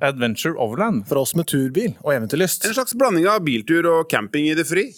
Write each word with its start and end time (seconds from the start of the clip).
Adventure 0.00 0.56
Overland. 0.56 1.06
For 1.08 1.20
oss 1.20 1.36
med 1.38 1.48
turbil 1.50 1.94
og 2.00 2.14
eventyrlyst. 2.14 2.66
En 2.66 2.76
slags 2.76 2.96
blanding 2.96 3.28
av 3.30 3.44
biltur 3.46 3.86
og 3.90 4.08
camping 4.10 4.48
i 4.50 4.56
det 4.58 4.66
fri. 4.68 4.90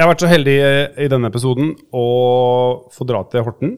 Jeg 0.00 0.06
har 0.06 0.14
vært 0.14 0.22
så 0.24 0.30
heldig 0.30 0.54
i 0.96 1.06
denne 1.12 1.28
episoden 1.28 1.74
å 1.92 2.06
få 2.94 3.04
dra 3.04 3.20
til 3.28 3.44
Horten. 3.44 3.74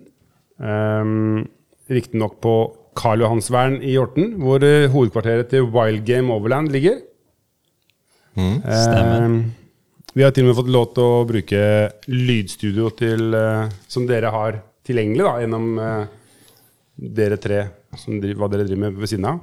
Um, 0.63 1.49
Riktignok 1.91 2.37
på 2.45 2.53
Karl 2.95 3.25
Johansvern 3.25 3.81
i 3.83 3.97
Horten, 3.97 4.37
hvor 4.39 4.63
eh, 4.63 4.87
hovedkvarteret 4.93 5.51
til 5.51 5.67
Wild 5.73 6.05
Game 6.07 6.31
Overland 6.33 6.71
ligger. 6.71 7.01
Stemmer. 8.35 9.27
Um, 9.27 9.37
vi 10.13 10.25
har 10.25 10.33
til 10.35 10.45
og 10.45 10.51
med 10.51 10.59
fått 10.59 10.73
lov 10.73 10.91
til 10.93 11.07
å 11.09 11.23
bruke 11.29 11.61
lydstudio 12.13 12.91
til, 12.97 13.33
eh, 13.33 13.71
som 13.89 14.05
dere 14.09 14.33
har 14.35 14.59
tilgjengelig 14.85 15.25
da, 15.25 15.37
gjennom 15.41 15.71
eh, 15.81 16.03
dere 17.17 17.39
tre, 17.41 17.63
som 17.97 18.19
driver, 18.21 18.43
hva 18.43 18.51
dere 18.53 18.67
driver 18.69 18.83
med 18.85 18.99
ved 19.01 19.13
siden 19.13 19.29
av. 19.31 19.41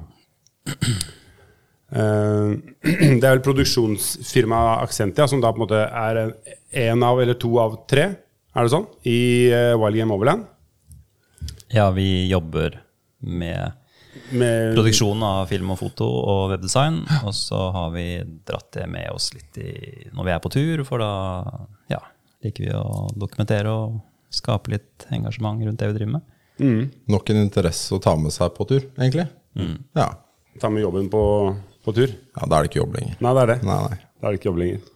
Eh, 1.90 2.52
det 3.18 3.26
er 3.26 3.32
vel 3.32 3.42
produksjonsfirmaet 3.42 4.84
Accentia 4.86 5.26
som 5.30 5.42
da 5.42 5.50
på 5.50 5.58
en 5.58 5.64
måte 5.64 5.82
er 5.82 6.22
en, 6.22 6.32
en 6.86 7.02
av 7.08 7.18
eller 7.22 7.38
to 7.40 7.50
av 7.62 7.80
tre, 7.90 8.06
er 8.54 8.66
det 8.66 8.74
sånn, 8.76 8.86
i 9.10 9.50
eh, 9.50 9.74
Wild 9.74 9.98
Game 9.98 10.14
Overland. 10.14 10.46
Ja, 11.74 11.90
vi 11.94 12.28
jobber 12.30 12.78
med 13.26 13.74
Med, 14.30 14.74
produksjon 14.76 15.22
av 15.26 15.48
film 15.50 15.72
og 15.74 15.80
foto 15.80 16.06
og 16.06 16.42
webdesign. 16.52 17.00
Og 17.26 17.34
så 17.36 17.60
har 17.74 17.90
vi 17.94 18.06
dratt 18.46 18.68
det 18.76 18.86
med 18.90 19.10
oss 19.14 19.30
litt 19.34 19.58
i, 19.60 19.72
når 20.14 20.28
vi 20.28 20.34
er 20.34 20.42
på 20.44 20.52
tur, 20.54 20.84
for 20.88 21.02
da 21.02 21.10
ja, 21.90 22.00
liker 22.44 22.66
vi 22.68 22.74
å 22.76 23.08
dokumentere 23.18 23.72
og 23.72 23.98
skape 24.30 24.76
litt 24.76 25.08
engasjement 25.10 25.62
rundt 25.66 25.82
det 25.82 25.90
vi 25.90 25.98
driver 25.98 26.18
med. 26.18 26.36
Nok 27.10 27.32
en 27.32 27.42
interesse 27.42 27.94
å 27.96 28.00
ta 28.02 28.14
med 28.20 28.34
seg 28.34 28.52
på 28.56 28.68
tur, 28.68 28.84
egentlig. 29.00 29.26
Ja. 29.96 30.10
Ta 30.60 30.70
med 30.70 30.84
jobben 30.84 31.08
på, 31.10 31.22
på 31.86 31.94
tur. 31.96 32.10
ja, 32.10 32.46
da 32.46 32.58
er 32.58 32.64
det 32.64 32.70
ikke 32.70 32.82
jobb 32.82 32.96
lenger. 32.98 33.18
Nei, 33.24 33.34
det 33.36 33.42
er 33.42 33.52
det. 33.54 33.58
Nei, 33.66 33.78
nei. 33.88 34.00
Da 34.20 34.28
er 34.28 34.34
det 34.34 34.40
ikke 34.40 34.50
jobb 34.50 34.60
lenger. 34.60 34.88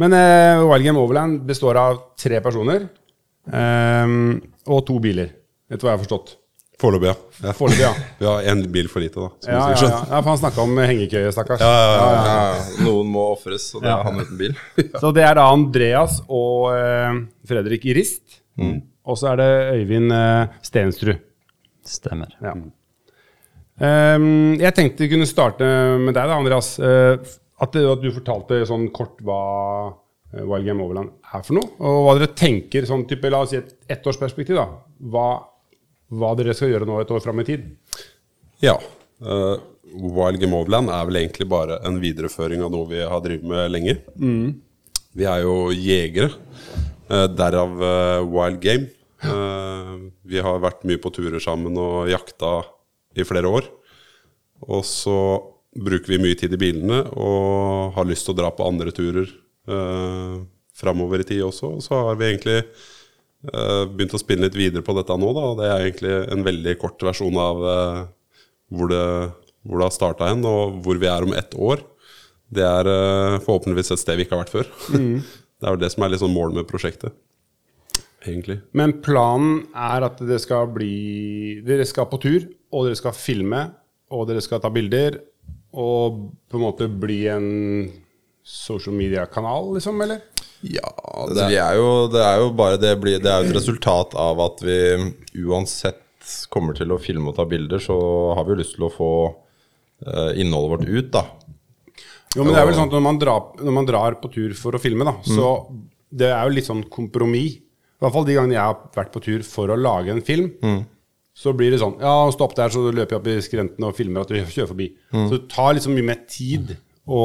Men 0.00 0.16
eh, 0.16 0.62
Wild 0.64 0.86
Game 0.86 1.00
Overland 1.02 1.42
består 1.48 1.76
av 1.76 1.98
tre 2.18 2.40
personer 2.44 2.86
eh, 3.52 4.14
og 4.72 4.86
to 4.88 4.96
biler. 5.02 5.34
Du 5.68 5.80
hva 5.80 5.92
jeg 5.92 5.98
har 5.98 6.04
forstått? 6.04 6.36
Foreløpig, 6.82 7.08
ja. 7.12 7.14
ja. 7.46 7.52
Forløpig, 7.54 7.84
ja. 7.84 7.92
Vi 8.18 8.26
har 8.26 8.48
én 8.52 8.60
bil 8.74 8.88
for 8.90 9.04
lite, 9.04 9.22
da. 9.22 9.28
som 9.38 9.52
Ja, 9.54 9.60
du 9.70 9.84
ja, 9.86 9.88
ja. 9.92 10.02
ja 10.10 10.20
for 10.24 10.30
han 10.32 10.40
snakka 10.42 10.64
om 10.66 10.76
hengekøye, 10.82 11.32
stakkars. 11.34 11.62
Ja, 11.62 12.82
noen 12.82 13.10
må 13.14 13.28
ofres, 13.36 13.68
og 13.76 13.84
det 13.84 13.92
Ja. 13.92 13.98
er 14.00 14.08
han 14.10 14.20
uten 14.24 14.38
bil. 14.40 14.56
Så 15.02 15.12
det 15.14 15.22
er 15.28 15.38
da 15.38 15.46
Andreas 15.54 16.20
og 16.28 16.72
eh, 16.74 17.20
Fredrik 17.48 17.86
Rist. 17.96 18.40
Og 19.02 19.16
så 19.18 19.32
er 19.32 19.40
det 19.40 19.50
Øyvind 19.80 20.12
eh, 20.14 20.58
Stensrud. 20.66 21.22
Stemmer. 21.86 22.30
Ja. 22.42 22.52
Ehm, 23.82 24.54
jeg 24.60 24.74
tenkte 24.76 25.02
vi 25.06 25.10
kunne 25.14 25.26
starte 25.26 25.66
med 26.02 26.14
deg, 26.14 26.28
da, 26.28 26.36
Andreas. 26.38 26.74
Uh, 26.78 27.16
at, 27.62 27.72
du- 27.74 27.88
at 27.92 28.02
du 28.02 28.10
fortalte 28.14 28.60
sånn 28.68 28.88
kort 28.94 29.20
hva 29.22 29.38
eh, 30.34 30.42
Wild 30.42 30.66
Game 30.66 30.82
Overland 30.82 31.12
er 31.32 31.42
for 31.46 31.58
noe. 31.58 31.70
Og 31.78 32.00
hva 32.06 32.14
dere 32.18 32.32
tenker, 32.38 32.86
sånn 32.88 33.04
type, 33.10 33.30
la 33.30 33.42
oss 33.44 33.52
si 33.54 33.58
et 33.60 33.72
ettårsperspektiv. 33.96 34.58
da. 34.58 34.66
Hva, 35.12 35.26
hva 36.12 36.32
dere 36.38 36.54
skal 36.56 36.72
gjøre 36.72 36.88
nå 36.88 36.98
et 37.00 37.12
år 37.14 37.22
fram 37.24 37.40
i 37.42 37.46
tid. 37.48 37.66
Ja. 38.62 38.76
Uh, 39.22 39.56
Wild 39.92 40.40
Game 40.40 40.56
Overland 40.56 40.92
er 40.92 41.06
vel 41.08 41.20
egentlig 41.22 41.48
bare 41.50 41.78
en 41.86 41.98
videreføring 42.02 42.62
av 42.64 42.72
noe 42.72 42.88
vi 42.90 43.00
har 43.00 43.24
drevet 43.24 43.48
med 43.48 43.72
lenge. 43.72 43.96
Vi 45.12 45.28
er 45.28 45.44
jo 45.44 45.56
jegere, 45.76 46.32
uh, 47.10 47.28
derav 47.28 47.78
uh, 47.80 48.24
Wild 48.28 48.60
Game. 48.64 48.90
Uh, 49.22 50.10
vi 50.26 50.40
har 50.42 50.62
vært 50.62 50.86
mye 50.88 51.00
på 51.02 51.12
turer 51.14 51.42
sammen 51.42 51.76
og 51.78 52.10
jakta 52.10 52.60
i 53.16 53.26
flere 53.26 53.50
år. 53.50 53.68
Og 54.68 54.84
så 54.86 55.18
bruker 55.72 56.14
vi 56.14 56.20
mye 56.22 56.38
tid 56.38 56.52
i 56.54 56.60
bilene 56.60 57.02
og 57.16 57.94
har 57.96 58.08
lyst 58.08 58.26
til 58.28 58.34
å 58.34 58.40
dra 58.42 58.50
på 58.54 58.66
andre 58.66 58.92
turer 58.94 59.28
uh, 59.70 60.42
framover 60.76 61.22
i 61.22 61.28
tid 61.28 61.44
også. 61.46 61.76
Og 61.78 61.84
så 61.84 62.00
har 62.08 62.18
vi 62.20 62.28
egentlig 62.30 62.58
begynt 63.90 64.14
å 64.14 64.20
spinne 64.20 64.46
litt 64.46 64.58
videre 64.58 64.84
på 64.86 64.94
dette 64.94 65.16
nå. 65.18 65.30
Da. 65.34 65.46
og 65.50 65.58
Det 65.58 65.68
er 65.68 65.86
egentlig 65.86 66.12
en 66.34 66.44
veldig 66.46 66.76
kort 66.82 67.02
versjon 67.02 67.38
av 67.42 67.64
eh, 67.72 68.02
hvor, 68.70 68.92
det, 68.92 69.06
hvor 69.66 69.80
det 69.80 69.88
har 69.88 69.96
starta 69.96 70.30
hen, 70.30 70.44
og 70.46 70.78
hvor 70.84 71.00
vi 71.02 71.10
er 71.10 71.26
om 71.26 71.34
ett 71.34 71.56
år. 71.58 71.82
Det 72.52 72.64
er 72.66 72.90
eh, 72.92 73.40
forhåpentligvis 73.42 73.94
et 73.94 74.02
sted 74.02 74.20
vi 74.20 74.26
ikke 74.26 74.38
har 74.38 74.44
vært 74.44 74.54
før. 74.54 74.70
det 74.94 75.68
er 75.68 75.74
jo 75.74 75.82
det 75.82 75.92
som 75.94 76.06
er 76.06 76.18
sånn 76.20 76.34
målet 76.34 76.60
med 76.60 76.70
prosjektet. 76.70 77.16
Egentlig. 78.22 78.60
Men 78.78 78.94
planen 79.02 79.64
er 79.74 80.04
at 80.06 80.20
dere 80.22 80.38
skal 80.38 80.68
bli 80.70 81.58
Dere 81.66 81.82
skal 81.88 82.06
på 82.06 82.20
tur, 82.22 82.44
og 82.70 82.86
dere 82.86 82.98
skal 83.00 83.16
filme, 83.18 83.64
og 84.14 84.28
dere 84.28 84.44
skal 84.44 84.62
ta 84.62 84.70
bilder. 84.70 85.18
Og 85.72 86.28
på 86.46 86.58
en 86.58 86.62
måte 86.62 86.86
bli 86.86 87.24
en 87.32 87.48
social 88.46 88.94
media-kanal, 88.94 89.72
liksom, 89.74 89.98
eller? 90.04 90.22
Ja, 90.62 90.92
det, 91.26 91.48
vi 91.50 91.58
er 91.58 91.74
jo, 91.74 91.88
det 92.12 92.22
er 92.22 92.38
jo 92.38 92.50
bare 92.54 92.78
det 92.78 92.92
blir, 93.02 93.18
Det 93.22 93.30
er 93.30 93.42
jo 93.42 93.50
et 93.50 93.56
resultat 93.56 94.14
av 94.18 94.38
at 94.44 94.62
vi 94.62 94.78
uansett 95.42 95.98
kommer 96.52 96.76
til 96.78 96.92
å 96.94 97.00
filme 97.02 97.32
og 97.32 97.38
ta 97.38 97.46
bilder, 97.50 97.82
så 97.82 97.96
har 98.36 98.46
vi 98.46 98.54
jo 98.54 98.60
lyst 98.60 98.76
til 98.76 98.86
å 98.86 98.92
få 98.94 99.10
uh, 99.26 100.30
innholdet 100.38 100.70
vårt 100.76 100.86
ut, 100.86 101.08
da. 101.16 101.24
Jo, 102.36 102.44
men 102.46 102.54
det 102.54 102.62
er 102.62 102.68
vel 102.70 102.78
sånn 102.78 102.88
at 102.88 102.94
når 102.94 103.04
man 103.04 103.18
drar, 103.20 103.48
når 103.58 103.76
man 103.76 103.88
drar 103.88 104.16
på 104.22 104.30
tur 104.32 104.54
for 104.56 104.78
å 104.78 104.80
filme, 104.80 105.04
da, 105.08 105.16
så 105.26 105.50
det 106.12 106.30
er 106.30 106.46
jo 106.46 106.54
litt 106.54 106.68
sånn 106.68 106.86
kompromiss. 106.92 107.58
I 107.58 108.04
hvert 108.04 108.14
fall 108.16 108.24
de 108.26 108.34
gangene 108.38 108.56
jeg 108.56 108.66
har 108.66 108.78
vært 108.96 109.12
på 109.14 109.20
tur 109.22 109.44
for 109.46 109.70
å 109.70 109.78
lage 109.78 110.14
en 110.14 110.22
film. 110.26 110.48
Så 111.38 111.54
blir 111.56 111.72
det 111.72 111.78
sånn 111.80 111.94
Ja, 112.02 112.26
stopp 112.34 112.52
der, 112.58 112.72
så 112.72 112.82
løper 112.92 113.14
jeg 113.14 113.20
opp 113.20 113.28
i 113.30 113.36
skrenten 113.44 113.86
og 113.88 113.94
filmer 113.96 114.24
at 114.24 114.32
du 114.32 114.36
kjører 114.36 114.68
forbi. 114.72 114.88
Så 115.12 115.36
det 115.36 115.46
tar 115.52 115.76
liksom 115.76 115.94
mye 115.96 116.08
mer 116.10 116.24
tid 116.28 116.74
å, 117.06 117.22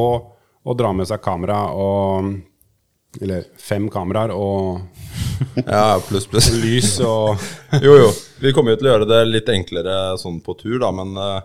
å 0.63 0.75
dra 0.77 0.91
med 0.95 1.09
seg 1.09 1.23
kamera 1.25 1.63
og 1.75 2.29
Eller 3.21 3.45
fem 3.57 3.89
kameraer 3.89 4.31
og 4.35 4.81
Ja, 5.65 5.99
pluss, 6.07 6.27
pluss. 6.29 6.49
lys 6.63 6.95
og 7.05 7.37
Jo, 7.85 7.97
jo. 8.05 8.09
Vi 8.41 8.53
kommer 8.53 8.75
jo 8.75 8.81
til 8.81 8.89
å 8.89 8.95
gjøre 8.95 9.09
det 9.09 9.21
litt 9.31 9.47
enklere 9.53 10.17
sånn 10.21 10.41
på 10.45 10.53
tur, 10.59 10.77
da, 10.83 10.91
men, 10.93 11.15
eh, 11.17 11.39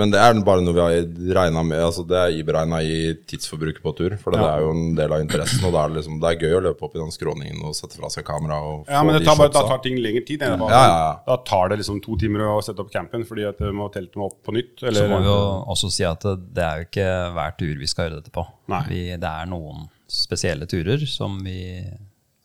men 0.00 0.10
det 0.10 0.18
er 0.18 0.38
bare 0.42 0.62
noe 0.64 0.72
vi 0.74 0.80
har 0.82 0.94
regna 1.36 1.60
med. 1.62 1.78
Altså, 1.84 2.02
det 2.08 2.16
er 2.18 2.32
iberegna 2.40 2.80
i 2.82 3.12
tidsforbruket 3.30 3.82
på 3.84 3.92
tur, 3.94 4.16
for 4.18 4.32
det 4.34 4.40
Ja. 4.40 4.54
er 4.56 4.64
jo 4.64 4.70
en 4.72 4.94
del 4.96 5.12
av 5.12 5.20
interessen. 5.22 5.60
Og 5.68 5.70
det 5.76 5.82
er 5.84 5.92
liksom, 5.98 6.16
det 6.24 6.30
er 6.32 6.40
gøy 6.48 6.56
å 6.56 6.62
løpe 6.64 6.82
opp 6.88 6.96
i 6.96 7.02
den 7.02 7.12
skråningen 7.14 7.60
og 7.68 7.76
sette 7.78 8.00
fra 8.00 8.08
seg 8.10 8.24
kamera. 8.26 8.56
Og 8.72 8.88
Ja, 8.90 9.04
men 9.06 9.14
det 9.20 9.26
tar 9.28 9.36
bare, 9.38 9.52
da 9.54 9.62
tar 9.68 9.78
ting 9.84 10.00
lengre 10.02 10.24
tid. 10.26 10.40
bare- 10.40 10.58
Ja, 10.72 10.82
ja, 10.88 10.96
ja. 11.04 11.12
Da 11.28 11.36
tar 11.44 11.68
det 11.68 11.78
liksom 11.84 12.00
to 12.02 12.16
timer 12.16 12.40
å 12.48 12.56
sette 12.64 12.80
opp 12.80 12.90
campen 12.90 13.22
fordi 13.28 13.46
at 13.46 13.58
du 13.60 13.70
må 13.70 13.86
telte 13.92 14.16
må 14.18 14.32
opp 14.32 14.40
på 14.42 14.56
nytt. 14.56 14.82
Eller, 14.82 15.04
Så 15.04 15.08
må 15.12 15.20
vi 15.20 15.28
jo 15.30 15.38
også 15.76 15.92
si 15.92 16.02
at 16.08 16.20
det, 16.26 16.34
det 16.54 16.64
er 16.64 16.80
jo 16.80 16.88
ikke 16.88 17.10
hver 17.36 17.56
tur 17.60 17.74
vi 17.78 17.86
skal 17.86 18.08
gjøre 18.10 18.22
dette 18.24 18.32
på. 18.34 18.46
Nei. 18.72 18.82
Vi, 18.88 19.04
det 19.20 19.30
er 19.30 19.46
noen 19.52 19.86
spesielle 20.10 20.68
turer 20.70 21.02
som 21.08 21.38
vi 21.44 21.82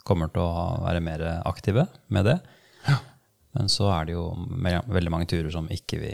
kommer 0.08 0.32
til 0.34 0.42
å 0.42 0.80
være 0.86 1.04
mer 1.04 1.26
aktive 1.46 1.86
med 2.10 2.26
det. 2.30 2.40
Men 3.58 3.70
så 3.72 3.90
er 3.94 4.10
det 4.10 4.16
jo 4.16 4.26
veldig 4.60 5.12
mange 5.14 5.30
turer 5.30 5.52
som 5.54 5.70
ikke 5.74 6.00
vi 6.02 6.14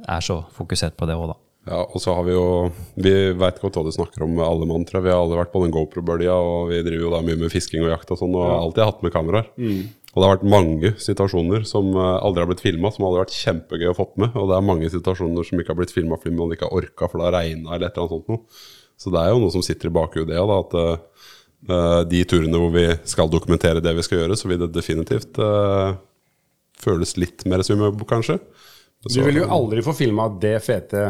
er 0.00 0.24
så 0.24 0.40
fokusert 0.54 0.96
på 0.98 1.08
det 1.08 1.18
òg, 1.18 1.32
da. 1.32 1.38
Ja, 1.68 1.82
og 1.84 2.00
så 2.00 2.14
har 2.16 2.24
vi 2.24 2.32
jo 2.32 2.70
Vi 2.96 3.10
veit 3.36 3.58
godt 3.60 3.74
hva 3.76 3.82
du 3.84 3.90
snakker 3.92 4.24
om, 4.24 4.38
alle 4.40 4.66
mann, 4.66 4.86
tror 4.88 5.00
jeg. 5.00 5.10
Vi 5.10 5.12
har 5.12 5.20
alle 5.20 5.36
vært 5.36 5.52
på 5.52 5.60
den 5.64 5.74
GoPro-bølja, 5.74 6.32
og 6.34 6.70
vi 6.70 6.80
driver 6.86 7.04
jo 7.04 7.12
da 7.12 7.20
mye 7.26 7.40
med 7.42 7.52
fisking 7.52 7.84
og 7.84 7.92
jakt 7.92 8.12
og 8.14 8.20
sånn, 8.22 8.36
og 8.38 8.46
har 8.46 8.60
alltid 8.62 8.86
hatt 8.86 9.02
med 9.04 9.14
kameraer. 9.14 9.50
Og 10.10 10.16
det 10.16 10.26
har 10.26 10.34
vært 10.34 10.48
mange 10.50 10.90
situasjoner 10.98 11.66
som 11.68 11.92
eh, 11.94 12.16
aldri 12.24 12.42
har 12.42 12.48
blitt 12.50 12.64
filma, 12.64 12.90
som 12.90 13.04
hadde 13.06 13.20
vært 13.20 13.36
kjempegøy 13.36 13.92
å 13.92 13.98
fått 13.98 14.16
med. 14.18 14.34
Og 14.34 14.48
det 14.50 14.56
er 14.56 14.66
mange 14.66 14.90
situasjoner 14.90 15.46
som 15.46 15.60
ikke 15.60 15.74
har 15.74 15.78
blitt 15.78 15.94
filma 15.94 16.18
fordi 16.18 16.34
man 16.34 16.54
ikke 16.56 16.66
har 16.66 16.80
orka, 16.80 17.06
for 17.06 17.20
det 17.20 17.28
har 17.28 17.36
regna 17.36 17.76
eller 17.76 17.86
et 17.86 17.94
eller 17.94 18.08
annet 18.08 18.16
sånt 18.16 18.32
noe. 18.32 18.64
Så 19.00 19.12
det 19.12 19.22
er 19.22 19.32
jo 19.32 19.40
noe 19.40 19.52
som 19.54 19.64
sitter 19.64 19.88
i 19.88 19.94
bakhodet, 19.96 20.36
ja, 20.36 20.44
da, 20.44 20.58
at 20.60 20.76
eh, 21.70 22.02
de 22.10 22.20
turene 22.28 22.60
hvor 22.60 22.72
vi 22.74 22.84
skal 23.08 23.32
dokumentere 23.32 23.80
det 23.84 23.94
vi 23.96 24.04
skal 24.04 24.22
gjøre, 24.22 24.36
så 24.36 24.50
vil 24.50 24.60
det 24.60 24.74
definitivt 24.74 25.40
uh, 25.40 25.96
føles 26.80 27.16
litt 27.20 27.46
mer 27.48 27.64
som 27.64 27.80
jobb, 27.80 28.04
kanskje. 28.08 28.38
Du 29.08 29.22
vil 29.24 29.40
jo 29.40 29.48
aldri 29.48 29.84
få 29.84 29.94
filma 29.96 30.26
det 30.40 30.58
fete 30.60 31.06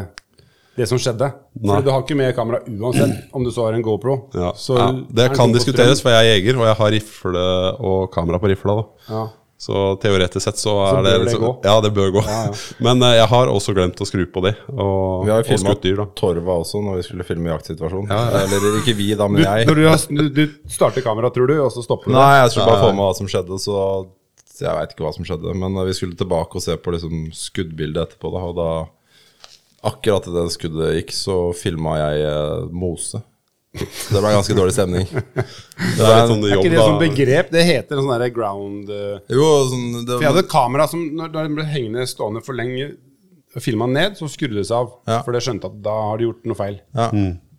Det 0.77 0.85
som 0.87 0.99
skjedde. 1.01 1.27
Nei. 1.59 1.73
For 1.73 1.83
du 1.83 1.89
har 1.91 2.03
ikke 2.05 2.15
med 2.15 2.31
kamera 2.35 2.61
uansett, 2.63 3.25
om 3.35 3.43
du 3.43 3.51
så 3.51 3.65
har 3.67 3.75
en 3.75 3.83
GoPro. 3.83 4.15
Ja, 4.31 4.53
Så 4.55 4.77
ja, 4.79 4.87
det 5.19 5.27
kan 5.35 5.51
diskuteres, 5.51 5.99
for 6.03 6.15
jeg 6.15 6.23
er 6.23 6.37
jeger, 6.37 6.61
og 6.61 6.69
jeg 6.69 6.77
har 6.79 6.93
rifle 6.95 7.43
og 7.91 8.05
kamera 8.13 8.39
på 8.39 8.53
rifla. 8.53 8.77
Ja. 9.09 9.25
Så 9.61 9.81
teoretisk 10.01 10.41
sett 10.41 10.57
så 10.57 10.71
er 10.81 10.95
Så 10.95 11.01
det 11.05 11.11
bør 11.11 11.19
det 11.19 11.25
liksom, 11.27 11.43
gå. 11.43 11.51
Ja, 11.67 11.73
det 11.85 11.91
bør 11.93 12.07
gå. 12.15 12.21
Men 12.85 13.03
uh, 13.05 13.11
jeg 13.13 13.27
har 13.29 13.51
også 13.51 13.75
glemt 13.77 13.99
å 14.01 14.07
skru 14.09 14.23
på 14.33 14.41
det. 14.47 14.55
Og, 14.73 15.27
Vi 15.27 15.29
har 15.29 15.43
jo 15.43 15.45
og 15.45 15.51
filma 15.51 15.75
da. 15.99 16.05
Torva 16.17 16.55
også 16.63 16.81
når 16.81 16.97
vi 16.97 17.03
skulle 17.05 17.27
filme 17.27 17.51
jaktsituasjon. 17.51 18.09
Eller 18.09 18.79
ikke 18.79 18.95
vi, 18.97 19.11
da, 19.19 19.27
men 19.29 19.43
Du, 19.43 19.45
jeg. 19.45 19.67
når 19.69 19.77
du, 19.77 19.83
har, 19.85 20.07
du, 20.09 20.23
du 20.33 20.73
starter 20.73 21.05
kameraet, 21.05 21.37
tror 21.37 21.51
du, 21.51 21.59
og 21.61 21.69
så 21.75 21.85
stopper 21.85 22.09
du 22.09 22.17
Nei, 22.17 22.31
jeg 22.39 22.55
skulle 22.55 22.71
bare 22.71 22.87
få 22.87 22.95
med 22.95 23.05
hva 23.05 23.13
som 23.19 23.29
skjedde, 23.29 23.59
så 23.61 23.77
jeg 24.61 24.77
veit 24.77 24.95
ikke 24.95 25.05
hva 25.05 25.13
som 25.15 25.29
skjedde. 25.29 25.53
Men 25.61 25.77
eh, 25.77 25.87
vi 25.91 25.95
skulle 25.97 26.17
tilbake 26.17 26.57
og 26.57 26.65
se 26.65 26.77
på 26.81 26.95
liksom 26.95 27.27
skuddbildet 27.35 28.01
etterpå, 28.07 28.33
da, 28.33 28.43
og 28.49 28.57
da 28.57 28.71
akkurat 29.91 30.25
idet 30.29 30.47
det 30.47 30.55
skuddet 30.57 30.95
gikk, 30.97 31.13
så 31.17 31.37
filma 31.57 31.97
jeg 32.01 32.25
eh, 32.29 32.65
Mose. 32.73 33.21
Det 33.71 34.19
ble 34.19 34.31
ganske 34.33 34.55
dårlig 34.55 34.73
stemning. 34.75 35.05
Det 35.07 36.03
er 36.03 36.25
sånn 36.27 36.41
Er 36.43 36.57
ikke 36.57 36.71
det 36.73 36.81
sånn 36.81 36.97
begrep? 36.99 37.53
Det 37.53 37.61
heter 37.63 37.95
en 37.95 38.03
sånn 38.03 38.11
derre 38.11 38.27
ground 38.35 38.89
eh, 38.91 39.21
Jo, 39.31 39.45
sånn 39.71 39.85
det, 40.01 40.17
For 40.17 40.25
jeg 40.25 40.33
hadde 40.33 40.43
et 40.43 40.51
kamera 40.51 40.89
som 40.91 41.05
når 41.15 41.31
det 41.37 41.45
ble 41.55 41.67
hengende 41.71 42.03
stående 42.09 42.43
for 42.43 42.57
lenge 42.57 42.89
og 43.51 43.63
filma 43.63 43.87
ned, 43.91 44.15
så 44.19 44.27
skrudde 44.31 44.59
det 44.61 44.67
seg 44.67 44.77
av. 44.79 44.91
Ja. 45.07 45.21
For 45.25 45.35
det 45.35 45.41
skjønte 45.43 45.67
at 45.67 45.79
da 45.83 45.95
har 46.09 46.19
de 46.19 46.27
gjort 46.29 46.51
noe 46.51 46.59
feil. 46.59 46.77
ja. 46.95 47.07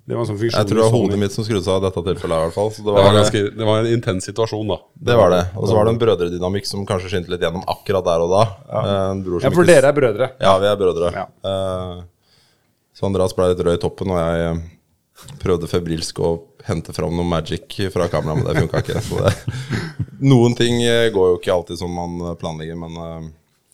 Det 0.03 0.17
var 0.17 0.25
en 0.25 0.29
sånn 0.33 0.39
funksjon 0.41 0.59
Jeg 0.59 0.67
tror 0.67 0.79
det 0.81 0.83
var 0.85 0.95
hodet 0.97 1.19
mitt 1.23 1.35
som 1.35 1.45
skrudde 1.47 1.63
seg 1.63 1.77
av 1.77 1.79
i 1.79 1.85
dette 1.87 2.03
tilfellet. 2.09 2.35
i 2.35 2.47
hvert 2.49 2.55
fall 2.57 2.71
Så 2.75 2.83
det 2.83 2.89
Det 2.89 2.95
var, 2.97 3.05
var, 3.07 3.17
ganske, 3.21 3.43
det 3.55 3.67
var 3.69 3.77
en 3.79 3.93
intens 3.95 4.27
situasjon, 4.27 4.73
da. 4.73 4.79
det 5.09 5.19
var 5.21 5.31
det. 5.31 5.43
Og 5.55 5.69
så 5.69 5.77
var 5.77 5.87
det 5.87 5.93
en 5.93 6.01
brødredynamikk 6.01 6.67
som 6.67 6.83
kanskje 6.89 7.13
skinte 7.13 7.31
litt 7.31 7.45
gjennom 7.47 7.63
akkurat 7.71 8.09
der 8.09 8.25
og 8.25 8.33
da. 8.35 8.41
Eh, 8.67 9.13
bror 9.23 9.39
som 9.39 9.47
Ja, 9.47 9.53
for 9.55 9.71
dere 9.71 9.93
er 9.93 9.97
brødre. 9.97 10.29
Ja, 10.43 10.57
vi 10.59 10.69
er 10.73 10.81
brødre. 10.81 11.13
Ja. 11.15 11.25
Uh, 11.47 12.03
så 12.99 13.07
Andreas 13.07 13.37
ble 13.39 13.53
litt 13.53 13.63
rød 13.63 13.79
i 13.79 13.83
toppen, 13.85 14.11
og 14.11 14.19
jeg 14.19 14.49
eh, 14.49 14.65
prøvde 15.43 15.71
febrilsk 15.71 16.21
å 16.23 16.33
hente 16.67 16.95
fram 16.95 17.15
noe 17.17 17.27
magic 17.27 17.79
fra 17.93 18.09
kameraet, 18.13 18.39
men 18.39 18.49
det 18.49 18.63
funka 18.63 18.83
ikke. 18.85 19.03
Så 19.05 19.21
det, 19.23 19.35
noen 20.23 20.57
ting 20.59 20.83
eh, 20.87 21.11
går 21.15 21.33
jo 21.33 21.39
ikke 21.41 21.55
alltid 21.55 21.81
som 21.81 21.95
man 21.97 22.35
planlegger, 22.41 22.79
men 22.79 22.99
eh, 23.05 23.31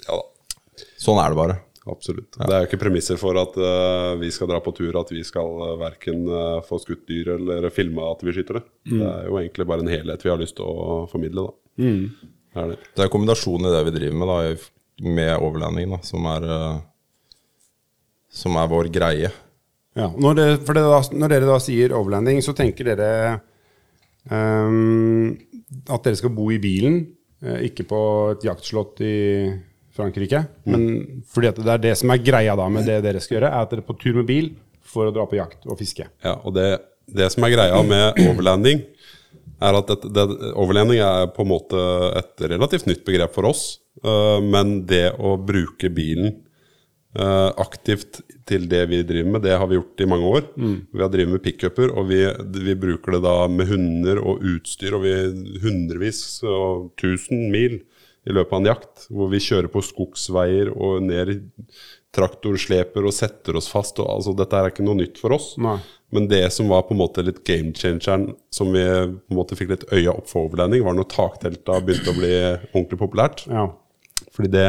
Ja 0.09 0.21
da. 0.21 0.85
sånn 1.01 1.21
er 1.23 1.35
det 1.35 1.41
bare. 1.41 1.59
Absolutt. 1.89 2.37
Det 2.37 2.53
er 2.53 2.63
jo 2.63 2.69
ikke 2.69 2.81
premisser 2.83 3.19
for 3.21 3.39
at 3.41 3.55
uh, 3.57 4.13
vi 4.21 4.31
skal 4.35 4.51
dra 4.51 4.59
på 4.65 4.75
tur, 4.77 4.97
at 5.01 5.09
vi 5.13 5.23
skal 5.25 5.49
uh, 5.63 5.77
verken 5.81 6.27
uh, 6.29 6.59
få 6.67 6.81
skutt 6.83 7.07
dyr 7.09 7.33
eller 7.39 7.69
filme 7.75 8.05
at 8.05 8.25
vi 8.27 8.35
skyter 8.37 8.61
det. 8.61 8.65
Det 8.91 9.05
er 9.07 9.29
jo 9.31 9.39
egentlig 9.41 9.69
bare 9.71 9.85
en 9.85 9.93
helhet 9.93 10.25
vi 10.27 10.33
har 10.33 10.41
lyst 10.41 10.59
til 10.59 10.69
å 10.69 10.99
formidle, 11.11 11.47
da. 11.49 11.57
Det 11.79 12.63
er 12.65 12.73
det. 12.75 12.79
Det 12.97 13.05
er 13.05 13.13
kombinasjonen 13.13 13.71
i 13.71 13.75
det 13.75 13.83
vi 13.89 13.97
driver 13.97 14.21
med, 14.21 14.33
da, 14.33 15.09
med 15.19 15.35
overlanding, 15.37 15.97
da, 15.97 16.01
som 16.05 16.29
er 16.29 16.49
Som 18.29 18.59
er 18.61 18.69
vår 18.69 18.91
greie. 18.93 19.31
Ja, 19.99 20.09
når, 20.15 20.37
det, 20.39 20.49
det 20.63 20.83
da, 20.85 20.99
når 21.21 21.33
dere 21.33 21.49
da 21.49 21.59
sier 21.63 21.95
overlanding, 21.99 22.41
så 22.45 22.55
tenker 22.57 22.93
dere 22.93 23.13
um, 24.31 25.33
at 25.91 26.05
dere 26.07 26.19
skal 26.21 26.35
bo 26.35 26.49
i 26.55 26.61
bilen, 26.63 27.01
eh, 27.43 27.65
ikke 27.69 27.87
på 27.89 28.03
et 28.37 28.47
jaktslott 28.47 29.03
i 29.05 29.17
Frankrike. 29.99 30.45
Men 30.71 30.87
fordi 31.27 31.53
det 31.59 31.75
er 31.75 31.83
det 31.89 31.97
som 31.99 32.15
er 32.15 32.23
greia 32.23 32.55
da 32.59 32.69
med 32.71 32.87
det 32.89 33.01
dere 33.07 33.23
skal 33.23 33.39
gjøre, 33.39 33.51
er 33.51 33.67
at 33.67 33.75
dere 33.75 33.83
er 33.83 33.89
på 33.89 33.99
tur 33.99 34.21
med 34.21 34.29
bil 34.29 34.53
for 34.89 35.09
å 35.09 35.15
dra 35.15 35.27
på 35.29 35.41
jakt 35.41 35.67
og 35.69 35.81
fiske. 35.81 36.07
Ja, 36.25 36.39
og 36.39 36.55
det, 36.57 36.71
det 37.11 37.29
som 37.35 37.45
er 37.45 37.57
greia 37.57 37.83
med 37.85 38.23
overlanding, 38.29 38.85
er 39.59 39.75
at 39.75 39.91
det, 39.91 40.13
det, 40.15 40.27
overlanding 40.55 41.03
er 41.03 41.33
på 41.35 41.43
en 41.43 41.51
måte 41.51 41.85
et 42.21 42.47
relativt 42.47 42.87
nytt 42.87 43.03
begrep 43.07 43.35
for 43.35 43.51
oss. 43.51 43.81
Uh, 44.07 44.39
men 44.39 44.85
det 44.87 45.09
å 45.19 45.35
bruke 45.43 45.91
bilen 45.91 46.37
øh, 47.17 47.51
aktivt 47.65 48.21
til 48.49 48.69
det 48.69 48.83
vi 48.91 49.03
driver 49.07 49.35
med, 49.35 49.45
det 49.45 49.59
har 49.61 49.69
vi 49.69 49.79
gjort 49.79 50.01
i 50.05 50.09
mange 50.09 50.33
år. 50.39 50.49
Vi 50.93 51.03
har 51.05 51.13
drevet 51.13 51.35
med 51.35 51.45
pickuper, 51.45 51.93
og 51.93 52.09
vi, 52.09 52.23
vi 52.65 52.75
bruker 52.75 53.17
det 53.17 53.23
da 53.27 53.37
med 53.53 53.69
hunder 53.69 54.21
og 54.25 54.45
utstyr, 54.45 54.97
og 54.97 55.05
vi 55.05 55.15
hundrevis 55.65 56.43
og 56.45 56.91
tusen 57.01 57.49
mil 57.53 57.81
i 58.29 58.35
løpet 58.35 58.53
av 58.53 58.61
en 58.61 58.69
jakt, 58.69 59.07
hvor 59.15 59.31
vi 59.33 59.41
kjører 59.41 59.71
på 59.73 59.81
skogsveier 59.85 60.73
og 60.75 61.01
ned 61.07 61.31
i 61.33 61.39
traktorsleper 62.15 63.07
og 63.07 63.15
setter 63.15 63.57
oss 63.61 63.69
fast. 63.73 64.01
Og, 64.03 64.09
altså, 64.19 64.35
dette 64.37 64.59
er 64.59 64.73
ikke 64.73 64.85
noe 64.85 64.99
nytt 64.99 65.21
for 65.21 65.37
oss. 65.37 65.55
Nei. 65.61 65.79
Men 66.15 66.29
det 66.29 66.43
som 66.55 66.71
var 66.73 66.87
på 66.89 66.95
en 66.97 67.03
måte 67.03 67.25
litt 67.25 67.43
game 67.49 67.75
changeren, 67.77 68.31
som 68.55 68.73
vi 68.73 68.85
på 68.85 69.33
en 69.35 69.39
måte 69.39 69.57
fikk 69.59 69.73
litt 69.75 69.89
øya 69.93 70.15
opp 70.15 70.31
for 70.31 70.49
overlanding, 70.49 70.85
var 70.87 70.97
når 70.97 71.09
taktelta 71.13 71.81
begynte 71.85 72.15
å 72.15 72.17
bli 72.17 72.33
ordentlig 72.73 73.01
populært. 73.01 73.45
Ja. 73.49 73.67
Fordi 74.37 74.53
det 74.53 74.67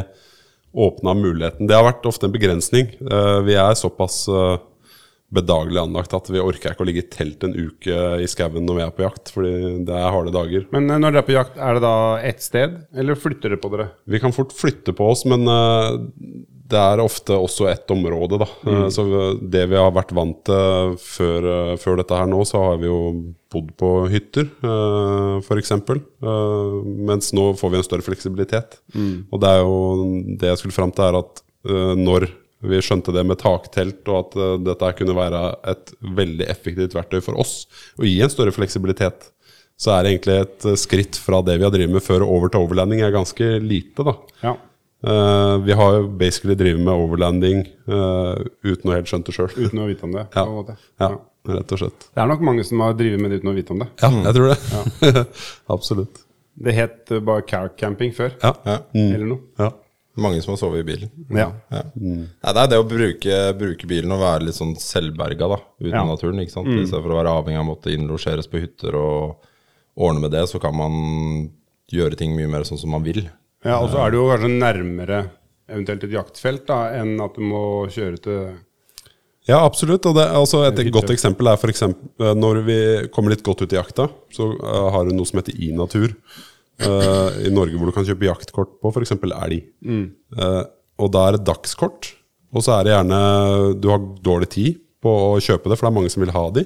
åpna 0.74 1.13
muligheten. 1.13 1.68
Det 1.68 1.77
har 1.77 1.88
vært 1.88 2.07
ofte 2.10 2.27
en 2.27 2.33
begrensning. 2.33 2.92
Eh, 3.00 3.38
vi 3.48 3.56
er 3.57 3.77
såpass 3.77 4.21
eh, 4.30 4.60
bedagelig 5.33 5.81
anlagt 5.81 6.13
at 6.18 6.30
vi 6.30 6.42
orker 6.42 6.74
ikke 6.74 6.86
å 6.86 6.89
ligge 6.89 7.04
i 7.04 7.10
telt 7.13 7.44
en 7.45 7.56
uke 7.57 7.98
i 8.21 8.30
skauen 8.30 8.66
når 8.66 8.80
vi 8.80 8.86
er 8.86 8.94
på 8.95 9.06
jakt, 9.06 9.33
fordi 9.33 9.54
det 9.88 9.98
er 9.98 10.13
harde 10.13 10.33
dager. 10.36 10.68
Men 10.75 10.89
eh, 10.89 11.01
når 11.01 11.16
dere 11.16 11.24
er 11.24 11.30
på 11.30 11.38
jakt, 11.38 11.57
er 11.57 11.77
det 11.77 11.83
da 11.86 11.98
ett 12.31 12.45
sted, 12.45 12.80
eller 12.94 13.19
flytter 13.19 13.54
dere 13.54 13.62
på 13.62 13.74
dere? 13.74 13.89
Vi 14.10 14.21
kan 14.21 14.36
fort 14.36 14.56
flytte 14.56 14.95
på 14.98 15.10
oss, 15.10 15.25
men 15.30 15.45
det 16.69 16.80
er 16.80 17.01
ofte 17.04 17.38
også 17.38 17.68
ett 17.71 17.92
område, 17.94 18.39
da. 18.42 18.48
Mm. 18.66 18.88
så 18.94 19.06
det 19.42 19.66
vi 19.71 19.77
har 19.80 19.94
vært 19.95 20.13
vant 20.16 20.42
til 20.48 20.98
før, 21.01 21.50
eh, 21.54 21.75
før 21.81 22.01
dette 22.01 22.19
her 22.19 22.30
nå, 22.30 22.44
så 22.48 22.62
har 22.68 22.81
vi 22.81 22.89
jo 22.89 23.00
bodd 23.50 23.71
på 23.81 23.89
hytter, 24.13 24.45
uh, 24.62 25.39
f.eks. 25.42 25.74
Mens 27.10 27.31
nå 27.33 27.48
får 27.57 27.71
vi 27.74 27.80
en 27.80 27.88
større 27.88 28.06
fleksibilitet. 28.06 28.77
Og 29.33 29.42
det 29.42 29.50
er 29.50 29.63
jo 29.63 29.80
det 30.38 30.51
jeg 30.51 30.62
skulle 30.62 30.75
fram 30.75 30.94
til, 30.94 31.07
er 31.07 31.18
at 31.24 31.42
eh, 31.66 31.95
når 31.98 32.30
vi 32.68 32.80
skjønte 32.83 33.13
det 33.16 33.24
med 33.27 33.39
taktelt, 33.39 34.01
og 34.12 34.18
at 34.19 34.38
eh, 34.39 34.56
dette 34.68 34.94
kunne 35.00 35.18
være 35.18 35.44
et 35.71 35.94
veldig 36.19 36.48
effektivt 36.51 36.95
verktøy 36.98 37.21
for 37.24 37.39
oss, 37.39 37.63
å 38.00 38.07
gi 38.07 38.18
en 38.24 38.31
større 38.31 38.54
fleksibilitet, 38.56 39.30
så 39.80 39.95
er 39.95 40.04
det 40.04 40.13
egentlig 40.13 40.39
et 40.44 40.68
eh, 40.68 40.80
skritt 40.80 41.19
fra 41.19 41.42
det 41.45 41.60
vi 41.60 41.68
har 41.68 41.75
drevet 41.75 41.95
med 41.95 42.06
før 42.06 42.27
over 42.27 42.51
til 42.51 42.66
overlanding, 42.66 43.04
er 43.06 43.16
ganske 43.16 43.54
lite, 43.63 44.04
da. 44.07 44.18
Ja. 44.44 44.57
Eh, 45.00 45.57
vi 45.63 45.72
har 45.80 45.94
jo 45.96 46.07
basically 46.19 46.56
drevet 46.60 46.81
med 46.84 46.92
overlanding 46.92 47.62
uh, 47.88 48.36
uten 48.68 48.90
å 48.92 48.96
helt 48.98 49.07
skjønt 49.07 49.30
det 49.30 49.36
sjøl. 49.38 49.51
Uten 49.56 49.80
å 49.80 49.88
vite 49.88 50.04
om 50.04 50.12
det. 50.18 50.25
Ja. 50.36 50.44
på 50.44 50.50
en 50.50 50.57
måte. 50.57 50.75
ja, 51.00 51.10
rett 51.56 51.72
og 51.75 51.80
slett. 51.80 52.07
Det 52.16 52.19
er 52.24 52.28
nok 52.28 52.42
mange 52.44 52.66
som 52.68 52.81
har 52.84 52.98
drevet 53.00 53.22
med 53.24 53.31
det 53.31 53.40
uten 53.40 53.51
å 53.54 53.56
vite 53.56 53.72
om 53.75 53.80
det. 53.86 53.88
Ja, 54.04 54.10
jeg 54.28 54.36
tror 54.36 54.50
det. 54.51 55.24
Absolutt. 55.75 56.25
Det 56.60 56.74
het 56.75 57.13
eh, 57.16 57.22
bare 57.24 57.46
car 57.48 57.69
camping 57.80 58.12
før, 58.18 58.34
Ja. 58.44 58.51
Ja. 58.68 58.80
eller 58.98 59.30
noe. 59.36 59.40
ja. 59.62 59.72
Mange 60.19 60.42
som 60.44 60.51
har 60.51 60.57
sovet 60.60 60.81
i 60.81 60.88
bilen. 60.90 61.12
Ja. 61.31 61.45
Ja. 61.72 61.81
Nei, 61.95 62.52
det 62.52 62.60
er 62.66 62.68
det 62.74 62.80
å 62.81 62.88
bruke, 62.90 63.36
bruke 63.56 63.88
bilen 63.88 64.12
og 64.12 64.19
være 64.19 64.50
litt 64.50 64.57
sånn 64.57 64.74
selvberga 64.75 65.48
da, 65.48 65.62
uten 65.80 65.94
Ja. 65.95 66.02
naturen. 66.04 66.42
ikke 66.44 66.52
sant? 66.57 66.68
I 66.68 66.81
stedet 66.84 67.06
for 67.06 67.13
å 67.16 67.19
være 67.22 67.31
avhengig 67.40 67.62
av 67.62 67.63
å 67.63 67.69
måtte 67.69 67.94
innlosjeres 67.95 68.50
på 68.52 68.60
hytter 68.60 68.98
og 69.00 69.38
ordne 69.95 70.25
med 70.25 70.31
det, 70.36 70.44
så 70.52 70.60
kan 70.60 70.75
man 70.75 71.48
gjøre 71.88 72.18
ting 72.19 72.36
mye 72.36 72.50
mer 72.52 72.68
sånn 72.68 72.81
som 72.81 72.92
man 72.92 73.06
vil. 73.07 73.30
Ja, 73.65 73.79
og 73.81 73.89
så 73.91 74.00
er 74.03 74.11
det 74.11 74.19
jo 74.19 74.29
kanskje 74.29 74.50
nærmere 74.56 75.19
eventuelt 75.69 76.06
et 76.07 76.15
jaktfelt 76.15 76.65
da, 76.69 76.79
enn 77.00 77.19
at 77.21 77.35
du 77.35 77.45
må 77.45 77.61
kjøre 77.91 78.21
til 78.23 78.41
Ja, 79.50 79.63
absolutt. 79.63 80.06
Og 80.06 80.15
det, 80.17 80.27
altså 80.35 80.63
et 80.67 80.79
godt 80.94 81.11
eksempel 81.13 81.50
er 81.50 81.59
for 81.59 81.71
eksempel, 81.71 82.33
når 82.38 82.61
vi 82.67 82.79
kommer 83.13 83.33
litt 83.33 83.45
godt 83.45 83.63
ut 83.65 83.73
i 83.73 83.79
jakta, 83.79 84.07
så 84.35 84.51
eh, 84.53 84.88
har 84.94 85.07
du 85.07 85.15
noe 85.15 85.27
som 85.27 85.41
heter 85.41 85.57
iNatur 85.57 86.13
uh, 86.85 87.31
i 87.41 87.51
Norge, 87.53 87.77
hvor 87.79 87.89
du 87.89 87.95
kan 87.95 88.06
kjøpe 88.07 88.29
jaktkort 88.29 88.77
på 88.81 88.94
f.eks. 88.94 89.15
elg. 89.17 89.57
Eh, 89.89 90.61
og 91.00 91.11
da 91.15 91.25
er 91.25 91.38
det 91.38 91.47
dagskort, 91.47 92.13
og 92.53 92.65
så 92.65 92.75
er 92.75 92.85
det 92.85 92.94
gjerne 92.95 93.19
Du 93.79 93.89
har 93.91 94.06
dårlig 94.25 94.50
tid 94.53 94.79
på 95.03 95.11
å 95.31 95.35
kjøpe 95.44 95.71
det, 95.71 95.78
for 95.80 95.87
det 95.87 95.92
er 95.92 95.97
mange 95.97 96.13
som 96.13 96.23
vil 96.23 96.35
ha 96.35 96.45
de. 96.56 96.66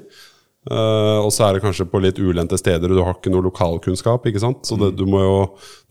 Eh, 0.63 1.19
og 1.19 1.27
så 1.35 1.43
er 1.45 1.57
det 1.57 1.63
kanskje 1.65 1.85
på 1.91 1.99
litt 2.03 2.19
ulendte 2.23 2.55
steder, 2.59 2.91
og 2.91 2.95
du 2.95 3.03
har 3.03 3.17
ikke 3.17 3.31
noe 3.33 3.43
lokalkunnskap. 3.49 4.27
ikke 4.29 4.41
sant? 4.43 4.63
Så 4.67 4.77
det, 4.79 4.93
du 4.99 5.03
må 5.09 5.19
jo, 5.23 5.37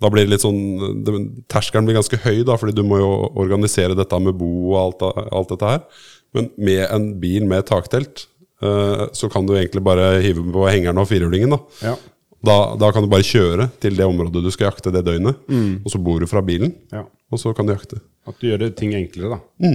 da 0.00 0.10
blir 0.12 0.24
det 0.24 0.34
litt 0.34 0.46
sånn 0.46 1.02
det, 1.04 1.16
Terskelen 1.52 1.88
blir 1.88 1.98
ganske 1.98 2.20
høy, 2.24 2.40
da, 2.48 2.56
fordi 2.60 2.76
du 2.78 2.84
må 2.86 3.02
jo 3.02 3.10
organisere 3.42 3.98
dette 3.98 4.20
med 4.22 4.38
bo 4.40 4.52
og 4.72 4.78
alt, 4.80 5.04
alt 5.28 5.52
dette 5.52 5.74
her. 5.74 6.06
Men 6.32 6.48
med 6.56 6.86
en 6.86 7.10
bil 7.20 7.44
med 7.48 7.66
taktelt, 7.68 8.26
uh, 8.64 9.04
så 9.12 9.28
kan 9.28 9.44
du 9.44 9.52
egentlig 9.52 9.82
bare 9.84 10.14
hive 10.24 10.46
på 10.54 10.64
hengeren 10.64 11.02
og 11.02 11.10
firehjulingen. 11.10 11.52
Da. 11.52 11.90
Ja. 11.90 11.94
Da, 12.42 12.56
da 12.80 12.88
kan 12.94 13.04
du 13.04 13.12
bare 13.12 13.26
kjøre 13.26 13.68
til 13.82 13.98
det 13.98 14.08
området 14.08 14.40
du 14.42 14.48
skal 14.50 14.70
jakte 14.70 14.90
det 14.94 15.04
døgnet, 15.06 15.44
og 15.84 15.92
så 15.92 16.00
bor 16.02 16.24
du 16.24 16.26
fra 16.26 16.40
bilen, 16.42 16.72
ja. 16.90 17.04
og 17.04 17.38
så 17.38 17.52
kan 17.54 17.68
du 17.68 17.74
jakte. 17.76 18.00
At 18.26 18.40
du 18.40 18.48
gjør 18.48 18.64
ting 18.74 18.96
enklere, 18.96 19.36
da. 19.36 19.68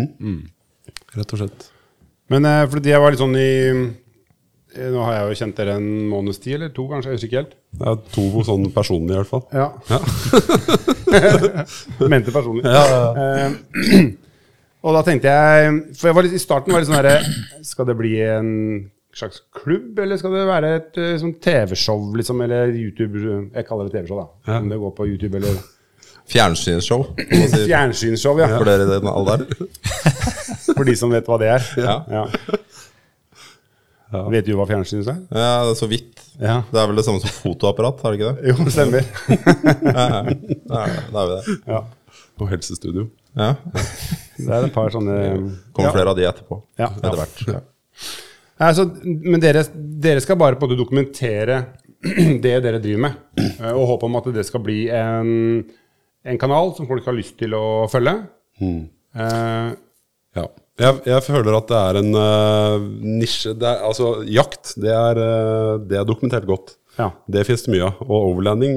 Rett 1.16 1.38
og 1.38 1.44
slett. 1.44 1.70
Men 2.34 2.50
uh, 2.50 2.66
fordi 2.74 2.92
jeg 2.92 3.06
var 3.06 3.14
litt 3.14 3.22
sånn 3.22 3.38
i 3.38 3.48
eh, 3.70 3.86
Nå 4.78 5.02
har 5.06 5.16
jeg 5.16 5.30
jo 5.30 5.38
kjent 5.42 5.58
dere 5.58 5.78
en 5.80 5.88
måneds 6.12 6.40
tid, 6.44 6.58
eller 6.58 6.70
to, 6.76 6.86
kanskje. 6.92 7.12
Jeg 7.12 7.18
husker 7.18 7.30
ikke 7.32 7.42
helt. 7.42 7.56
Er 7.82 8.00
to 8.14 8.44
sånn 8.48 8.68
personlige, 8.76 9.16
i 9.16 9.22
hvert 9.22 9.32
fall. 9.32 9.46
Ja. 9.54 9.68
Ja. 9.90 10.00
Mente 12.14 12.34
personlig. 12.36 12.66
Eh, 12.68 14.04
og 14.86 14.98
da 14.98 15.02
tenkte 15.08 15.32
jeg 15.32 15.80
For 15.98 16.10
jeg 16.10 16.18
var 16.18 16.28
litt, 16.28 16.36
i 16.38 16.42
starten 16.42 16.76
var 16.76 16.84
det 16.84 16.90
sånn 16.90 16.98
herre 17.00 17.64
Skal 17.66 17.88
det 17.90 17.96
bli 17.98 18.12
en 18.22 18.52
slags 19.18 19.40
klubb, 19.56 19.98
eller 20.04 20.20
skal 20.20 20.36
det 20.36 20.44
være 20.50 20.74
et 20.78 21.00
eh, 21.02 21.16
sånn 21.22 21.34
TV-show, 21.42 22.12
liksom? 22.20 22.44
Eller 22.46 22.76
YouTube 22.76 23.18
Jeg 23.24 23.66
kaller 23.66 23.88
det 23.88 23.98
TV-show, 23.98 24.22
da. 24.22 24.52
Ja. 24.52 24.62
Om 24.62 24.70
det 24.74 24.80
går 24.84 24.94
på 25.00 25.10
YouTube 25.10 25.42
eller 25.42 25.58
Fjernsynsshow, 26.28 27.06
si, 27.16 27.62
Fjernsynsshow, 27.70 28.36
ja. 28.42 28.50
for 28.52 28.68
dere 28.68 28.84
i 28.84 28.90
den 28.90 29.08
alderen. 29.08 29.48
For 30.74 30.84
de 30.84 30.96
som 31.00 31.14
vet 31.14 31.30
hva 31.30 31.38
det 31.40 31.54
er. 31.54 31.68
Ja. 31.80 32.26
Vet 34.32 34.46
du 34.48 34.54
hva 34.56 34.66
fjernsyn 34.70 35.02
er? 35.04 35.18
Ja, 35.36 35.48
det 35.68 35.72
er 35.74 35.78
så 35.80 35.88
vidt. 35.92 36.22
Ja. 36.40 36.62
Det 36.72 36.80
er 36.80 36.88
vel 36.88 37.00
det 37.00 37.04
samme 37.08 37.20
som 37.24 37.32
fotoapparat, 37.34 38.00
er 38.08 38.14
det 38.14 38.20
ikke 38.20 38.30
det? 38.34 38.52
Jo, 38.52 38.56
det 38.64 38.74
stemmer. 38.76 39.10
Ja, 39.98 40.06
ja. 40.88 41.02
Da 41.12 41.24
er 41.24 41.32
vi 41.32 41.34
det. 41.34 41.56
ja. 41.68 41.82
Og 42.38 42.52
helsestudio. 42.52 43.08
Ja. 43.38 43.50
Det 44.38 44.48
er 44.54 44.68
et 44.68 44.74
par 44.76 44.92
sånne 44.94 45.16
Kommer 45.74 45.90
ja. 45.90 45.94
flere 45.96 46.12
av 46.14 46.18
de 46.20 46.26
etterpå. 46.30 46.60
Ja. 46.80 46.88
Etter 46.94 47.18
hvert. 47.20 47.42
Ja. 47.50 47.62
Altså, 48.68 48.86
men 49.06 49.42
dere, 49.44 49.64
dere 50.02 50.22
skal 50.24 50.38
bare 50.42 50.58
på 50.58 50.66
en 50.66 50.72
måte 50.72 50.80
dokumentere 50.80 51.58
det 52.46 52.54
dere 52.64 52.80
driver 52.82 53.04
med, 53.08 53.18
eh, 53.42 53.74
og 53.74 53.88
håpe 53.92 54.08
om 54.08 54.16
at 54.22 54.30
det 54.34 54.46
skal 54.48 54.62
bli 54.66 54.84
en, 54.94 55.30
en 56.26 56.40
kanal 56.42 56.72
som 56.78 56.88
folk 56.90 57.06
har 57.10 57.18
lyst 57.18 57.36
til 57.42 57.54
å 57.58 57.66
følge. 57.92 58.16
Eh, 58.62 59.76
Ja. 60.38 60.48
Jeg, 60.78 61.00
jeg 61.10 61.24
føler 61.26 61.56
at 61.58 61.70
det 61.72 61.78
er 61.78 61.98
en 62.04 62.12
uh, 62.14 62.84
nisje 63.02 63.56
er, 63.58 63.80
Altså, 63.88 64.12
jakt, 64.30 64.76
det 64.78 64.92
er, 64.94 65.18
uh, 65.18 65.78
det 65.82 65.98
er 65.98 66.06
dokumentert 66.06 66.46
godt. 66.50 66.76
Ja. 67.00 67.12
Det 67.30 67.46
finnes 67.48 67.66
det 67.66 67.74
mye 67.74 67.88
av. 67.90 68.04
Og 68.06 68.28
overlanding 68.34 68.76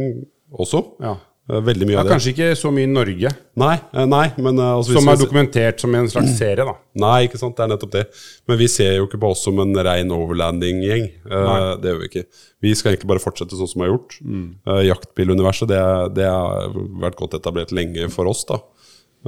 også. 0.50 0.80
Ja. 1.04 1.18
Uh, 1.50 1.58
veldig 1.66 1.88
mye 1.88 1.96
Ja, 1.98 2.00
av 2.00 2.08
det. 2.08 2.14
kanskje 2.14 2.32
ikke 2.32 2.48
så 2.56 2.70
mye 2.72 2.86
i 2.86 2.90
Norge, 2.92 3.32
Nei, 3.60 3.74
nei, 4.08 4.22
men 4.40 4.60
altså, 4.64 4.94
som 4.96 5.08
er 5.12 5.18
dokumentert 5.20 5.82
som 5.82 5.92
en 5.98 6.08
slags 6.08 6.36
serie, 6.38 6.64
da. 6.64 6.72
Nei, 7.04 7.26
ikke 7.26 7.40
sant, 7.42 7.56
det 7.58 7.66
er 7.66 7.72
nettopp 7.74 7.92
det. 7.98 8.04
Men 8.48 8.60
vi 8.62 8.68
ser 8.72 8.94
jo 8.96 9.08
ikke 9.08 9.20
på 9.20 9.32
oss 9.34 9.42
som 9.44 9.60
en 9.60 9.76
rein 9.84 10.12
overlanding-gjeng. 10.16 11.08
Uh, 11.28 11.74
det 11.82 11.92
gjør 11.92 12.00
vi 12.04 12.10
ikke. 12.14 12.24
Vi 12.64 12.72
skal 12.78 12.94
egentlig 12.94 13.12
bare 13.12 13.24
fortsette 13.26 13.58
sånn 13.58 13.68
som 13.68 13.82
vi 13.82 13.88
har 13.90 13.92
gjort. 13.96 14.16
Uh, 14.24 14.80
jaktbiluniverset 14.88 15.68
det, 15.74 15.82
det 16.16 16.28
har 16.32 16.72
vært 17.04 17.20
godt 17.20 17.36
etablert 17.42 17.74
lenge 17.76 18.08
for 18.14 18.30
oss. 18.30 18.46
da. 18.48 18.62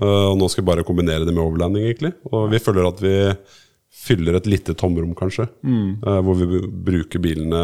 Uh, 0.01 0.31
og 0.33 0.39
nå 0.41 0.49
skal 0.49 0.65
vi 0.65 0.71
bare 0.71 0.85
kombinere 0.89 1.27
det 1.29 1.35
med 1.35 1.43
overlanding, 1.45 1.85
egentlig. 1.91 2.15
Og 2.33 2.47
vi 2.53 2.61
føler 2.63 2.89
at 2.89 3.03
vi 3.03 3.13
fyller 4.03 4.39
et 4.39 4.47
lite 4.49 4.75
tomrom, 4.79 5.13
kanskje. 5.15 5.45
Mm. 5.63 6.01
hvor 6.25 6.35
vi 6.41 6.47
bruker 6.65 7.21
bilene 7.23 7.61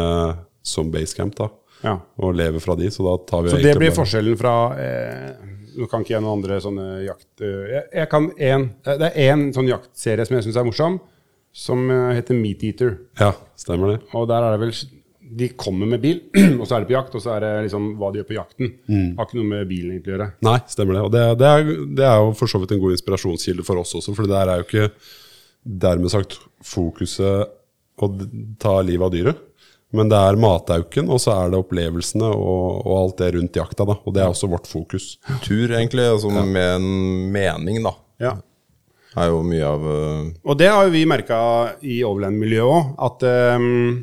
som 0.61 0.91
basecamp, 0.93 1.33
da. 1.39 1.47
Ja. 1.83 1.95
Og 2.21 2.35
lever 2.35 2.59
fra 2.63 2.75
de. 2.75 2.89
Så 2.91 3.03
da 3.05 3.15
tar 3.25 3.43
vi 3.45 3.49
Så 3.53 3.57
det 3.63 3.75
blir 3.77 3.89
bare- 3.89 3.97
forskjellen 4.01 4.37
fra 4.37 4.53
eh, 4.77 5.29
Nå 5.79 5.87
kan 5.87 6.01
ikke 6.03 6.11
jeg 6.17 6.21
noen 6.25 6.39
andre 6.41 6.57
sånne 6.59 6.87
jakt... 7.05 7.27
eh, 7.45 7.69
jeg, 7.71 7.83
jeg 8.01 8.09
kan 8.11 8.25
en, 8.35 8.65
eh, 8.83 8.97
Det 8.99 9.09
er 9.13 9.29
én 9.33 9.45
sånn 9.55 9.69
jaktserie 9.69 10.25
som 10.27 10.35
jeg 10.35 10.43
syns 10.47 10.57
er 10.59 10.65
morsom, 10.67 10.97
som 11.55 11.85
eh, 11.93 12.15
heter 12.17 12.35
Meat 12.35 12.65
Eater. 12.67 12.97
Ja, 13.21 13.31
stemmer 13.55 13.93
det. 13.95 13.99
Og 14.13 14.27
der 14.27 14.43
er 14.43 14.57
det 14.57 14.59
vel 14.65 14.73
De 15.29 15.49
kommer 15.59 15.89
med 15.91 16.01
bil, 16.01 16.21
og 16.59 16.65
så 16.65 16.77
er 16.77 16.83
de 16.83 16.89
på 16.89 16.95
jakt, 16.95 17.15
og 17.17 17.21
så 17.23 17.35
er 17.35 17.45
det 17.45 17.51
liksom 17.67 17.91
hva 17.99 18.09
de 18.11 18.21
gjør 18.21 18.29
på 18.29 18.37
jakten. 18.37 18.71
Har 19.17 19.27
ikke 19.27 19.39
noe 19.39 19.49
med 19.51 19.69
bilen 19.69 19.93
egentlig 19.93 20.13
å 20.13 20.15
gjøre. 20.15 20.29
Nei, 20.47 20.57
stemmer 20.71 20.97
det. 20.97 21.03
Og 21.05 21.11
det, 21.13 21.25
det, 21.41 21.49
er, 21.49 21.73
det 21.99 22.07
er 22.09 22.23
jo 22.23 22.31
for 22.39 22.51
så 22.51 22.61
vidt 22.61 22.73
en 22.75 22.81
god 22.81 22.97
inspirasjonskilde 22.97 23.67
for 23.67 23.83
oss 23.83 23.93
også, 23.99 24.15
for 24.17 24.25
det 24.25 24.35
der 24.35 24.53
er 24.53 24.63
jo 24.63 24.67
ikke 24.67 24.89
dermed 25.85 26.11
sagt 26.13 26.39
fokuset 26.65 27.55
å 27.99 28.11
ta 28.61 28.79
livet 28.85 29.05
av 29.05 29.13
dyret. 29.13 29.45
Men 29.95 30.09
det 30.11 30.17
er 30.21 30.37
matauken, 30.37 31.07
og 31.09 31.17
så 31.21 31.33
er 31.33 31.49
det 31.49 31.59
opplevelsene 31.63 32.27
og, 32.29 32.83
og 32.83 32.91
alt 32.93 33.21
det 33.23 33.31
rundt 33.33 33.57
jakta. 33.57 33.87
da, 33.89 33.95
Og 34.05 34.13
det 34.13 34.21
er 34.21 34.29
også 34.29 34.49
vårt 34.51 34.69
fokus. 34.69 35.15
Tur, 35.41 35.65
egentlig, 35.73 36.05
altså 36.05 36.29
med 36.29 36.75
en 36.75 36.85
mening, 37.33 37.81
da. 37.85 37.95
Ja. 38.21 38.35
Er 39.17 39.31
jo 39.31 39.39
mye 39.41 39.65
av 39.65 39.85
uh, 39.89 40.27
Og 40.45 40.57
det 40.59 40.67
har 40.69 40.85
jo 40.85 40.93
vi 40.93 41.01
merka 41.09 41.39
i 41.81 42.03
overland-miljøet 42.05 42.69
òg, 42.69 42.91
at 43.07 43.25
ehm, 43.25 43.95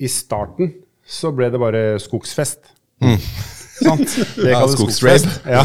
i 0.00 0.10
starten 0.10 0.72
så 1.04 1.30
ble 1.36 1.50
det 1.52 1.60
bare 1.60 1.82
skogsfest. 2.02 2.72
Sant? 3.84 4.06
Det 4.38 4.52
Ja, 4.52 4.62
skogsfest. 4.70 5.40
Ja. 5.50 5.64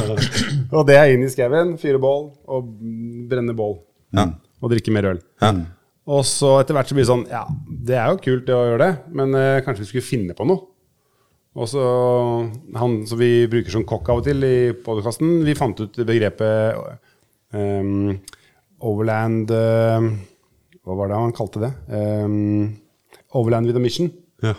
Og 0.74 0.88
det 0.89 0.98
er 0.98 1.13
inn 1.13 1.24
i 1.25 1.29
skauen, 1.31 1.75
fyre 1.81 2.01
bål 2.01 2.31
og 2.50 2.71
brenne 3.29 3.55
bål. 3.57 3.77
Og 4.59 4.74
drikke 4.74 4.93
mer 4.93 5.13
øl. 5.13 5.21
ja. 5.43 5.53
Og 6.09 6.24
så 6.25 6.55
etter 6.57 6.74
hvert 6.74 6.89
så 6.89 6.95
blir 6.98 7.05
det 7.05 7.12
sånn 7.12 7.27
Ja, 7.29 7.43
det 7.86 7.98
er 8.00 8.07
jo 8.09 8.21
kult 8.24 8.48
det 8.48 8.55
å 8.55 8.63
gjøre 8.65 8.81
det, 8.81 8.93
men 9.13 9.36
eh, 9.38 9.59
kanskje 9.62 9.83
vi 9.83 9.89
skulle 9.91 10.07
finne 10.07 10.33
på 10.33 10.48
noe. 10.50 10.63
Og 11.59 11.69
så 11.69 11.83
han 12.79 12.95
som 13.09 13.19
vi 13.19 13.45
bruker 13.51 13.74
som 13.74 13.86
kokk 13.88 14.09
av 14.09 14.21
og 14.21 14.25
til 14.25 14.45
i 14.45 14.71
podkasten, 14.86 15.39
vi 15.45 15.57
fant 15.57 15.77
ut 15.81 16.01
begrepet 16.07 16.77
um, 17.53 18.13
overland 18.86 19.50
uh, 19.53 20.09
Hva 20.86 20.98
var 20.98 21.12
det 21.12 21.19
han 21.19 21.36
kalte 21.36 21.62
det? 21.65 21.71
Ehm, 21.93 22.78
overland 23.38 23.69
with 23.69 23.77
a 23.77 23.83
mission. 23.83 24.09
Ja. 24.41 24.53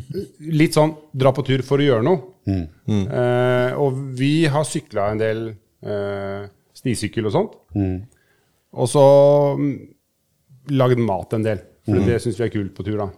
Litt 0.60 0.74
sånn 0.76 0.94
dra 1.14 1.32
på 1.36 1.44
tur 1.46 1.62
for 1.66 1.80
å 1.82 1.86
gjøre 1.86 2.06
noe. 2.06 2.18
Eh, 2.50 3.78
og 3.78 3.98
vi 4.18 4.46
har 4.50 4.64
sykla 4.66 5.10
en 5.12 5.20
del 5.20 5.42
eh, 5.50 6.48
stisykkel 6.76 7.28
og 7.30 7.34
sånt. 7.36 7.58
Og 8.70 8.86
så 8.90 9.04
mm, 9.58 9.74
lagd 10.78 11.02
mat 11.02 11.36
en 11.38 11.46
del. 11.46 11.62
For 11.88 12.06
det 12.06 12.20
syns 12.22 12.38
vi 12.38 12.46
er 12.46 12.52
kult 12.54 12.74
på 12.76 12.86
tur. 12.86 13.00
da. 13.00 13.08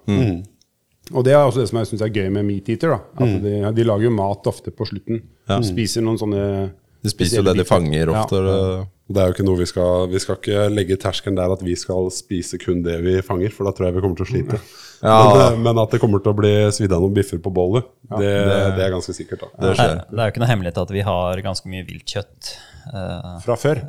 Og 1.12 1.24
det 1.26 1.32
er 1.34 1.42
også 1.42 1.60
det 1.60 1.68
som 1.68 1.80
jeg 1.80 1.90
syns 1.90 2.04
er 2.06 2.12
gøy 2.14 2.28
med 2.32 2.46
Meat 2.46 2.68
Eater. 2.72 2.94
da. 2.94 3.24
At 3.24 3.42
de, 3.42 3.56
de 3.76 3.84
lager 3.88 4.06
jo 4.06 4.14
mat 4.14 4.46
ofte 4.48 4.72
på 4.72 4.86
slutten. 4.88 5.20
De 5.50 5.58
Spiser 5.66 6.04
noen 6.04 6.20
sånne 6.20 6.44
De 7.02 7.10
spiser 7.10 7.40
jo 7.40 7.46
det 7.48 7.56
de 7.58 7.66
fanger 7.68 8.12
ofte. 8.14 8.38
Ja. 8.38 8.84
Det 9.12 9.20
er 9.20 9.28
jo 9.28 9.34
ikke 9.34 9.44
noe 9.44 9.58
vi 9.58 9.66
skal 9.68 10.06
Vi 10.08 10.20
skal 10.22 10.38
ikke 10.38 10.68
legge 10.72 10.96
terskelen 11.02 11.36
der 11.36 11.52
at 11.52 11.60
vi 11.66 11.74
skal 11.76 12.06
spise 12.14 12.56
kun 12.62 12.84
det 12.86 13.00
vi 13.04 13.18
fanger, 13.26 13.52
for 13.52 13.68
da 13.68 13.74
tror 13.76 13.90
jeg 13.90 13.98
vi 13.98 14.04
kommer 14.04 14.20
til 14.20 14.28
å 14.28 14.32
slite. 14.32 14.62
Ja. 15.02 15.16
Men, 15.34 15.40
eh, 15.42 15.58
men 15.66 15.78
at 15.82 15.90
det 15.90 15.98
kommer 16.02 16.22
til 16.22 16.30
å 16.30 16.38
bli 16.38 16.52
svidd 16.74 16.92
av 16.94 17.02
noen 17.02 17.14
biffer 17.16 17.40
på 17.42 17.50
bollet, 17.54 17.88
det, 18.20 18.32
det 18.76 18.84
er 18.86 18.92
ganske 18.94 19.14
sikkert. 19.16 19.40
da. 19.42 19.48
Det 19.66 19.72
skjer. 19.78 19.96
er, 19.96 20.02
det 20.12 20.20
er 20.20 20.28
jo 20.30 20.34
ikke 20.36 20.42
noe 20.44 20.50
hemmelighet 20.52 20.78
at 20.84 20.92
vi 20.94 21.02
har 21.08 21.42
ganske 21.42 21.72
mye 21.72 21.86
viltkjøtt. 21.88 22.52
Eh, 22.92 23.32
fra 23.44 23.56
før. 23.58 23.80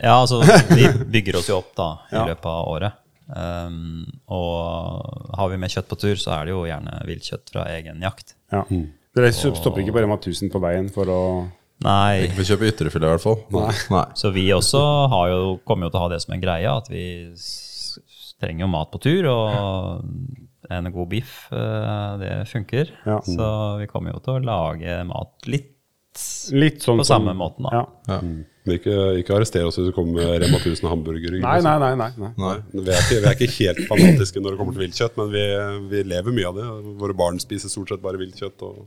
ja, 0.00 0.14
altså 0.20 0.40
vi 0.70 0.86
bygger 1.18 1.40
oss 1.40 1.48
jo 1.50 1.58
opp 1.60 1.72
da 1.78 1.88
i 2.10 2.16
Ja. 2.16 2.24
løpet 2.32 2.50
av 2.50 2.70
året. 2.70 2.96
Um, 3.30 4.06
og 4.26 5.36
har 5.38 5.50
vi 5.52 5.58
med 5.62 5.70
kjøtt 5.70 5.86
på 5.90 5.98
tur, 6.02 6.16
så 6.18 6.32
er 6.34 6.48
det 6.48 6.54
jo 6.54 6.64
gjerne 6.66 6.96
viltkjøtt 7.06 7.52
fra 7.54 7.66
egen 7.76 8.00
jakt. 8.02 8.34
Ja. 8.50 8.64
Dere 9.14 9.30
stopper 9.34 9.82
ikke 9.84 9.94
på 9.94 10.02
Rema 10.02 10.16
1000 10.18 10.50
på 10.50 10.58
veien 10.62 10.88
for 10.90 11.06
å 11.10 11.20
Nei, 11.80 12.26
Ikke 12.26 12.36
for 12.36 12.44
å 12.44 12.48
kjøpe 12.50 12.66
ytrefilet, 12.68 13.06
i 13.06 13.12
hvert 13.14 13.22
fall. 13.24 13.38
Nei. 13.94 14.02
så 14.18 14.28
vi 14.34 14.42
også 14.52 14.82
har 15.14 15.30
jo, 15.30 15.38
kommer 15.64 15.86
jo 15.88 15.94
til 15.94 15.96
å 15.96 16.02
ha 16.02 16.08
det 16.12 16.18
som 16.20 16.34
en 16.36 16.42
greie, 16.42 16.68
at 16.68 16.90
vi 16.92 17.04
trenger 18.40 18.66
jo 18.66 18.68
mat 18.74 18.90
på 18.92 19.00
tur, 19.00 19.28
og 19.30 20.02
en 20.70 20.92
god 20.94 21.08
biff, 21.12 21.34
eh, 21.52 22.12
det 22.22 22.32
funker. 22.50 22.94
Ja. 23.06 23.18
Så 23.26 23.50
vi 23.80 23.88
kommer 23.90 24.14
jo 24.14 24.22
til 24.24 24.38
å 24.38 24.44
lage 24.44 25.02
mat 25.10 25.50
litt 25.50 25.76
Litt 26.50 26.80
sånn 26.82 26.98
på 26.98 27.04
som- 27.06 27.22
samme 27.22 27.36
måten, 27.38 27.68
da. 27.70 27.84
Ja. 28.10 28.16
Men 28.66 28.74
ikke, 28.76 28.94
ikke 29.22 29.36
arrester 29.36 29.62
oss 29.64 29.76
hvis 29.78 29.86
du 29.88 29.92
kommer 29.94 30.18
med 30.18 30.42
Rema 30.42 30.58
1000 30.58 30.88
hamburgere. 30.90 31.38
Nei, 31.40 31.60
nei, 31.64 31.76
nei. 31.78 31.94
nei, 31.94 32.08
nei. 32.18 32.30
Nei, 32.36 32.56
vi, 32.74 32.82
er 32.90 32.98
ikke, 32.98 33.20
vi 33.22 33.28
er 33.30 33.36
ikke 33.36 33.54
helt 33.54 33.80
fanatiske 33.88 34.42
når 34.42 34.50
det 34.56 34.58
kommer 34.58 34.74
til 34.74 34.82
viltkjøtt, 34.82 35.14
men 35.20 35.30
vi, 35.32 35.44
vi 35.92 36.02
lever 36.10 36.34
mye 36.34 36.48
av 36.50 36.58
det. 36.58 36.66
Våre 37.00 37.16
barn 37.16 37.38
spiser 37.40 37.72
stort 37.72 37.94
sett 37.94 38.02
bare 38.02 38.18
viltkjøtt. 38.20 38.66
og 38.66 38.82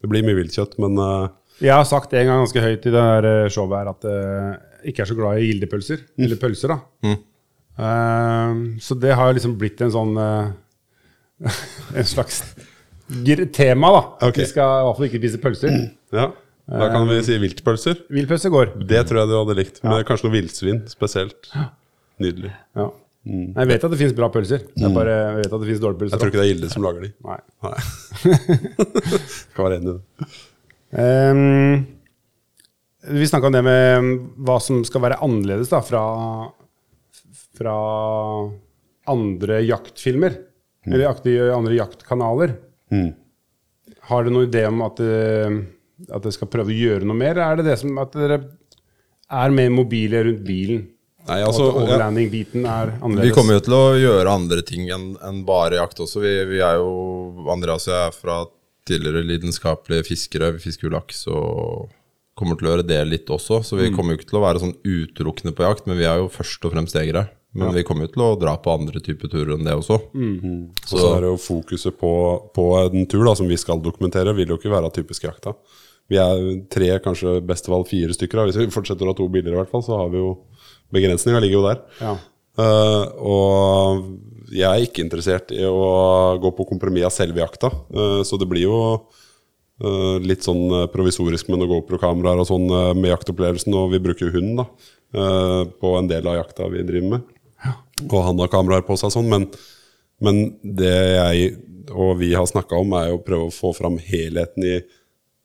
Det 0.00 0.08
blir 0.14 0.22
mye 0.22 0.38
viltkjøtt, 0.38 0.78
men 0.78 0.96
uh, 1.02 1.28
Jeg 1.60 1.74
har 1.74 1.84
sagt 1.90 2.14
en 2.14 2.30
gang 2.30 2.40
ganske 2.46 2.62
høyt 2.64 2.86
i 2.88 2.94
det 2.94 3.04
her 3.10 3.28
eh, 3.32 3.50
showet 3.52 3.82
her 3.82 3.90
at 3.92 4.06
jeg 4.08 4.94
ikke 4.94 5.02
er 5.04 5.10
så 5.10 5.18
glad 5.18 5.42
i 5.42 5.50
gildepølser. 5.50 6.06
Eller 6.22 6.40
pølser, 6.46 6.76
da. 6.76 7.12
Eh, 7.82 8.54
så 8.86 8.96
det 9.02 9.18
har 9.18 9.34
liksom 9.34 9.58
blitt 9.58 9.82
en 9.82 9.92
sånn 9.92 10.14
En 11.98 12.08
slags 12.08 12.42
tema, 13.52 13.90
da. 13.92 14.02
Okay. 14.28 14.44
Vi 14.44 14.48
skal 14.52 14.80
i 14.80 14.86
hvert 14.86 14.98
fall 14.98 15.08
ikke 15.10 15.20
spise 15.20 15.42
pølser. 15.42 15.76
ja, 16.20 16.30
da 16.70 16.88
kan 16.92 17.06
vi 17.10 17.20
si 17.26 17.38
viltpølser. 17.42 18.02
Viltpølser 18.12 18.52
går. 18.54 18.74
Det 18.88 19.04
tror 19.08 19.22
jeg 19.22 19.30
du 19.32 19.36
hadde 19.36 19.56
likt. 19.58 19.80
Men 19.84 20.04
kanskje 20.08 20.28
noe 20.28 20.36
villsvin 20.38 20.82
spesielt. 20.90 21.50
Nydelig. 22.22 22.52
Ja. 22.78 22.90
Jeg 23.22 23.68
vet 23.70 23.84
at 23.86 23.92
det 23.92 23.98
fins 24.00 24.14
bra 24.18 24.26
pølser. 24.34 24.64
Jeg 24.78 24.94
bare 24.94 25.12
jeg 25.14 25.34
vet 25.42 25.52
at 25.52 25.60
det 25.62 25.68
fins 25.68 25.82
dårlige 25.82 26.00
pølser. 26.00 26.16
Jeg 26.16 26.22
tror 26.22 26.32
ikke 26.32 26.40
det 26.40 26.46
er 26.46 26.52
Gilde 26.54 26.70
som 26.72 26.86
lager 26.86 27.04
de. 27.04 27.10
Nei. 27.26 27.40
Nei. 27.66 27.76
Skal 29.52 29.66
være 29.66 29.78
enig 29.78 29.92
i 29.92 29.98
det. 29.98 30.30
Um, 30.92 31.76
vi 33.02 33.26
snakka 33.26 33.48
om 33.48 33.54
det 33.54 33.62
med 33.66 34.10
hva 34.46 34.58
som 34.62 34.82
skal 34.86 35.02
være 35.06 35.20
annerledes 35.24 35.70
da, 35.72 35.80
fra, 35.82 36.02
fra 37.58 37.76
andre 39.10 39.62
jaktfilmer. 39.66 40.36
Eller 40.86 41.06
akti- 41.12 41.36
andre 41.54 41.76
jaktkanaler. 41.78 42.56
Har 44.08 44.24
dere 44.24 44.32
noen 44.34 44.48
idé 44.50 44.64
om 44.68 44.80
at, 44.82 44.98
eh, 45.00 45.60
at 46.10 46.22
dere 46.24 46.32
skal 46.34 46.48
prøve 46.50 46.72
å 46.74 46.78
gjøre 46.78 47.06
noe 47.06 47.16
mer? 47.16 47.38
Er 47.38 47.56
det 47.60 47.64
det 47.68 47.78
som 47.78 47.96
at 48.02 48.12
dere 48.18 48.40
er 49.30 49.50
mer 49.54 49.70
mobile 49.70 50.24
rundt 50.26 50.42
bilen? 50.44 50.88
Nei, 51.28 51.38
altså, 51.46 51.68
overlanding-biten 51.78 52.64
er 52.66 52.96
annerledes? 52.98 53.30
Vi 53.30 53.36
kommer 53.36 53.54
jo 53.54 53.62
til 53.68 53.76
å 53.78 53.84
gjøre 53.94 54.32
andre 54.34 54.62
ting 54.66 54.88
enn 54.90 55.16
en 55.22 55.44
bare 55.46 55.78
jakt 55.78 56.00
også. 56.02 56.18
Vi, 56.24 56.32
vi 56.50 56.58
er 56.66 56.80
jo 56.82 57.46
Andreas 57.52 57.86
og 57.86 57.94
jeg 57.94 58.06
er 58.08 58.16
fra 58.16 58.38
tidligere 58.90 59.22
lidenskapelige 59.28 60.08
fiskere. 60.08 60.48
Vi 60.56 60.64
fisker 60.64 60.88
jo 60.90 60.96
laks 60.96 61.22
og 61.30 61.92
kommer 62.34 62.58
til 62.58 62.66
å 62.66 62.72
gjøre 62.74 62.88
det 62.88 62.98
litt 63.06 63.30
også. 63.30 63.60
Så 63.62 63.78
vi 63.78 63.92
kommer 63.94 64.16
jo 64.16 64.18
ikke 64.18 64.32
til 64.32 64.40
å 64.40 64.46
være 64.48 64.64
sånn 64.64 64.74
utelukkende 64.82 65.54
på 65.54 65.62
jakt, 65.62 65.86
men 65.86 65.96
vi 66.00 66.08
er 66.10 66.18
jo 66.18 66.26
først 66.32 66.66
og 66.66 66.74
fremst 66.74 66.98
jegere. 66.98 67.28
Men 67.52 67.74
vi 67.76 67.84
kommer 67.84 68.06
jo 68.06 68.12
til 68.14 68.24
å 68.24 68.32
dra 68.40 68.54
på 68.60 68.72
andre 68.72 69.00
typer 69.04 69.28
turer 69.28 69.54
enn 69.56 69.66
det 69.66 69.74
også. 69.76 69.98
Og 70.88 70.88
så 70.88 71.08
er 71.10 71.24
det 71.24 71.32
jo 71.34 71.40
fokuset 71.42 71.96
på, 72.00 72.12
på 72.56 72.66
en 72.80 73.06
tur 73.10 73.26
da, 73.28 73.34
som 73.36 73.48
vi 73.50 73.58
skal 73.60 73.82
dokumentere, 73.84 74.32
vil 74.38 74.54
jo 74.54 74.56
ikke 74.60 74.72
være 74.72 74.92
typisk 74.96 75.26
jakta. 75.28 75.52
Vi 76.10 76.18
er 76.20 76.42
tre, 76.72 76.88
kanskje 77.04 77.38
best 77.46 77.68
av 77.68 77.76
alle 77.76 77.88
fire 77.88 78.16
stykker. 78.16 78.40
Da. 78.40 78.46
Hvis 78.48 78.60
vi 78.60 78.72
fortsetter 78.72 79.04
å 79.04 79.12
ha 79.12 79.18
to 79.18 79.28
biler, 79.32 79.52
i 79.52 79.60
hvert 79.60 79.72
fall, 79.72 79.84
så 79.84 80.00
har 80.00 80.12
vi 80.12 80.20
jo 80.20 80.34
begrensninga 80.92 81.40
ligger 81.44 81.60
jo 81.60 81.66
der. 81.68 81.82
Ja. 82.00 82.14
Uh, 82.52 83.04
og 83.24 84.52
jeg 84.52 84.68
er 84.68 84.84
ikke 84.84 85.04
interessert 85.04 85.52
i 85.56 85.62
å 85.64 86.36
gå 86.40 86.50
på 86.56 86.66
kompromiss 86.68 87.08
av 87.08 87.14
selve 87.14 87.40
jakta. 87.40 87.72
uh, 87.92 88.20
så 88.26 88.40
det 88.40 88.48
blir 88.50 88.68
jo 88.68 88.78
Uh, 89.82 90.20
litt 90.22 90.44
sånn 90.46 90.68
provisorisk 90.92 91.48
med 91.50 91.58
noen 91.58 91.72
GoPro-kameraer 91.72 92.38
og 92.38 92.46
sånn 92.46 92.68
uh, 92.70 92.92
med 92.94 93.08
jaktopplevelsen. 93.10 93.74
Og 93.74 93.88
vi 93.90 93.98
bruker 94.04 94.30
hund 94.30 94.60
da, 94.60 94.66
uh, 95.16 95.62
på 95.66 95.94
en 95.98 96.10
del 96.10 96.28
av 96.30 96.36
jakta 96.38 96.68
vi 96.70 96.84
driver 96.86 97.16
med. 97.16 97.32
Og 98.08 98.18
han 98.26 98.40
har 98.42 98.50
kameraer 98.52 98.86
på 98.86 98.96
seg 98.98 99.12
sånn, 99.14 99.30
men, 99.30 99.46
men 100.22 100.42
det 100.62 100.92
jeg 100.92 101.52
og 101.92 102.16
vi 102.20 102.32
har 102.34 102.46
snakka 102.46 102.78
om, 102.78 102.94
er 102.96 103.12
å 103.12 103.22
prøve 103.22 103.48
å 103.48 103.54
få 103.54 103.72
fram 103.76 103.98
helheten 104.02 104.66
i 104.66 104.76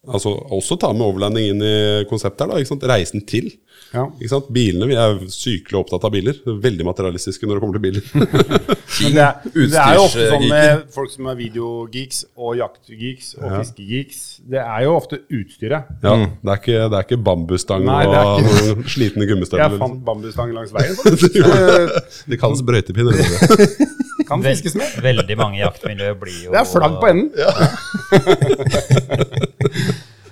altså, 0.07 0.33
også 0.57 0.77
ta 0.81 0.89
med 0.95 1.05
overlanding 1.07 1.51
inn 1.53 1.63
i 1.63 1.75
konseptet 2.09 2.45
her. 2.45 2.53
da, 2.53 2.59
ikke 2.63 2.73
sant? 2.73 2.85
Reisen 2.91 3.23
til. 3.27 3.51
Ja. 3.93 4.03
Ikke 4.19 4.29
sant? 4.33 4.47
Bilene, 4.51 4.87
Vi 4.89 4.95
er 4.99 5.19
sykelig 5.31 5.77
opptatt 5.79 6.03
av 6.03 6.11
biler. 6.11 6.35
Veldig 6.43 6.85
materialistiske 6.89 7.47
når 7.47 7.55
det 7.55 7.61
kommer 7.63 7.77
til 7.77 7.85
biler. 7.85 8.03
Men 9.03 9.13
det, 9.15 9.23
er, 9.23 9.33
det 9.53 9.79
er 9.79 9.93
jo 9.95 10.01
ofte 10.07 10.25
sånn 10.31 10.47
med 10.49 10.81
folk 10.95 11.11
som 11.13 11.29
er 11.31 11.37
videogeeks 11.39 12.17
og 12.35 12.55
jaktgeeks 12.59 13.29
og 13.37 13.47
fiskegeeks. 13.61 14.23
Det 14.49 14.59
er 14.63 14.83
jo 14.87 14.95
ofte 14.97 15.21
utstyret. 15.37 15.93
Ja, 16.03 16.15
det, 16.17 16.49
er 16.51 16.57
ikke, 16.59 16.79
det 16.89 16.97
er 16.97 17.05
ikke 17.07 17.19
bambusstang 17.29 17.85
Nei, 17.87 18.01
og 18.09 18.41
slitne 18.95 19.27
gummistøvler. 19.29 19.69
Jeg 19.77 19.79
fant 19.85 20.01
bambusstang 20.07 20.51
langs 20.57 20.73
veien. 20.75 20.95
Eh, 21.37 21.87
Det 22.27 22.37
kalles 22.41 22.61
brøytepinner. 22.65 23.13
det. 23.15 23.87
Kan 24.27 24.41
fiskes 24.43 24.75
med. 24.75 24.97
veldig 25.05 25.37
mange 25.39 25.61
jaktmiljøer 25.61 26.17
blir 26.19 26.39
jo 26.47 26.51
Det 26.51 26.59
er 26.59 26.67
flagg 26.67 26.97
på 26.99 27.07
enden. 27.13 27.29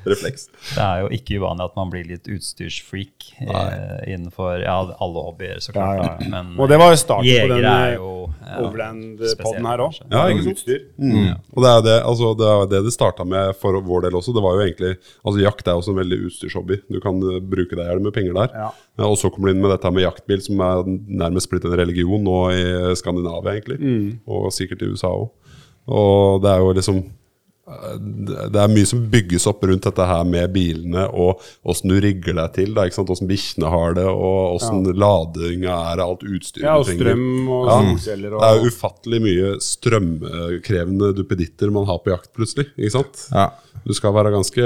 Refleks. 0.05 0.47
Det 0.75 0.81
er 0.83 1.03
jo 1.03 1.09
ikke 1.15 1.39
uvanlig 1.41 1.65
at 1.65 1.77
man 1.79 1.91
blir 1.93 2.05
litt 2.09 2.29
utstyrsfreak 2.31 3.29
eh, 3.41 4.13
innenfor 4.13 4.63
ja, 4.63 4.75
alle 5.01 5.23
hobbyer, 5.27 5.61
så 5.63 5.73
klart. 5.75 6.01
Ja, 6.01 6.11
ja. 6.19 6.29
Men 6.33 6.53
Og 6.59 6.69
det 6.71 6.79
var 6.81 6.93
jo 6.93 6.99
starten 7.01 7.25
på 7.25 7.31
jegere 7.31 7.59
den 7.63 7.95
eh, 7.95 8.59
Overland-podden 8.61 9.69
her 9.69 9.85
òg. 9.87 9.99
Ja, 10.13 10.25
ikke 10.31 10.47
sant? 10.51 10.65
Mm. 11.01 11.31
Og 11.55 11.65
det 11.65 11.71
er 11.71 11.85
det 11.87 11.95
altså, 12.01 12.33
det, 12.37 12.49
er 12.51 12.69
det 12.73 12.83
det 12.87 12.95
starta 12.95 13.27
med 13.27 13.55
for 13.61 13.79
vår 13.85 14.07
del 14.07 14.19
også. 14.19 14.35
Det 14.35 14.45
var 14.45 14.59
jo 14.59 14.65
egentlig, 14.67 14.95
altså 15.23 15.43
Jakt 15.43 15.67
er 15.67 15.79
også 15.79 15.95
en 15.95 16.01
veldig 16.03 16.21
utstyrshobby. 16.29 16.81
Du 16.91 16.99
kan 17.03 17.21
uh, 17.25 17.39
bruke 17.41 17.73
deg 17.73 17.85
i 17.85 17.89
hjel 17.89 18.03
med 18.05 18.15
penger 18.15 18.37
der. 18.37 18.53
Ja. 18.53 18.69
Ja, 18.95 19.09
og 19.09 19.17
så 19.19 19.31
kommer 19.33 19.49
du 19.49 19.55
inn 19.55 19.63
med 19.63 19.73
dette 19.73 19.89
med 19.91 20.05
jaktbil, 20.05 20.39
som 20.45 20.61
er 20.63 20.85
nærmest 20.87 21.49
blitt 21.51 21.65
en 21.67 21.75
religion 21.75 22.21
nå 22.23 22.37
i 22.55 22.63
Skandinavia, 22.95 23.57
egentlig. 23.57 23.79
Og 24.29 24.47
sikkert 24.55 24.85
i 24.85 24.91
USA 24.93 25.11
òg. 25.11 25.33
Og 25.85 26.41
det 26.41 26.49
er 26.49 26.63
jo 26.63 26.73
liksom 26.73 27.01
eh, 27.01 27.11
det 27.65 28.59
er 28.61 28.69
mye 28.69 28.85
som 28.85 28.99
bygges 29.09 29.47
opp 29.49 29.63
rundt 29.65 29.87
dette 29.87 30.05
her 30.05 30.23
med 30.29 30.51
bilene, 30.53 31.07
og 31.09 31.41
åssen 31.65 31.89
du 31.89 31.95
rigger 32.03 32.35
deg 32.37 32.53
til. 32.53 32.73
da, 32.77 32.83
ikke 32.85 32.99
sant? 32.99 33.09
Åssen 33.09 33.29
bikkjene 33.29 33.71
har 33.73 33.95
det, 33.97 34.05
og 34.05 34.59
åssen 34.59 34.83
ladinga 34.93 35.73
er 35.93 36.03
av 36.03 36.13
alt 36.13 36.25
utstyret 36.29 36.61
Ja, 36.67 36.75
og 36.77 36.85
du 36.85 36.91
trenger. 36.93 37.15
strøm 37.15 37.49
og 37.49 37.65
Ja. 37.71 37.79
solceller 37.89 38.35
og 38.37 38.41
Det 38.45 38.51
er 38.51 38.69
ufattelig 38.69 39.21
mye 39.25 39.49
strømkrevende 39.65 41.13
duppeditter 41.17 41.71
man 41.71 41.85
har 41.89 41.97
på 42.05 42.13
jakt, 42.13 42.29
plutselig. 42.37 42.67
ikke 42.77 42.91
sant? 42.99 43.27
Ja. 43.33 43.49
Du 43.85 43.93
skal 43.93 44.13
være 44.13 44.31
ganske 44.33 44.63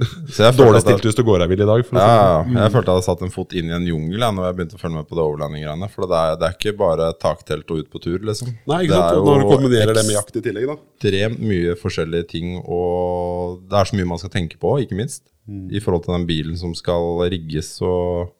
Så 0.32 0.44
jeg 0.46 0.56
dårlig 0.56 0.80
stilt 0.84 1.02
hvis 1.04 1.16
du 1.18 1.22
går 1.26 1.40
deg 1.42 1.48
vill 1.50 1.60
i 1.62 1.66
dag. 1.68 1.82
For 1.86 1.98
Ja, 1.98 2.06
ja, 2.08 2.44
ja. 2.44 2.60
jeg 2.64 2.72
følte 2.72 2.88
jeg 2.88 2.96
hadde 2.96 3.04
satt 3.04 3.22
en 3.26 3.30
fot 3.34 3.52
inn 3.58 3.68
i 3.68 3.74
en 3.76 3.86
jungel 3.86 4.18
jeg, 4.22 4.34
når 4.36 4.46
jeg 4.48 4.56
begynte 4.56 4.76
å 4.78 4.80
følge 4.80 4.96
med 4.96 5.08
på 5.10 5.16
det 5.18 5.24
overlanding-greiene. 5.26 5.88
For 5.92 6.06
det 6.08 6.16
er, 6.20 6.36
det 6.40 6.46
er 6.48 6.54
ikke 6.56 6.76
bare 6.78 7.08
taktelt 7.20 7.70
og 7.70 7.82
ut 7.82 7.90
på 7.92 8.00
tur, 8.00 8.18
liksom. 8.24 8.48
Nei, 8.70 8.84
ikke 8.86 8.96
Det 8.96 9.00
er 9.00 9.18
jo 9.18 9.24
når 9.26 9.42
du 9.44 9.48
kombinerer 9.50 9.94
det 9.94 10.04
med 10.06 10.16
jakt 10.16 10.36
i 10.40 10.44
tillegg, 10.46 10.66
da. 10.70 10.76
ekstremt 11.00 11.40
mye 11.50 11.74
forskjellige 12.00 12.30
ting, 12.32 12.56
og 12.64 13.60
det 13.68 13.78
er 13.78 13.90
så 13.90 13.96
mye 13.96 14.08
man 14.08 14.20
skal 14.20 14.32
tenke 14.32 14.58
på, 14.60 14.78
ikke 14.80 14.98
minst. 14.98 15.28
I 15.50 15.80
forhold 15.82 16.04
til 16.04 16.14
den 16.14 16.26
bilen 16.28 16.56
som 16.56 16.74
skal 16.78 17.18
rigges, 17.32 17.74
og 17.82 18.30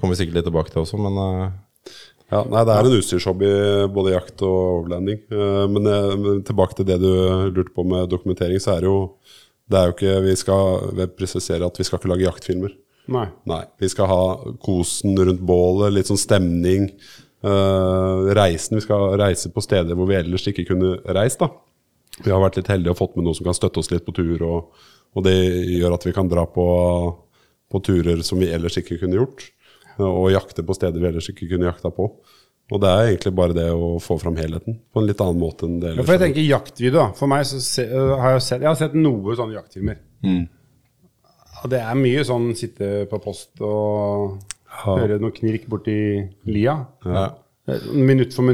kommer 0.00 0.14
vi 0.14 0.20
sikkert 0.22 0.40
litt 0.40 0.48
tilbake 0.48 0.72
til 0.72 0.82
også, 0.82 0.98
men 1.00 1.16
uh, 1.16 1.46
Ja, 2.26 2.40
nei, 2.42 2.64
Det 2.66 2.74
er 2.74 2.88
en 2.88 2.96
utstyrshobby, 2.98 3.48
både 3.94 4.16
jakt 4.16 4.42
og 4.42 4.56
overlanding. 4.80 5.20
Uh, 5.30 5.68
Men, 5.70 5.86
eh, 5.86 6.14
men 6.18 6.40
tilbake 6.42 6.74
til 6.74 6.88
det 6.88 6.96
du 6.98 7.12
lurte 7.54 7.70
på 7.70 7.84
med 7.86 8.10
dokumentering, 8.10 8.58
så 8.58 8.74
er 8.74 8.82
det 8.82 8.90
jo 8.90 8.98
det 9.70 9.78
er 9.78 9.86
jo 9.86 9.94
ikke, 9.94 10.16
Vi 10.22 10.34
skal 10.38 11.06
presisere 11.18 11.66
at 11.66 11.78
vi 11.78 11.84
skal 11.84 11.98
ikke 11.98 12.10
lage 12.10 12.26
jaktfilmer. 12.26 12.74
Nei. 13.08 13.26
Nei. 13.46 13.64
Vi 13.78 13.88
skal 13.88 14.06
ha 14.10 14.22
kosen 14.62 15.14
rundt 15.18 15.42
bålet, 15.46 15.94
litt 15.94 16.10
sånn 16.10 16.18
stemning. 16.18 16.90
Uh, 17.46 18.26
reisen. 18.34 18.78
Vi 18.78 18.82
skal 18.82 19.14
reise 19.20 19.50
på 19.54 19.62
steder 19.62 19.94
hvor 19.94 20.08
vi 20.10 20.18
ellers 20.18 20.46
ikke 20.50 20.66
kunne 20.66 20.96
reist. 21.14 21.38
da. 21.38 21.50
Vi 22.24 22.32
har 22.32 22.40
vært 22.40 22.56
litt 22.60 22.70
heldige 22.72 22.94
og 22.94 22.98
fått 23.00 23.16
med 23.18 23.26
noen 23.26 23.36
som 23.36 23.44
kan 23.48 23.56
støtte 23.56 23.82
oss 23.82 23.90
litt 23.92 24.06
på 24.06 24.14
tur. 24.16 24.40
Og, 24.46 24.86
og 25.16 25.26
det 25.26 25.36
gjør 25.36 25.96
at 25.98 26.06
vi 26.08 26.14
kan 26.16 26.30
dra 26.30 26.46
på, 26.48 26.64
på 27.72 27.82
turer 27.84 28.22
som 28.26 28.40
vi 28.40 28.48
ellers 28.52 28.78
ikke 28.80 28.98
kunne 29.02 29.18
gjort. 29.18 29.44
Og 30.02 30.30
jakte 30.32 30.64
på 30.66 30.74
steder 30.76 31.00
vi 31.00 31.08
ellers 31.10 31.28
ikke 31.32 31.48
kunne 31.52 31.68
jakta 31.68 31.92
på. 31.92 32.08
Og 32.74 32.80
det 32.82 32.88
er 32.90 33.08
egentlig 33.12 33.30
bare 33.38 33.54
det 33.54 33.68
å 33.70 33.92
få 34.02 34.16
fram 34.18 34.34
helheten 34.40 34.80
på 34.90 34.98
en 34.98 35.06
litt 35.06 35.20
annen 35.22 35.38
måte 35.38 35.68
enn 35.68 35.76
det 35.84 35.92
Ja, 35.94 36.02
for 36.02 36.16
jeg 36.16 36.22
tenker 36.24 36.42
jaktvideo, 36.48 36.96
da. 36.98 37.04
For 37.14 37.30
meg 37.30 37.44
så 37.46 37.60
se, 37.62 37.84
øh, 37.86 38.16
har 38.18 38.34
jeg, 38.34 38.42
sett, 38.48 38.64
jeg 38.64 38.70
har 38.72 38.78
sett 38.80 38.96
noe 38.98 39.36
sånne 39.38 39.54
jaktfilmer. 39.54 40.00
Og 41.62 41.70
det 41.72 41.78
er 41.80 41.98
mye 42.00 42.24
sånn 42.26 42.50
sitte 42.58 42.88
på 43.10 43.20
post 43.22 43.62
og 43.64 44.40
høre 44.82 45.20
noe 45.22 45.32
knirk 45.36 45.68
borti 45.72 45.98
lia. 46.50 46.74
ja. 47.06 47.28
Eh, 47.66 47.86
Minutt 47.98 48.34
for 48.34 48.46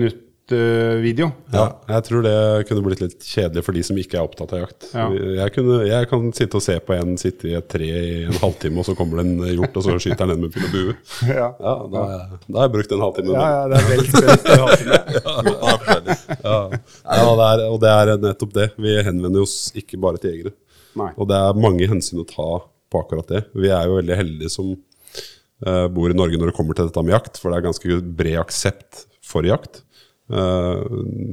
minutt-video. 0.53 1.29
Ja, 1.53 1.65
jeg 1.89 2.05
tror 2.07 2.25
det 2.25 2.35
kunne 2.69 2.83
blitt 2.85 3.03
litt 3.03 3.25
kjedelig 3.25 3.65
for 3.67 3.77
de 3.77 3.83
som 3.87 3.99
ikke 4.01 4.19
er 4.19 4.27
opptatt 4.27 4.53
av 4.55 4.63
jakt. 4.65 4.89
Ja. 4.93 5.07
Jeg, 5.13 5.53
kunne, 5.55 5.79
jeg 5.89 6.09
kan 6.11 6.33
sitte 6.37 6.59
og 6.59 6.65
se 6.65 6.77
på 6.83 6.97
en 6.97 7.17
sitte 7.21 7.51
i 7.51 7.55
et 7.59 7.69
tre 7.71 7.89
i 7.89 8.25
en 8.27 8.39
halvtime, 8.43 8.81
og 8.81 8.89
så 8.89 8.97
kommer 8.99 9.21
det 9.21 9.27
en 9.29 9.55
hjort, 9.57 9.77
og 9.77 9.87
så 9.87 9.97
skyter 9.99 10.25
han 10.25 10.35
ned 10.35 10.45
med 10.45 10.55
pil 10.55 10.67
og 10.67 10.75
bue. 10.75 10.97
ja. 11.29 11.49
Ja, 11.53 11.75
da, 11.93 12.05
da 12.47 12.61
har 12.61 12.69
jeg 12.69 12.75
brukt 12.77 12.97
en 12.97 13.05
halvtime. 13.07 13.37
ja, 13.37 13.49
ja, 13.57 13.63
det 13.71 13.81
er 13.81 13.89
veldig 13.93 14.11
spennende. 14.11 14.67
det 14.89 15.25
halvtime. 15.71 16.19
Ja, 16.43 16.59
ja 16.73 17.31
det 17.41 17.49
er, 17.49 17.65
og 17.69 17.81
det 17.83 17.95
er 17.97 18.15
nettopp 18.29 18.57
det. 18.59 18.69
Vi 18.83 18.99
henvender 19.09 19.47
oss 19.47 19.57
ikke 19.79 20.01
bare 20.03 20.23
til 20.23 20.37
jegere. 20.37 20.57
Nei. 20.99 21.13
Og 21.17 21.29
det 21.31 21.39
er 21.39 21.61
mange 21.61 21.89
hensyn 21.89 22.21
å 22.21 22.29
ta 22.29 22.51
på 22.93 23.01
akkurat 23.01 23.31
det. 23.31 23.47
Vi 23.57 23.71
er 23.73 23.87
jo 23.89 23.97
veldig 23.97 24.19
heldige 24.19 24.53
som 24.53 24.75
eh, 24.75 25.87
bor 25.89 26.13
i 26.13 26.17
Norge 26.17 26.37
når 26.37 26.51
det 26.51 26.59
kommer 26.59 26.77
til 26.77 26.91
dette 26.91 27.05
med 27.07 27.17
jakt, 27.17 27.41
for 27.41 27.49
det 27.49 27.63
er 27.63 27.71
ganske 27.71 28.03
bred 28.21 28.37
aksept 28.43 29.07
for 29.25 29.49
jakt. 29.49 29.81
Eh, 30.31 30.83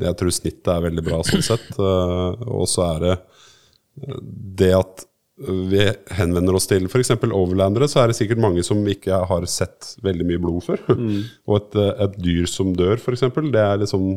jeg 0.03 0.17
tror 0.19 0.33
snittet 0.33 0.71
er 0.73 0.87
veldig 0.87 1.05
bra 1.05 1.21
sånn 1.27 1.45
sett. 1.45 1.69
Eh, 1.77 2.49
og 2.49 2.65
så 2.69 2.87
er 2.95 3.05
det 3.05 3.13
eh, 3.13 4.19
det 4.63 4.73
at 4.77 5.05
vi 5.39 5.85
henvender 6.17 6.57
oss 6.57 6.67
til 6.67 6.89
f.eks. 6.89 7.13
overlandere, 7.23 7.87
så 7.87 8.01
er 8.01 8.11
det 8.11 8.17
sikkert 8.17 8.41
mange 8.43 8.63
som 8.65 8.81
ikke 8.91 9.21
har 9.29 9.45
sett 9.47 9.93
veldig 10.03 10.25
mye 10.27 10.41
blod 10.43 10.65
før. 10.65 10.81
og 11.47 11.53
et, 11.61 11.77
et 12.07 12.17
dyr 12.19 12.49
som 12.51 12.73
dør, 12.75 12.99
f.eks., 12.99 13.23
det 13.53 13.63
er 13.63 13.79
liksom 13.79 14.09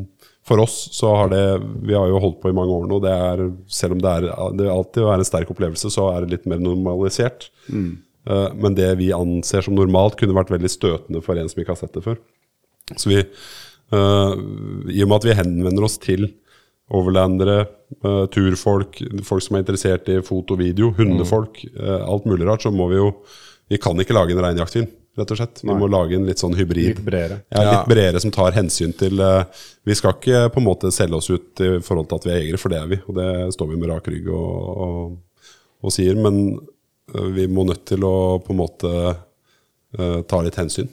For 0.43 0.59
oss 0.59 0.75
så 0.91 1.13
har 1.15 1.31
det 1.31 1.45
Vi 1.87 1.95
har 1.95 2.09
jo 2.11 2.19
holdt 2.19 2.41
på 2.43 2.51
i 2.51 2.57
mange 2.57 2.75
år 2.75 2.89
nå. 2.91 2.99
Det 3.05 3.13
er, 3.15 3.45
selv 3.71 3.95
om 3.95 4.03
det 4.03 4.17
er 4.17 4.27
det 4.59 4.67
alltid 4.73 5.07
er 5.07 5.23
en 5.23 5.29
sterk 5.29 5.53
opplevelse, 5.55 5.93
så 5.95 6.09
er 6.11 6.25
det 6.25 6.39
litt 6.39 6.51
mer 6.51 6.63
normalisert. 6.63 7.53
Mm. 7.69 8.03
men 8.59 8.75
det 8.79 8.89
vi 8.99 9.09
anser 9.15 9.63
som 9.67 9.75
normalt, 9.75 10.15
kunne 10.19 10.35
vært 10.35 10.51
veldig 10.51 10.71
støtende 10.71 11.23
for 11.23 11.39
en 11.39 11.49
som 11.51 11.63
ikke 11.63 11.75
har 11.75 11.81
sett 11.85 11.95
det 11.95 12.03
før. 12.05 12.19
Så 12.99 13.11
vi, 13.11 13.23
I 13.93 15.03
og 15.05 15.09
med 15.11 15.19
at 15.19 15.27
vi 15.27 15.35
henvender 15.37 15.85
oss 15.85 15.99
til 16.01 16.31
overlandere, 16.93 17.67
eh, 18.05 18.25
turfolk, 18.33 19.01
folk 19.25 19.45
som 19.45 19.57
er 19.57 19.65
interessert 19.65 20.09
i 20.13 20.19
foto 20.25 20.57
og 20.57 20.61
video, 20.61 20.91
hundefolk, 20.97 21.65
eh, 21.65 22.01
alt 22.09 22.27
mulig 22.29 22.47
rart, 22.47 22.63
så 22.63 22.73
må 22.73 22.89
vi 22.89 23.01
jo 23.01 23.15
Vi 23.71 23.79
kan 23.79 23.97
ikke 23.97 24.13
lage 24.13 24.33
en 24.33 24.43
reinjaktfilm, 24.43 24.89
rett 25.17 25.31
og 25.31 25.37
slett. 25.39 25.63
Vi 25.63 25.73
må 25.73 25.89
lage 25.89 26.13
en 26.13 26.27
litt 26.27 26.37
sånn 26.37 26.53
hybrid. 26.53 26.99
Litt 26.99 27.05
bredere. 27.07 27.39
Ja, 27.49 27.63
litt 27.71 27.89
bredere 27.89 28.21
som 28.21 28.31
tar 28.31 28.53
hensyn 28.53 28.93
til 28.93 29.19
uh, 29.23 29.45
Vi 29.87 29.95
skal 29.95 30.13
ikke 30.13 30.51
på 30.53 30.61
en 30.61 30.67
måte 30.67 30.91
selge 30.93 31.17
oss 31.17 31.31
ut 31.31 31.63
i 31.63 31.81
forhold 31.81 32.11
til 32.11 32.19
at 32.19 32.27
vi 32.27 32.33
er 32.35 32.41
jegere, 32.43 32.61
for 32.61 32.69
det 32.69 32.81
er 32.83 32.91
vi. 32.91 32.99
Og 33.07 33.17
det 33.17 33.55
står 33.55 33.71
vi 33.71 33.79
med 33.81 33.89
rak 33.89 34.11
rygg 34.13 34.29
og, 34.29 34.83
og, 34.85 35.17
og 35.81 35.95
sier. 35.95 36.19
Men 36.21 36.59
uh, 37.15 37.31
vi 37.33 37.47
må 37.49 37.65
nødt 37.65 37.87
til 37.95 38.05
å 38.05 38.43
på 38.45 38.53
en 38.53 38.61
måte 38.61 38.93
uh, 38.93 40.21
ta 40.29 40.43
litt 40.45 40.61
hensyn. 40.61 40.93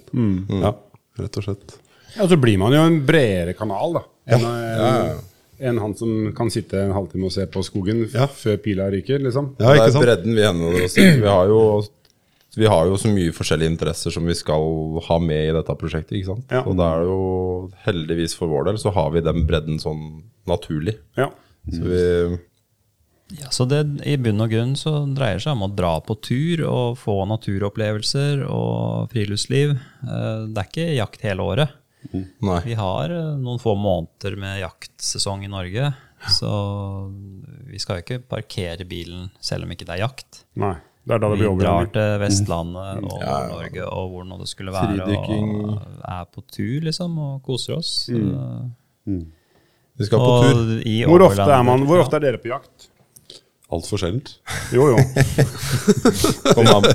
Ja, 0.61 0.71
rett 1.19 1.41
og 1.41 1.49
slett. 1.49 1.79
Ja, 2.19 2.27
så 2.27 2.37
blir 2.37 2.57
man 2.59 2.73
jo 2.75 2.81
en 2.83 2.99
bredere 3.07 3.53
kanal, 3.57 3.93
da. 3.99 4.03
Enn 4.29 4.43
en, 5.59 5.77
han 5.83 5.93
som 5.99 6.29
kan 6.37 6.47
sitte 6.53 6.79
en 6.79 6.93
halvtime 6.95 7.27
og 7.27 7.33
se 7.35 7.45
på 7.51 7.59
skogen 7.67 8.05
Ja. 8.13 8.27
før 8.31 8.57
pila 8.63 8.85
ryker, 8.91 9.19
liksom. 9.19 9.55
Ja, 9.59 9.73
det 9.75 9.89
er 9.95 10.03
bredden 10.05 10.35
vi 10.37 10.43
henvender 10.45 10.85
oss 10.85 10.93
til. 10.95 11.17
Vi 11.21 11.27
har 11.27 11.47
jo 11.51 11.63
vi 12.57 12.65
har 12.65 12.87
jo 12.89 12.95
så 12.97 13.07
mye 13.13 13.31
forskjellige 13.31 13.69
interesser 13.71 14.11
som 14.11 14.25
vi 14.25 14.33
skal 14.35 14.99
ha 15.05 15.17
med 15.21 15.49
i 15.49 15.53
dette 15.53 15.75
prosjektet. 15.79 16.15
ikke 16.17 16.31
sant? 16.31 16.45
Ja. 16.51 16.63
Og 16.65 16.75
da 16.79 16.87
er 16.95 17.03
det 17.03 17.09
jo 17.11 17.71
heldigvis 17.85 18.33
for 18.35 18.47
vår 18.51 18.65
del 18.71 18.79
så 18.81 18.91
har 18.95 19.11
vi 19.13 19.21
den 19.21 19.45
bredden 19.47 19.77
sånn 19.79 20.23
naturlig. 20.49 20.95
Ja. 21.19 21.29
Så 21.69 21.83
vi 21.85 22.39
Ja, 23.37 23.47
så 23.53 23.67
det 23.69 23.83
i 24.09 24.15
bunn 24.17 24.41
og 24.41 24.49
grunn 24.49 24.73
så 24.75 25.05
dreier 25.13 25.37
det 25.37 25.43
seg 25.43 25.53
om 25.53 25.67
å 25.67 25.75
dra 25.75 25.99
på 26.01 26.15
tur 26.19 26.63
og 26.65 26.97
få 26.97 27.19
naturopplevelser 27.29 28.41
og 28.49 29.11
friluftsliv. 29.13 29.75
Eh, 30.01 30.47
Det 30.49 30.57
er 30.57 30.69
ikke 30.71 30.95
jakt 30.97 31.21
hele 31.21 31.45
året. 31.45 31.69
Nei. 32.13 32.59
Vi 32.65 32.75
har 32.79 33.11
eh, 33.13 33.31
noen 33.39 33.59
få 33.61 33.75
måneder 33.77 34.37
med 34.39 34.61
jaktsesong 34.63 35.43
i 35.45 35.51
Norge. 35.51 35.91
Så 36.35 36.49
vi 37.69 37.79
skal 37.79 37.99
jo 37.99 38.03
ikke 38.03 38.21
parkere 38.27 38.87
bilen 38.87 39.29
selv 39.43 39.63
om 39.67 39.71
ikke 39.71 39.87
det 39.87 39.97
er 39.97 40.05
jakt. 40.07 40.43
Nei. 40.59 40.75
Det 41.07 41.15
er 41.15 41.21
da 41.23 41.29
det 41.31 41.39
Vi 41.39 41.47
blir 41.47 41.63
drar 41.63 41.87
til 41.93 42.19
Vestlandet 42.21 43.05
og 43.07 43.21
Norge 43.23 43.85
og 43.87 44.11
hvor 44.11 44.25
nå 44.27 44.37
det 44.41 44.49
skulle 44.51 44.73
være, 44.75 44.99
Fridykking. 44.99 45.47
og 45.63 46.03
er 46.05 46.27
på 46.29 46.43
tur, 46.51 46.83
liksom, 46.85 47.15
og 47.23 47.39
koser 47.47 47.77
oss. 47.79 47.93
Vi 49.07 50.05
skal 50.05 50.21
på 50.21 50.35
tur. 50.43 50.59
Og 50.59 50.85
i 50.85 50.99
Hvor 51.07 51.25
ofte, 51.25 51.47
er 51.47 51.63
man, 51.65 51.87
hvor 51.87 52.03
ofte 52.03 52.19
er 52.19 52.27
dere 52.27 52.41
på 52.43 52.51
jakt? 52.51 52.89
Altfor 53.69 54.01
sjeldent. 54.01 54.35
Jo, 54.73 54.89
jo. 54.91 55.01
Kom 56.57 56.69
an. 56.73 56.87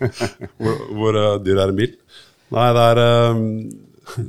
Hvor, 0.62 0.80
hvor 0.98 1.18
uh, 1.18 1.26
dyr 1.38 1.60
er 1.62 1.70
en 1.70 1.78
bil? 1.78 1.92
Nei, 2.54 2.64
det 2.74 2.86
er 2.92 3.00
eh, 3.02 4.24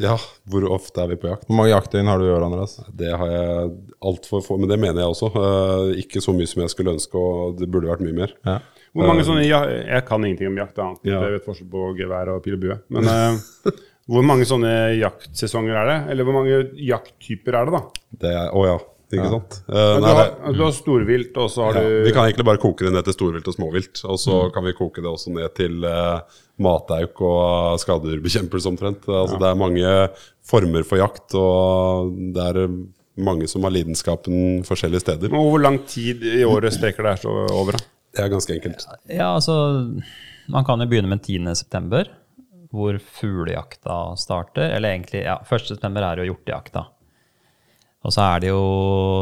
Ja, 0.00 0.14
hvor 0.48 0.64
ofte 0.72 1.02
er 1.02 1.10
vi 1.10 1.16
på 1.20 1.28
jakt? 1.28 1.44
Hvor 1.48 1.58
mange 1.58 1.72
jaktdøgn 1.74 2.08
har 2.08 2.18
du 2.18 2.24
i 2.24 2.32
år, 2.32 2.44
Andreas? 2.46 2.78
Det 2.96 3.10
har 3.12 3.28
jeg 3.28 3.72
altfor 4.08 4.40
få, 4.44 4.56
men 4.60 4.70
det 4.70 4.78
mener 4.80 5.02
jeg 5.02 5.10
også. 5.12 5.28
Eh, 5.36 6.00
ikke 6.00 6.22
så 6.24 6.32
mye 6.36 6.48
som 6.48 6.62
jeg 6.64 6.72
skulle 6.72 6.94
ønske, 6.94 7.18
og 7.20 7.58
det 7.60 7.68
burde 7.68 7.90
vært 7.90 8.04
mye 8.06 8.16
mer. 8.16 8.32
Ja. 8.48 8.58
Hvor 8.92 9.08
mange 9.08 9.24
sånne, 9.24 9.44
ja, 9.48 9.62
Jeg 9.68 10.04
kan 10.08 10.24
ingenting 10.24 10.48
om 10.52 10.56
jakt, 10.60 10.78
annet 10.78 11.04
Ja. 11.08 11.20
jeg 11.24 11.32
vet 11.38 11.44
forskjell 11.48 11.68
på 11.72 11.84
gevær 11.96 12.28
og 12.36 12.42
pil 12.44 12.54
og 12.56 12.60
bue. 12.60 12.78
Men 12.92 13.08
eh, 13.08 13.72
hvor 14.08 14.24
mange 14.24 14.44
sånne 14.48 14.72
jaktsesonger 15.00 15.76
er 15.82 15.86
det? 15.92 15.98
Eller 16.12 16.24
hvor 16.28 16.34
mange 16.40 16.58
jakttyper 16.76 17.54
er 17.60 17.68
det, 17.68 17.72
da? 17.72 17.82
Det 18.24 18.32
er, 18.36 18.48
å 18.52 18.64
ja, 18.68 18.78
ikke 19.12 19.28
sant? 19.32 19.58
Uh, 19.68 20.00
nei, 20.00 20.08
du, 20.08 20.16
har, 20.16 20.30
du 20.56 20.62
har 20.64 20.72
storvilt, 20.76 21.36
og 21.36 21.50
så 21.52 21.66
har 21.68 21.76
ja, 21.76 21.84
du 21.84 22.04
vi 22.08 22.12
kan 22.16 22.24
egentlig 22.28 22.46
bare 22.48 22.60
koke 22.60 22.84
det 22.88 22.92
ned 22.96 23.04
til 23.08 23.16
storvilt 23.16 23.48
og 23.52 23.56
småvilt. 23.58 24.04
Og 24.08 24.16
så 24.20 24.38
Mm. 24.46 24.52
kan 24.56 24.64
vi 24.64 24.72
koke 24.76 25.04
det 25.04 25.10
også 25.12 25.32
ned 25.36 25.52
til 25.56 25.84
eh, 25.84 26.20
matauk 26.60 27.20
og 27.24 27.78
skadedyrbekjempelse 27.80 28.68
omtrent. 28.68 29.06
Altså, 29.08 29.38
Det 29.40 29.48
er 29.48 29.54
mange 29.60 29.92
former 30.44 30.82
for 30.84 31.00
jakt, 31.00 31.34
og 31.38 32.12
det 32.34 32.44
er 32.52 32.68
mange 33.22 33.48
som 33.48 33.62
har 33.64 33.70
lidenskapen 33.74 34.62
forskjellige 34.64 35.00
steder. 35.04 35.32
Og 35.32 35.50
Hvor 35.52 35.62
lang 35.62 35.78
tid 35.86 36.22
i 36.22 36.44
året 36.44 36.72
streker 36.72 37.02
det 37.02 37.14
her 37.16 37.22
så 37.24 37.34
over? 37.52 37.72
da? 37.72 37.84
Det 38.12 38.24
er 38.24 38.28
ganske 38.28 38.54
enkelt. 38.54 38.84
Ja, 39.08 39.34
altså 39.34 39.54
Man 40.48 40.64
kan 40.64 40.80
jo 40.80 40.86
begynne 40.86 41.08
med 41.08 41.22
10. 41.22 41.54
september, 41.54 42.04
hvor 42.72 42.98
fuglejakta 42.98 44.16
starter. 44.16 44.74
Eller 44.76 44.90
egentlig, 44.92 45.22
ja, 45.24 45.38
1. 45.40 45.66
september 45.68 46.02
er 46.02 46.16
jo 46.20 46.32
hjortejakta. 46.32 46.86
Og 48.02 48.10
så 48.10 48.22
er 48.24 48.40
det 48.42 48.48
jo 48.50 48.62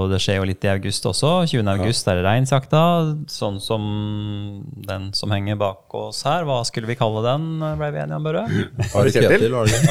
Det 0.09 0.19
skjer 0.25 0.39
jo 0.39 0.47
litt 0.49 0.65
i 0.65 0.71
august 0.73 1.05
også. 1.05 1.31
20. 1.51 1.69
august 1.75 2.09
er 2.09 2.17
det 2.17 2.25
reinsjakta. 2.25 2.81
Sånn 3.29 3.59
som 3.61 3.83
den 4.89 5.11
som 5.17 5.33
henger 5.35 5.59
bak 5.61 5.93
oss 6.01 6.23
her. 6.25 6.47
Hva 6.49 6.63
skulle 6.69 6.89
vi 6.89 6.97
kalle 6.97 7.21
den, 7.27 7.45
ble 7.61 7.91
vi 7.93 8.01
enige 8.01 8.17
om, 8.17 8.25
Børre? 8.25 8.47
Are 8.97 9.13
ikke? 9.13 9.27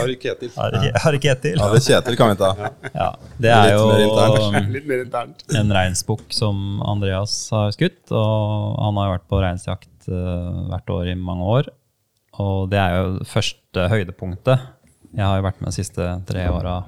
Ari 0.02 0.18
Ketil. 0.18 0.52
Are 0.58 1.22
Ketil. 1.22 1.62
Are 1.62 1.82
Kjetil 1.86 2.18
kan 2.20 2.34
vi 2.34 2.40
ta. 2.42 2.52
Ja, 2.96 3.12
det 3.38 3.54
er 3.54 3.76
jo. 3.76 3.86
Litt 4.76 4.90
mer 4.90 5.06
internt. 5.06 5.46
en 5.54 5.74
reinsbukk 5.78 6.34
som 6.34 6.82
Andreas 6.90 7.38
har 7.54 7.70
skutt. 7.78 8.02
Og 8.10 8.78
han 8.82 8.98
har 8.98 9.12
jo 9.12 9.18
vært 9.20 9.30
på 9.30 9.44
reinsjakt 9.46 10.10
eh, 10.10 10.62
hvert 10.74 10.96
år 10.98 11.14
i 11.14 11.18
mange 11.20 11.46
år. 11.60 11.74
Og 12.42 12.70
det 12.74 12.80
er 12.82 12.98
jo 12.98 13.18
det 13.20 13.30
første 13.30 13.90
høydepunktet. 13.94 14.70
Jeg 15.14 15.26
har 15.26 15.38
jo 15.38 15.46
vært 15.46 15.62
med 15.62 15.70
de 15.72 15.78
siste 15.78 16.10
tre 16.30 16.50
åra. 16.50 16.80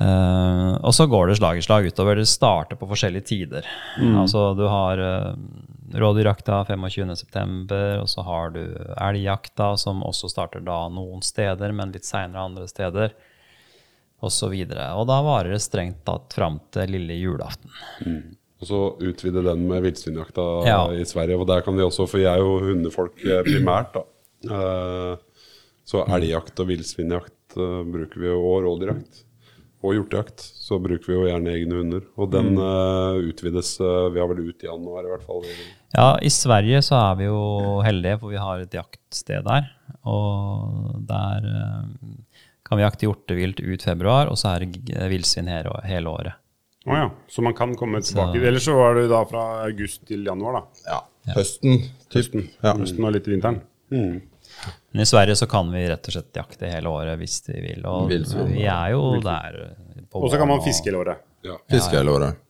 Eh, 0.00 0.74
og 0.80 0.94
så 0.96 1.04
går 1.10 1.28
det 1.28 1.36
slag 1.36 1.58
i 1.60 1.64
slag 1.64 1.86
utover. 1.90 2.16
Det 2.16 2.28
starter 2.28 2.78
på 2.80 2.88
forskjellige 2.88 3.26
tider. 3.28 3.66
Altså 4.22 4.54
du 4.56 4.64
har 4.70 5.00
uh, 5.02 5.34
rådyrjakta 6.00 6.62
25.9., 6.70 7.80
og 8.00 8.08
så 8.08 8.24
har 8.24 8.54
du 8.54 8.62
elgjakta, 8.96 9.74
som 9.80 10.00
også 10.06 10.30
starter 10.32 10.64
da 10.64 10.86
noen 10.92 11.20
steder, 11.26 11.74
men 11.76 11.92
litt 11.92 12.08
seinere 12.08 12.46
andre 12.48 12.68
steder. 12.70 13.12
Og 14.20 14.32
så 14.32 14.50
videre. 14.52 14.90
Og 15.00 15.06
da 15.08 15.20
varer 15.24 15.54
det 15.56 15.62
strengt 15.64 16.02
tatt 16.04 16.34
fram 16.36 16.58
til 16.72 16.92
lille 16.92 17.16
julaften. 17.16 17.72
Og 18.60 18.68
så 18.68 18.80
utvide 19.00 19.40
den 19.44 19.62
med 19.68 19.80
villsvinjakta 19.86 20.44
Ja. 20.68 20.82
i 20.92 21.06
Sverige. 21.08 21.38
Og 21.40 21.46
der 21.48 21.62
kan 21.64 21.76
vi 21.76 21.84
også, 21.86 22.04
for 22.08 22.20
jeg 22.20 22.28
er 22.28 22.42
jo 22.44 22.58
hundefolk 22.60 23.16
eh, 23.24 23.40
primært, 23.46 23.96
da. 23.96 24.04
Uh, 24.48 25.16
Så 25.88 26.04
elgjakt 26.06 26.60
og 26.60 26.68
villsvinjakt 26.68 27.56
bruker 27.56 28.20
vi 28.20 28.28
jo, 28.28 28.36
og 28.46 28.60
rådyrjakt. 28.68 29.24
Og 29.80 29.94
hjortejakt. 29.96 30.42
Så 30.60 30.76
bruker 30.82 31.08
vi 31.08 31.16
jo 31.16 31.26
gjerne 31.28 31.52
egne 31.54 31.78
hunder. 31.80 32.02
Og 32.20 32.28
den 32.34 32.52
eh, 32.60 33.30
utvides 33.30 33.72
uh, 33.80 34.10
Vi 34.12 34.20
har 34.20 34.28
vel 34.28 34.42
ut 34.50 34.64
i 34.64 34.68
januar, 34.68 35.06
i 35.06 35.12
hvert 35.14 35.24
fall. 35.24 35.46
Ja, 35.94 36.10
i 36.20 36.30
Sverige 36.32 36.82
så 36.84 36.98
er 36.98 37.16
vi 37.20 37.30
jo 37.30 37.40
heldige, 37.86 38.18
for 38.20 38.34
vi 38.34 38.42
har 38.42 38.60
et 38.60 38.76
jaktsted 38.76 39.46
der. 39.48 39.70
Og 40.04 41.00
der 41.08 41.48
uh, 41.48 42.12
kan 42.66 42.78
vi 42.78 42.84
jakte 42.84 43.08
hjortevilt 43.08 43.64
ut 43.64 43.88
februar, 43.88 44.28
og 44.30 44.38
så 44.38 44.54
er 44.54 44.68
det 44.68 45.08
villsvin 45.10 45.48
hele, 45.50 45.72
hele 45.88 46.12
året. 46.12 46.36
Å 46.88 46.96
ja. 46.96 47.08
Så 47.28 47.42
man 47.44 47.56
kan 47.56 47.72
komme 47.76 48.00
tilbake. 48.04 48.40
Ellers 48.40 48.68
så 48.68 48.76
var 48.76 48.96
det 48.96 49.08
da 49.10 49.24
fra 49.28 49.46
august 49.66 50.04
til 50.08 50.28
januar, 50.28 50.60
da. 50.60 50.84
Ja. 50.92 51.00
Høsten. 51.36 51.88
Høsten, 52.12 52.50
Ja. 52.64 52.76
Høsten 52.76 53.04
og 53.04 53.16
litt 53.16 53.28
vinteren. 53.28 53.62
vinteren. 53.92 54.28
Men 54.90 55.04
i 55.04 55.06
Sverige 55.06 55.36
så 55.38 55.46
kan 55.50 55.68
vi 55.70 55.84
rett 55.86 56.08
og 56.10 56.14
slett 56.16 56.34
jakte 56.40 56.66
hele 56.70 56.90
året 56.90 57.18
hvis 57.20 57.40
vi 57.46 57.60
vil. 57.62 57.84
Og 57.86 58.10
vi 58.10 58.64
er 58.66 58.92
jo 58.96 59.02
der 59.22 59.58
Og 60.18 60.30
så 60.32 60.38
kan 60.40 60.48
man 60.50 60.62
fiske 60.64 60.90
hele 60.90 61.04
året. 61.04 61.20
Ja. 61.46 61.56
Fiske 61.70 61.94
hele 62.00 62.10
året. 62.16 62.40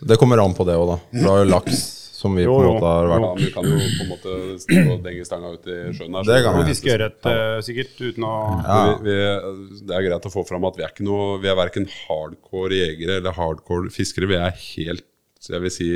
Det 0.00 0.16
kommer 0.16 0.40
an 0.40 0.54
på 0.56 0.64
det 0.64 0.78
òg, 0.80 0.86
da. 0.94 0.96
For 1.12 1.26
du 1.26 1.30
er 1.34 1.42
jo 1.44 1.50
laks, 1.50 1.82
som 2.16 2.32
vi 2.36 2.46
Jo, 2.46 2.54
på 2.56 2.62
en 2.64 2.72
måte 2.78 2.88
har 2.88 3.04
Ja, 3.04 3.10
vært 3.12 3.26
Ja, 3.26 3.32
vi 3.36 3.50
kan 3.52 3.68
jo 3.68 3.76
på 3.76 4.06
en 4.06 4.10
måte 4.14 4.32
stå 4.64 4.80
og 4.94 5.04
denge 5.04 5.26
stanga 5.28 5.52
ut 5.52 5.68
i 5.68 5.76
sjøen 5.98 6.16
her. 6.16 6.26
Det 6.30 6.40
kan 6.46 6.56
vi. 6.56 6.64
fiske 6.70 6.94
ørret 6.96 7.28
eh, 7.34 7.60
sikkert, 7.68 7.94
uten 8.00 8.26
å 8.28 8.34
Ja. 8.64 8.80
Vi, 9.04 9.14
vi, 9.20 9.84
det 9.88 9.96
er 9.98 10.06
greit 10.08 10.28
å 10.30 10.32
få 10.32 10.46
fram 10.48 10.64
at 10.68 10.80
vi 10.80 10.86
er 10.86 10.94
ikke 10.94 11.04
noe 11.06 11.38
Vi 11.44 11.52
er 11.52 11.58
verken 11.60 11.88
hardcore 12.08 12.80
jegere 12.80 13.20
eller 13.20 13.36
hardcore 13.36 13.92
fiskere. 13.92 14.28
Vi 14.32 14.40
er 14.40 14.56
helt, 14.56 15.04
jeg 15.44 15.60
vil 15.64 15.72
si, 15.76 15.90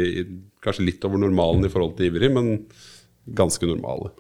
kanskje 0.65 0.85
litt 0.93 1.05
over 1.09 1.21
normalen 1.25 1.65
i 1.65 1.73
forhold 1.73 1.97
til 1.97 2.13
ivrig, 2.13 2.31
men 2.37 2.59
ganske 3.25 3.65
normale. 3.69 4.13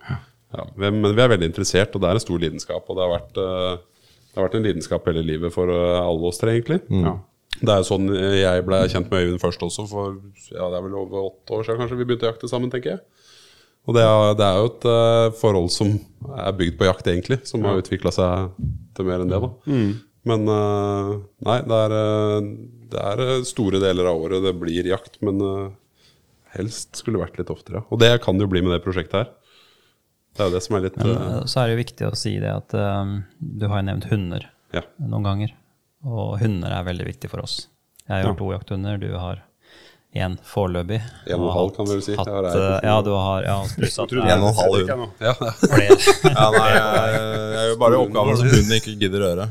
Ja, 0.54 0.64
men 0.78 1.02
vi 1.04 1.22
er 1.22 1.30
veldig 1.32 1.50
interessert, 1.50 1.94
og 1.94 2.02
det 2.02 2.10
er 2.10 2.18
en 2.18 2.24
stor 2.24 2.42
lidenskap. 2.42 2.88
Og 2.88 2.98
det 2.98 3.04
har 3.04 3.12
vært, 3.12 3.40
eh, 3.42 4.10
det 4.30 4.40
har 4.40 4.48
vært 4.48 4.58
en 4.58 4.66
lidenskap 4.68 5.08
hele 5.10 5.24
livet 5.26 5.54
for 5.54 5.70
eh, 5.72 6.00
alle 6.00 6.30
oss 6.30 6.40
tre, 6.40 6.54
egentlig. 6.56 6.80
Ja. 6.88 7.18
Det 7.54 7.70
er 7.70 7.82
jo 7.82 7.86
sånn 7.86 8.08
jeg 8.10 8.62
ble 8.66 8.80
kjent 8.90 9.12
med 9.12 9.20
Øyvind 9.22 9.42
først 9.42 9.62
også, 9.62 9.84
for 9.86 10.16
ja, 10.50 10.64
det 10.72 10.78
er 10.78 10.86
vel 10.88 10.96
over 10.98 11.28
åtte 11.28 11.54
år 11.54 11.62
siden 11.62 11.84
kanskje 11.84 11.98
vi 12.00 12.06
begynte 12.08 12.26
å 12.26 12.32
jakte 12.32 12.50
sammen, 12.50 12.72
tenker 12.72 12.96
jeg. 12.96 13.04
Og 13.86 13.94
det 13.94 14.02
er, 14.02 14.32
det 14.34 14.46
er 14.48 14.58
jo 14.58 14.70
et 14.72 14.86
uh, 14.88 15.26
forhold 15.38 15.68
som 15.70 15.92
er 16.40 16.56
bygd 16.56 16.78
på 16.80 16.88
jakt, 16.88 17.06
egentlig, 17.12 17.38
som 17.46 17.62
har 17.68 17.78
utvikla 17.78 18.10
seg 18.16 18.56
til 18.96 19.06
mer 19.06 19.22
enn 19.22 19.30
det. 19.30 19.38
da. 19.44 19.52
Men 20.28 20.48
uh, 20.48 21.14
nei, 21.44 21.58
det 21.68 21.78
er, 21.86 21.94
eh, 22.00 22.46
det 22.94 23.00
er 23.00 23.22
eh, 23.24 23.40
store 23.46 23.80
deler 23.82 24.08
av 24.08 24.22
året 24.24 24.44
det 24.44 24.54
blir 24.56 24.88
jakt, 24.88 25.18
men 25.24 25.40
uh, 25.44 25.66
helst 26.56 27.02
skulle 27.02 27.20
vært 27.20 27.36
litt 27.40 27.52
oftere. 27.52 27.84
Og 27.92 28.00
det 28.00 28.14
kan 28.24 28.38
det 28.38 28.46
jo 28.46 28.52
bli 28.54 28.62
med 28.64 28.72
det 28.72 28.84
prosjektet 28.86 29.18
her. 29.20 29.32
Det 30.34 30.42
er 30.42 30.50
jo 30.50 30.54
det 30.56 30.62
som 30.64 30.76
er 30.76 30.82
litt 30.88 30.96
Men 30.98 31.12
eh, 31.14 31.32
eh, 31.38 31.40
så 31.46 31.60
er 31.62 31.68
det 31.70 31.76
jo 31.76 31.82
viktig 31.84 32.06
å 32.08 32.14
si 32.18 32.34
det 32.42 32.50
at 32.50 32.74
eh, 32.74 33.16
du 33.38 33.66
har 33.70 33.82
jo 33.82 33.86
nevnt 33.90 34.08
hunder 34.10 34.48
Ja. 34.74 34.82
noen 34.98 35.26
ganger. 35.26 35.52
Og 36.04 36.38
hunder 36.42 36.74
er 36.74 36.86
veldig 36.88 37.06
viktig 37.06 37.30
for 37.30 37.44
oss. 37.44 37.68
Jeg 38.10 38.26
har 38.26 38.34
to 38.36 38.48
jakthunder, 38.52 38.98
du 39.00 39.14
har 39.16 39.44
én 40.14 40.34
foreløpig. 40.46 40.98
En 41.30 41.38
og 41.40 41.46
en 41.48 41.54
halv, 41.54 41.70
kan 41.76 41.86
du 41.88 41.94
vel 41.94 42.02
si. 42.04 42.16
Hatt, 42.18 42.28
ja, 42.84 42.96
du 43.02 43.10
har 43.14 43.46
ja, 43.46 43.54
pluss 43.78 43.96
at 44.02 44.12
En 44.12 44.20
er 44.26 44.42
og 44.42 44.50
en 44.50 44.58
halv 44.58 44.76
hund. 44.90 45.06
ja, 45.24 45.32
flere. 45.62 45.96
Ja, 46.34 46.50
nei, 46.54 46.68
jeg, 46.74 47.24
jeg 47.54 47.70
gjør 47.70 47.80
bare 47.80 48.02
oppgaven 48.02 48.38
som 48.42 48.52
hunden 48.52 48.76
ikke 48.76 48.94
gidder 49.00 49.24
å 49.24 49.30
gjøre. 49.32 49.48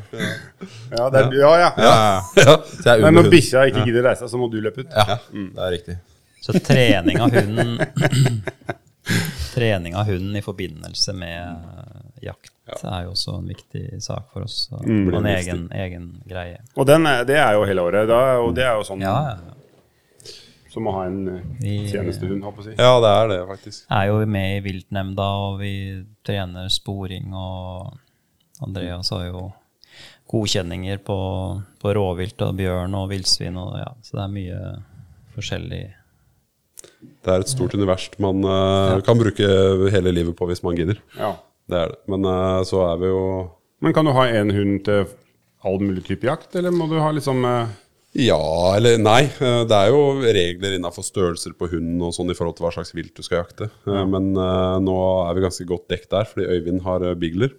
Ja, 0.94 1.10
det 1.10 1.24
er, 1.24 1.36
ja, 1.40 1.52
ja. 1.64 1.72
Ja, 1.80 1.96
ja. 1.98 2.46
ja. 2.46 2.56
er 2.94 3.04
Men 3.08 3.18
når 3.18 3.32
bikkja 3.34 3.66
ikke 3.72 3.88
gidder 3.88 4.08
reise 4.12 4.28
seg, 4.28 4.36
så 4.36 4.40
må 4.44 4.52
du 4.52 4.60
løpe 4.64 4.86
ut. 4.86 4.94
Ja, 4.94 5.18
det 5.34 5.68
er 5.68 5.76
riktig. 5.80 5.98
Så 6.44 6.60
trening 6.60 7.24
av 7.24 7.32
hunden 7.40 7.78
Trening 9.54 9.96
av 9.96 10.08
hunden 10.10 10.36
i 10.36 10.42
forbindelse 10.42 11.14
med 11.14 11.66
jakt 12.24 12.52
er 12.84 13.04
jo 13.06 13.12
også 13.14 13.36
en 13.38 13.50
viktig 13.52 14.00
sak 14.02 14.30
for 14.34 14.48
oss. 14.48 14.70
Og 14.74 14.86
mm, 14.88 15.10
en 15.20 15.28
egen, 15.34 15.66
egen 15.78 16.06
greie. 16.30 16.62
Og 16.80 16.88
den 16.90 17.06
er, 17.10 17.26
det 17.28 17.38
er 17.38 17.58
jo 17.58 17.66
hele 17.68 17.84
året. 17.86 18.08
Da, 18.10 18.22
og 18.42 18.54
det 18.58 18.66
er 18.66 18.80
jo 18.80 18.86
sånn 18.88 19.04
Ja, 19.04 19.18
ja. 19.36 20.32
som 20.74 20.88
å 20.90 20.94
ha 20.96 21.04
en 21.06 21.20
eh, 21.36 21.90
tjenestehund, 21.92 22.42
holdt 22.46 22.64
jeg 22.64 22.64
å 22.64 22.68
si. 22.72 22.78
ja, 22.80 22.94
det 23.04 23.12
er 23.14 23.28
det, 23.34 23.40
faktisk. 23.52 23.84
er 23.94 24.08
jo 24.10 24.22
med 24.26 24.56
i 24.58 24.64
viltnemnda, 24.66 25.28
og 25.48 25.60
vi 25.62 25.74
trener 26.26 26.72
sporing, 26.74 27.36
og 27.38 28.64
Andreas 28.64 29.12
har 29.14 29.28
jo 29.28 29.52
godkjenninger 30.34 31.04
på, 31.06 31.18
på 31.84 31.94
rovvilt 31.94 32.42
og 32.42 32.56
bjørn 32.58 32.96
og 32.98 33.12
villsvin, 33.12 33.60
og 33.62 33.76
ja, 33.78 33.92
så 34.02 34.18
det 34.18 34.24
er 34.24 34.34
mye 34.40 34.62
forskjellig. 35.36 35.84
Det 37.24 37.32
er 37.32 37.44
et 37.44 37.52
stort 37.52 37.74
univers 37.78 38.10
man 38.22 38.44
uh, 38.44 39.00
kan 39.06 39.20
bruke 39.20 39.48
hele 39.94 40.12
livet 40.12 40.36
på 40.36 40.48
hvis 40.50 40.64
man 40.66 40.76
gidder. 40.76 41.00
Ja. 41.16 41.34
Det 41.72 41.78
er 41.80 41.94
det. 41.94 42.00
Men 42.12 42.28
uh, 42.28 42.60
så 42.68 42.82
er 42.90 43.00
vi 43.00 43.12
jo 43.12 43.22
Men 43.84 43.96
kan 43.96 44.08
du 44.08 44.12
ha 44.16 44.26
en 44.28 44.52
hund 44.52 44.84
til 44.88 45.08
all 45.64 45.80
mulig 45.80 46.04
type 46.08 46.28
jakt, 46.28 46.52
eller 46.60 46.76
må 46.76 46.90
du 46.92 46.98
ha 47.00 47.12
liksom 47.16 47.46
uh... 47.48 47.72
Ja 48.20 48.76
eller 48.76 49.00
nei. 49.02 49.24
Det 49.40 49.74
er 49.74 49.90
jo 49.90 50.20
regler 50.22 50.76
innafor 50.76 51.06
størrelser 51.08 51.56
på 51.58 51.72
hunden 51.72 52.04
og 52.06 52.12
sånn 52.14 52.30
i 52.30 52.36
forhold 52.38 52.60
til 52.60 52.68
hva 52.68 52.74
slags 52.76 52.92
vilt 52.94 53.16
du 53.18 53.24
skal 53.26 53.40
jakte. 53.40 53.72
Ja. 53.90 54.04
Men 54.06 54.36
nå 54.86 54.98
er 55.24 55.34
vi 55.34 55.42
ganske 55.48 55.66
godt 55.66 55.88
dekt 55.90 56.12
der, 56.12 56.28
fordi 56.30 56.46
Øyvind 56.46 56.84
har 56.86 57.08
bigler 57.18 57.56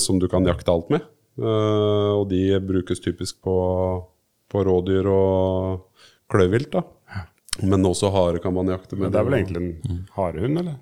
som 0.00 0.16
du 0.22 0.24
kan 0.32 0.48
jakte 0.48 0.72
alt 0.72 0.88
med. 0.94 1.04
Og 1.36 2.24
de 2.30 2.40
brukes 2.64 3.04
typisk 3.04 3.42
på, 3.44 3.58
på 4.48 4.64
rådyr 4.70 5.10
og 5.12 6.06
kløvvilt, 6.32 6.72
da. 6.72 6.86
Men 7.62 7.84
også 7.86 8.10
hare 8.12 8.38
kan 8.42 8.54
man 8.54 8.66
jakte 8.72 8.96
med. 8.96 9.06
Men 9.08 9.12
Det 9.12 9.20
er 9.20 9.24
vel 9.28 9.38
egentlig 9.38 9.62
en 9.90 10.06
harehund, 10.16 10.58
eller? 10.58 10.78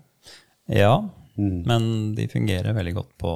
Ja, 0.72 0.94
men 1.36 2.14
de 2.14 2.28
fungerer 2.28 2.72
veldig 2.76 2.94
godt 2.94 3.10
på, 3.18 3.32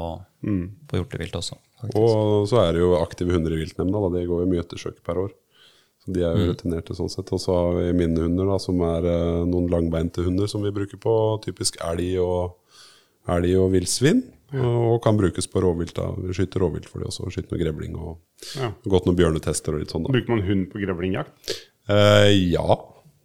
på 0.88 0.96
hjortevilt 1.01 1.35
også. 1.37 1.57
faktisk. 1.81 1.96
Og 2.01 2.46
så 2.49 2.62
er 2.62 2.72
det 2.77 2.81
jo 2.85 2.94
aktive 3.01 3.33
hunder 3.35 3.53
i 3.53 3.61
viltnemnda. 3.64 4.01
Da. 4.07 4.12
De 4.18 4.27
går 4.31 4.44
jo 4.44 4.51
mye 4.53 4.62
ettersøk 4.64 5.03
per 5.05 5.20
år. 5.27 5.35
Så 6.05 6.12
De 6.14 6.22
er 6.22 6.37
jo 6.38 6.53
rutinerte 6.53 6.94
sånn 6.96 7.11
sett. 7.12 7.33
Og 7.35 7.40
så 7.42 7.53
har 7.57 7.75
vi 7.81 7.92
mine 7.99 8.20
hunder, 8.25 8.46
da, 8.46 8.57
som 8.62 8.81
er 8.81 9.05
eh, 9.11 9.44
noen 9.49 9.68
langbeinte 9.72 10.25
hunder 10.25 10.46
som 10.49 10.62
vi 10.64 10.70
bruker 10.72 10.96
på 11.03 11.16
typisk 11.44 11.77
elg 11.85 12.16
og 12.22 12.57
elg 13.29 13.57
og 13.59 13.72
villsvin. 13.75 14.22
Og 14.57 15.01
kan 15.03 15.16
brukes 15.18 15.49
på 15.51 15.61
rovvilt. 15.61 15.96
da 15.99 16.12
Vi 16.16 16.33
skyter 16.33 16.62
rovvilt 16.62 16.87
for 16.88 17.01
de 17.03 17.09
også. 17.11 17.27
Skyter 17.35 17.53
noe 17.57 17.64
grevling 17.64 17.96
og 17.99 18.18
Ja. 18.57 18.70
gått 18.87 19.05
noen 19.09 19.16
bjørnetester 19.18 19.75
og 19.75 19.81
litt 19.83 19.90
sånn. 19.92 20.05
da 20.07 20.12
Bruker 20.14 20.31
man 20.37 20.42
hund 20.46 20.68
på 20.72 20.79
grevlingjakt? 20.81 21.57
eh, 21.88 22.31
Ja, 22.53 22.79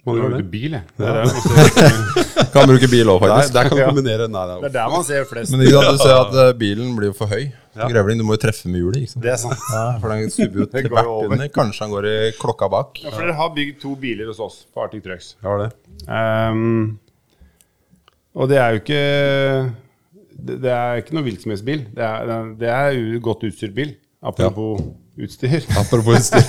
man 0.05 0.31
det. 0.33 0.39
ikke 0.41 0.51
bil, 0.51 0.71
jeg. 0.71 0.83
Ja. 0.97 1.11
der 1.13 2.47
Kan 2.53 2.67
bruke 2.67 2.87
bil 2.89 3.09
òg, 3.13 3.21
Der, 3.21 3.29
faktisk. 3.31 3.53
der 3.53 3.67
kan 3.69 3.77
du 3.77 3.83
kombinere 3.85 4.27
Nei, 4.27 4.45
det 4.49 4.55
det 4.55 4.63
er 4.63 4.67
er, 4.67 4.73
der 4.75 4.87
man 4.95 5.03
ser 5.07 5.25
flest. 5.29 5.51
Men 5.53 5.61
ikke 5.61 5.75
sant, 5.77 5.91
du 5.91 6.01
ser 6.01 6.15
at 6.17 6.33
uh, 6.41 6.57
bilen 6.57 6.95
blir 6.97 7.11
jo 7.11 7.17
for 7.19 7.29
høy. 7.31 7.43
Ja. 7.77 7.85
Grevling, 7.87 8.17
du 8.19 8.25
må 8.27 8.33
jo 8.35 8.41
treffe 8.41 8.67
med 8.67 8.81
hjulet. 8.81 9.03
ikke 9.05 9.11
sant? 9.13 9.23
Det 9.23 9.31
er 9.31 9.37
sant. 9.43 9.61
Ja, 9.75 9.83
for 10.01 10.11
den 10.15 10.31
subber 10.35 10.63
jo 10.63 10.67
til 10.73 10.87
går 10.89 10.95
hvert 10.97 11.11
under. 11.29 11.51
Kanskje 11.59 11.85
han 11.85 11.93
går 11.93 12.07
i 12.09 12.15
klokka 12.41 12.67
bak. 12.73 12.99
Ja, 13.05 13.13
for 13.13 13.21
dere 13.27 13.37
har 13.37 13.53
bygd 13.55 13.77
to 13.83 13.93
biler 14.01 14.31
hos 14.33 14.41
oss 14.43 14.57
på 14.73 14.83
Arctic 14.87 15.05
Trucks. 15.05 15.29
Ja, 15.45 15.53
det. 15.61 15.69
Um, 16.09 16.97
og 18.33 18.49
det 18.49 18.57
er 18.57 18.69
jo 18.73 18.79
ikke 18.81 19.01
Det, 20.41 20.55
det 20.63 20.71
er 20.73 21.01
ikke 21.03 21.13
noe 21.13 21.25
virksomhetsbil. 21.29 21.85
Det 21.93 22.03
er, 22.09 22.35
det 22.59 22.69
er 22.73 22.91
jo 22.97 23.21
godt 23.29 23.43
utstyrt 23.47 23.75
bil. 23.77 23.93
Apropos 24.23 24.81
utstyr. 25.21 25.61
Apropos 25.77 26.17
utstyr. 26.17 26.45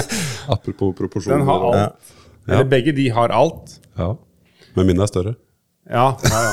Apropos 0.54 0.94
proporsjoner. 0.96 1.38
Den 1.42 1.48
har 1.52 1.70
og- 1.70 2.12
alt. 2.44 2.54
Eller 2.54 2.70
begge 2.70 2.92
de 2.96 3.08
har 3.16 3.34
alt. 3.34 3.78
Ja. 3.98 4.14
Men 4.74 4.86
min 4.90 5.00
er 5.00 5.10
større. 5.10 5.34
Ja, 5.84 6.16
ja, 6.24 6.38
ja. 6.40 6.52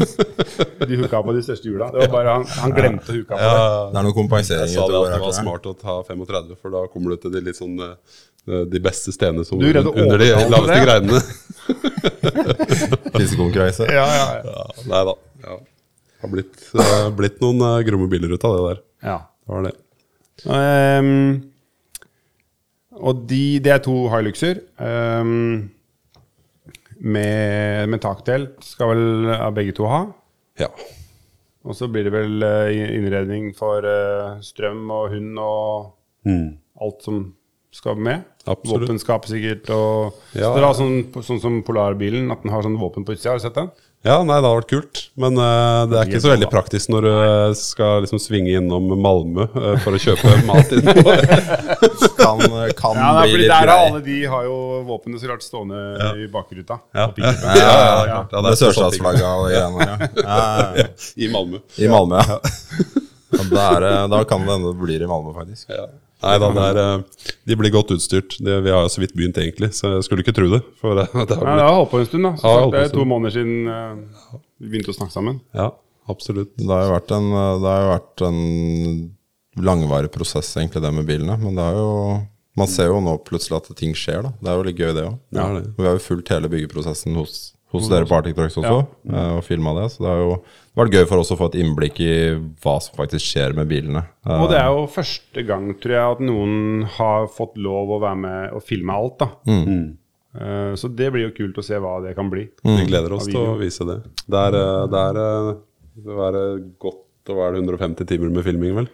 ja. 0.00 0.86
De 0.88 0.96
hooka 0.96 1.20
på 1.22 1.32
de 1.36 1.42
største 1.44 1.68
hjula. 1.68 1.90
Det 1.92 2.00
var 2.06 2.12
bare 2.14 2.34
han, 2.38 2.46
han 2.62 2.72
glemte 2.76 3.12
å 3.12 3.16
hooka 3.18 3.36
på 3.36 3.40
det. 3.40 3.64
Det 3.92 4.00
er 4.00 4.06
noe 4.06 4.16
kompensering. 4.16 4.70
Jeg 4.72 4.78
sa 4.78 4.86
det 4.88 5.00
at 5.00 5.14
det 5.14 5.20
var 5.26 5.34
smart 5.36 5.68
å 5.68 5.74
ta 5.76 5.96
35, 6.08 6.54
for 6.60 6.72
da 6.72 6.84
kommer 6.92 7.12
du 7.12 7.24
til 7.26 7.34
de 7.34 7.42
litt 7.50 7.58
sånn 7.60 7.76
eh, 7.84 8.62
de 8.72 8.80
beste 8.82 9.12
stedene 9.12 9.44
som 9.44 9.60
Du 9.60 9.68
er 9.68 9.82
under 9.84 10.16
de 10.24 10.30
laveste 10.32 10.72
det? 10.72 10.80
greinene. 10.86 11.20
Fiskekonkurranse. 13.18 13.84
Ja, 13.92 14.06
ja, 14.16 14.26
ja. 14.40 14.54
Ja, 14.56 14.64
nei 14.94 15.02
da. 15.10 15.14
Ja. 15.44 15.58
Det 15.60 16.26
har 16.26 16.32
blitt, 16.36 16.64
eh, 16.76 17.06
blitt 17.16 17.38
noen 17.44 17.62
uh, 17.64 17.76
gromme 17.84 18.08
biler 18.12 18.32
ut 18.36 18.44
av 18.48 18.56
det 18.56 18.64
der. 18.70 18.82
ja. 19.12 19.18
Det 19.50 19.56
var 19.56 19.64
det. 19.66 19.72
Ehm, 20.46 21.49
og 23.02 23.26
de, 23.30 23.58
det 23.64 23.72
er 23.72 23.78
to 23.84 23.94
Hiluxer. 24.12 24.60
Um, 24.78 25.70
med, 27.00 27.88
med 27.88 28.00
taktelt 28.04 28.58
skal 28.64 28.90
vel 28.92 29.30
begge 29.56 29.72
to 29.76 29.86
ha. 29.88 30.02
Ja. 30.60 30.68
Og 31.64 31.76
så 31.76 31.88
blir 31.92 32.06
det 32.08 32.12
vel 32.14 32.42
eh, 32.44 32.96
innredning 32.96 33.50
for 33.56 33.84
eh, 33.84 34.38
strøm 34.44 34.86
og 34.90 35.10
hund 35.16 35.40
og 35.40 35.96
Mm. 36.20 36.58
alt 36.84 36.98
som 37.00 37.20
skal 37.72 37.96
med. 37.96 38.26
Absolutt. 38.44 38.82
Våpenskap 38.90 39.24
sikkert. 39.24 39.70
Og 39.72 40.12
Ja. 40.36 40.50
så 40.50 40.54
dere 40.58 40.66
har 40.66 40.74
sånn, 40.76 40.98
sånn 41.24 41.40
som 41.40 41.62
polarbilen, 41.64 42.30
at 42.30 42.42
den 42.42 42.50
har 42.52 42.60
sånn 42.62 42.76
våpen 42.76 43.06
på 43.06 43.14
utsida. 43.16 43.30
Har 43.32 43.38
du 43.38 43.44
sett 43.46 43.54
den? 43.56 43.70
Ja, 44.00 44.14
nei, 44.24 44.36
det 44.40 44.48
har 44.48 44.56
vært 44.56 44.70
kult. 44.70 45.00
Men 45.20 45.36
uh, 45.36 45.84
det 45.90 45.98
er 46.00 46.08
ikke 46.08 46.20
så 46.24 46.30
veldig 46.32 46.48
praktisk 46.48 46.88
når 46.88 47.04
du 47.04 47.08
eh, 47.12 47.50
skal 47.58 48.00
liksom 48.04 48.20
svinge 48.22 48.54
innom 48.56 48.86
Malmö 48.96 49.44
uh, 49.52 49.74
for 49.84 49.92
å 49.92 50.00
kjøpe 50.00 50.32
mat 50.48 50.72
innpå. 50.72 51.14
Kan, 52.16 52.40
kan 52.78 52.96
Ja, 52.96 53.10
nei, 53.18 53.26
bli 53.26 53.34
fordi 53.34 53.42
litt 53.42 53.52
der 53.52 53.60
er 53.60 53.68
grei. 53.68 53.78
alle 53.90 54.02
de 54.08 54.18
har 54.32 54.46
jo 54.48 54.56
våpnene 54.88 55.20
så 55.20 55.28
klart 55.28 55.44
stående 55.44 55.82
i 56.16 56.28
bakruta. 56.32 56.80
Ja. 56.96 57.10
Ja, 57.20 57.34
ja, 57.44 57.54
ja, 57.60 58.00
Ja, 58.08 58.24
det 58.24 58.40
er 58.40 58.56
sånn 58.56 58.62
sørstatsflagga 58.70 59.34
og 59.36 59.48
greiene. 59.52 59.88
Ja. 59.90 60.10
Ja, 60.24 60.68
ja. 60.80 60.88
I 61.26 61.32
Malmö. 61.36 61.60
I 61.76 61.92
Malmö, 61.92 62.24
ja. 62.24 62.40
ja 63.36 63.48
da, 63.52 63.66
er, 63.76 63.90
da 64.16 64.24
kan 64.28 64.46
det 64.48 64.56
hende 64.56 64.72
det 64.72 64.80
blir 64.80 65.04
i 65.04 65.10
Malmö, 65.12 65.36
faktisk. 65.36 65.68
Ja. 65.76 65.90
Nei 66.22 66.34
da, 66.42 66.48
eh, 66.70 67.26
de 67.48 67.56
blir 67.56 67.72
godt 67.74 67.92
utstyrt. 67.94 68.36
De, 68.44 68.58
vi 68.64 68.72
har 68.74 68.82
jo 68.84 68.90
så 68.92 69.00
vidt 69.02 69.14
begynt, 69.16 69.38
egentlig, 69.40 69.70
så 69.76 69.94
jeg 69.96 70.04
skulle 70.04 70.24
ikke 70.24 70.34
tro 70.36 70.48
det. 70.52 70.62
For 70.80 70.98
det, 70.98 71.06
det 71.30 71.38
har 71.38 71.46
Ja, 71.46 71.54
blitt, 71.54 71.76
holdt 71.78 71.92
på 71.94 72.00
en 72.02 72.10
stund, 72.10 72.26
da. 72.28 72.32
Så 72.40 72.48
Ja, 72.50 72.58
sagt, 72.64 72.74
det 72.74 72.82
er 72.84 72.92
to 72.98 73.06
måneder 73.08 73.36
siden 73.38 73.70
eh, 73.70 74.40
vi 74.60 74.72
begynte 74.74 74.92
å 74.92 74.98
snakke 74.98 75.14
sammen. 75.16 75.40
ja, 75.56 75.70
absolutt. 76.10 76.52
Det 76.58 76.68
har 76.68 76.84
jo 76.88 76.92
vært 76.96 77.14
en, 77.16 77.30
det 77.62 77.70
har 77.70 77.82
jo 77.86 77.90
vært 77.94 78.24
en 78.28 78.40
langvarig 79.70 80.10
prosess, 80.14 80.50
egentlig, 80.56 80.82
det 80.84 80.92
med 80.94 81.08
bilene. 81.08 81.36
Men 81.40 81.56
det 81.58 81.64
er 81.70 81.80
jo 81.80 81.94
Man 82.58 82.66
ser 82.68 82.88
jo 82.90 82.98
nå 83.00 83.12
plutselig 83.24 83.56
at 83.60 83.68
ting 83.78 83.92
skjer, 83.96 84.24
da. 84.26 84.32
Det 84.42 84.50
er 84.50 84.56
jo 84.58 84.64
litt 84.66 84.80
gøy, 84.80 84.90
det 84.96 85.04
òg. 85.06 85.18
Ja. 85.32 85.44
Vi 85.78 85.84
har 85.86 85.94
jo 85.96 86.02
fulgt 86.02 86.32
hele 86.34 86.48
byggeprosessen 86.50 87.14
hos, 87.16 87.54
hos 87.70 87.88
dere 87.90 88.06
på 88.08 88.16
Arctic 88.16 88.34
Trucks 88.34 88.56
også, 88.58 88.80
eh, 89.12 89.30
og 89.36 89.44
filma 89.46 89.74
det. 89.78 89.86
Så 89.92 90.02
det 90.02 90.10
har 90.10 90.18
jo 90.24 90.32
vært 90.80 90.96
gøy 90.96 91.06
for 91.10 91.22
oss 91.22 91.30
å 91.34 91.38
få 91.38 91.48
et 91.52 91.58
innblikk 91.62 92.00
i 92.02 92.12
hva 92.64 92.76
som 92.82 92.96
faktisk 92.98 93.24
skjer 93.28 93.54
med 93.58 93.68
bilene. 93.70 94.02
Eh, 94.26 94.36
Og 94.42 94.50
det 94.50 94.58
er 94.58 94.68
jo 94.74 94.86
første 94.90 95.46
gang, 95.46 95.70
tror 95.82 95.94
jeg, 95.96 96.16
at 96.18 96.20
noen 96.26 96.84
har 96.98 97.28
fått 97.30 97.56
lov 97.56 97.94
å 97.96 98.00
være 98.02 98.20
med 98.26 98.52
og 98.58 98.62
filme 98.66 98.92
alt, 98.96 99.18
da. 99.22 99.30
Mm. 99.46 99.96
Så 100.78 100.86
det 100.94 101.08
blir 101.10 101.24
jo 101.26 101.32
kult 101.34 101.56
å 101.58 101.62
se 101.66 101.74
hva 101.82 101.96
det 102.04 102.12
kan 102.14 102.28
bli. 102.30 102.44
Vi 102.62 102.84
gleder 102.86 103.10
oss 103.16 103.26
til 103.26 103.40
å 103.40 103.56
vise 103.58 103.82
det. 103.88 103.96
Det 104.30 104.38
er, 104.38 104.54
eh, 104.54 104.84
det 104.92 105.00
er, 105.08 105.16
eh, 105.18 105.54
det 106.06 106.18
er 106.28 106.36
eh, 106.38 106.60
godt 106.78 107.32
å 107.34 107.34
være 107.34 107.58
150 107.58 108.06
timer 108.06 108.30
med 108.30 108.44
filming, 108.46 108.76
vel? 108.78 108.86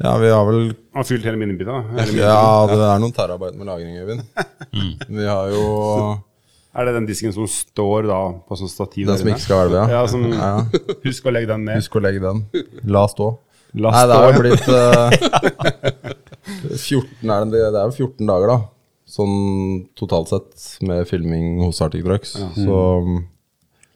Ja, 0.00 0.18
vi 0.20 0.28
har 0.32 0.44
vel 0.48 0.74
har 0.96 1.04
fylt 1.04 1.24
hele 1.24 1.36
minnebitet, 1.40 1.68
da. 1.72 2.04
Ja, 2.12 2.66
det 2.68 2.76
er 2.76 3.00
noen 3.02 3.12
terabyte 3.16 3.56
med 3.56 3.68
lagring, 3.68 3.96
Øyvind. 4.00 4.22
Vi 5.16 5.24
har 5.28 5.48
jo 5.52 5.64
Er 6.70 6.86
det 6.86 6.94
den 6.94 7.06
disken 7.08 7.32
som 7.34 7.48
står 7.50 8.06
da 8.06 8.18
på 8.46 8.58
sånn 8.58 8.70
stativ 8.70 9.08
den 9.10 9.18
som 9.18 9.30
ikke 9.32 9.42
skal 9.42 9.64
hvelve, 9.64 9.78
ja. 9.80 9.86
Ja, 9.98 10.02
som, 10.10 10.26
ja. 10.30 10.50
Husk 11.06 11.24
å 11.26 11.32
legge 11.34 11.50
den 11.50 11.64
ned. 11.66 11.80
Husk 11.80 11.96
å 11.98 12.02
legge 12.04 12.22
den. 12.22 12.44
La 12.86 13.02
stå. 13.10 13.32
La 13.74 13.90
Nei, 13.94 14.04
det 14.10 14.14
stå, 14.14 14.20
er 14.20 14.30
jo 14.30 14.42
blitt 14.44 14.66
uh, 14.74 15.08
14 16.78 17.34
er 17.34 17.50
det, 17.50 17.64
det 17.74 17.82
er 17.82 17.90
jo 17.90 18.06
14 18.06 18.30
dager, 18.30 18.54
da. 18.54 18.58
Sånn 19.10 19.34
totalt 19.98 20.30
sett 20.30 20.86
med 20.86 21.02
filming 21.10 21.58
hos 21.64 21.82
Arctic 21.82 22.06
Trucks. 22.06 22.36
Så 22.54 22.78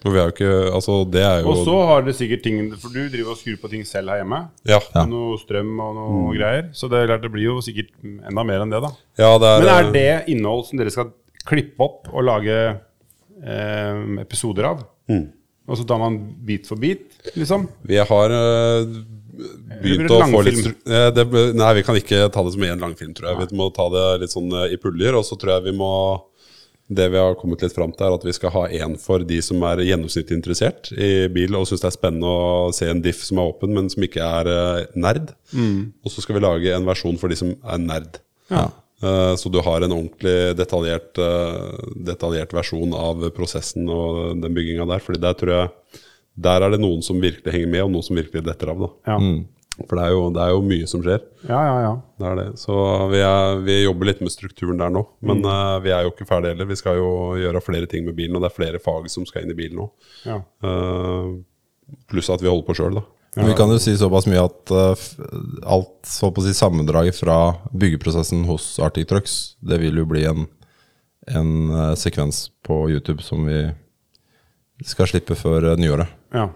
Og 0.05 0.11
vi 0.11 0.19
er 0.19 0.27
jo 0.27 0.33
ikke 0.35 0.55
Altså, 0.75 0.97
det 1.07 1.23
er 1.23 1.45
jo 1.45 1.53
Og 1.53 1.61
så 1.69 1.77
har 1.87 2.03
dere 2.03 2.17
sikkert 2.19 2.43
ting 2.45 2.57
For 2.75 2.91
du 2.91 3.05
driver 3.13 3.31
og 3.37 3.39
skrur 3.39 3.61
på 3.63 3.71
ting 3.71 3.87
selv 3.87 4.11
her 4.11 4.25
hjemme. 4.25 4.41
Ja. 4.67 4.81
ja. 4.83 5.05
Noe 5.07 5.39
strøm 5.39 5.71
og 5.79 5.95
noe 6.01 6.35
greier. 6.35 6.73
Så 6.75 6.91
det, 6.91 7.07
det 7.23 7.31
blir 7.31 7.53
jo 7.53 7.61
sikkert 7.63 7.95
enda 8.03 8.43
mer 8.43 8.65
enn 8.65 8.75
det, 8.75 8.83
da. 8.83 8.91
ja, 9.23 9.31
det 9.39 9.53
er, 9.53 9.63
Men 9.63 9.71
er 9.77 9.87
eh, 9.87 9.95
det 9.95 10.35
innhold 10.35 10.67
som 10.67 10.83
dere 10.83 10.95
skal 10.97 11.15
klippe 11.49 11.85
opp 11.85 12.11
og 12.13 12.27
lage 12.27 12.59
eh, 12.69 14.05
episoder 14.25 14.71
av? 14.73 14.85
Mm. 15.11 15.27
Og 15.65 15.81
så 15.81 15.87
tar 15.89 16.01
man 16.01 16.19
bit 16.45 16.69
for 16.69 16.81
bit, 16.81 17.09
liksom? 17.39 17.67
Vi 17.89 17.97
har 17.97 18.35
eh, 18.37 18.97
begynt 19.81 20.13
å 20.13 20.21
få 20.29 20.43
litt 20.45 20.67
eh, 20.85 21.09
det, 21.15 21.25
Nei, 21.57 21.71
vi 21.79 21.85
kan 21.87 21.99
ikke 21.99 22.27
ta 22.33 22.45
det 22.45 22.53
som 22.55 22.67
én 22.67 22.83
langfilm, 22.83 23.15
tror 23.17 23.31
jeg. 23.31 23.49
Vi 23.49 23.59
må 23.61 23.71
ta 23.75 23.89
det 23.93 24.05
litt 24.25 24.35
sånn 24.35 24.53
eh, 24.53 24.75
i 24.77 24.81
puljer. 24.81 25.17
Og 25.17 25.25
så 25.27 25.39
tror 25.41 25.57
jeg 25.57 25.71
vi 25.71 25.77
må 25.81 25.91
Det 26.85 27.07
vi 27.09 27.17
har 27.17 27.37
kommet 27.41 27.63
litt 27.65 27.73
fram 27.73 27.95
til, 27.97 28.05
er 28.05 28.19
at 28.19 28.27
vi 28.29 28.37
skal 28.37 28.53
ha 28.53 28.67
én 28.69 28.99
for 29.01 29.25
de 29.25 29.41
som 29.41 29.63
er 29.65 29.81
gjennomsnittlig 29.87 30.37
interessert 30.37 30.91
i 30.93 31.31
bil 31.33 31.57
og 31.57 31.65
syns 31.71 31.81
det 31.81 31.89
er 31.89 31.97
spennende 31.97 32.29
å 32.29 32.73
se 32.77 32.91
en 32.93 33.01
diff 33.01 33.23
som 33.25 33.41
er 33.41 33.55
åpen, 33.55 33.73
men 33.73 33.89
som 33.89 34.05
ikke 34.05 34.21
er 34.21 34.51
eh, 34.53 34.91
nerd. 34.93 35.33
Og 36.05 36.13
så 36.13 36.21
skal 36.21 36.37
vi 36.37 36.45
lage 36.45 36.77
en 36.77 36.85
versjon 36.85 37.17
for 37.17 37.33
de 37.33 37.41
som 37.41 37.55
er 37.57 37.81
nerd. 37.81 38.21
ja. 38.53 38.69
Eh, 39.03 39.35
Så 39.37 39.51
du 39.51 39.61
har 39.61 39.83
en 39.83 39.93
ordentlig 39.93 40.55
detaljert, 40.57 41.19
eh, 41.19 41.89
detaljert 41.97 42.53
versjon 42.55 42.95
av 42.95 43.25
prosessen 43.35 43.89
og 43.91 44.41
den 44.41 44.55
bygginga 44.55 44.87
der. 44.89 44.99
Fordi 45.03 45.21
der 45.21 45.35
tror 45.35 45.51
jeg 45.55 45.71
Der 46.37 46.63
er 46.63 46.71
det 46.71 46.81
noen 46.81 47.01
som 47.03 47.21
virkelig 47.21 47.53
henger 47.53 47.69
med, 47.71 47.83
og 47.85 47.91
noen 47.93 48.03
som 48.03 48.17
virkelig 48.17 48.43
detter 48.45 48.71
av. 48.73 48.79
da 48.81 48.89
Ja, 49.07 49.19
For 49.87 49.97
det 49.97 50.05
er 50.05 50.11
jo, 50.11 50.31
det 50.35 50.41
er 50.43 50.51
jo 50.51 50.63
mye 50.63 50.87
som 50.89 51.03
skjer. 51.03 51.21
ja, 51.49 51.61
ja. 51.63 51.77
ja. 51.85 51.93
Det 52.19 52.27
er 52.27 52.37
det. 52.41 52.59
Så 52.59 52.75
vi, 53.11 53.19
er, 53.23 53.61
vi 53.63 53.85
jobber 53.85 54.07
litt 54.07 54.21
med 54.21 54.31
strukturen 54.35 54.79
der 54.79 54.91
nå. 54.91 55.07
Men 55.23 55.45
eh, 55.45 55.79
vi 55.81 55.91
er 55.95 56.03
jo 56.03 56.11
ikke 56.11 56.27
ferdige 56.27 56.55
heller. 56.55 56.67
Vi 56.67 56.77
skal 56.77 56.97
jo 56.97 57.11
gjøre 57.39 57.63
flere 57.63 57.87
ting 57.87 58.05
med 58.05 58.17
bilen, 58.17 58.35
og 58.35 58.43
det 58.43 58.51
er 58.51 58.57
flere 58.59 58.79
fag 58.83 59.09
som 59.11 59.25
skal 59.27 59.43
inn 59.43 59.51
i 59.55 59.59
bilen 59.59 59.77
nå. 59.79 59.91
ja. 60.27 60.41
Eh, 60.63 61.35
pluss 62.11 62.31
at 62.33 62.41
vi 62.41 62.49
holder 62.49 62.67
på 62.67 62.75
sjøl, 62.79 62.95
da. 62.99 63.03
Men 63.37 63.51
Vi 63.51 63.55
kan 63.59 63.71
jo 63.73 63.79
si 63.83 63.97
såpass 63.99 64.29
mye 64.31 64.43
at 64.47 64.73
uh, 64.75 65.07
alt 65.67 65.95
så 66.07 66.31
på 66.31 66.43
å 66.43 66.45
si 66.47 66.55
sammendraget 66.55 67.19
fra 67.19 67.39
byggeprosessen 67.75 68.45
hos 68.47 68.77
Arctic 68.83 69.09
Trucks, 69.11 69.39
det 69.59 69.81
vil 69.83 69.99
jo 69.99 70.07
bli 70.07 70.23
en, 70.31 70.47
en 71.35 71.55
uh, 71.73 71.95
sekvens 71.99 72.47
på 72.67 72.85
YouTube 72.93 73.25
som 73.27 73.43
vi 73.49 73.67
skal 74.87 75.11
slippe 75.11 75.39
før 75.39 75.73
uh, 75.73 75.79
nyåret. 75.81 76.13
ja. 76.35 76.51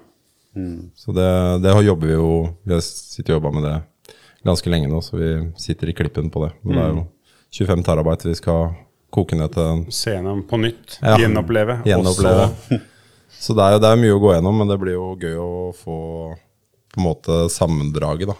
Så 0.99 1.13
det, 1.15 1.29
det 1.63 1.71
jobber 1.87 2.09
vi 2.09 2.15
jo 2.17 2.31
Vi 2.67 2.73
har 2.73 2.81
sittet 2.83 3.29
og 3.31 3.37
jobba 3.37 3.53
med 3.55 3.63
det 3.63 3.77
ganske 4.49 4.71
lenge 4.73 4.89
nå, 4.91 4.99
så 5.05 5.15
vi 5.15 5.29
sitter 5.61 5.93
i 5.93 5.95
klippen 5.95 6.33
på 6.35 6.43
det. 6.43 6.49
Men 6.63 6.75
det 6.75 6.83
er 6.83 6.97
jo 6.97 7.05
25 7.61 7.85
terabyte 7.87 8.29
vi 8.29 8.35
skal 8.39 8.73
koke 9.15 9.39
ned 9.39 9.53
til 9.55 9.69
en 9.69 9.85
Se 9.95 10.17
gjennom 10.17 10.43
på 10.49 10.59
nytt. 10.61 10.99
Ja. 11.01 11.17
Gjenoppleve. 11.21 11.81
gjenoppleve. 11.87 12.49
Så 13.39 13.55
det 13.55 13.65
er 13.65 13.77
jo 13.77 13.81
det 13.85 13.91
er 13.93 14.01
mye 14.01 14.17
å 14.17 14.21
gå 14.23 14.33
gjennom, 14.35 14.57
men 14.59 14.71
det 14.71 14.79
blir 14.83 14.97
jo 14.97 15.09
gøy 15.21 15.37
å 15.39 15.51
få 15.77 15.99
på 16.95 17.03
en 17.03 17.09
måte 17.09 17.43
sammendraget, 17.53 18.33
da. 18.33 18.39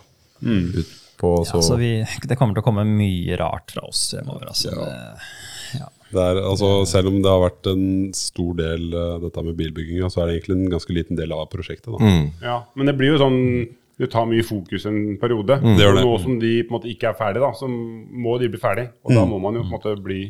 Ut 0.49 0.97
på 1.19 1.45
så 1.45 1.59
Ja, 1.59 1.63
så 1.63 1.77
vi, 1.77 1.93
det 2.31 2.39
kommer 2.39 2.57
til 2.57 2.63
å 2.63 2.69
komme 2.69 2.87
mye 2.89 3.39
rart 3.41 3.75
fra 3.75 3.87
oss 3.89 4.11
fremover. 4.15 4.53
Altså. 4.53 4.75
Ja. 5.77 5.89
Det 6.09 6.23
er, 6.25 6.39
altså, 6.41 6.71
selv 6.89 7.11
om 7.11 7.19
det 7.21 7.29
har 7.29 7.43
vært 7.43 7.69
en 7.69 7.83
stor 8.17 8.55
del 8.57 8.87
uh, 8.95 9.19
dette 9.21 9.45
med 9.45 9.59
bilbygginga, 9.59 10.09
så 10.09 10.23
er 10.23 10.31
det 10.31 10.39
egentlig 10.39 10.57
en 10.57 10.73
ganske 10.73 10.95
liten 10.97 11.19
del 11.19 11.35
av 11.37 11.51
prosjektet. 11.53 11.91
Da. 11.93 12.15
Ja, 12.45 12.57
men 12.79 12.89
det 12.89 12.97
blir 12.97 13.13
jo 13.17 13.21
sånn 13.21 13.41
Det 13.99 14.07
tar 14.13 14.29
mye 14.31 14.45
fokus 14.47 14.85
en 14.87 15.17
periode. 15.19 15.57
Det 15.59 15.83
gjør 15.83 15.97
det. 15.99 16.03
nå 16.07 16.19
som 16.23 16.37
de 16.39 16.53
på 16.63 16.71
en 16.71 16.77
måte 16.77 16.91
ikke 16.93 17.11
er 17.11 17.17
ferdig, 17.19 17.43
da, 17.43 17.51
så 17.59 17.67
må 17.69 18.37
de 18.39 18.49
bli 18.53 18.61
ferdig. 18.63 18.85
Og 19.03 19.11
da 19.17 19.25
må 19.27 19.41
man 19.43 19.59
jo 19.59 19.65
på 19.65 19.73
en 19.73 19.75
måte 19.75 19.95
bli 20.05 20.21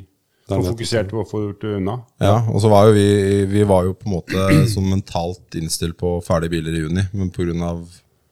Det 0.48 0.56
er 0.56 0.64
fokusert 0.70 1.12
på 1.12 1.20
å 1.20 1.28
få 1.28 1.42
gjort 1.44 1.66
det 1.66 1.74
unna. 1.76 1.98
Ja, 2.24 2.38
og 2.48 2.62
så 2.64 2.72
var 2.72 2.88
jo 2.88 2.96
vi 2.96 3.44
Vi 3.52 3.66
var 3.68 3.84
jo 3.84 3.92
på 3.92 4.08
en 4.08 4.16
måte 4.16 4.48
sånn 4.72 4.88
mentalt 4.88 5.60
innstilt 5.60 5.98
på 6.00 6.16
ferdige 6.24 6.56
biler 6.56 6.74
i 6.74 6.84
juni, 6.86 7.04
men 7.12 7.28
pga. 7.30 7.74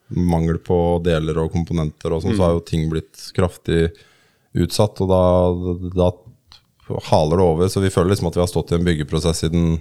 Mangel 0.08 0.58
på 0.62 0.76
deler 1.04 1.40
og 1.42 1.50
komponenter 1.54 2.14
og 2.14 2.22
sånn, 2.22 2.36
så 2.38 2.46
har 2.46 2.54
jo 2.56 2.66
ting 2.66 2.86
blitt 2.92 3.28
kraftig 3.36 3.88
utsatt, 4.56 5.02
og 5.02 5.10
da, 5.10 5.22
da 5.96 7.00
haler 7.10 7.40
det 7.40 7.46
over. 7.46 7.68
Så 7.72 7.82
vi 7.82 7.92
føler 7.92 8.14
liksom 8.14 8.30
at 8.30 8.38
vi 8.38 8.44
har 8.44 8.50
stått 8.50 8.72
i 8.72 8.78
en 8.78 8.86
byggeprosess 8.86 9.42
siden 9.44 9.80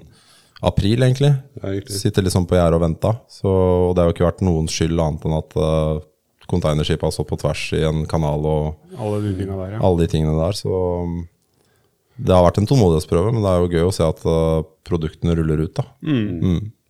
april, 0.66 1.04
egentlig. 1.06 1.34
Ja, 1.62 1.70
egentlig. 1.70 2.00
Sitter 2.00 2.26
liksom 2.26 2.48
på 2.50 2.58
gjerdet 2.58 2.80
og 2.80 2.84
venta. 2.86 3.14
Så 3.32 3.52
og 3.52 3.96
det 3.96 4.04
har 4.04 4.10
jo 4.10 4.16
ikke 4.18 4.28
vært 4.28 4.44
noens 4.46 4.76
skyld 4.76 5.00
annet 5.00 5.28
enn 5.28 5.38
at 5.38 5.58
uh, 5.60 6.04
containerskipet 6.50 7.08
har 7.08 7.14
stått 7.14 7.32
på 7.32 7.40
tvers 7.42 7.64
i 7.78 7.84
en 7.88 8.04
kanal 8.10 8.46
og 8.50 8.98
Alle 8.98 9.22
de 9.26 9.34
der, 9.40 9.76
ja. 9.76 9.82
alle 9.82 10.04
de 10.04 10.12
tingene 10.12 10.38
der. 10.40 10.58
Så 10.58 10.72
det 12.16 12.32
har 12.32 12.46
vært 12.46 12.62
en 12.62 12.70
tålmodighetsprøve, 12.70 13.34
men 13.36 13.44
det 13.44 13.52
er 13.52 13.62
jo 13.62 13.72
gøy 13.74 13.90
å 13.90 13.96
se 13.96 14.08
at 14.08 14.26
uh, 14.26 14.64
produktene 14.88 15.36
ruller 15.38 15.66
ut. 15.68 15.76
da. 15.78 15.88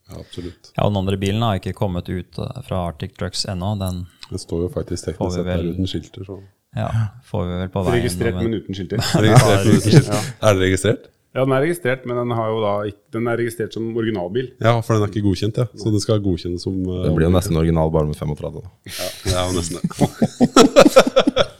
Ja, 0.09 0.19
absolutt. 0.21 0.71
Ja, 0.75 0.85
og 0.85 0.91
Den 0.93 1.01
andre 1.01 1.17
bilen 1.17 1.41
har 1.41 1.57
ikke 1.59 1.73
kommet 1.77 2.09
ut 2.09 2.37
eh, 2.41 2.61
fra 2.67 2.83
Arctic 2.91 3.15
Trucks 3.17 3.45
ennå. 3.49 3.73
Den 3.81 4.05
Det 4.29 4.41
står 4.41 4.67
jo 4.67 4.69
faktisk 4.73 5.09
teknisk 5.09 5.39
sett 5.39 5.49
der 5.49 5.65
uten 5.65 5.89
skilter. 5.89 6.27
Så. 6.27 6.39
ja, 6.77 6.89
får 7.25 7.45
vi 7.49 7.59
vel 7.63 7.73
på 7.73 7.83
veien. 7.87 7.99
Registrert, 8.03 8.39
men 8.41 8.53
uten 8.59 8.77
skilter. 8.77 8.97
Registrert 9.25 9.65
uten 9.71 9.85
skilter. 9.89 10.31
Er 10.41 10.53
det 10.53 10.61
registrert? 10.67 11.11
Ja, 11.35 11.43
den 11.43 11.51
er 11.51 11.65
registrert, 11.65 12.05
men 12.07 12.15
den, 12.15 12.29
har 12.31 12.47
jo 12.47 12.61
da, 12.63 12.73
den 13.11 13.25
er 13.27 13.35
registrert 13.35 13.73
som 13.75 13.89
originalbil. 13.99 14.53
Ja, 14.63 14.77
for 14.79 14.95
den 14.95 15.03
er 15.03 15.09
ikke 15.11 15.25
godkjent, 15.25 15.57
ja. 15.59 15.65
Så 15.75 15.91
den 15.91 15.99
skal 15.99 16.21
godkjennes 16.23 16.63
som 16.63 16.77
uh, 16.87 17.01
Det 17.03 17.11
blir 17.17 17.27
jo 17.27 17.33
nesten 17.33 17.59
original 17.59 17.91
bare 17.91 18.07
med 18.07 18.15
35. 18.15 18.61
Da. 18.61 18.69
Ja, 18.87 19.07
det 19.25 19.33
er 19.35 19.43
jo 19.43 19.53
nesten 19.57 19.75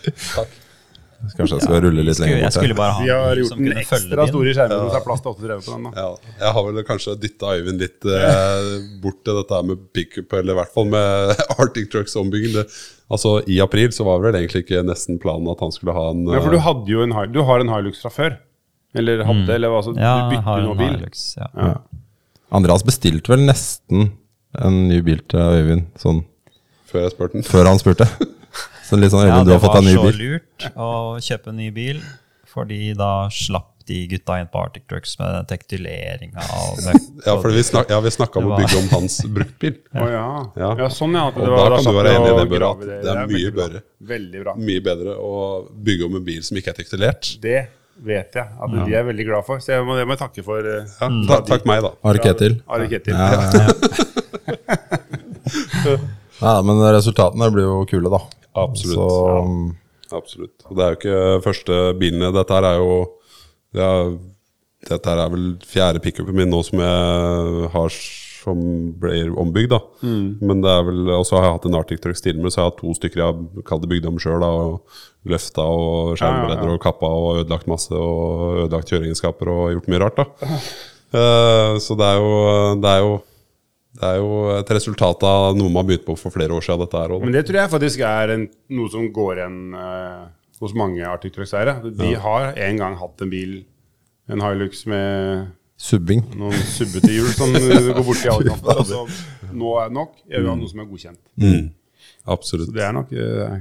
det. 0.06 0.64
Kanskje 1.36 1.58
jeg 1.58 1.66
skal 1.66 1.82
rulle 1.84 2.04
litt 2.08 2.20
lenger 2.24 2.42
bort 2.46 2.58
her. 2.62 2.74
bare 2.78 2.94
har 2.96 3.40
gjort 3.42 3.50
som 3.52 3.64
den 3.66 3.78
ekstra 3.82 4.28
store 4.30 4.54
skjermen, 4.56 4.76
så 4.80 4.94
det 4.94 5.00
er 5.00 5.06
plass 5.06 5.24
til 5.26 5.32
830 5.34 5.66
på 5.66 5.74
den. 5.76 5.88
da. 5.88 5.92
Ja, 6.00 6.36
jeg 6.46 6.54
har 6.58 6.68
vel 6.70 6.86
kanskje 6.88 7.16
dytta 7.20 7.54
Øyvind 7.58 7.84
litt 7.84 8.08
eh, 8.08 8.70
bort 9.04 9.20
til 9.28 9.40
dette 9.42 9.62
med 9.68 9.82
pickup, 9.98 10.36
eller 10.40 10.56
i 10.56 10.60
hvert 10.62 10.74
fall 10.78 10.88
med 10.94 11.36
Arctic 11.60 11.90
Trucks-ombygging. 11.92 12.56
Altså, 13.12 13.36
I 13.52 13.60
april 13.66 13.92
så 13.94 14.08
var 14.08 14.24
vel 14.24 14.40
egentlig 14.40 14.64
ikke 14.66 14.84
nesten 14.88 15.20
planen 15.22 15.52
at 15.52 15.60
han 15.66 15.76
skulle 15.76 15.94
ha 15.98 16.08
en 16.14 16.24
Ja, 16.32 16.40
for 16.42 16.56
du 16.56 16.60
eh, 16.62 16.66
hadde 16.70 16.96
jo 16.96 17.04
en, 17.04 17.16
du 17.36 17.42
har 17.50 17.64
en 17.66 17.74
Hilux 17.76 18.00
fra 18.06 18.14
før. 18.16 18.38
Eller 18.96 19.26
hadde, 19.28 19.50
eller 19.58 19.74
hva, 19.74 19.82
altså, 19.84 19.92
Ja, 20.00 20.14
du 20.24 20.38
bytter 20.38 20.64
nå 20.64 20.78
bil. 20.80 20.94
Hilux. 21.02 21.26
Ja. 21.36 21.74
Andreas 22.56 22.86
bestilte 22.88 23.34
vel 23.34 23.44
nesten 23.44 24.14
en 24.56 24.86
ny 24.88 25.02
bil 25.04 25.20
til 25.28 25.42
Øyvind 25.60 25.90
sånn 26.00 26.24
før 26.88 27.02
jeg 27.04 27.12
spurte 27.12 27.36
den. 27.36 27.44
før 27.44 27.68
han 27.68 27.82
spurte. 27.82 28.08
Så 28.88 28.98
litt 29.02 29.12
sånn 29.14 29.26
Ja, 29.28 29.40
du 29.44 29.50
det 29.50 29.56
har 29.58 29.64
fått 29.64 29.74
var 29.76 29.82
deg 29.82 29.90
ny 29.90 29.96
så 29.98 30.12
lurt 30.20 30.68
å 30.76 30.90
kjøpe 31.26 31.50
en 31.54 31.58
ny 31.58 31.70
bil, 31.74 32.02
fordi 32.52 32.94
da 32.98 33.28
slapp 33.34 33.72
de 33.86 34.00
gutta 34.10 34.40
inn 34.42 34.48
på 34.50 34.58
Arctic 34.58 34.86
Trucks 34.90 35.12
med 35.20 35.46
tektuleringa. 35.50 36.42
Ja, 37.26 37.36
for 37.42 37.50
vi, 37.54 37.62
snak, 37.66 37.90
ja, 37.94 38.00
vi 38.02 38.12
snakka 38.14 38.42
om 38.42 38.52
å 38.52 38.58
bygge 38.58 38.78
om 38.80 38.88
hans 38.94 39.20
bruktbil. 39.30 39.76
Å 39.94 40.08
ja. 40.10 40.26
Ja. 40.64 40.70
ja. 40.80 40.90
sånn 40.94 41.14
ja. 41.18 41.28
Og 41.30 41.38
det 41.42 41.50
da 41.54 41.68
kan 41.78 41.86
du 41.86 41.92
være 42.00 42.14
enig 42.18 42.30
i 42.32 42.36
det, 42.40 42.46
Børre, 42.54 42.70
at 42.72 42.84
det 43.06 43.14
er 43.14 43.30
mye 43.30 43.52
bra. 43.54 43.58
bedre. 43.64 43.82
Veldig 44.14 44.42
bra. 44.46 44.56
Mye 44.70 44.82
bedre 44.90 45.18
å 45.22 45.34
bygge 45.90 46.10
om 46.10 46.18
en 46.22 46.26
bil 46.26 46.42
som 46.46 46.58
ikke 46.62 46.74
er 46.74 46.80
tektylert. 46.82 47.32
Det 47.46 47.62
vet 48.06 48.36
jeg 48.36 48.44
at 48.66 48.74
de 48.76 48.98
er 49.00 49.06
veldig 49.08 49.26
glad 49.30 49.46
for, 49.48 49.62
så 49.64 49.72
jeg 49.78 49.86
må, 49.88 49.96
det 49.96 50.04
må 50.10 50.18
jeg 50.18 50.24
takke 50.26 50.44
for. 50.46 50.66
uh, 50.66 50.98
Ja, 51.00 51.10
ta, 51.30 51.38
takk 51.54 51.70
meg, 51.70 51.86
da. 51.86 51.94
Ari 52.10 52.20
Ketil. 52.26 52.58
Ja, 52.66 53.30
ja. 53.30 53.40
ja, 55.86 55.98
men 56.42 56.82
resultatene 56.96 57.52
blir 57.54 57.64
jo 57.70 57.86
kule, 57.90 58.12
da. 58.12 58.20
Absolutt. 58.56 58.96
Så 58.96 59.08
ja. 59.30 60.18
Absolutt. 60.20 60.66
Og 60.70 60.78
det 60.78 60.84
er 60.86 60.92
jo 60.94 61.00
ikke 61.00 61.42
første 61.44 61.78
bilene. 62.00 62.30
Dette 62.36 62.54
her 62.54 62.68
er 62.70 62.78
jo 62.78 62.92
ja, 63.76 63.90
Dette 64.86 65.10
her 65.10 65.24
er 65.24 65.32
vel 65.34 65.48
fjerde 65.66 66.00
pickupen 66.04 66.38
min 66.38 66.52
nå 66.54 66.60
som 66.64 66.80
jeg 66.84 67.72
har 67.74 67.90
som 68.46 68.60
blir 69.02 69.32
ombygd. 69.42 69.74
da 69.74 69.80
Men 70.06 70.62
det 70.62 70.70
er 70.70 70.84
vel 70.86 71.10
Og 71.18 71.26
så 71.26 71.40
har 71.40 71.48
jeg 71.48 71.56
hatt 71.56 71.66
en 71.66 71.78
Arctic 71.80 72.00
Truck 72.04 72.20
Stilmer, 72.20 72.54
så 72.54 72.60
jeg 72.60 72.64
har 72.68 72.70
hatt 72.72 72.82
to 72.84 72.94
stykker 72.94 73.18
jeg 73.24 73.26
har 73.32 73.64
kalt 73.66 73.82
det 73.82 73.90
bygd 73.96 74.06
om 74.12 74.20
sjøl. 74.22 74.46
Løfta 75.26 75.66
og 75.66 76.14
skjermbredder 76.22 76.62
Ja, 76.62 76.68
ja, 76.70 76.70
ja. 76.70 76.78
og 76.78 76.84
kappa 76.86 77.10
og 77.10 77.40
ødelagt 77.42 77.68
masse 77.68 77.92
og 77.98 78.68
ødelagt 78.68 78.94
kjøreegenskaper 78.94 79.50
og 79.50 79.72
gjort 79.74 79.90
mye 79.90 80.04
rart. 80.06 80.22
da 80.22 80.60
Uh, 81.16 81.78
Så 81.80 81.96
det 81.96 82.04
er 82.04 82.18
jo 82.20 82.32
Det 82.82 82.90
er 82.92 83.00
jo 83.00 83.12
det 83.96 84.08
er 84.08 84.18
jo 84.20 84.32
et 84.58 84.72
resultat 84.76 85.24
av 85.28 85.54
noe 85.56 85.72
man 85.72 85.88
begynte 85.88 86.08
på 86.08 86.18
for 86.20 86.34
flere 86.34 86.56
år 86.56 86.64
siden. 86.66 86.84
dette 86.84 87.02
her. 87.02 87.14
Men 87.22 87.36
det 87.36 87.46
tror 87.48 87.62
jeg 87.62 87.72
faktisk 87.72 88.02
er 88.08 88.34
en, 88.36 88.48
noe 88.76 88.92
som 88.92 89.06
går 89.16 89.40
igjen 89.40 89.60
uh, 89.78 90.26
hos 90.60 90.76
mange 90.76 91.06
Arctic 91.08 91.36
Trucks-eiere. 91.36 91.78
De 91.96 92.12
har 92.26 92.52
en 92.68 92.82
gang 92.82 92.98
hatt 93.00 93.24
en 93.24 93.32
bil, 93.32 93.62
en 94.32 94.44
Hilux 94.44 94.84
med 94.92 95.48
subbing. 95.80 96.24
noen 96.40 96.60
subbete 96.72 97.12
hjul 97.12 97.32
som 97.36 97.56
går 97.96 98.04
bort 98.04 98.26
i 98.26 98.32
alle 98.32 98.52
kanter. 98.52 98.84
Altså, 98.84 99.06
nå 99.56 99.74
er 99.80 99.90
det 99.92 100.00
nok. 100.02 100.20
Jeg 100.28 100.44
vil 100.44 100.52
ha 100.52 100.60
noe 100.60 100.72
som 100.72 100.84
er 100.84 100.92
godkjent. 100.92 101.24
Absolutt. 102.36 102.72
Så 102.72 102.76
det 102.76 102.84
er 102.84 102.96
nok 102.96 103.12
eh, 103.16 103.58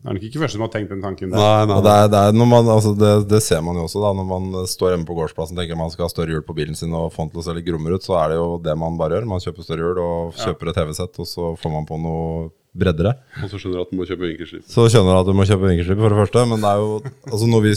det 0.00 0.08
er 0.08 0.16
nok 0.16 0.22
ikke 0.24 0.40
første 0.40 0.56
som 0.56 0.62
har 0.64 0.70
tenkt 0.72 0.92
den 0.94 1.02
tanken 1.04 1.32
der. 1.34 1.36
Nei, 1.36 1.64
nei, 1.68 1.80
det, 1.84 1.92
er, 1.92 2.06
det, 2.08 2.20
er 2.20 2.36
når 2.40 2.46
man, 2.48 2.68
altså 2.72 2.94
det, 2.96 3.10
det 3.28 3.42
ser 3.44 3.60
man 3.66 3.76
jo 3.76 3.82
også 3.84 4.00
da 4.00 4.12
når 4.16 4.28
man 4.30 4.46
står 4.70 4.94
hjemme 4.94 5.04
på 5.08 5.16
gårdsplassen 5.18 5.52
og 5.52 5.60
tenker 5.60 5.76
man 5.76 5.92
skal 5.92 6.06
ha 6.06 6.12
større 6.12 6.32
hjul 6.32 6.46
på 6.46 6.56
bilen 6.56 6.78
sin 6.78 6.94
og 6.96 7.10
få 7.12 7.26
den 7.26 7.34
til 7.34 7.42
å 7.42 7.44
se 7.44 7.56
litt 7.58 7.66
grommere 7.66 7.98
ut, 8.00 8.06
så 8.06 8.16
er 8.22 8.32
det 8.32 8.38
jo 8.38 8.46
det 8.64 8.76
man 8.80 8.96
bare 9.00 9.18
gjør. 9.18 9.28
Man 9.28 9.44
kjøper 9.44 9.66
større 9.66 9.84
hjul 9.84 10.00
og 10.00 10.40
kjøper 10.40 10.72
et 10.72 10.80
TV-sett, 10.80 11.20
og 11.20 11.28
så 11.28 11.50
får 11.60 11.74
man 11.74 11.90
på 11.90 12.00
noe 12.00 12.48
breddere. 12.80 13.12
Og 13.42 13.52
så 13.52 13.60
skjønner 13.60 13.80
du 13.80 13.82
at 13.82 13.92
du 13.92 13.98
må 13.98 14.08
kjøpe 14.08 14.24
vinkelslipp. 14.24 14.64
Så 14.72 14.86
skjønner 14.88 15.12
du 15.12 15.18
at 15.18 15.28
du 15.28 15.36
må 15.36 15.46
kjøpe 15.50 15.68
vinkelslipp, 15.68 16.00
for 16.00 16.14
det 16.14 16.20
første. 16.22 16.46
Men 16.48 16.64
det 16.64 16.72
er 16.72 16.80
jo, 16.80 17.14
altså 17.28 17.50
når 17.50 17.66
vi 17.66 17.76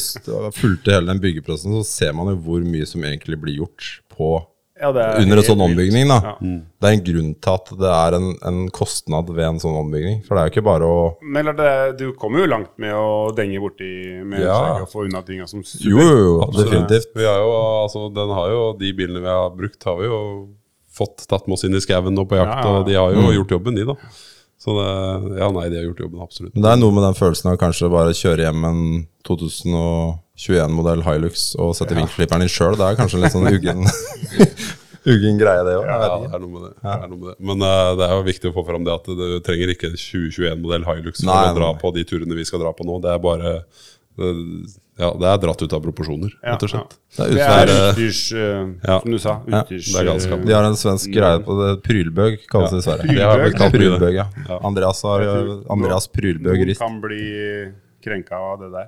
fulgte 0.61 0.95
hele 0.95 1.11
den 1.11 1.21
byggeprosessen, 1.27 1.75
så 1.81 1.85
ser 1.89 2.15
man 2.15 2.31
jo 2.31 2.39
hvor 2.45 2.63
mye 2.63 2.87
som 2.87 3.03
egentlig 3.03 3.41
blir 3.43 3.59
gjort 3.65 3.89
på 4.13 4.31
Ja, 4.83 4.89
det 4.91 5.03
er 5.07 5.21
under 5.23 5.39
en 5.39 5.45
sånn 5.47 5.61
ombygging. 5.63 6.07
da 6.11 6.17
Ja. 6.25 6.33
Det 6.43 6.89
er 6.89 6.95
en 6.97 7.03
grunn 7.07 7.29
til 7.39 7.53
at 7.53 7.69
det 7.79 7.91
er 7.95 8.17
en, 8.17 8.25
en 8.49 8.57
kostnad 8.75 9.29
ved 9.31 9.45
en 9.47 9.61
sånn 9.63 9.77
ombygging. 9.79 10.17
For 10.27 10.35
det 10.35 10.41
er 10.41 10.49
jo 10.49 10.53
ikke 10.57 10.65
bare 10.67 10.89
å 10.89 10.97
Men 11.23 11.49
det, 11.55 11.69
du 12.01 12.09
kommer 12.19 12.43
jo 12.43 12.49
langt 12.51 12.73
med 12.83 12.91
å 12.93 13.31
denge 13.35 13.61
borti 13.63 13.91
med 14.27 14.43
Ja. 14.43 14.81
og 14.81 14.89
få 14.91 15.05
unna 15.07 15.21
tinga 15.23 15.47
som 15.47 15.63
super. 15.63 15.87
jo, 15.89 16.03
jo, 16.03 16.35
definitivt. 16.57 17.13
Vi 17.15 17.23
har 17.23 17.39
jo, 17.39 17.53
altså, 17.85 18.09
den 18.13 18.35
har 18.35 18.51
jo, 18.51 18.61
De 18.77 18.91
bilene 18.93 19.23
vi 19.23 19.31
har 19.31 19.49
brukt, 19.55 19.81
har 19.87 19.97
vi 20.01 20.11
jo 20.11 20.19
fått 20.93 21.25
tatt 21.27 21.47
med 21.47 21.55
oss 21.57 21.63
inn 21.65 21.73
i 21.73 21.81
skauen 21.81 22.19
og 22.19 22.27
på 22.29 22.37
jakt. 22.37 22.53
Ja, 22.53 22.61
ja, 22.61 22.69
ja. 22.69 22.79
Og 22.79 22.85
de 22.91 22.93
har 22.99 23.15
jo 23.15 23.31
gjort 23.39 23.55
jobben, 23.55 23.75
de, 23.79 23.87
da. 23.89 23.95
Så 24.63 24.71
det, 24.77 25.39
ja, 25.41 25.49
nei, 25.51 25.65
de 25.67 25.75
har 25.75 25.89
gjort 25.89 26.05
jobben, 26.05 26.21
absolutt. 26.23 26.53
Men 26.55 26.63
det 26.63 26.69
er 26.71 26.77
noe 26.79 26.95
med 26.95 27.03
den 27.03 27.17
følelsen 27.17 27.49
av 27.51 27.57
kanskje 27.59 27.89
bare 27.91 28.13
kjøre 28.15 28.45
hjem 28.45 28.67
en 28.69 28.83
2021-modell 29.27 31.03
Hilux 31.03 31.49
og 31.59 31.73
sette 31.75 31.97
vinkelslipperen 31.97 32.45
din 32.45 32.53
sjøl. 32.53 32.77
Det 32.79 32.85
er 32.87 32.99
kanskje 32.99 33.19
en 33.19 33.25
litt 33.25 33.35
sånn 33.35 33.49
uggen, 33.49 33.83
uggen 35.11 35.41
greie, 35.41 35.65
det 35.67 35.73
òg. 35.81 35.89
Ja, 35.89 35.97
det 35.99 36.29
er 36.29 36.43
noe 36.45 36.53
med 36.53 36.63
det. 36.69 36.71
det, 36.79 37.09
noe 37.11 37.17
med 37.17 37.27
det. 37.33 37.35
Men 37.49 37.65
uh, 37.67 37.89
det 37.99 38.07
er 38.07 38.15
jo 38.15 38.23
viktig 38.29 38.53
å 38.53 38.55
få 38.55 38.63
fram 38.69 38.87
det 38.87 38.95
at 38.95 39.11
du 39.11 39.25
trenger 39.43 39.73
ikke 39.75 39.91
2021-modell 39.97 40.87
Hilux 40.87 41.25
for 41.25 41.31
Nei, 41.33 41.41
å 41.51 41.59
dra 41.59 41.73
nei. 41.73 41.81
på 41.83 41.91
de 41.97 42.07
turene 42.13 42.39
vi 42.39 42.47
skal 42.47 42.63
dra 42.63 42.71
på 42.77 42.87
nå. 42.87 43.01
Det 43.03 43.11
er 43.11 43.19
bare 43.27 43.53
det, 44.15 44.31
Ja, 45.01 45.07
det 45.17 45.25
er 45.25 45.37
dratt 45.41 45.61
ut 45.65 45.73
av 45.73 45.81
proporsjoner, 45.81 46.33
rett 46.45 46.63
og 46.67 46.69
slett. 46.69 46.91
Det 47.17 47.25
er 47.25 47.31
Det 47.33 47.45
er 47.45 47.71
eh, 47.73 47.85
utstyrs, 47.89 48.19
uh, 48.37 48.73
ja. 48.85 48.97
som 49.01 49.11
du 49.15 49.17
sa. 49.23 49.31
Ja, 49.49 49.61
Utstyrs, 49.63 49.87
det 49.89 50.01
er 50.03 50.09
galskap. 50.11 50.35
eh, 50.39 50.45
de 50.45 50.53
har 50.53 50.67
en 50.67 50.77
svensk 50.77 51.13
greie 51.15 51.39
på 51.47 51.55
det. 51.59 51.69
Prylbøg 51.87 52.35
kalles 52.51 52.75
det 52.75 52.81
i 52.83 52.85
Sverige. 52.85 53.15
Det 53.17 53.23
har 53.25 53.41
vel 53.41 53.55
kalt. 53.57 53.73
Prylbøg, 53.73 54.13
ja. 54.19 54.27
Andreas 54.61 55.01
har 55.07 55.25
Andreas 55.73 56.07
Prylbøg 56.13 56.65
rist. 56.69 56.81
kan 56.83 56.99
bli 57.01 57.23
krenka 58.05 58.37
av 58.37 58.59
det 58.61 58.69
der. 58.75 58.87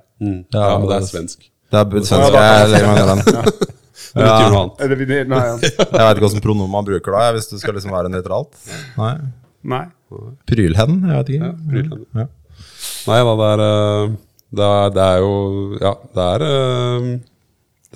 Ja, 0.54 0.78
men 0.78 0.86
det 0.92 1.00
er 1.00 1.08
svensk. 1.10 1.48
Det 1.74 1.80
er 1.82 2.06
svensk, 2.06 2.38
jeg 2.38 2.70
legger 2.70 2.92
meg 2.92 3.02
ned 3.02 3.10
den. 3.10 3.74
Det 4.16 4.24
betyr 4.24 4.50
noe 4.52 4.60
annet. 4.62 4.80
Eller, 4.84 4.96
vi- 5.00 5.24
nei, 5.28 5.42
ja. 5.50 5.56
Jeg 5.58 5.90
vet 5.90 6.16
ikke 6.16 6.24
hvilken 6.28 6.44
pronomen 6.44 6.70
man 6.72 6.86
bruker 6.86 7.16
da, 7.16 7.24
hvis 7.36 7.50
du 7.50 7.58
skal 7.60 7.74
liksom 7.76 7.90
være 7.92 8.12
nøytralt. 8.12 8.54
Nei. 8.96 9.12
nei. 9.74 9.82
Prylhen? 10.48 11.00
Jeg 11.10 11.18
vet 11.18 11.32
ikke. 11.34 11.50
Prylhen. 11.72 12.04
Ja. 12.14 12.26
Nei 13.06 13.18
da, 13.26 13.34
det 13.40 13.48
er, 13.50 13.62
eh, 13.66 14.14
det 14.54 14.62
er 14.64 14.90
Det 14.94 15.02
er 15.02 15.18
jo 15.24 15.78
Ja, 15.80 15.94
det 16.14 16.26
er 16.26 16.44
eh, 16.46 17.18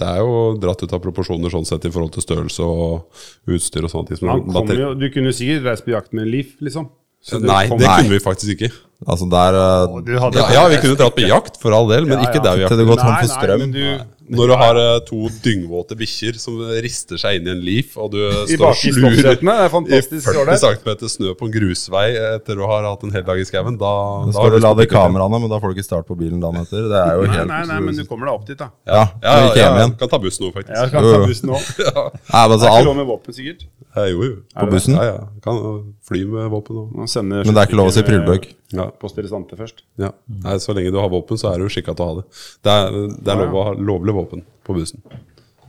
Det 0.01 0.07
er 0.09 0.19
jo 0.23 0.57
dratt 0.61 0.83
ut 0.83 0.93
av 0.97 1.01
proporsjoner 1.05 1.51
sånn 1.53 1.67
sett 1.69 1.85
i 1.85 1.91
forhold 1.93 2.13
til 2.15 2.23
størrelse 2.25 2.65
og 2.65 3.11
utstyr 3.47 3.85
og 3.85 3.91
sånne 3.93 4.09
ting. 4.09 4.17
som 4.19 4.29
Han 4.33 4.45
kommer 4.49 4.75
jo, 4.79 4.95
du 4.95 5.11
kunne 5.13 5.33
sikkert 5.37 5.65
reist 5.67 5.85
på 5.85 5.93
jakt 5.93 6.13
med 6.13 6.25
en 6.27 6.31
Leaf, 6.33 6.55
liksom. 6.61 6.89
Så 7.23 7.37
det 7.39 7.51
Nei, 7.51 7.67
kom- 7.69 7.77
det 7.79 7.87
Nei. 7.87 7.97
kunne 8.01 8.15
vi 8.17 8.19
faktisk 8.25 8.55
ikke. 8.57 8.71
Altså 9.07 9.29
der 9.29 9.53
eh, 9.61 10.15
Ja, 10.17 10.47
ja, 10.57 10.69
vi 10.73 10.77
kunne 10.81 10.97
dratt 10.97 11.15
på 11.17 11.27
jakt, 11.29 11.61
for 11.61 11.73
all 11.77 11.87
del, 11.89 12.07
men 12.09 12.19
Ja, 12.19 12.31
ikke 12.31 12.43
der 12.43 12.57
vi 12.57 12.65
til 12.69 12.77
det 12.81 12.87
jakter. 12.87 12.89
går 12.89 12.97
tom 13.03 13.13
Nei, 13.13 13.21
for 13.21 13.29
nei, 13.29 13.37
strøm. 13.37 13.59
men 13.61 13.73
du, 13.73 13.85
Når 14.31 14.51
du 14.51 14.55
har 14.61 14.79
eh, 14.79 14.99
to 15.09 15.29
dyngvåte 15.45 15.97
bikkjer 15.99 16.37
som 16.39 16.59
rister 16.85 17.19
seg 17.21 17.41
inn 17.41 17.49
i 17.49 17.53
en 17.55 17.63
Leaf, 17.67 17.97
og 17.99 18.13
du 18.15 18.21
står 18.47 18.67
og 18.69 18.79
slurer 18.79 19.31
er 19.35 19.65
i 19.67 19.71
fantastisk. 19.73 20.27
40 20.29 20.41
ålreit. 20.45 20.63
cm 20.63 21.09
snø 21.17 21.35
på 21.39 21.49
en 21.49 21.55
grusvei 21.55 22.05
etter 22.37 22.61
å 22.63 22.69
ha 22.71 22.79
hatt 22.87 23.03
en 23.07 23.15
hel 23.15 23.25
dag 23.27 23.41
i 23.43 23.47
skauen, 23.49 23.79
da, 23.81 23.91
Da 24.29 24.35
skal 24.37 24.47
har 24.47 24.55
du 24.55 24.59
på 24.59 24.63
lade 24.67 24.87
kameraene, 24.91 25.41
men 25.43 25.51
da 25.51 25.59
får 25.63 25.75
du 25.75 25.81
ikke 25.81 25.89
start 25.89 26.07
på 26.09 26.17
bilen 26.21 26.41
dagen 26.43 26.63
etter. 26.63 26.87
Det 26.93 27.01
er 27.01 27.19
jo 27.19 27.27
Nei, 27.27 27.35
helt 27.37 27.51
nei, 27.51 27.61
nei, 27.73 27.81
men 27.89 27.99
du 27.99 28.05
kommer 28.07 28.31
deg 28.31 28.39
opp 28.39 28.47
dit, 28.47 28.59
da. 28.61 28.71
Ja, 28.87 29.03
Ja, 29.25 29.35
ja, 29.35 29.51
ja, 29.59 29.75
igjen. 29.81 29.97
kan 29.99 30.09
ta 30.15 30.23
bussen 30.23 30.47
nå, 30.47 30.53
faktisk. 30.55 30.77
Jeg 30.79 30.95
kan 30.95 31.03
ta 31.11 31.21
bussen 31.27 31.51
nå. 31.51 31.59
Det 31.81 31.91
Nei, 31.91 32.47
men 32.47 32.55
altså, 32.55 32.67
er 32.71 32.79
ikke 32.79 32.89
lov 32.91 32.97
med 33.01 33.09
våpen, 33.11 33.35
sikkert. 33.35 33.67
Eh, 33.97 34.09
jo, 34.13 34.23
jo. 34.23 34.35
På 34.55 34.67
bussen? 34.71 34.95
Ja, 34.95 35.05
ja. 35.11 35.27
Kan 35.43 35.59
fly 36.07 36.23
med 36.31 36.51
våpen 36.53 36.79
òg. 36.85 36.95
Men 36.95 37.51
det 37.51 37.59
er 37.59 37.67
ikke 37.67 37.79
lov 37.81 37.91
å 37.91 37.95
si 37.95 38.05
prylbøk. 38.07 38.47
ja. 38.77 38.87
Post 39.01 39.19
restante 39.19 39.57
først. 39.59 39.83
ja. 39.99 40.13
Nei, 40.45 40.57
så 40.63 40.75
lenge 40.77 40.93
du 40.95 40.99
har 41.03 41.11
våpen, 41.11 41.39
så 41.41 41.51
er 41.51 41.59
du 41.59 41.67
skikka 41.73 41.95
til 41.99 42.05
å 42.05 42.09
ha 42.11 42.19
det. 42.21 42.25
Det 42.63 42.71
er, 42.77 42.99
det 43.19 43.33
er 43.35 43.41
lov 43.43 43.57
å 43.59 43.65
ha 43.67 43.73
lovlig 43.75 44.15
våpen 44.15 44.20
på 44.29 44.77
bussen. 44.77 45.01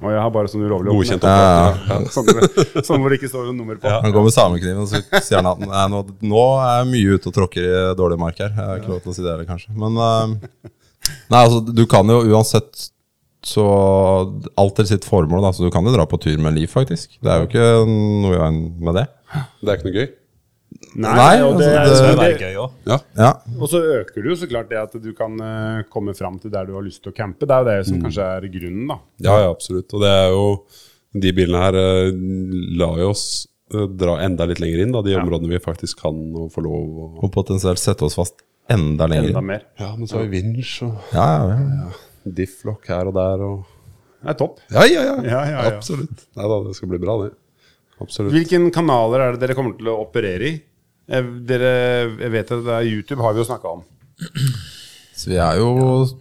Og 0.02 0.10
jeg 0.10 0.18
har 0.18 0.32
bare 0.34 0.50
sånn 0.50 0.64
ulovlig 0.66 0.90
Godkjent 0.96 1.26
Ja, 1.30 1.74
ja. 1.92 1.98
Sånn, 2.10 2.26
hvor- 2.26 2.82
sånn 2.88 3.04
hvor 3.04 3.14
det 3.14 3.20
ikke 3.20 3.30
står 3.30 3.44
noe 3.52 3.54
nummer 3.60 3.78
på. 3.78 3.90
Han 4.02 4.12
går 4.16 4.24
med 4.26 4.34
samekniven 4.34 4.80
og 4.82 4.88
så 4.90 5.02
sier 5.22 5.38
han 5.44 5.50
at 5.52 5.60
nei, 5.62 5.84
nå, 5.94 6.00
nå 6.26 6.46
er 6.64 6.72
jeg 6.80 6.88
mye 6.96 7.18
ute 7.20 7.30
og 7.30 7.36
tråkker 7.38 7.68
i 7.68 7.84
dårlig 8.00 8.18
mark 8.24 8.40
her. 8.42 8.50
Jeg 8.50 8.66
har 8.72 8.82
ikke 8.82 8.94
lov 8.96 9.04
til 9.04 9.14
å 9.14 9.18
si 9.18 9.22
det 9.22 9.30
heller, 9.30 9.46
kanskje. 9.50 9.76
Men 9.78 10.00
uh, 10.02 10.72
Nei, 11.30 11.44
altså, 11.44 11.62
du 11.70 11.84
kan 11.90 12.10
jo 12.10 12.20
uansett 12.34 12.88
så 13.46 13.64
Alt 14.62 14.76
til 14.78 14.86
sitt 14.86 15.06
formål, 15.10 15.42
da. 15.48 15.50
Så 15.54 15.66
du 15.66 15.72
kan 15.74 15.86
jo 15.86 15.94
dra 15.94 16.04
på 16.10 16.20
tur 16.22 16.38
med 16.42 16.54
liv, 16.58 16.70
faktisk. 16.70 17.16
Det 17.22 17.30
er 17.34 17.42
jo 17.42 17.48
ikke 17.50 17.70
noe 17.90 18.36
i 18.36 18.42
veien 18.42 18.60
med 18.86 19.00
det. 19.00 19.06
Det 19.62 19.70
er 19.72 19.80
ikke 19.80 19.88
noe 19.90 19.96
gøy. 19.98 20.10
Nei, 20.92 21.12
Nei, 21.16 21.36
og 21.46 21.56
det, 21.56 21.70
altså, 21.72 22.04
Det 22.04 22.16
det, 22.18 22.26
det, 22.36 22.48
gøy 22.50 22.58
òg. 22.60 22.72
Ja. 22.90 22.98
Ja. 23.16 23.30
og 23.56 23.70
så 23.72 23.80
øker 23.80 24.24
du 24.24 24.32
jo 24.34 24.36
så 24.42 24.48
klart 24.50 24.72
det 24.72 24.80
at 24.82 24.96
du 25.00 25.12
kan 25.16 25.38
uh, 25.40 25.84
komme 25.92 26.16
fram 26.18 26.40
til 26.42 26.52
der 26.52 26.68
du 26.68 26.74
har 26.76 26.84
lyst 26.84 27.04
til 27.06 27.14
å 27.14 27.16
campe. 27.16 27.48
Det 27.48 27.56
er 27.56 27.64
jo 27.64 27.70
det 27.70 27.78
som 27.88 28.02
kanskje 28.04 28.28
er 28.28 28.48
grunnen, 28.52 28.90
da. 28.92 28.98
Ja, 29.24 29.38
ja, 29.46 29.54
absolutt. 29.54 29.88
Og 29.96 30.04
det 30.04 30.12
er 30.12 30.36
jo 30.36 30.46
De 31.22 31.32
bilene 31.36 31.60
her 31.64 31.76
uh, 31.76 32.12
lar 32.80 33.00
jo 33.00 33.10
oss 33.12 33.26
eh, 33.74 33.88
dra 34.00 34.18
enda 34.24 34.48
litt 34.48 34.62
lenger 34.64 34.84
inn, 34.84 34.94
da, 34.96 35.02
de 35.04 35.16
områdene 35.20 35.52
vi 35.52 35.60
faktisk 35.64 36.04
kan 36.06 36.18
og 36.40 36.52
får 36.54 36.64
lov 36.64 37.02
å 37.04 37.10
Og 37.26 37.34
potensielt 37.36 37.82
sette 37.82 38.08
oss 38.08 38.16
fast 38.20 38.44
enda 38.72 39.08
lenger. 39.12 39.32
Enda 39.32 39.44
mer. 39.44 39.68
Ja, 39.80 39.92
men 39.96 40.08
så 40.08 40.20
har 40.20 40.28
vi 40.28 40.40
vinsj 40.40 40.86
og 40.88 41.14
Ja, 41.16 41.28
ja, 41.52 41.60
ja. 41.82 41.92
difflock 42.40 42.88
her 42.92 43.12
og 43.12 43.16
der 43.20 43.46
og 43.48 43.62
Det 44.22 44.34
er 44.34 44.40
topp. 44.40 44.60
Ja, 44.72 44.88
ja, 44.88 45.06
ja. 45.08 45.16
Ja, 45.24 45.46
ja, 45.50 45.62
ja. 45.68 45.70
Absolutt. 45.76 46.28
Nei 46.40 46.52
da, 46.52 46.60
det 46.68 46.76
skal 46.78 46.92
bli 46.92 47.00
bra, 47.02 47.18
det. 47.26 47.32
Absolutt. 48.02 48.34
Hvilke 48.34 48.60
kanaler 48.74 49.24
er 49.28 49.36
det 49.36 49.44
dere 49.44 49.56
kommer 49.58 49.76
til 49.78 49.92
å 49.92 50.00
operere 50.04 50.48
i? 50.48 50.60
Jeg, 51.12 51.26
dere, 51.50 51.72
jeg 52.24 52.32
vet 52.32 52.52
at 52.56 52.62
det 52.68 52.76
er 52.78 52.88
YouTube 52.88 53.22
har 53.26 53.34
vi 53.36 53.42
jo 53.44 53.48
snakka 53.50 53.74
om. 53.76 53.82
Så 55.22 55.30
vi 55.30 55.38
er 55.44 55.60
jo 55.60 55.72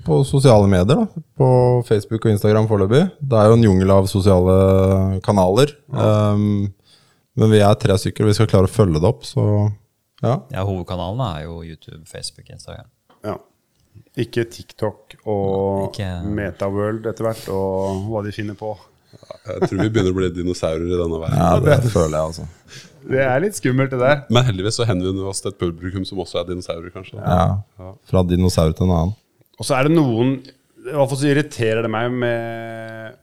på 0.05 0.19
sosiale 0.29 0.67
medier, 0.69 1.05
da. 1.05 1.23
På 1.39 1.49
Facebook 1.89 2.27
og 2.27 2.35
Instagram 2.35 2.67
foreløpig. 2.69 3.05
Det 3.23 3.39
er 3.39 3.49
jo 3.49 3.57
en 3.57 3.65
jungel 3.65 3.93
av 3.95 4.09
sosiale 4.11 4.57
kanaler. 5.25 5.73
Um, 5.95 6.67
men 7.39 7.55
vi 7.55 7.63
er 7.65 7.79
tre 7.81 7.97
stykker, 8.03 8.27
og 8.27 8.33
vi 8.33 8.37
skal 8.37 8.51
klare 8.51 8.69
å 8.69 8.73
følge 8.73 9.01
det 9.01 9.09
opp, 9.09 9.23
så 9.29 9.45
ja. 10.21 10.35
Ja, 10.53 10.67
hovedkanalene 10.69 11.31
er 11.39 11.47
jo 11.47 11.63
YouTube, 11.65 12.03
Facebook, 12.11 12.51
Instagram. 12.53 12.91
Ja. 13.25 13.39
Ikke 14.21 14.45
TikTok 14.51 15.17
og 15.25 15.87
Ikke- 15.95 16.11
Metaworld 16.27 17.07
etter 17.09 17.25
hvert, 17.31 17.47
og 17.55 18.05
hva 18.11 18.25
de 18.27 18.35
finner 18.37 18.59
på. 18.59 18.75
Jeg 19.47 19.69
tror 19.71 19.81
vi 19.81 19.89
begynner 19.89 20.13
å 20.13 20.19
bli 20.19 20.29
dinosaurer 20.35 20.85
i 20.87 20.99
denne 20.99 21.19
verden. 21.23 21.41
ja 21.41 21.59
det 21.81 21.91
føler 21.91 22.19
jeg, 22.19 22.27
altså. 22.35 22.90
Det 23.09 23.21
er 23.25 23.41
litt 23.43 23.57
skummelt, 23.57 23.91
det 23.95 24.01
der. 24.03 24.23
Men 24.33 24.45
heldigvis 24.49 24.77
så 24.81 24.87
henvender 24.89 25.23
vi 25.25 25.31
oss 25.31 25.41
til 25.45 25.53
et 25.53 25.59
publikum 25.61 26.05
som 26.09 26.21
også 26.23 26.41
er 26.43 26.49
dinosaurer, 26.51 26.91
kanskje. 26.95 27.17
Ja. 27.21 27.93
Fra 28.11 28.23
dinosaur 28.29 28.73
til 28.77 28.87
en 28.89 28.95
annen. 28.97 29.15
Og 29.61 29.69
så 29.69 29.77
er 29.79 29.89
det 29.89 29.97
noen 29.97 30.35
I 30.41 30.95
hvert 30.95 31.11
fall 31.13 31.21
så 31.21 31.29
irriterer 31.29 31.85
det 31.85 31.91
meg 31.93 32.13
med, 32.23 33.17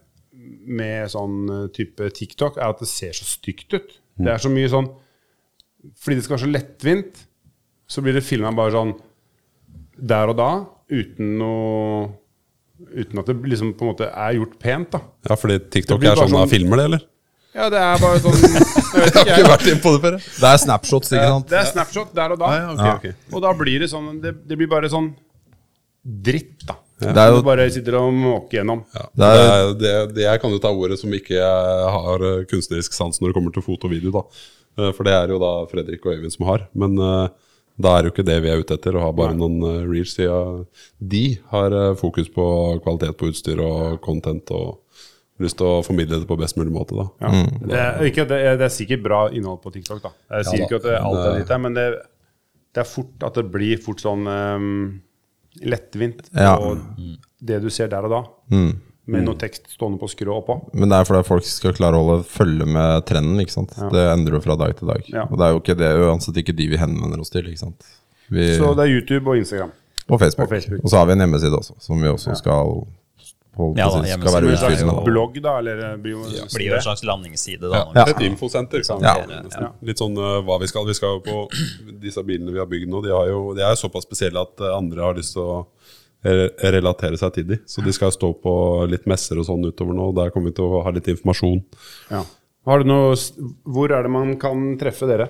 med 0.78 1.10
sånn 1.10 1.38
eh, 1.50 1.64
type 1.74 2.10
TikTok, 2.14 2.60
er 2.62 2.70
at 2.74 2.84
det 2.84 2.90
ser 2.92 3.16
så 3.18 3.26
stygt 3.26 3.74
ut. 3.74 3.96
Det 4.18 4.30
er 4.34 4.42
så 4.42 4.50
mye 4.50 4.70
sånn 4.70 4.88
Fordi 6.02 6.18
det 6.18 6.24
skal 6.26 6.36
være 6.38 6.46
så 6.46 6.52
lettvint, 6.54 7.20
så 7.90 8.02
blir 8.06 8.18
det 8.18 8.26
filma 8.26 8.52
bare 8.58 8.74
sånn 8.76 8.94
der 9.98 10.30
og 10.30 10.38
da, 10.38 10.50
uten 10.94 11.38
noe 11.42 12.08
Uten 12.78 13.18
at 13.18 13.26
det 13.26 13.34
liksom 13.50 13.72
på 13.74 13.88
en 13.88 13.90
måte 13.90 14.06
er 14.14 14.36
gjort 14.38 14.52
pent, 14.62 14.92
da. 14.94 15.00
Ja, 15.26 15.34
fordi 15.42 15.56
TikTok 15.74 16.04
er 16.06 16.20
sånn 16.20 16.30
sånn- 16.30 16.52
filmer 16.52 16.78
det, 16.78 16.84
eller? 16.92 17.06
Ja, 17.58 17.68
det 17.74 17.80
er 17.82 18.02
bare 18.02 18.20
sånn 18.22 18.36
Jeg 18.98 19.04
vet 19.04 19.16
ikke, 19.18 19.30
jeg. 19.34 19.46
vært 19.50 19.68
inne 19.72 19.82
på 19.84 19.94
det 19.96 20.02
før, 20.04 20.18
Det 20.22 20.50
er 20.52 20.60
snapshots, 20.62 21.12
ikke 21.14 21.30
sant? 21.34 21.48
Det 21.50 21.58
er 21.58 21.70
snapshot 21.72 22.12
der 22.18 22.36
og 22.36 22.42
da. 22.42 22.52
Ja, 22.54 22.66
ja, 22.68 22.74
ok, 22.98 23.08
ok. 23.10 23.32
Og 23.34 23.42
da 23.48 23.54
blir 23.58 23.82
det 23.84 23.90
sånn 23.92 24.12
Det, 24.24 24.34
det 24.48 24.58
blir 24.60 24.70
bare 24.72 24.90
sånn 24.94 25.10
dritt, 26.28 26.62
da. 26.70 26.78
Det 27.02 27.14
er 27.14 27.30
jo 27.34 27.42
Du 27.42 27.46
bare 27.46 27.66
sitter 27.70 27.98
og 28.00 28.14
måker 28.16 28.58
gjennom. 28.62 28.80
Ja, 28.96 29.04
Det 29.22 29.28
er- 29.38 29.74
det, 29.82 29.96
det, 30.16 30.22
jeg 30.24 30.42
kan 30.42 30.54
jo 30.54 30.60
ta 30.64 30.70
ordet 30.74 30.98
som 31.02 31.12
ikke 31.14 31.42
har 31.98 32.24
eh, 32.26 32.46
kunstnerisk 32.50 32.94
sans 32.96 33.20
når 33.22 33.30
det 33.34 33.36
kommer 33.38 33.54
til 33.54 33.66
foto 33.66 33.86
og 33.90 33.92
video, 33.94 34.12
da. 34.16 34.24
Eh, 34.80 34.92
For 34.94 35.04
det 35.06 35.14
er 35.14 35.28
jo 35.34 35.38
da 35.42 35.52
Fredrik 35.70 36.06
og 36.06 36.16
Øyvind 36.16 36.34
som 36.34 36.48
har. 36.48 36.64
Men 36.74 36.98
eh, 36.98 37.28
da 37.78 37.92
er 37.98 38.02
det 38.02 38.10
jo 38.10 38.16
ikke 38.16 38.26
det 38.32 38.40
vi 38.42 38.50
er 38.50 38.64
ute 38.64 38.74
etter, 38.74 38.96
å 38.98 39.04
ha 39.04 39.12
bare 39.14 39.36
noen 39.38 39.60
uh, 39.62 39.84
reels. 39.86 40.16
Siden 40.18 40.64
de 40.98 41.38
har 41.52 41.70
eh, 41.78 41.92
fokus 42.00 42.30
på 42.34 42.46
kvalitet 42.82 43.14
på 43.20 43.30
utstyr 43.30 43.60
og 43.62 44.00
content 44.02 44.50
og 44.58 44.80
lyst 45.40 45.58
til 45.60 45.68
å 45.70 45.82
formidle 45.86 46.20
det 46.22 46.28
på 46.30 46.38
best 46.40 46.58
mulig 46.58 46.72
måte, 46.74 46.96
da. 46.98 47.08
Ja. 47.22 47.32
Det, 47.62 47.78
er, 47.78 48.04
ikke, 48.10 48.26
det, 48.30 48.38
er, 48.42 48.56
det 48.58 48.66
er 48.70 48.74
sikkert 48.74 49.04
bra 49.06 49.20
innhold 49.30 49.60
på 49.62 49.72
TikTok, 49.76 50.02
da. 50.04 50.12
Jeg 50.40 50.48
sier 50.50 50.64
da, 50.64 50.66
ikke 50.70 50.80
at 50.82 50.88
det, 50.88 50.96
alt 51.02 51.20
er 51.26 51.38
ditt 51.42 51.52
her, 51.54 51.62
men 51.68 51.76
det, 51.78 51.86
det 52.74 52.82
er 52.84 52.90
fort 52.90 53.24
at 53.28 53.38
det 53.38 53.46
blir 53.54 53.78
fort 53.84 54.02
sånn 54.02 54.26
um, 54.28 54.68
lettvint. 55.62 56.26
Ja. 56.34 56.56
Og 56.58 56.82
det 57.40 57.62
du 57.64 57.70
ser 57.74 57.90
der 57.94 58.06
og 58.10 58.14
da, 58.16 58.24
Mm. 58.52 58.74
med 59.08 59.24
noe 59.24 59.38
tekst 59.40 59.70
stående 59.72 60.00
på 60.02 60.08
skrå 60.12 60.34
oppå. 60.42 60.56
Men 60.76 60.90
det 60.92 60.98
er 60.98 61.06
fordi 61.08 61.24
folk 61.28 61.46
skal 61.48 61.74
klare 61.78 61.96
å 61.96 62.04
holde 62.04 62.26
følge 62.28 62.66
med 62.68 63.06
trenden. 63.08 63.40
ikke 63.40 63.54
sant? 63.54 63.72
Det 63.94 64.04
endrer 64.12 64.36
jo 64.36 64.42
fra 64.44 64.58
dag 64.60 64.74
til 64.76 64.88
dag. 64.90 65.04
Ja. 65.08 65.24
Og 65.32 65.38
det 65.40 65.46
er 65.48 65.54
jo 65.56 65.62
ikke 65.62 65.78
det 65.80 65.92
uansett 66.04 66.36
ikke 66.42 66.56
de 66.58 66.68
vi 66.74 66.78
henvender 66.82 67.20
oss 67.24 67.30
til. 67.32 67.48
ikke 67.48 67.62
sant? 67.62 67.86
Vi, 68.30 68.50
Så 68.58 68.74
det 68.76 68.84
er 68.84 68.92
YouTube 68.98 69.30
og 69.32 69.38
Instagram. 69.40 69.72
og, 70.10 70.20
Facebook. 70.20 70.48
og 70.48 70.50
Facebook. 70.50 70.84
Og 70.84 70.90
så 70.92 70.98
har 71.00 71.06
vi 71.08 71.14
en 71.16 71.20
hjemmeside 71.24 71.56
også, 71.56 71.74
som 71.80 72.02
vi 72.02 72.08
også 72.12 72.36
skal 72.36 72.86
holde 73.58 73.76
på 73.76 73.82
Ja 73.82 73.88
da, 73.92 74.02
skal 74.08 74.36
være 74.36 74.48
En 74.48 74.56
utfyllende. 74.56 75.04
blogg, 75.08 75.40
da? 75.44 75.58
Eller 75.62 75.84
eh, 75.90 75.96
blir 76.02 76.16
jo 76.16 76.24
Det 76.30 76.48
blir 76.54 76.70
jo 76.70 76.78
en 76.78 76.86
slags 76.86 77.04
landingsside, 77.08 77.72
da. 77.72 77.84
Ja, 77.96 78.06
Et 78.14 78.24
infosenter. 78.28 78.84
Ja. 79.04 79.72
Litt 79.86 80.02
sånn 80.02 80.18
uh, 80.18 80.40
hva 80.48 80.60
vi 80.62 80.70
skal. 80.72 80.88
Vi 80.88 80.98
skal 80.98 81.18
jo 81.18 81.24
på 81.26 81.44
disse 82.06 82.24
bilene 82.28 82.56
vi 82.56 82.62
har 82.64 82.70
bygd 82.70 82.92
nå. 82.92 83.04
De, 83.06 83.14
har 83.16 83.30
jo, 83.32 83.42
de 83.58 83.66
er 83.66 83.76
jo 83.76 83.82
såpass 83.84 84.08
spesielle 84.08 84.42
at 84.42 84.64
eh, 84.64 84.74
andre 84.74 85.06
har 85.10 85.18
lyst 85.18 85.38
til 85.38 85.46
å 85.46 85.62
relatere 86.28 87.16
seg 87.20 87.36
til 87.36 87.46
de. 87.48 87.60
Så 87.70 87.84
de 87.86 87.94
skal 87.94 88.10
stå 88.12 88.32
på 88.42 88.52
litt 88.90 89.06
messer 89.08 89.38
og 89.40 89.46
sånn 89.48 89.68
utover 89.70 89.96
nå. 89.96 90.10
Der 90.18 90.34
kommer 90.34 90.50
vi 90.50 90.58
til 90.58 90.66
å 90.66 90.82
ha 90.84 90.92
litt 90.92 91.08
informasjon. 91.14 91.62
Ja. 92.10 92.24
Har 92.68 92.82
du 92.84 92.90
noe, 92.90 93.14
hvor 93.64 93.94
er 93.96 94.04
det 94.04 94.12
man 94.12 94.34
kan 94.42 94.74
treffe 94.82 95.08
dere? 95.08 95.30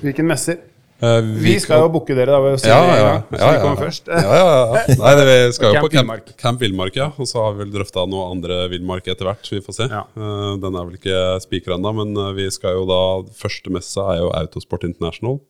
Hvilken 0.00 0.26
messer? 0.26 0.58
Eh, 1.02 1.20
Vi 1.42 1.54
skal 1.62 1.82
jo 1.82 1.88
booke 1.96 2.14
dere, 2.14 2.30
da. 2.30 2.38
ved 2.44 2.54
å 2.54 2.60
se 2.62 2.70
ja, 2.70 2.78
ja, 2.86 2.98
ja, 3.00 3.14
så 3.26 3.34
vi 3.34 3.56
ja. 3.56 3.62
kommer 3.64 3.80
først. 3.82 4.10
Ja, 4.12 4.36
ja, 4.38 4.50
ja. 4.52 4.98
Nei, 5.00 5.14
det, 5.18 5.24
vi 5.28 5.56
skal 5.56 5.74
jo 5.74 5.82
på 5.82 5.90
Camp. 5.96 6.34
Camp 6.38 6.62
Villmark, 6.62 6.98
ja. 6.98 7.08
Og 7.18 7.26
så 7.30 7.42
har 7.42 7.56
vi 7.56 7.64
vel 7.64 7.72
drøfta 7.74 8.04
noe 8.10 8.28
andre 8.30 8.60
villmark 8.70 9.08
etter 9.10 9.26
hvert. 9.26 9.50
Vi 9.50 9.62
får 9.64 9.78
se. 9.80 9.88
Ja. 9.90 10.04
Eh, 10.14 10.50
den 10.62 10.78
er 10.78 10.86
vel 10.86 10.98
ikke 11.00 11.22
spikra 11.42 11.78
ennå, 11.78 11.94
men 12.02 12.14
eh, 12.14 12.34
vi 12.38 12.46
skal 12.54 12.78
jo 12.78 12.84
da 12.86 13.00
Første 13.42 13.72
messe 13.74 13.98
er 14.12 14.20
jo 14.20 14.30
Autosport 14.36 14.86
International. 14.86 15.40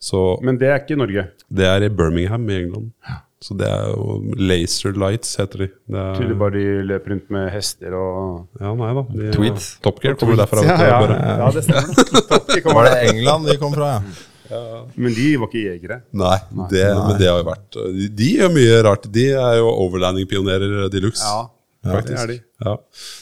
Så 0.00 0.20
Men 0.40 0.56
det 0.60 0.70
er 0.70 0.78
ikke 0.80 0.96
i 0.96 1.00
Norge. 1.02 1.26
det 1.52 1.66
er 1.68 1.84
i 1.84 1.90
Birmingham 1.92 2.48
i 2.48 2.62
England. 2.62 2.94
Så 3.40 3.54
det 3.56 3.68
er 3.68 3.86
jo 3.92 4.18
Laser 4.36 4.96
Lights, 4.96 5.34
heter 5.40 5.62
de. 5.64 5.68
Det 5.88 6.00
er, 6.00 6.16
Tydelig 6.16 6.38
bare 6.40 6.54
de 6.56 6.64
løper 6.88 7.14
rundt 7.14 7.30
med 7.32 7.46
hester 7.52 7.94
og 7.96 8.60
ja, 8.60 8.72
nei 8.76 8.90
da. 8.96 9.04
De, 9.12 9.28
Tweet. 9.36 9.68
Top 9.84 10.00
Gear 10.04 10.16
kommer 10.20 10.40
derfra. 10.40 10.64
Ja, 10.64 10.76
ja, 10.88 11.20
ja 11.44 11.52
det 11.52 11.62
stemmer. 11.64 12.74
Var 12.80 12.88
det 12.88 12.98
England 13.12 13.48
de 13.48 13.56
kom 13.60 13.72
fra, 13.76 13.94
ja? 13.98 14.18
Men 14.50 15.14
de 15.14 15.28
var 15.38 15.48
ikke 15.50 15.62
jegere. 15.62 16.00
Nei, 16.16 16.36
det, 16.72 16.84
men 16.96 17.16
det 17.20 17.28
har 17.30 17.38
jo 17.40 17.46
vært 17.46 17.78
De, 17.94 18.08
de 18.18 18.28
gjør 18.40 18.52
mye 18.54 18.78
rart. 18.86 19.06
De 19.14 19.26
er 19.38 19.56
jo 19.60 19.70
overlanding-pionerer 19.86 20.88
de 20.92 21.02
luxe. 21.04 21.22
Ja, 21.26 21.46
ja, 21.86 22.00
det 22.04 22.16
er 22.18 22.32
de. 22.34 22.38
Ja. 22.66 22.74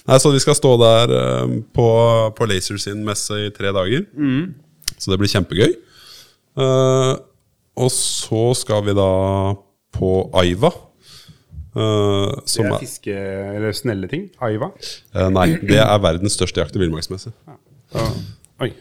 Nei, 0.08 0.18
så 0.18 0.32
vi 0.34 0.40
skal 0.42 0.56
stå 0.58 0.72
der 0.80 1.12
eh, 1.14 1.52
på, 1.76 1.86
på 2.38 2.48
Laser 2.50 2.80
sin 2.82 3.04
messe 3.06 3.36
i 3.46 3.52
tre 3.54 3.70
dager. 3.76 4.08
Mm. 4.16 4.54
Så 4.98 5.12
det 5.12 5.20
blir 5.20 5.30
kjempegøy. 5.30 5.76
Uh, 6.58 7.14
og 7.78 7.90
så 7.94 8.40
skal 8.58 8.82
vi 8.88 8.96
da 8.98 9.10
på 9.94 10.08
Aiva. 10.40 10.72
Uh, 11.76 12.32
Det 12.40 12.50
som 12.50 12.66
er 12.66 12.72
er, 12.74 12.80
fiske... 12.82 13.14
Eller 13.14 13.76
snelle 13.78 14.08
ting. 14.10 14.26
Aiva. 14.42 14.72
eh, 15.14 15.28
nei, 15.30 15.52
det 15.62 15.78
er 15.84 16.02
verdens 16.02 16.34
største 16.34 16.64
jakt- 16.64 16.74
og 16.74 16.82
villmarksmesse. 16.82 17.30
Ja. 17.94 18.08
oi. 18.66 18.72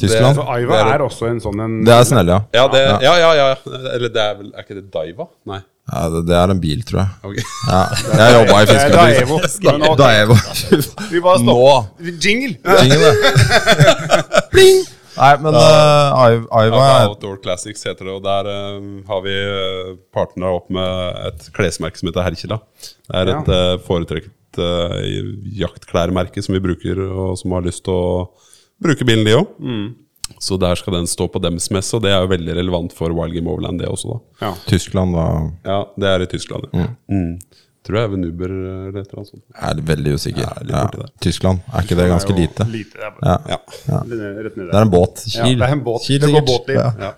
Tyskland? 0.00 0.36
For 0.38 0.48
Aiva 0.54 0.72
det 0.76 0.84
er- 0.84 0.94
er 0.94 1.02
også 1.04 1.28
en 1.30 1.40
sånn 1.44 1.60
en 1.64 1.78
Det 1.84 1.92
er 1.94 2.04
snelle, 2.08 2.36
ja. 2.36 2.40
Ja, 2.62 2.68
det, 2.72 2.84
ja, 3.04 3.14
ja, 3.20 3.32
ja. 3.36 3.48
Eller 3.94 4.08
det 4.14 4.22
er 4.24 4.34
vel 4.38 4.52
Er 4.54 4.62
ikke 4.64 4.78
det 4.78 4.86
Daiva? 4.94 5.26
Nei. 5.46 5.60
ja 5.92 6.02
det, 6.12 6.22
det 6.28 6.36
er 6.36 6.50
en 6.54 6.60
bil, 6.60 6.82
tror 6.88 7.00
jeg. 7.00 7.08
Ok. 7.24 7.38
Ja. 7.68 7.80
Jeg 8.20 8.36
jobba 8.38 8.60
i 8.60 8.68
Det 8.68 8.76
fiskebil. 8.76 9.96
Daevo. 9.96 9.96
Daevo. 10.02 10.38
Vi 11.10 11.20
bare 11.24 11.42
Nå! 11.44 11.58
Jingle! 12.20 12.54
Jingle, 12.82 13.10
det. 13.16 14.48
Pling! 14.52 14.86
Nei, 15.18 15.32
men 15.42 15.56
uh, 15.56 16.14
Aiva 16.14 16.78
Ja, 16.78 16.82
er 17.02 17.08
Outdoor 17.08 17.40
Classics 17.42 17.82
heter 17.88 18.06
det, 18.06 18.12
og 18.14 18.22
der 18.22 18.46
uh, 18.46 18.76
har 19.08 19.22
vi 19.24 19.32
uh, 19.34 19.96
partnera 20.14 20.52
opp 20.60 20.68
med 20.70 21.16
et 21.26 21.48
klesmerke 21.56 21.98
som 21.98 22.06
heter 22.12 22.22
Herkila. 22.22 22.60
Det 22.78 23.16
er 23.24 23.32
et 23.32 23.50
uh, 23.50 23.80
foretrukket 23.82 24.60
uh, 24.62 24.94
jaktklærmerke 25.58 26.44
som 26.44 26.54
vi 26.54 26.62
bruker, 26.62 27.02
og 27.10 27.34
som 27.40 27.56
har 27.56 27.66
lyst 27.66 27.82
til 27.88 27.96
å 27.98 28.28
bruke 28.82 29.04
bilen, 29.08 29.24
de 29.26 29.34
òg. 29.38 29.48
Mm. 29.60 29.88
Så 30.44 30.58
der 30.60 30.76
skal 30.76 30.92
den 30.98 31.06
stå 31.08 31.26
på 31.32 31.40
dems 31.40 31.70
messe, 31.72 31.94
og 31.96 32.02
det 32.04 32.10
er 32.12 32.20
jo 32.20 32.28
veldig 32.30 32.54
relevant 32.58 32.92
for 32.94 33.10
Wild 33.16 33.32
Game 33.34 33.48
Overland, 33.50 33.80
det 33.80 33.88
også, 33.88 34.12
da. 34.12 34.46
Ja. 34.46 34.50
Tyskland, 34.68 35.14
da. 35.16 35.24
Ja, 35.64 35.78
det 35.98 36.10
er 36.12 36.24
i 36.26 36.28
Tyskland, 36.34 36.68
ja. 36.76 36.86
Mm. 37.10 37.38
Tror 37.88 37.96
jeg 37.96 38.04
er 38.04 38.10
ved 38.12 38.18
Nuber 38.20 38.50
eller 38.52 38.88
et 39.00 39.06
eller 39.08 39.20
annet 39.22 39.30
sånt. 39.30 39.42
Jeg 39.54 39.70
er 39.70 39.78
veldig 39.88 40.12
usikker. 40.18 40.42
Ja, 40.68 40.82
Ja. 40.92 41.06
Tyskland, 41.24 41.62
er 41.72 41.86
ikke 41.86 41.96
det 41.96 42.08
ganske 42.10 42.32
er 42.34 42.38
lite? 42.42 42.66
lite 42.68 42.98
det 42.98 43.06
er 43.06 43.12
bare, 43.16 43.38
Ja. 43.48 43.58
Ja. 43.88 44.00
Det 44.04 44.74
er 44.74 44.82
en 44.82 44.90
båt. 44.92 45.22
Ja, 45.32 45.44
Kiel. 45.46 45.58
det 45.58 45.68
er 45.68 45.72
en 45.72 45.84
båt. 45.86 46.02
Kiel, 46.04 46.20
det 46.20 46.32
går 46.34 46.44
båt. 46.50 46.68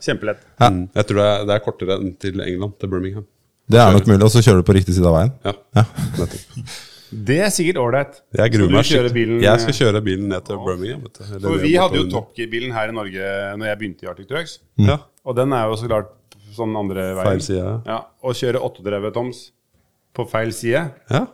Kjempelett. 0.06 0.44
Mm. 0.61 0.88
Jeg 0.94 1.06
tror 1.08 1.16
det 1.16 1.26
er, 1.32 1.44
det 1.50 1.54
er 1.56 1.64
kortere 1.64 1.96
enn 1.98 2.12
til 2.22 2.40
England, 2.46 2.78
til 2.78 2.88
Birmingham. 2.94 3.26
Det 3.70 3.78
er 3.80 3.92
nok 3.98 4.06
mulig, 4.06 4.22
og 4.22 4.30
så 4.30 4.42
kjører 4.46 4.62
du 4.62 4.68
på 4.70 4.74
riktig 4.78 4.94
side 4.94 5.06
av 5.11 5.14
veien. 5.18 5.32
Ja, 5.44 5.52
Ja. 5.80 5.84
nettopp. 6.18 6.70
Det 7.11 7.38
er 7.42 7.50
sikkert 7.50 7.78
ålreit. 7.82 8.20
Jeg 8.38 8.52
gruer 8.54 8.70
meg 8.70 8.84
skikkelig. 8.86 9.40
Jeg 9.42 9.61
skal 9.64 9.74
kjøre 9.80 10.02
bilen 10.06 10.28
ned 10.30 10.44
til 10.46 10.61
Birmingham. 10.62 11.02
Vet 11.08 11.18
du. 11.18 11.48
For 11.48 11.58
vi 11.64 11.72
hadde 11.74 11.98
jo 11.98 12.06
Top 12.12 12.30
Gear-bilen 12.36 12.72
her 12.76 12.88
i 12.92 12.94
Norge 12.94 13.32
Når 13.58 13.66
jeg 13.72 13.78
begynte 13.80 14.06
i 14.06 14.11
Arctic 14.12 14.28
Trucks. 14.30 14.58
Ja, 14.78 14.98
Og 15.26 15.34
den 15.36 15.52
er 15.52 15.66
jo 15.66 15.74
så 15.80 15.88
klart 15.90 16.12
sånn 16.54 16.72
andre 16.78 17.11
veien. 17.18 17.26
feil 17.26 17.42
side. 17.42 17.74
Ja, 17.86 18.00
Å 18.22 18.32
kjøre 18.34 18.62
38 18.62 19.12
toms 19.14 19.44
på 20.14 20.24
feil 20.30 20.50
side, 20.52 20.90
Ja, 21.11 21.26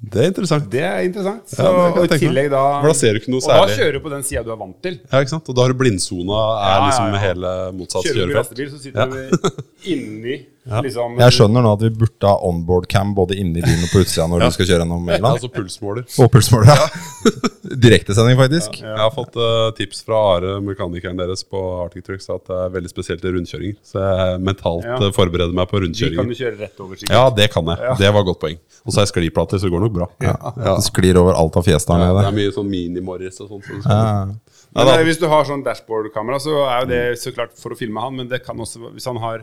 det 0.00 0.20
er 0.22 0.28
interessant. 0.30 0.68
det 0.70 0.80
er 0.86 1.00
interessant. 1.04 1.42
Så, 1.50 1.58
Ja, 1.62 1.88
det 1.92 1.98
og 1.98 2.14
i 2.14 2.18
tillegg 2.22 2.50
da 2.50 2.80
For 2.80 2.88
da 2.88 2.94
ser 2.94 3.12
du 3.12 3.18
ikke 3.20 3.32
noe 3.34 3.40
særlig. 3.44 3.60
Og 3.60 3.68
da 3.68 3.74
kjører 3.76 3.92
du 3.92 4.00
på 4.00 4.10
den 4.14 4.22
sida 4.22 4.42
du 4.46 4.52
er 4.54 4.56
vant 4.56 4.78
til. 4.82 5.00
Ja, 5.12 5.18
ikke 5.20 5.28
sant? 5.34 5.48
Og 5.50 5.54
da 5.58 5.62
har 5.66 5.72
du 5.74 5.78
blindsona, 5.82 6.38
er 6.40 6.62
Ja, 6.62 6.76
ja, 6.76 6.86
liksom 6.86 7.18
hele 7.20 7.50
motsatt 7.76 8.06
Kjører 8.06 8.14
du 8.14 8.32
kjørefelt. 8.32 8.38
lastebil, 8.38 8.70
så 8.70 8.78
sitter 8.80 9.06
du 9.10 9.60
inni 9.94 10.36
liksom 10.66 11.16
Jeg 11.18 11.32
skjønner 11.32 11.62
nå 11.64 11.72
at 11.72 11.80
vi 11.86 11.88
burde 11.90 12.28
ha 12.28 12.36
onboard 12.46 12.86
cam 12.92 13.14
både 13.16 13.36
inni 13.40 13.62
bilen 13.64 13.84
og 13.86 13.90
på 13.94 14.02
utsida 14.04 14.26
når 14.28 14.44
du 14.44 14.50
skal 14.54 14.66
kjøre 14.68 14.82
gjennom 14.84 15.08
Ja, 15.08 15.16
England. 15.16 15.38
altså 15.38 15.48
pulsmåler. 15.54 16.04
Og 16.20 16.30
pulsmåler. 16.34 16.66
Ja. 16.68 16.88
Direktesending, 17.84 18.36
faktisk. 18.38 18.80
Jeg 18.82 18.98
har 18.98 19.10
fått 19.14 19.36
uh, 19.38 19.70
tips 19.78 20.02
fra 20.06 20.18
Are, 20.36 20.56
mekanikeren 20.64 21.18
deres 21.20 21.42
på 21.46 21.60
Arctic 21.84 22.04
Trucks, 22.06 22.28
at 22.32 22.44
det 22.48 22.56
er 22.64 22.72
veldig 22.76 22.90
spesielt 22.92 23.24
i 23.24 23.32
rundkjøringer. 23.36 23.76
Så 23.86 24.00
jeg 24.02 24.40
mentalt 24.46 24.84
Ja. 24.88 24.96
eh, 24.98 25.12
forbereder 25.14 25.54
meg 25.54 25.68
på 25.70 25.78
De 25.78 25.86
kan 25.86 25.86
rundkjøringer. 25.88 26.28
du 26.28 26.34
kjøre 26.40 26.58
rett 26.60 26.80
over, 26.80 26.96
sikkert. 26.96 27.14
Ja, 27.14 27.30
det 27.30 27.50
kan 27.52 27.64
jeg. 27.70 27.96
Det 28.00 28.12
var 28.12 28.20
et 28.24 28.26
godt 28.30 28.40
poeng. 28.40 28.58
Og 28.84 28.92
så 28.92 29.00
er 29.00 29.06
jeg 29.06 29.12
skliplater, 29.14 29.58
så 29.60 29.68
det 29.68 29.72
går 29.76 29.84
nok 29.86 29.92
bra. 29.96 30.08
Ja. 30.24 30.34
Det 30.56 30.84
sklir 30.88 31.16
over 31.20 31.34
alt 31.34 31.56
av 31.56 31.64
fjes 31.64 31.86
der 31.86 31.98
Det 32.04 32.26
er 32.26 32.36
mye 32.40 32.52
sånn 32.52 32.68
mini-Morris 32.70 33.40
og 33.40 33.48
sånt. 33.54 33.64
så 33.64 33.88
Ja. 33.88 34.26
Men 34.74 34.86
eh, 34.88 35.02
hvis 35.04 35.18
du 35.18 35.26
har 35.26 35.44
sånn 35.44 35.64
dashboard-kamera, 35.64 36.38
så 36.38 36.52
er 36.68 36.80
jo 36.84 36.86
det 36.86 37.18
så 37.18 37.32
klart 37.34 37.56
for 37.58 37.70
å 37.74 37.76
filme 37.78 38.00
han, 38.00 38.14
men 38.16 38.28
det 38.28 38.44
kan 38.44 38.56
også 38.56 38.92
hvis 38.94 39.04
han 39.06 39.16
har 39.18 39.42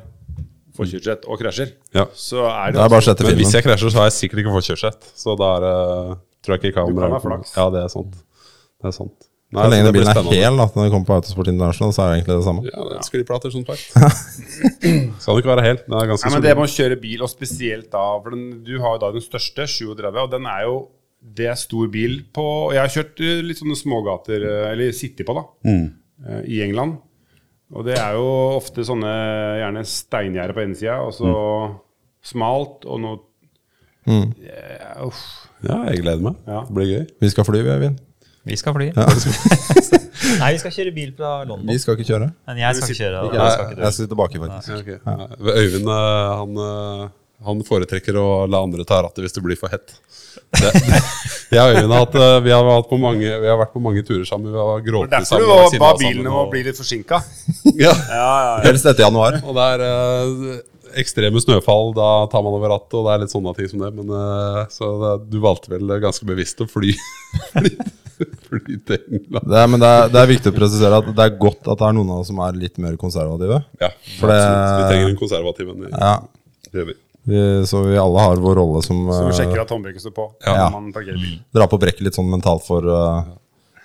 forkjørsrett 0.77 1.27
og 1.27 1.41
krasjer, 1.41 1.73
Ja. 1.97 2.05
så 2.13 2.45
er 2.45 2.71
det, 2.71 2.79
Det 2.79 2.85
er 2.85 2.93
bare 2.95 3.03
å 3.03 3.07
sette 3.09 3.27
Men 3.27 3.39
hvis 3.41 3.55
jeg 3.57 3.65
krasjer, 3.65 3.93
så 3.93 4.03
har 4.03 4.11
jeg 4.11 4.17
sikkert 4.21 4.43
ikke 4.43 4.55
forkjørsrett. 4.59 5.09
Så 5.17 5.37
da 5.39 5.55
er 5.57 5.65
det 5.67 5.77
tror 6.45 6.57
jeg 6.57 6.71
ikke 6.71 6.77
kamera 6.79 6.93
Du 6.93 7.01
kan 7.01 7.17
ha 7.17 7.23
flaks. 7.23 7.55
Ja, 7.57 7.69
det 7.73 7.81
er 7.83 7.89
sant. 7.91 8.21
Det 8.77 8.91
er 8.91 8.95
sant. 8.95 9.27
Nei, 9.47 9.63
Så 9.63 9.71
lenge 9.71 9.83
den 9.87 9.93
bilen 9.95 10.09
er 10.11 10.25
hel, 10.27 10.57
da, 10.59 10.65
når 10.75 10.81
den 10.83 10.89
kommer 10.91 11.07
på 11.07 11.15
Autosport 11.21 11.47
International, 11.47 11.93
så 11.95 12.03
er 12.03 12.09
det 12.09 12.15
egentlig 12.17 12.35
det 12.35 12.47
samme. 12.49 12.63
Ja, 12.67 12.81
det 12.83 12.97
er 12.97 13.05
skliplater 13.07 13.53
sånn 13.53 13.63
sagt. 13.63 13.85
Skal 15.23 15.37
det 15.37 15.39
ikke 15.39 15.51
være 15.53 15.63
hel. 15.63 15.79
Det 15.85 15.95
er 16.01 16.09
ganske 16.11 16.27
Nei, 16.27 16.33
men 16.33 16.43
det 16.43 16.55
med 16.59 16.67
å 16.67 16.73
kjøre 16.73 16.97
bil, 16.99 17.23
og 17.23 17.31
spesielt 17.31 17.87
da 17.93 18.03
For 18.19 18.35
den, 18.35 18.43
du 18.67 18.73
har 18.83 18.97
jo 18.97 19.01
da 19.05 19.13
den 19.15 19.23
største, 19.23 19.63
37, 19.71 20.19
og 20.25 20.33
den 20.33 20.49
er 20.51 20.65
jo 20.67 20.75
Det 21.39 21.47
er 21.47 21.55
stor 21.59 21.87
bil 21.93 22.19
på 22.35 22.45
Jeg 22.75 22.81
har 22.83 22.91
kjørt 22.91 23.23
eh, 23.23 23.39
litt 23.47 23.61
sånne 23.63 23.79
smågater, 23.79 24.43
eh, 24.51 24.67
eller 24.73 24.91
City 24.99 25.23
på, 25.23 25.37
da, 25.39 25.45
mm. 25.71 25.87
i 26.43 26.59
England. 26.67 26.99
Og 27.75 27.83
det 27.87 27.97
er 27.99 28.15
jo 28.15 28.27
ofte 28.55 28.85
sånne 28.87 29.11
gjerne 29.59 29.83
steingjerder 29.87 30.55
på 30.55 30.63
innsida, 30.63 30.95
sida, 30.95 31.03
og 31.03 31.15
så 31.17 32.31
smalt, 32.31 32.87
og 32.87 33.01
noe 33.03 33.23
Ja, 34.07 34.93
uff. 35.03 35.19
Ja, 35.65 35.81
jeg 35.89 36.03
gleder 36.05 36.23
meg. 36.23 36.37
Ja. 36.47 36.61
Det 36.67 36.75
blir 36.77 36.91
gøy. 36.93 37.05
Vi 37.23 37.31
skal 37.33 37.47
fly, 37.47 37.63
vi, 37.65 37.73
Eivind. 37.73 37.97
Vi 38.47 38.55
skal 38.55 38.75
fly. 38.77 38.91
Nei, 40.41 40.51
vi 40.53 40.59
skal 40.61 40.73
kjøre 40.73 40.93
bil 40.95 41.11
fra 41.17 41.31
London. 41.43 41.67
Vi 41.67 41.79
skal 41.81 41.97
ikke 41.97 42.07
kjøre. 42.07 42.29
Men 42.47 42.59
jeg 42.61 42.77
skal 42.77 42.91
ikke 42.93 43.01
kjøre. 43.01 43.21
og 43.21 43.35
Jeg, 43.35 43.43
jeg 43.43 43.77
jeg 43.83 43.93
skal 43.97 44.09
tilbake, 44.13 44.41
faktisk. 44.43 44.69
Ja, 44.71 44.77
okay. 44.79 44.97
Ja. 45.03 45.61
Øyvind 45.63 45.91
eh, 45.91 46.29
han, 46.41 46.61
eh, 46.67 47.09
han 47.45 47.59
foretrekker 47.65 48.17
å 48.17 48.27
la 48.49 48.63
andre 48.65 48.85
ta 48.87 49.03
rattet 49.05 49.21
hvis 49.25 49.35
det 49.35 49.43
blir 49.45 49.59
for 49.59 49.69
hett. 49.69 49.93
Det, 50.57 50.71
jeg 51.53 51.61
og 51.61 51.75
Øyvind 51.75 51.91
har, 51.93 52.05
hatt, 52.05 52.15
eh, 52.17 52.37
vi 52.45 52.53
har, 52.53 52.69
på 52.89 52.97
mange, 53.01 53.25
vi 53.27 53.49
har 53.49 53.59
vært 53.59 53.73
på 53.75 53.81
mange 53.83 54.01
turer 54.05 54.25
sammen. 54.27 54.53
Vi 54.53 54.57
har 54.57 54.81
grått 54.85 55.13
sammen. 55.13 55.43
Derfor 55.45 55.51
var, 55.51 55.69
sinna 55.73 55.83
ba 55.85 55.91
bilene 55.99 56.33
må 56.33 56.47
bli 56.51 56.63
litt 56.65 56.79
forsinka. 56.79 57.19
ja. 57.85 57.93
Helst 58.65 58.89
etter 58.89 59.05
januar. 59.05 59.39
Og 59.43 59.57
det 59.57 59.67
er 59.75 59.85
uh, 59.85 60.57
ekstreme 60.97 61.41
snøfall, 61.43 61.93
da 61.97 62.09
tar 62.31 62.45
man 62.45 62.57
over 62.57 62.73
rattet, 62.73 62.97
og 62.97 63.05
det 63.07 63.13
er 63.13 63.23
litt 63.25 63.33
sånne 63.35 63.53
ting 63.57 63.71
som 63.73 63.85
det. 63.85 63.93
Men 63.99 64.13
uh, 64.13 64.63
Så 64.73 64.91
det, 65.03 65.13
du 65.33 65.39
valgte 65.43 65.73
vel 65.75 65.97
ganske 66.03 66.27
bevisst 66.29 66.63
å 66.65 66.69
fly, 66.73 66.95
til 68.17 68.97
England. 68.97 69.43
Det 69.45 69.59
er, 69.61 69.67
men 69.69 69.83
det 69.83 69.91
er, 69.93 70.13
det 70.13 70.23
er 70.23 70.31
viktig 70.33 70.53
å 70.53 70.57
presisere 70.57 71.01
at 71.03 71.11
det 71.13 71.27
er 71.27 71.35
godt 71.37 71.69
at 71.69 71.77
det 71.83 71.89
er 71.91 71.97
noen 71.99 72.15
av 72.15 72.23
oss 72.23 72.31
som 72.31 72.41
er 72.45 72.57
litt 72.57 72.81
mer 72.81 72.97
konservative. 72.97 73.61
Ja, 73.81 73.91
For 74.17 74.33
det- 74.33 74.41
absolutt. 74.41 74.79
Vi 74.81 74.89
trenger 74.93 75.11
en 75.11 75.19
konservativ 75.21 75.75
en. 75.75 75.91
Ja. 75.91 76.15
gjør 76.73 76.81
gjør 76.81 76.95
vi. 77.27 77.65
Så 77.67 77.81
vi 77.83 77.97
alle 77.99 78.23
har 78.23 78.39
vår 78.43 78.55
rolle 78.59 78.83
som 78.85 79.03
Så 79.11 79.25
vi 79.27 79.35
sjekker 79.37 79.61
at 79.63 79.73
håndbrekket 79.73 80.01
står 80.05 80.15
på 80.15 80.27
Ja. 80.45 80.69
drar 81.53 81.67
på 81.71 81.79
brekket 81.81 82.07
litt 82.07 82.17
sånn 82.17 82.29
mentalt 82.31 82.65
for 82.67 82.87
uh, 82.87 83.23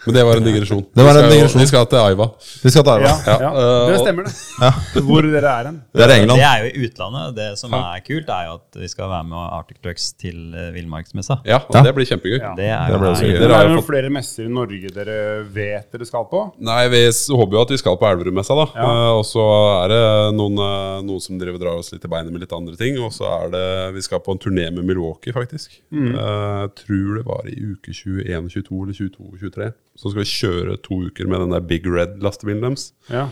Men 0.06 0.14
det 0.16 0.22
var 0.26 0.36
en 0.36 0.42
digresjon. 0.46 0.82
Det 0.94 1.04
var 1.04 1.12
vi, 1.14 1.18
en 1.18 1.22
skal 1.22 1.30
jo- 1.30 1.34
digresjon. 1.36 1.60
vi 1.62 1.66
skal 1.70 1.86
til 1.86 1.98
Aiva. 2.02 2.26
Vi 2.64 2.70
skal 2.74 2.82
til 2.82 2.92
Aiva. 2.92 3.06
Ja, 3.06 3.16
Ja. 3.32 3.36
ja, 3.40 3.50
eh, 3.62 3.90
det 3.92 4.00
stemmer, 4.02 4.24
det. 4.26 5.02
Hvor 5.06 5.22
dere 5.22 5.50
er 5.60 5.64
hen. 5.68 5.76
Det 5.94 6.02
er 6.02 6.08
Det 6.08 6.16
England. 6.22 6.40
er 6.42 6.56
jo 6.58 6.66
i 6.72 6.86
utlandet. 6.88 7.34
Det 7.36 7.58
som 7.58 7.72
er 7.74 8.00
kult, 8.06 8.28
er 8.28 8.44
jo 8.48 8.54
at 8.58 8.80
vi 8.82 8.88
skal 8.88 9.08
være 9.08 9.24
med 9.30 9.38
Arctic 9.58 9.78
Trucks 9.82 10.12
til 10.18 10.38
uh, 10.54 10.72
Villmarksmessa. 10.74 11.38
Ja, 11.46 11.60
Ja. 11.72 11.82
det 11.86 11.94
blir 11.94 12.04
kjempegøy. 12.10 12.40
Ja. 12.40 12.54
Det 12.56 12.66
er 12.66 12.86
Det 12.92 12.98
ble 13.00 13.08
også 13.12 13.22
gøy. 13.22 13.32
Det 13.32 13.40
Dere 13.46 13.54
har 13.54 13.64
er 13.64 13.68
jo 13.68 13.74
noen 13.76 13.86
flere 13.86 14.10
messer 14.10 14.44
i 14.44 14.48
Norge 14.48 14.88
dere 14.92 15.44
vet 15.54 15.92
dere 15.92 16.04
skal 16.04 16.24
på. 16.24 16.52
Nei, 16.58 16.88
vi 16.88 17.02
håper 17.06 17.52
jo 17.52 17.60
at 17.62 17.68
vi 17.70 17.76
skal 17.78 17.96
på 17.96 18.06
Elverummessa, 18.10 18.54
da. 18.58 18.66
Ja. 18.74 18.82
Eh, 18.90 19.12
og 19.18 19.24
så 19.24 19.84
er 19.84 19.88
det 19.88 20.34
noen, 20.36 20.58
eh, 20.58 21.02
noen 21.06 21.20
som 21.22 21.38
driver 21.38 21.58
drar 21.62 21.78
oss 21.78 21.92
litt 21.92 22.04
i 22.04 22.08
beinet 22.08 22.32
med 22.32 22.40
litt 22.40 22.52
andre 22.52 22.74
ting. 22.76 22.98
Og 22.98 23.12
så 23.12 23.22
er 23.44 23.50
det 23.50 23.94
Vi 23.94 24.00
skal 24.02 24.18
på 24.18 24.32
en 24.32 24.38
turné 24.38 24.66
med 24.74 24.84
Milwaukee, 24.84 25.32
faktisk. 25.32 25.70
Mm. 25.92 26.12
Jeg 26.16 26.74
tror 26.74 27.14
det 27.16 27.24
var 27.26 27.42
i 27.46 27.54
uke 27.54 27.92
21, 27.94 28.48
22 28.50 28.82
eller 28.82 28.94
22, 28.94 29.38
23. 29.38 29.72
Så 29.98 30.10
skal 30.10 30.22
vi 30.22 30.28
kjøre 30.30 30.76
to 30.82 31.02
uker 31.08 31.28
med 31.28 31.40
den 31.44 31.50
der 31.54 31.60
Big 31.60 31.84
Red-lastebilen 31.86 32.62
deres. 32.64 32.92
Ja. 33.12 33.26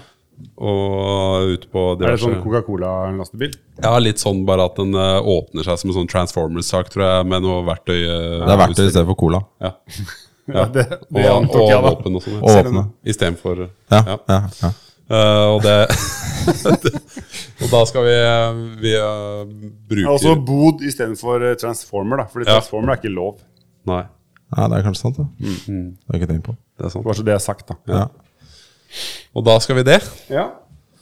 Og 0.56 1.50
ut 1.54 1.64
på 1.72 1.82
Er 2.00 2.14
det 2.14 2.20
sånn 2.22 2.38
Coca-Cola-lastebil? 2.42 3.54
Ja, 3.82 3.94
litt 4.00 4.20
sånn 4.22 4.42
bare 4.48 4.64
at 4.70 4.76
den 4.80 4.94
eh, 4.96 5.20
åpner 5.20 5.66
seg 5.66 5.80
som 5.82 5.90
en 5.92 5.96
sånn 5.98 6.08
Transformers-sak, 6.08 6.88
tror 6.92 7.04
jeg, 7.06 7.26
med 7.32 7.44
noe 7.44 7.62
verktøy. 7.66 7.98
eh, 8.00 8.44
Det 8.44 8.54
er 8.54 8.61
verktøy 8.62 8.84
i 8.86 8.92
stedet 8.92 9.08
for 9.12 9.18
cola. 9.20 9.42
Ja. 9.66 9.74
Ja, 10.50 10.64
det, 10.72 10.82
det 11.14 11.22
Og, 11.28 11.44
antok 11.44 11.61
og 11.61 11.68
jeg, 11.70 11.82
da. 11.84 11.90
Åpen 11.94 12.16
og 12.18 12.22
sånn. 12.24 12.38
Og 12.40 12.56
åpne. 12.58 12.80
ja. 12.82 13.11
Istedenfor 13.12 13.58
Ja, 13.92 14.00
ja. 14.08 14.16
ja, 14.32 14.38
ja. 14.64 14.70
Uh, 15.11 15.46
og 15.54 15.61
det 15.62 15.76
Og 17.61 17.68
da 17.70 17.80
skal 17.86 18.06
vi, 18.08 18.14
vi 18.82 18.92
uh, 18.96 19.44
bruke 19.90 20.08
Altså 20.11 20.32
bod 20.46 20.82
istedenfor 20.86 21.44
eh, 21.50 21.54
Transformer, 21.61 22.22
da. 22.22 22.26
Fordi 22.32 22.48
Ja. 22.48 22.56
Transformer 22.56 22.94
er 22.94 23.00
ikke 23.02 23.12
lov. 23.14 23.36
Nei, 23.90 24.02
ja, 24.57 24.66
det 24.66 24.78
er 24.80 24.86
kanskje 24.86 25.03
sant, 25.05 25.20
det. 25.20 25.28
Mm. 25.68 25.84
Det 25.94 26.11
har 26.11 26.16
jeg 26.16 26.22
ikke 26.22 26.32
tenkt 26.32 26.48
på. 26.48 26.57
det 26.78 26.88
er 26.88 26.94
sant. 26.94 27.05
Bare 27.07 27.18
så 27.18 27.26
det 27.26 27.34
er 27.36 27.44
sagt, 27.44 27.70
da. 27.70 27.76
Ja. 27.90 28.07
Og 29.38 29.46
da 29.46 29.59
skal 29.62 29.78
vi 29.78 29.86
det. 29.86 30.01
Ja. 30.32 30.48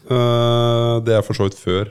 Uh, 0.08 0.98
det 1.04 1.18
er 1.18 1.24
for 1.26 1.36
så 1.36 1.48
vidt 1.48 1.58
før 1.60 1.90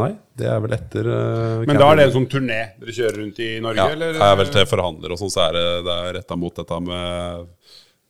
Nei, 0.00 0.08
det 0.40 0.46
er 0.48 0.60
vel 0.64 0.72
etter 0.72 1.06
uh, 1.06 1.64
Men 1.68 1.76
da 1.78 1.90
er 1.92 1.98
det 2.00 2.06
en 2.08 2.14
sånn 2.14 2.28
turné 2.32 2.56
dere 2.80 2.94
kjører 2.96 3.18
rundt 3.20 3.40
i 3.44 3.48
Norge, 3.62 3.76
Ja, 3.76 3.92
eller? 3.92 4.16
er 4.24 4.38
vel 4.40 4.48
til 4.54 4.64
forhandler 4.70 5.12
og 5.12 5.20
sånn, 5.20 5.30
så 5.34 5.42
er 5.44 5.58
det, 5.58 5.64
det 5.84 5.96
retta 6.16 6.38
mot 6.40 6.56
dette 6.56 6.78
med, 6.86 7.44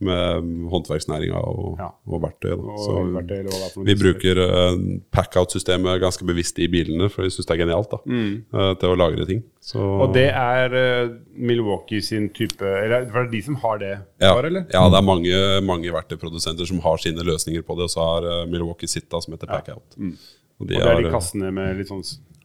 med 0.03 0.69
håndverksnæringa 0.73 1.41
og, 1.41 1.79
Ja. 1.81 1.89
og 2.07 2.23
verktøy. 2.25 2.53
Og 2.59 3.13
verktøy, 3.15 3.39
er 3.47 3.85
vi 3.87 3.95
bruker 4.01 4.41
uh, 4.43 4.79
pack-out-systemet 5.15 6.01
ganske 6.03 6.27
bevisst 6.27 6.59
i 6.59 6.69
bilene, 6.73 7.09
for 7.13 7.23
vi 7.27 7.31
syns 7.35 7.47
det 7.49 7.55
er 7.57 7.63
genialt 7.65 7.91
da, 7.95 8.01
eh, 8.07 8.75
til 8.81 8.89
å 8.93 8.99
lagre 8.99 9.27
ting. 9.29 9.43
Så, 9.61 9.79
Mm. 9.79 10.01
Og 10.03 10.15
det 10.15 10.27
er 10.31 10.75
uh, 10.75 11.15
Milwaukee 11.37 12.01
sin 12.03 12.29
type 12.31 12.63
Eller 12.67 13.07
for 13.11 13.23
det 13.23 13.29
er 13.29 13.31
de 13.33 13.43
som 13.43 13.55
har 13.63 13.79
det 13.79 13.93
ja, 14.21 14.35
eller? 14.39 14.67
ja, 14.73 14.83
det 14.91 14.99
er 14.99 15.07
mange, 15.07 15.61
mange 15.63 15.93
verktøyprodusenter 15.95 16.67
som 16.67 16.81
har 16.81 16.97
sine 16.99 17.23
løsninger 17.23 17.63
på 17.63 17.77
det, 17.79 17.85
og 17.85 17.91
så 17.91 18.01
har 18.03 18.47
Milwaukee 18.51 18.89
sitt 18.89 19.09
da, 19.11 19.21
som 19.21 19.33
heter 19.35 19.47
Packout 19.47 19.97
Og 19.97 19.99
de 19.99 20.13
Mm. 20.13 20.17
Og 20.61 20.69
det 20.69 20.77
er 20.77 20.87
er 20.99 21.03
de 21.03 21.11
kassene 21.11 21.53
med 21.53 21.77
litt 21.79 21.89
sånn 21.89 22.03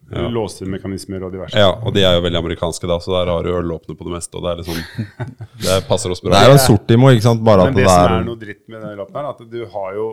Ja. 0.07 0.27
låsemekanismer 0.31 1.23
og 1.27 1.33
diverse. 1.33 1.57
Ja, 1.59 1.73
og 1.83 1.91
de 1.93 2.03
er 2.07 2.13
jo 2.15 2.21
veldig 2.23 2.39
amerikanske, 2.39 2.87
da, 2.87 2.95
så 3.03 3.11
der 3.11 3.27
har 3.33 3.43
du 3.43 3.49
ølåpne 3.51 3.91
på 3.99 4.05
det 4.07 4.13
meste. 4.13 4.37
Og 4.39 4.45
det 4.45 4.53
er 4.53 4.61
liksom 4.61 4.77
Det 5.65 5.81
passer 5.89 6.13
oss 6.15 6.21
bra. 6.23 6.31
Det 6.31 6.39
er 6.45 6.47
jo 6.47 6.55
en 6.55 6.63
sortimo, 6.63 7.09
ikke 7.11 7.25
sant? 7.27 7.43
Bare 7.43 7.65
Men 7.65 7.73
at 7.73 7.75
det 7.75 7.83
det 7.83 7.91
som 7.91 8.05
er 8.05 8.15
er 8.21 8.23
noe 8.29 8.39
dritt 8.39 8.63
med 8.71 8.81
den 8.85 8.97
lappen 9.01 9.19
her, 9.19 9.29
at 9.33 9.43
du 9.51 9.59
har 9.75 9.93
jo 9.99 10.07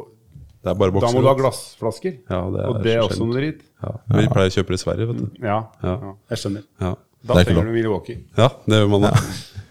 Det 0.65 0.73
er 0.73 0.75
bare 0.81 0.91
Da 1.05 1.13
må 1.15 1.23
du 1.23 1.29
ha 1.31 1.35
glassflasker. 1.39 2.17
Ja, 2.31 2.41
det 2.51 2.61
er 2.65 2.69
og 2.73 2.83
det 2.83 2.95
er 2.97 3.03
også 3.07 3.23
noe 3.27 3.39
dritt. 3.39 3.63
Ja, 3.85 3.93
vi 4.19 4.27
pleier 4.35 4.51
å 4.51 4.55
kjøpe 4.59 4.75
det 4.75 4.81
i 4.81 4.85
Sverige, 4.85 5.07
vet 5.13 5.19
du. 5.23 5.27
Ja, 5.47 5.59
Ja. 5.85 5.95
ja. 6.03 6.13
jeg 6.35 6.39
skjønner. 6.43 6.63
Ja, 6.81 6.95
Da 7.25 7.39
er 7.39 7.45
trenger 7.45 7.63
du 7.63 7.69
du 7.71 7.77
Milwaukee. 7.79 8.19
ja 8.37 8.49
det 8.67 8.81
gjør 8.83 8.91
man 8.97 9.07
da. 9.07 9.13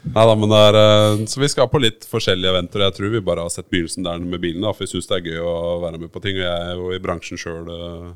Nei 0.04 0.24
da, 0.28 0.34
men 0.36 0.52
det 0.52 0.58
er 0.60 0.78
eh, 0.78 1.22
Så 1.32 1.40
vi 1.40 1.48
skal 1.48 1.70
på 1.72 1.80
litt 1.80 2.04
forskjellige 2.10 2.52
eventer. 2.52 2.84
Jeg 2.84 2.96
tror 2.98 3.14
vi 3.14 3.22
bare 3.24 3.46
har 3.46 3.54
sett 3.54 3.70
begynnelsen 3.72 4.04
der 4.04 4.20
med 4.20 4.42
bilen, 4.44 4.66
da, 4.66 4.74
for 4.76 4.84
vi 4.84 4.92
syns 4.92 5.08
det 5.08 5.20
er 5.20 5.30
gøy 5.32 5.46
å 5.48 5.78
være 5.86 6.02
med 6.02 6.12
på 6.12 6.24
ting. 6.24 6.36
Og 6.42 6.44
jeg 6.44 6.66
er 6.68 6.82
jo 6.82 6.90
i 6.92 7.00
bransjen 7.04 7.40
sjøl 7.40 7.72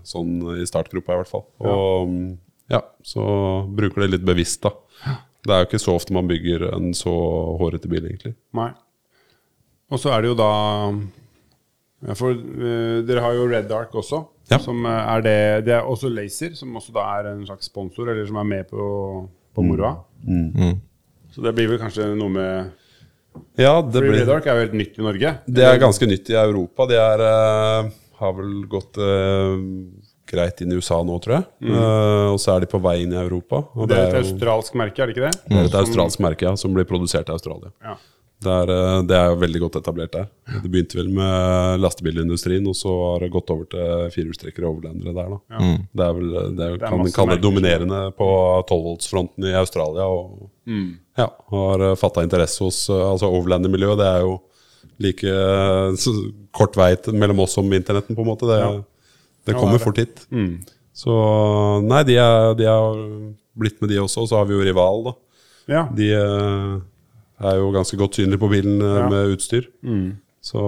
sånn 0.08 0.34
i 0.58 0.68
startgropa, 0.68 1.16
i 1.16 1.22
hvert 1.22 1.32
fall. 1.32 1.46
Og 1.64 2.12
mm, 2.12 2.28
ja, 2.74 2.82
så 3.08 3.24
bruker 3.78 4.04
det 4.04 4.12
litt 4.18 4.28
bevisst, 4.28 4.66
da. 4.68 4.74
Det 5.48 5.56
er 5.56 5.64
jo 5.64 5.70
ikke 5.70 5.80
så 5.80 5.96
ofte 5.96 6.16
man 6.16 6.28
bygger 6.28 6.68
en 6.74 6.92
så 6.98 7.14
hårete 7.62 7.88
bil, 7.92 8.04
egentlig. 8.10 8.34
Nei. 8.58 8.74
Og 9.88 10.02
så 10.02 10.12
er 10.12 10.24
det 10.24 10.34
jo 10.34 10.36
da 10.36 10.52
ja, 12.04 12.16
For 12.18 12.34
uh, 12.36 12.98
dere 13.08 13.24
har 13.24 13.38
jo 13.38 13.46
Red 13.48 13.70
Dark 13.72 13.96
også. 13.96 14.26
Ja. 14.52 14.60
Som 14.64 14.86
eh, 14.88 14.92
er 14.96 15.24
det 15.26 15.40
Det 15.68 15.74
er 15.76 15.88
også 15.88 16.08
Laser, 16.08 16.54
som 16.56 16.76
også 16.80 16.94
da 16.96 17.04
er 17.18 17.34
en 17.34 17.42
slags 17.48 17.68
sponsor, 17.68 18.08
eller 18.08 18.28
som 18.30 18.38
er 18.40 18.46
med 18.48 18.70
på, 18.70 18.84
på 19.56 19.64
moroa. 19.66 19.98
Så 21.38 21.44
det 21.46 21.54
blir 21.54 21.68
vel 21.70 21.78
kanskje 21.78 22.10
noe 22.18 22.34
med 22.34 22.72
Ja, 23.62 23.76
det 23.86 24.00
Free 24.02 24.10
blir 24.10 24.24
Redark 24.24 24.48
er 24.50 24.58
jo 24.58 24.64
helt 24.66 24.78
nytt 24.80 24.96
i 24.98 25.04
Norge. 25.06 25.34
Det 25.46 25.66
er 25.70 25.78
ganske 25.78 26.10
nytt 26.10 26.32
i 26.34 26.38
Europa. 26.40 26.88
Det 26.90 26.98
er, 26.98 27.22
uh, 27.22 27.92
har 28.18 28.34
vel 28.40 28.56
gått 28.72 28.98
uh, 28.98 29.54
greit 30.26 30.66
inn 30.66 30.74
i 30.74 30.80
USA 30.82 30.98
nå, 31.06 31.20
tror 31.22 31.38
jeg. 31.38 31.46
Eh, 31.70 32.28
og 32.34 32.40
så 32.42 32.56
er 32.56 32.66
de 32.66 32.72
på 32.72 32.82
vei 32.84 32.98
inn 33.06 33.14
i 33.14 33.20
Europa. 33.22 33.62
Det 33.88 33.96
er 33.96 34.10
et 34.10 34.20
australsk 34.24 34.76
merke, 34.82 35.00
er 35.00 35.12
det 35.12 35.16
ikke 35.16 35.30
det? 35.30 35.44
det 35.48 35.62
er 35.62 35.70
et 35.70 35.78
australsk 35.80 36.24
merke 36.26 36.50
ja, 36.50 36.56
som 36.60 36.74
blir 36.76 36.88
produsert 36.90 37.30
i 37.30 37.36
Australia. 37.36 37.72
Ja. 37.86 37.96
Det 38.38 38.52
er, 38.54 38.70
eh, 38.70 39.02
det 39.10 39.16
er 39.18 39.32
jo 39.32 39.38
veldig 39.42 39.60
godt 39.64 39.76
etablert 39.80 40.12
der. 40.14 40.28
Det 40.62 40.70
begynte 40.70 40.98
vel 41.00 41.08
med 41.10 41.80
lastebilindustrien, 41.82 42.68
og 42.70 42.76
så 42.78 42.92
har 43.14 43.24
det 43.26 43.32
gått 43.34 43.50
over 43.50 43.66
til 43.72 44.12
firehjulstrekkere 44.14 44.68
og 44.70 44.76
overlandere 44.76 45.14
der. 45.16 45.32
da. 45.34 45.40
Det 45.98 46.06
er 46.06 46.14
vel 46.20 46.28
det 46.60 46.68
er, 46.68 46.76
er 46.76 46.84
kan 46.84 47.00
man 47.02 47.12
kalle 47.16 47.38
det 47.38 47.42
dominerende 47.42 48.02
på 48.18 48.28
12-voltsfronten 48.70 49.48
i 49.50 49.56
Australia. 49.58 50.06
Og 50.06 50.52
ja, 51.18 51.28
har 51.50 51.88
fatta 51.98 52.22
interesse 52.28 52.62
hos 52.64 52.84
eh, 52.94 53.02
altså 53.10 53.32
overlander-miljøet. 53.34 53.98
Det 54.04 54.06
er 54.12 54.22
jo 54.28 54.36
like 55.02 55.34
eh, 55.34 55.96
så 55.98 56.14
kort 56.54 56.78
vei 56.78 56.92
mellom 57.14 57.40
oss 57.44 57.58
som 57.58 57.74
internetten, 57.74 58.16
på 58.18 58.22
en 58.22 58.30
måte. 58.36 58.46
Det, 58.50 58.60
det 59.50 59.56
Ja, 59.56 59.60
kommer 59.60 59.78
det 59.78 59.82
er 59.82 59.84
det. 59.84 59.88
fort 59.88 59.98
hit. 59.98 60.74
Så 60.98 61.14
nei, 61.86 62.04
de 62.06 62.16
er, 62.22 62.54
de 62.58 62.66
er 62.70 63.02
blitt 63.58 63.82
med, 63.82 63.90
de 63.90 63.98
også. 64.02 64.22
Og 64.26 64.30
så 64.30 64.38
har 64.40 64.46
vi 64.50 64.54
jo 64.58 64.62
Rival, 64.66 65.04
da. 65.10 65.16
Ja. 65.74 65.84
De 65.94 66.08
eh, 66.14 66.78
er 67.46 67.56
jo 67.60 67.72
ganske 67.76 67.98
godt 68.00 68.18
synlig 68.18 68.40
på 68.42 68.50
bilen 68.50 68.82
eh, 68.82 68.96
Ja. 69.04 69.10
med 69.10 69.36
utstyr. 69.36 69.68
Så 70.42 70.60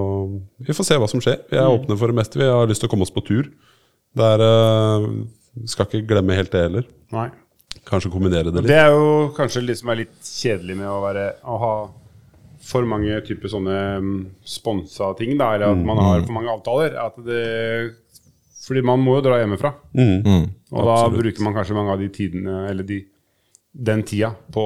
vi 0.59 0.73
får 0.75 0.85
se 0.85 0.97
hva 0.99 1.07
som 1.09 1.21
skjer. 1.23 1.39
Vi 1.49 1.57
er 1.57 1.69
åpne 1.71 1.97
for 1.97 2.07
det 2.11 2.15
meste. 2.17 2.37
Vi 2.39 2.45
har 2.45 2.67
lyst 2.67 2.81
til 2.83 2.89
å 2.89 2.91
komme 2.91 3.05
oss 3.07 3.13
på 3.15 3.23
tur. 3.25 3.47
Det 4.15 4.25
er, 4.25 4.41
eh, 4.43 5.07
skal 5.65 5.85
ikke 5.87 6.07
glemme 6.07 6.35
helt 6.35 6.51
det 6.51 6.61
heller. 6.67 6.83
Nei. 7.11 7.29
Kanskje 7.85 8.11
kombinere 8.11 8.51
det 8.51 8.61
litt. 8.61 8.67
Det 8.67 8.77
er 8.77 8.91
jo 8.91 9.29
kanskje 9.37 9.63
litt 9.65 9.77
som 9.79 9.89
er 9.89 9.95
litt 10.03 10.19
kjedelig 10.21 10.75
med 10.77 10.87
å, 10.87 10.99
være, 11.01 11.23
å 11.45 11.57
ha 11.61 11.73
for 12.61 12.85
mange 12.85 13.21
typer 13.25 13.49
sånne 13.49 13.97
um, 13.97 14.27
sponsa 14.45 15.13
ting, 15.17 15.37
da, 15.39 15.53
eller 15.55 15.71
at 15.71 15.85
man 15.85 15.97
har 15.97 16.21
for 16.25 16.35
mange 16.35 16.51
avtaler. 16.53 16.97
At 17.01 17.15
det, 17.25 17.95
fordi 18.67 18.83
man 18.85 18.99
må 19.01 19.15
jo 19.17 19.23
dra 19.25 19.39
hjemmefra. 19.39 19.71
og 19.95 20.83
da 20.85 20.97
absolutt. 20.99 21.21
bruker 21.23 21.41
man 21.47 21.55
kanskje 21.55 21.77
mange 21.77 21.93
av 21.95 21.99
de 22.03 22.09
tidene, 22.13 22.57
eller 22.69 22.83
de, 22.83 22.99
den 23.73 24.01
tida, 24.03 24.31
på, 24.51 24.63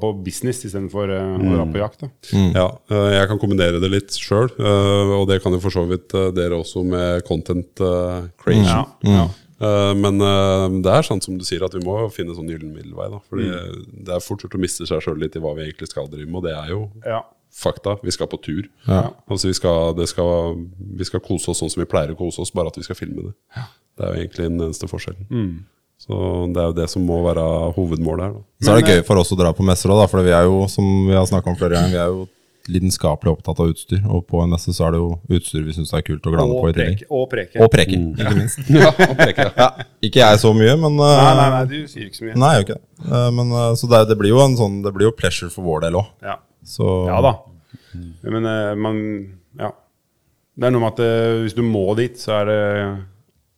på 0.00 0.10
business 0.24 0.62
istedenfor 0.64 1.10
uh, 1.12 1.34
å 1.36 1.56
dra 1.58 1.66
på 1.70 1.80
jakt. 1.82 2.04
Da. 2.06 2.08
Ja, 2.56 2.68
eh, 2.90 3.08
jeg 3.12 3.28
kan 3.28 3.40
kombinere 3.42 3.80
det 3.82 3.90
litt 3.92 4.16
sjøl, 4.16 4.48
og 4.56 5.26
det 5.28 5.42
kan 5.44 5.52
jo 5.52 5.60
for 5.60 5.74
så 5.74 5.84
vidt 5.90 6.14
eh, 6.16 6.30
dere 6.34 6.56
også 6.62 6.82
med 6.88 7.20
content 7.28 7.82
eh, 7.84 8.30
creation. 8.40 8.88
Ja, 9.04 9.12
ja. 9.12 9.26
Eh, 9.60 9.92
Men 9.96 10.20
eh, 10.20 10.64
det 10.84 10.92
er 10.92 11.06
sant 11.06 11.24
som 11.24 11.36
du 11.38 11.44
sier, 11.46 11.64
at 11.64 11.76
vi 11.76 11.84
må 11.84 11.98
finne 12.12 12.34
sånn 12.36 12.50
gyllen 12.50 12.74
middelvei. 12.74 13.08
da 13.12 13.20
Fordi 13.28 13.46
det 14.08 14.16
er 14.16 14.24
fort 14.24 14.44
gjort 14.44 14.56
å 14.58 14.60
miste 14.60 14.88
seg 14.88 15.04
sjøl 15.04 15.20
litt 15.20 15.36
i 15.36 15.42
hva 15.44 15.54
vi 15.56 15.68
egentlig 15.68 15.92
skal 15.92 16.10
drive 16.12 16.28
med, 16.28 16.40
og 16.40 16.48
det 16.48 16.56
er 16.56 16.72
jo 16.74 16.82
ja. 17.04 17.22
fakta. 17.54 17.98
Vi 18.02 18.16
skal 18.16 18.32
på 18.32 18.40
tur. 18.44 18.68
Altså 18.88 19.52
vi 19.52 19.56
skal, 19.56 19.94
det 20.00 20.08
skal, 20.12 20.60
vi 20.96 21.08
skal 21.08 21.24
kose 21.24 21.52
oss 21.52 21.60
sånn 21.64 21.72
som 21.72 21.84
vi 21.84 21.88
pleier 21.92 22.12
å 22.16 22.18
kose 22.18 22.44
oss, 22.44 22.52
bare 22.56 22.72
at 22.72 22.80
vi 22.80 22.84
skal 22.88 22.98
filme 22.98 23.30
det. 23.30 23.36
Det 23.96 24.04
er 24.04 24.12
jo 24.12 24.24
egentlig 24.26 24.50
den 24.50 24.60
eneste 24.68 24.88
forskjellen. 24.90 25.28
Så 25.98 26.14
det 26.52 26.62
er 26.62 26.70
jo 26.70 26.76
det 26.76 26.86
som 26.92 27.04
må 27.08 27.18
være 27.24 27.44
hovedmålet 27.74 28.26
her. 28.26 28.32
Da. 28.36 28.44
Så 28.62 28.72
er 28.72 28.80
det 28.80 28.94
gøy 28.94 29.04
for 29.08 29.22
oss 29.22 29.32
å 29.32 29.38
dra 29.38 29.52
på 29.56 29.64
messer 29.66 29.92
òg, 29.94 30.04
for 30.12 30.22
vi 30.26 30.34
er 30.36 30.46
jo, 30.46 30.64
som 30.70 30.84
vi 31.08 31.16
har 31.16 31.26
snakka 31.28 31.50
om 31.50 31.58
flere 31.58 31.78
ganger, 31.78 31.94
vi 31.94 32.02
er 32.02 32.10
jo 32.12 32.26
lidenskapelig 32.66 33.30
opptatt 33.30 33.60
av 33.62 33.70
utstyr. 33.70 34.02
Og 34.10 34.24
på 34.26 34.42
en 34.42 34.52
messe 34.52 34.74
så 34.74 34.88
er 34.88 34.96
det 34.96 35.00
jo 35.00 35.10
utstyr 35.38 35.64
vi 35.66 35.74
syns 35.76 35.94
er 35.94 36.04
kult 36.06 36.26
å 36.26 36.34
glane 36.34 36.56
på 36.60 36.70
i 36.70 36.76
tillegg. 36.76 37.02
preke. 37.02 37.10
Og 37.14 37.26
preke. 37.32 37.62
Og 37.64 37.72
preker, 37.72 38.06
ikke 38.12 38.36
minst. 38.36 38.62
Ja, 38.74 38.90
og 38.90 39.16
preke. 39.18 39.48
Ja, 39.56 39.68
ikke 40.10 40.22
jeg 40.22 40.42
så 40.42 40.52
mye, 40.54 40.74
men 40.82 40.98
uh, 41.00 41.06
Nei, 41.06 41.34
nei, 41.40 41.48
nei, 41.54 41.64
du 41.70 41.90
sier 41.90 42.08
ikke 42.10 42.20
så 42.20 42.28
mye. 42.28 42.38
Nei, 42.42 42.52
jeg 42.52 42.62
gjør 42.62 42.68
ikke 42.68 42.78
det. 42.80 42.86
Uh, 43.06 43.28
men, 43.38 43.54
uh, 43.54 43.68
så 43.78 43.90
det, 43.94 44.02
det 44.10 44.18
blir 44.20 44.34
jo 44.34 44.42
en 44.42 44.58
sånn 44.58 44.80
Det 44.84 44.92
blir 44.94 45.08
jo 45.08 45.14
pleasure 45.16 45.52
for 45.54 45.66
vår 45.66 45.86
del 45.86 46.00
òg. 46.02 46.10
Ja. 46.26 46.40
Ja 47.06 47.20
da. 47.22 47.36
Men 48.22 48.46
eh, 48.46 48.74
man 48.74 48.96
Ja. 49.58 49.72
Det 50.56 50.66
er 50.66 50.72
noe 50.72 50.86
med 50.86 50.94
at 50.94 51.02
eh, 51.04 51.42
hvis 51.44 51.54
du 51.56 51.62
må 51.66 51.84
dit, 51.98 52.16
så 52.18 52.40
er 52.40 52.48
det 52.48 52.60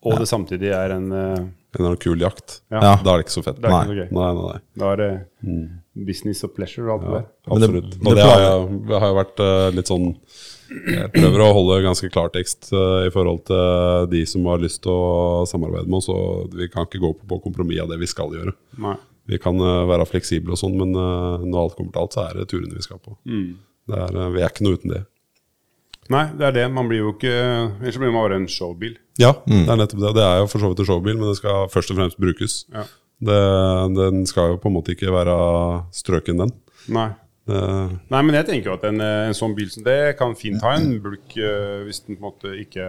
Og 0.03 0.18
det 0.18 0.28
samtidig 0.30 0.72
er 0.74 0.97
en 0.97 1.12
eh, 1.14 1.47
En 1.78 1.84
eller 1.84 1.94
annen 1.94 2.02
kul 2.02 2.22
jakt. 2.22 2.60
Ja. 2.72 2.80
Ja. 2.82 2.92
Da 3.00 3.12
er 3.12 3.20
det 3.20 3.28
ikke 3.28 3.36
så 3.36 3.44
fett. 3.46 3.58
Det 3.62 3.70
er 3.70 3.74
ikke 3.74 3.92
noe 3.92 3.98
gøy. 3.98 4.08
Nei, 4.18 4.28
nei, 4.34 4.46
nei. 4.52 4.60
Da 4.82 4.92
er 4.92 5.02
det 5.02 5.10
business 6.08 6.44
og 6.46 6.54
pleasure 6.54 6.88
og 6.88 6.94
alt 6.94 7.04
det 7.04 7.12
der. 7.14 7.26
Absolutt. 7.48 7.90
det 7.94 8.06
og 8.06 8.18
det 8.18 8.28
har, 8.28 8.46
det 8.90 9.02
har 9.02 9.12
jo 9.12 9.18
vært 9.18 9.42
uh, 9.42 9.68
litt 9.74 9.90
sånn 9.90 10.08
Jeg 10.68 11.10
prøver 11.14 11.42
å 11.42 11.52
holde 11.56 11.78
ganske 11.86 12.10
klartekst 12.12 12.72
uh, 12.74 13.06
i 13.06 13.12
forhold 13.14 13.46
til 13.48 14.10
de 14.12 14.24
som 14.28 14.46
har 14.50 14.60
lyst 14.62 14.82
til 14.84 14.92
å 14.92 15.46
samarbeide 15.48 15.88
med 15.88 16.02
oss. 16.02 16.10
Og 16.12 16.58
vi 16.58 16.68
kan 16.72 16.88
ikke 16.88 17.00
gå 17.02 17.14
på, 17.20 17.30
på 17.30 17.40
kompromiss 17.46 17.84
av 17.84 17.94
det 17.94 18.02
vi 18.02 18.10
skal 18.10 18.34
gjøre. 18.36 18.54
Nei. 18.84 18.98
Vi 19.28 19.38
kan 19.38 19.60
uh, 19.60 19.84
være 19.88 20.06
fleksible 20.08 20.54
og 20.56 20.60
sånn, 20.60 20.76
men 20.80 20.94
eh, 20.96 21.44
når 21.44 21.60
alt 21.60 21.74
kommer 21.76 21.92
til 21.92 22.00
alt, 22.00 22.14
så 22.16 22.22
er 22.24 22.38
det 22.38 22.46
turene 22.48 22.78
vi 22.78 22.84
skal 22.84 23.00
på. 23.02 23.12
Det 23.28 23.98
er, 24.06 24.14
eh, 24.16 24.30
vi 24.32 24.40
er 24.40 24.48
ikke 24.48 24.64
noe 24.64 24.78
uten 24.80 24.94
det. 24.94 25.02
Nei, 26.09 26.24
det 26.38 26.46
er 26.48 26.54
det. 26.56 26.64
Man 26.72 26.88
blir 26.88 27.02
jo 27.02 27.11
ikke 27.12 27.32
Ellers 27.34 27.94
så 27.96 28.00
blir 28.00 28.12
man 28.14 28.22
bare 28.24 28.38
en 28.40 28.48
showbil. 28.48 28.94
Ja, 29.20 29.34
det 29.44 29.68
er 29.68 29.76
nettopp 29.80 30.00
det. 30.06 30.12
Det 30.16 30.24
er 30.24 30.38
jo 30.40 30.46
for 30.48 30.62
så 30.62 30.70
vidt 30.72 30.80
en 30.84 30.88
showbil, 30.88 31.16
men 31.20 31.28
det 31.28 31.36
skal 31.40 31.68
først 31.72 31.90
og 31.92 31.98
fremst 32.00 32.20
brukes. 32.22 32.59
Ja. 32.72 32.84
Det, 33.28 33.38
den 33.98 34.22
skal 34.30 34.52
jo 34.54 34.61
på 34.62 34.70
en 34.70 34.76
måte 34.78 34.94
ikke 34.94 35.11
være 35.12 35.34
strøken, 35.98 36.38
den. 36.44 36.52
Nei. 36.94 37.09
Det, 37.48 37.61
Nei, 38.12 38.20
men 38.28 38.36
jeg 38.36 38.44
tenker 38.46 38.70
jo 38.70 38.76
at 38.76 38.82
en, 38.90 39.00
en 39.00 39.36
sånn 39.36 39.54
bil 39.56 39.70
som 39.72 39.84
det 39.86 40.16
kan 40.18 40.34
fint 40.36 40.61
ha 40.64 40.74
en 40.76 40.98
bulk 41.00 41.32
eh, 41.40 41.78
hvis 41.86 42.02
den 42.04 42.18
på 42.18 42.20
en 42.20 42.26
måte 42.26 42.50
ikke 42.61 42.84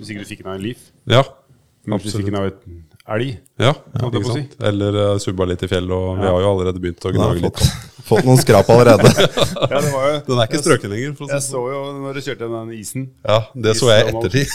Hvis 0.00 0.10
ikke 0.10 0.24
du 0.24 0.30
fikk 0.32 0.40
den 0.42 0.50
av 0.50 0.56
en 0.58 0.64
Leaf. 0.64 0.88
ja, 1.06 1.20
Men 1.86 2.00
hvis 2.02 2.10
du 2.10 2.18
fikk 2.18 2.32
absolutt. 2.34 2.64
den 2.66 2.80
av 2.80 2.88
et 2.90 2.93
elg. 3.04 3.34
Ja, 3.60 3.72
ja 3.74 4.08
ikke 4.08 4.22
sant. 4.24 4.54
Si. 4.54 4.64
Eller 4.64 4.96
uh, 4.96 5.16
subba 5.20 5.46
litt 5.48 5.64
i 5.64 5.68
fjellet, 5.68 5.92
og 5.92 6.20
vi 6.20 6.28
har 6.28 6.38
jo 6.40 6.52
allerede 6.54 6.80
begynt 6.80 7.04
å 7.04 7.12
gnage 7.12 7.42
litt. 7.42 7.60
fått 8.04 8.24
noen 8.26 8.40
skrap 8.40 8.68
allerede. 8.72 9.10
Ja, 9.64 9.80
det 9.80 9.90
var 9.90 10.04
jo 10.06 10.16
Den 10.26 10.40
er 10.40 10.48
ikke 10.48 10.60
strøken 10.60 10.92
lenger. 10.92 11.12
For 11.18 11.26
å 11.26 11.32
Jeg 11.32 11.42
sånn. 11.44 11.54
så 11.54 11.60
jo 11.72 11.82
når 12.02 12.16
du 12.16 12.22
kjørte 12.26 12.48
den 12.52 12.72
isen. 12.76 13.06
Ja, 13.24 13.38
det 13.66 13.74
så 13.78 13.90
jeg 13.90 14.04
i 14.04 14.12
ettertid. 14.12 14.54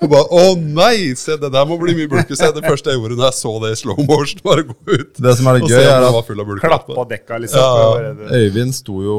Og 0.00 0.06
bare, 0.12 0.24
Å 0.36 0.44
nei, 0.60 0.94
se 1.18 1.36
det 1.40 1.50
der 1.54 1.68
må 1.68 1.78
bli 1.80 1.96
mye 1.98 2.10
bulke. 2.12 2.36
Se 2.38 2.50
det 2.54 2.64
første 2.66 2.92
jeg 2.92 3.00
gjorde 3.00 3.18
da 3.20 3.30
jeg 3.30 3.38
så 3.40 3.54
det 3.64 3.72
i 3.74 3.80
slow 3.80 4.00
motion, 4.04 4.44
bare 4.46 4.66
gå 4.68 4.78
ut. 4.90 5.12
Det 5.16 5.36
som 5.38 5.50
er 5.50 5.60
det 5.60 5.70
gøy, 5.72 5.80
er 5.80 5.96
at 5.96 6.16
var 6.16 6.26
full 6.28 6.44
av 6.44 6.50
bulke. 6.52 6.64
Klapp 6.66 6.88
på 6.90 7.06
dekka, 7.14 7.40
liksom. 7.44 7.60
Ja, 7.60 8.40
Øyvind 8.40 8.76
sto 8.76 9.00
jo 9.04 9.18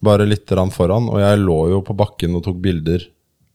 bare 0.00 0.24
litt 0.28 0.48
foran, 0.72 1.08
og 1.12 1.20
jeg 1.20 1.40
lå 1.40 1.58
jo 1.74 1.80
på 1.84 1.96
bakken 1.96 2.36
og 2.38 2.44
tok 2.46 2.60
bilder 2.64 3.04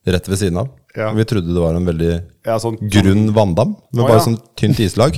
rett 0.05 0.29
ved 0.29 0.39
siden 0.41 0.59
av. 0.61 0.69
Ja. 0.95 1.09
Vi 1.15 1.25
trodde 1.27 1.51
det 1.53 1.61
var 1.63 1.75
en 1.75 1.87
veldig 1.89 2.13
Ja, 2.45 2.55
sånn, 2.61 2.77
grunn 2.91 3.27
vanndam, 3.35 3.75
med 3.91 4.03
Å, 4.03 4.07
bare 4.07 4.21
ja. 4.21 4.25
sånn 4.29 4.39
tynt 4.59 4.79
islag. 4.83 5.17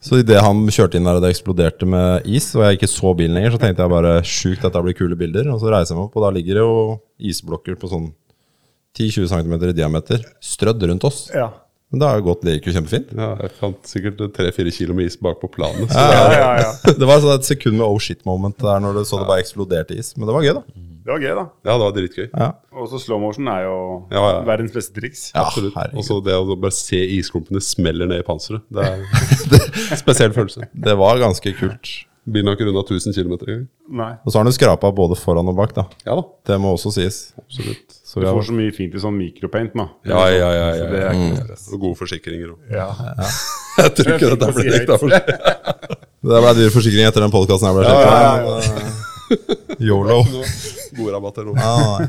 Så 0.00 0.20
idet 0.22 0.38
han 0.44 0.60
kjørte 0.70 0.94
inn 1.00 1.08
der 1.08 1.18
og 1.18 1.24
det 1.24 1.32
eksploderte 1.34 1.86
med 1.90 2.26
is, 2.30 2.52
og 2.54 2.62
jeg 2.64 2.78
ikke 2.78 2.90
så 2.92 3.10
bilen 3.18 3.34
lenger, 3.34 3.56
så 3.56 3.60
tenkte 3.64 3.82
jeg 3.82 3.90
bare 3.92 4.12
sjukt, 4.22 4.62
dette 4.62 4.82
blir 4.86 4.94
kule 4.94 5.18
bilder. 5.18 5.48
Og 5.50 5.58
så 5.62 5.72
reiser 5.74 5.92
jeg 5.94 5.98
meg 5.98 6.06
opp, 6.06 6.18
og 6.20 6.26
da 6.26 6.30
ligger 6.36 6.60
det 6.60 6.62
jo 6.66 6.76
isblokker 7.32 7.78
på 7.80 7.90
sånn 7.90 8.12
10-20 8.98 9.26
cm 9.32 9.56
i 9.58 9.72
diameter 9.76 10.22
strødd 10.42 10.86
rundt 10.90 11.06
oss. 11.06 11.24
Ja. 11.34 11.50
Men 11.90 12.02
det 12.02 12.08
har 12.10 12.18
jo 12.20 12.24
gått, 12.26 12.42
det 12.44 12.54
gikk 12.58 12.66
jo 12.68 12.74
kjempefint. 12.76 13.12
Ja, 13.16 13.30
jeg 13.40 13.52
fant 13.58 13.86
sikkert 13.88 14.18
tre-fire 14.36 14.72
kilo 14.76 14.94
med 14.96 15.08
is 15.08 15.16
bak 15.24 15.38
på 15.40 15.48
planet. 15.50 15.88
Så 15.88 16.02
Ja, 16.04 16.24
ja, 16.36 16.50
ja. 16.60 16.72
Det 17.00 17.06
var 17.08 17.22
sånn 17.24 17.32
et 17.38 17.48
sekund 17.48 17.78
med 17.80 17.86
oh 17.86 17.96
shit 18.02 18.20
moment 18.28 18.58
der 18.60 18.82
når 18.84 19.00
du 19.00 19.04
så 19.08 19.22
det 19.22 19.28
bare 19.30 19.40
eksploderte 19.44 19.96
is. 19.96 20.12
Men 20.18 20.28
det 20.28 20.34
var 20.36 20.44
gøy, 20.44 20.52
da. 20.60 20.64
Det 21.08 21.14
var 21.14 21.22
gøy, 21.24 21.30
da. 21.38 21.44
ja, 21.64 21.72
det 21.72 21.84
var 21.86 21.92
dritgøy. 21.96 22.26
Ja, 22.36 22.48
Og 22.76 22.88
så 22.92 22.98
slow 23.00 23.16
motion 23.22 23.46
er 23.48 23.62
jo 23.64 23.76
Ja, 24.12 24.24
ja. 24.28 24.42
verdens 24.44 24.74
beste 24.74 24.92
triks. 25.00 25.22
ja 25.32 25.46
Absolutt. 25.46 25.78
Og 25.96 26.04
så 26.04 26.18
det 26.26 26.34
å 26.36 26.44
bare 26.60 26.74
se 26.76 27.00
isklumpene 27.16 27.62
smeller 27.64 28.10
ned 28.10 28.20
i 28.20 28.26
panseret. 28.26 28.60
Det 28.68 28.84
er 28.84 29.00
en 29.00 29.96
spesiell 30.02 30.36
følelse. 30.36 30.68
Det 30.76 30.98
var 31.00 31.16
ganske 31.22 31.54
kult. 31.56 31.94
Bilen 32.28 32.50
har 32.50 32.58
ikke 32.58 32.66
runda 32.68 32.82
1000 32.84 33.14
km 33.16 33.32
engang. 33.40 34.18
Og 34.20 34.28
så 34.28 34.36
har 34.36 34.42
han 34.44 34.50
jo 34.52 34.56
skrapa 34.58 34.90
både 34.92 35.16
foran 35.16 35.48
og 35.48 35.56
bak, 35.56 35.72
da. 35.78 35.86
Ja 36.04 36.18
da, 36.18 36.26
Det 36.44 36.58
må 36.60 36.74
også 36.76 36.92
sies. 36.92 37.32
absolutt. 37.40 37.96
Så 38.04 38.20
Du 38.20 38.26
får 38.28 38.44
så 38.50 38.52
mye 38.60 38.74
fint 38.76 38.92
i 38.92 39.00
sånn 39.00 39.16
mikropaint, 39.16 39.72
da. 39.72 39.88
Ja, 40.04 40.26
ja, 40.28 40.50
ja. 40.52 40.68
Ja, 40.76 40.90
det 40.92 41.02
er 41.08 41.16
ikke. 41.16 41.56
Og 41.72 41.80
gode 41.86 41.96
forsikringer 42.04 42.52
òg. 42.52 42.60
Ja. 42.68 42.90
Jeg 43.80 43.94
tror 43.96 44.12
ikke 44.18 44.28
dette 44.36 44.52
blir 44.60 44.86
forsikring. 44.92 45.48
det 46.28 46.44
ble 46.44 46.54
dyr 46.60 46.72
forsikring 46.76 47.08
etter 47.08 47.24
den 47.24 47.32
podkasten 47.32 47.70
her 47.72 47.80
ble 47.80 47.88
sjekka. 47.88 49.04
Yolo. 49.88 50.18
Gode 50.96 51.12
rabatter 51.14 51.44
nå. 51.46 51.54
Ja. 51.58 52.06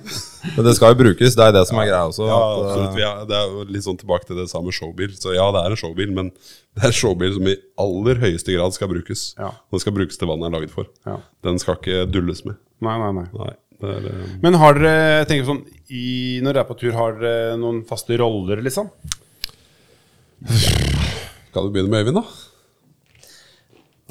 Men 0.55 0.65
det 0.65 0.73
skal 0.77 0.93
jo 0.93 0.99
brukes, 1.01 1.35
det 1.37 1.45
er 1.45 1.53
det 1.55 1.63
som 1.69 1.79
er 1.81 1.89
greia 1.89 2.01
også. 2.07 2.25
Ja, 2.29 2.37
absolutt. 2.39 2.89
eh, 2.89 2.95
Vi 2.97 3.05
er, 3.07 3.23
det 3.29 3.37
er 3.39 3.53
jo 3.53 3.63
litt 3.75 3.85
sånn 3.85 3.99
tilbake 3.99 4.29
til 4.29 4.39
det 4.39 4.47
samme 4.51 4.73
showbil. 4.75 5.13
Så 5.19 5.33
ja, 5.35 5.45
det 5.55 5.61
er 5.65 5.75
en 5.75 5.81
showbil, 5.81 6.13
men 6.15 6.31
det 6.33 6.83
er 6.83 6.91
en 6.93 6.97
showbil 6.99 7.35
som 7.37 7.49
i 7.51 7.55
aller 7.85 8.21
høyeste 8.23 8.55
grad 8.55 8.75
skal 8.77 8.91
brukes. 8.93 9.25
Ja. 9.39 9.51
Den 9.73 9.83
skal 9.83 9.95
brukes 9.99 10.17
til 10.21 10.31
vannet 10.31 10.47
den 10.47 10.53
er 10.53 10.57
laget 10.61 10.73
for. 10.75 10.87
Ja. 11.07 11.17
Den 11.47 11.59
skal 11.61 11.79
ikke 11.81 12.05
dulles 12.13 12.45
med. 12.47 12.55
Nei, 12.85 12.95
nei, 13.03 13.11
nei. 13.19 13.25
Nei, 13.35 13.53
det 13.83 13.95
er, 13.97 14.09
eh, 14.13 14.35
Men 14.43 14.59
har 14.63 14.79
dere 14.79 14.93
jeg 15.19 15.29
tenker 15.33 15.49
sånn, 15.51 15.63
i, 15.91 16.05
når 16.43 16.53
dere 16.55 16.63
er 16.63 16.69
på 16.71 16.79
tur, 16.79 16.93
har 16.95 17.19
dere 17.19 17.57
noen 17.59 17.83
faste 17.89 18.15
roller, 18.21 18.63
liksom? 18.63 18.87
Skal 21.49 21.65
du 21.67 21.73
begynne 21.73 21.91
med 21.91 22.05
Øyvind, 22.05 22.21
da? 22.21 22.23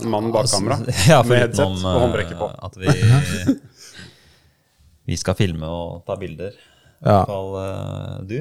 Mannen 0.05 0.31
bak 0.35 0.47
kamera? 0.51 0.79
Ja, 1.09 1.23
med 1.27 1.39
headset 1.43 1.65
om 1.67 1.79
og 1.85 2.01
håndbrekket 2.05 2.39
på. 2.39 2.49
eh, 2.51 2.67
at 2.69 2.77
vi, 2.79 3.57
vi 5.09 5.17
skal 5.19 5.35
filme 5.39 5.67
og 5.71 6.05
ta 6.07 6.17
bilder. 6.21 6.53
I 6.53 7.07
Ja. 7.07 7.19
hvert 7.25 7.27
fall 7.31 7.51
eh, 7.63 8.15
du. 8.29 8.39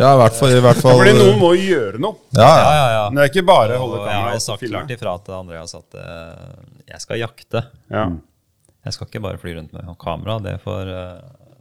Ja, 0.00 0.14
i 0.14 0.18
hvert 0.22 0.36
fall, 0.38 0.52
i 0.56 0.60
hvert 0.64 0.78
fall 0.80 0.96
Fordi 0.96 1.12
noen 1.18 1.38
må 1.40 1.50
jo 1.52 1.64
gjøre 1.68 1.98
noe. 2.00 2.16
Ja, 2.32 2.46
Ja, 2.48 2.70
ja. 2.72 2.86
ja. 2.96 3.02
Det 3.12 3.20
er 3.26 3.28
ikke 3.32 3.44
bare 3.44 3.74
å 3.76 3.82
holde 3.82 3.98
Og 4.00 4.06
jeg 4.06 4.14
har 4.14 4.22
kameraet 4.22 4.42
sagt 4.46 4.60
filme. 4.62 4.78
klart 4.78 4.94
ifra 4.96 5.12
til 5.26 5.34
Andreas 5.36 5.74
at 5.76 5.96
uh, 6.00 6.62
jeg 6.88 7.00
skal 7.04 7.20
jakte. 7.20 7.62
Ja. 7.92 8.06
Jeg 8.86 8.96
skal 8.96 9.06
ikke 9.10 9.20
bare 9.26 9.38
fly 9.42 9.52
rundt 9.58 9.72
med 9.76 9.90
kamera. 10.00 10.38
Det 10.42 10.54
får 10.64 10.88
eh, 10.96 11.18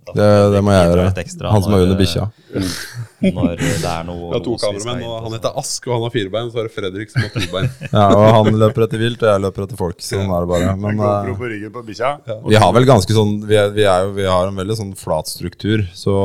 da 0.07 0.13
Det, 0.17 0.29
det 0.55 0.61
må 0.65 0.73
jeg 0.73 0.89
gjøre. 0.89 1.07
Han 1.51 1.63
som 1.65 1.75
er 1.75 1.85
under 1.85 1.95
eh, 1.95 2.01
bikkja. 2.01 2.27
Når 3.21 3.59
det 3.61 3.85
er 3.85 4.05
noe 4.07 4.17
Vi 4.17 4.33
har 4.33 4.43
to 4.45 4.55
kameramenn, 4.57 5.03
og 5.05 5.27
han 5.27 5.35
heter 5.35 5.57
Ask, 5.61 5.85
og 5.85 5.93
han 5.93 6.05
har 6.07 6.13
fire 6.13 6.31
bein. 6.33 6.49
Så 6.49 6.61
er 6.61 6.67
det 6.67 6.73
Fredrik 6.73 7.11
som 7.13 7.25
har 7.25 7.33
to 7.35 7.43
bein. 7.53 7.67
Ja, 7.91 8.05
og 8.15 8.27
han 8.39 8.57
løper 8.63 8.87
etter 8.87 9.01
vilt, 9.01 9.21
og 9.21 9.29
jeg 9.29 9.43
løper 9.45 9.65
etter 9.67 9.79
folk. 9.79 10.01
Sånn 10.03 10.25
er 10.25 10.45
det 10.45 10.49
bare. 10.51 10.73
Men 10.81 11.03
eh, 11.05 11.31
på 11.37 11.51
ryggen 11.51 11.73
på 11.75 11.83
bikkja. 11.91 12.11
vi 12.47 12.61
har 12.63 12.73
vel 12.75 12.87
ganske 12.89 13.15
sånn 13.15 13.35
Vi, 13.45 13.57
er, 13.59 13.69
vi, 13.75 13.85
er 13.85 14.07
jo, 14.07 14.15
vi 14.17 14.25
har 14.29 14.49
en 14.49 14.57
veldig 14.63 14.79
sånn 14.79 14.95
flat 14.97 15.29
struktur. 15.29 15.85
Så 15.97 16.15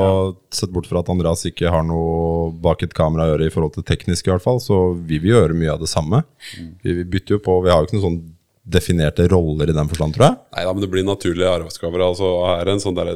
sett 0.56 0.72
bort 0.72 0.88
fra 0.88 1.02
at 1.04 1.12
Andreas 1.12 1.44
ikke 1.48 1.72
har 1.72 1.84
noe 1.84 2.48
bak 2.64 2.86
et 2.86 2.96
kamera 2.96 3.26
å 3.26 3.34
gjøre 3.34 3.50
i 3.50 3.52
forhold 3.52 3.76
til 3.76 3.86
teknisk, 3.86 4.26
i 4.26 4.32
hvert 4.32 4.44
fall, 4.44 4.62
så 4.62 4.94
vi 4.96 5.20
vil 5.20 5.34
gjøre 5.34 5.58
mye 5.58 5.74
av 5.74 5.84
det 5.84 5.90
samme. 5.92 6.22
Vi, 6.56 6.96
vi 7.02 7.04
bytter 7.04 7.36
jo 7.36 7.44
på 7.44 7.60
Vi 7.66 7.72
har 7.72 7.82
jo 7.82 7.90
ikke 7.90 7.98
noe 7.98 8.08
sånn 8.08 8.22
definerte 8.66 9.28
roller 9.30 9.70
i 9.70 9.76
den 9.76 9.90
forstand, 9.90 10.16
tror 10.16 10.26
jeg. 10.26 10.38
Nei 10.56 10.66
da, 10.66 10.74
men 10.74 10.82
det 10.82 10.90
blir 10.90 11.06
naturlige 11.06 11.50
arbeidsoppgaver. 11.54 12.02
Altså, 12.08 12.30
er 12.50 12.72
en 12.72 12.82
sånn 12.82 12.98
der, 12.98 13.12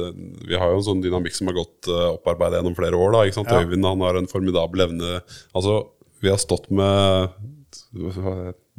vi 0.47 0.55
har 0.55 0.71
jo 0.71 0.79
en 0.79 0.87
sånn 0.87 1.03
dynamikk 1.03 1.35
som 1.35 1.51
har 1.51 1.59
gått 1.59 1.91
uh, 1.91 2.13
opparbeidet 2.15 2.61
gjennom 2.61 2.77
flere 2.77 2.99
år. 2.99 3.15
Da, 3.15 3.23
ikke 3.27 3.41
sant? 3.41 3.51
Øyvind 3.59 3.89
han 3.89 4.05
har 4.07 4.19
en 4.19 4.31
formidabel 4.31 4.87
evne 4.87 5.19
Altså, 5.57 5.81
vi 6.23 6.31
har 6.31 6.39
stått 6.39 6.69
med 6.71 7.33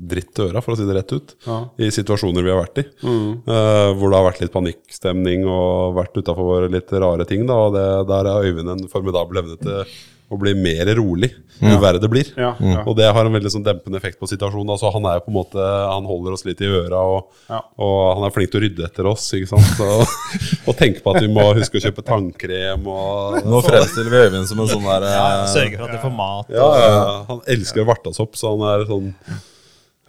dritt 0.02 0.32
til 0.34 0.48
øra, 0.48 0.62
for 0.64 0.74
å 0.74 0.78
si 0.78 0.86
det 0.88 0.96
rett 0.96 1.12
ut, 1.12 1.34
i 1.82 1.90
situasjoner 1.94 2.44
vi 2.44 2.52
har 2.52 2.62
vært 2.62 2.80
i. 2.82 2.86
Eh, 3.04 3.90
hvor 3.98 4.08
det 4.08 4.18
har 4.18 4.26
vært 4.26 4.40
litt 4.42 4.54
panikkstemning 4.54 5.44
og 5.48 5.98
vært 5.98 6.16
utafor 6.16 6.68
litt 6.72 6.92
rare 6.96 7.26
ting. 7.28 7.44
Da, 7.48 7.58
og 7.68 7.76
det, 7.76 7.86
der 8.10 8.30
er 8.30 8.48
Øyvind 8.48 8.72
en 8.72 8.88
formidabel 8.92 9.42
evne 9.42 9.58
til 9.60 9.94
å 10.32 10.40
bli 10.40 10.54
mer 10.58 10.88
rolig 10.98 11.30
jo 11.62 11.78
verre 11.78 12.00
det 12.02 12.08
blir. 12.10 12.26
Ja, 12.34 12.54
ja. 12.58 12.80
Og 12.88 12.96
det 12.98 13.06
har 13.14 13.26
en 13.28 13.34
veldig 13.36 13.50
sånn 13.54 13.62
dempende 13.62 13.98
effekt 14.00 14.18
på 14.18 14.26
situasjonen. 14.26 14.72
Altså, 14.74 14.90
han 14.94 15.04
er 15.06 15.20
jo 15.20 15.24
på 15.26 15.30
en 15.30 15.36
måte 15.36 15.62
Han 15.92 16.08
holder 16.08 16.34
oss 16.34 16.42
litt 16.48 16.60
i 16.64 16.66
øra, 16.66 16.98
og, 17.06 17.28
Ja. 17.48 17.60
og 17.78 18.16
han 18.16 18.26
er 18.26 18.34
flink 18.34 18.50
til 18.50 18.58
å 18.60 18.64
rydde 18.64 18.86
etter 18.88 19.06
oss. 19.06 19.28
Ikke 19.36 19.52
sant? 19.52 19.68
Så, 19.78 19.88
og 20.68 20.76
tenke 20.80 21.04
på 21.04 21.14
at 21.14 21.22
vi 21.22 21.30
må 21.30 21.44
huske 21.54 21.78
å 21.78 21.84
kjøpe 21.84 22.02
tannkrem 22.06 22.86
og 22.90 23.38
Nå 23.46 23.62
fremstiller 23.66 24.10
vi 24.10 24.24
Øyvind 24.26 24.50
som 24.50 24.64
en 24.64 24.72
sånn 24.72 24.88
der 24.88 25.06
Sørger 25.06 25.52
Sørge 25.54 25.78
for 25.78 25.86
at 25.86 25.94
de 25.96 26.02
får 26.02 26.14
mat. 26.18 26.50
ja, 26.50 26.68
ja, 26.82 26.90
ja. 26.96 27.16
Han 27.30 27.40
elsker 27.54 27.84
å 27.84 27.88
varte 27.92 28.10
oss 28.10 28.20
opp, 28.22 28.34
så 28.38 28.56
han 28.56 28.66
er 28.72 28.86
sånn 28.90 29.12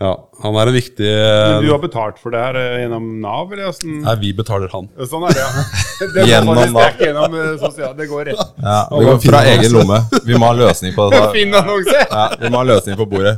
Ja, 0.02 0.10
han 0.42 0.56
er 0.58 0.70
en 0.72 0.74
viktig 0.76 1.06
Men 1.06 1.62
du 1.64 1.68
har 1.70 1.80
betalt 1.80 2.18
for 2.20 2.34
det 2.34 2.40
her 2.42 2.58
eh, 2.58 2.80
gjennom 2.82 3.04
Nav, 3.22 3.52
eller 3.54 3.70
åssen? 3.70 4.00
Nei, 4.04 4.16
vi 4.20 4.32
betaler 4.36 4.72
han. 4.74 4.88
Sånn 5.08 5.24
er 5.30 5.36
det, 5.38 5.44
ja. 5.46 5.66
Det, 6.16 6.24
Gjennom 6.28 6.58
det 6.58 6.64
Nav. 6.74 6.98
gjennom 7.00 7.36
eh, 7.40 7.52
sosial, 7.62 7.94
det 7.96 8.08
går 8.10 8.26
rett. 8.32 8.42
ja, 8.66 8.80
Vi 8.92 9.06
går 9.08 9.20
fra 9.24 9.44
egen 9.54 9.72
lomme. 9.76 10.00
Vi 10.26 10.36
må 10.42 10.50
ha 10.50 10.56
løsning 10.58 10.96
på 10.98 11.06
dette. 11.14 11.30
Fin 11.38 11.54
annonse! 11.56 12.02
Ja, 12.10 12.24
vi 12.42 12.50
må 12.52 12.60
ha 12.64 12.66
løsning 12.74 12.98
på 13.00 13.08
bordet. 13.14 13.36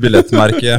Billettmerke, 0.00 0.78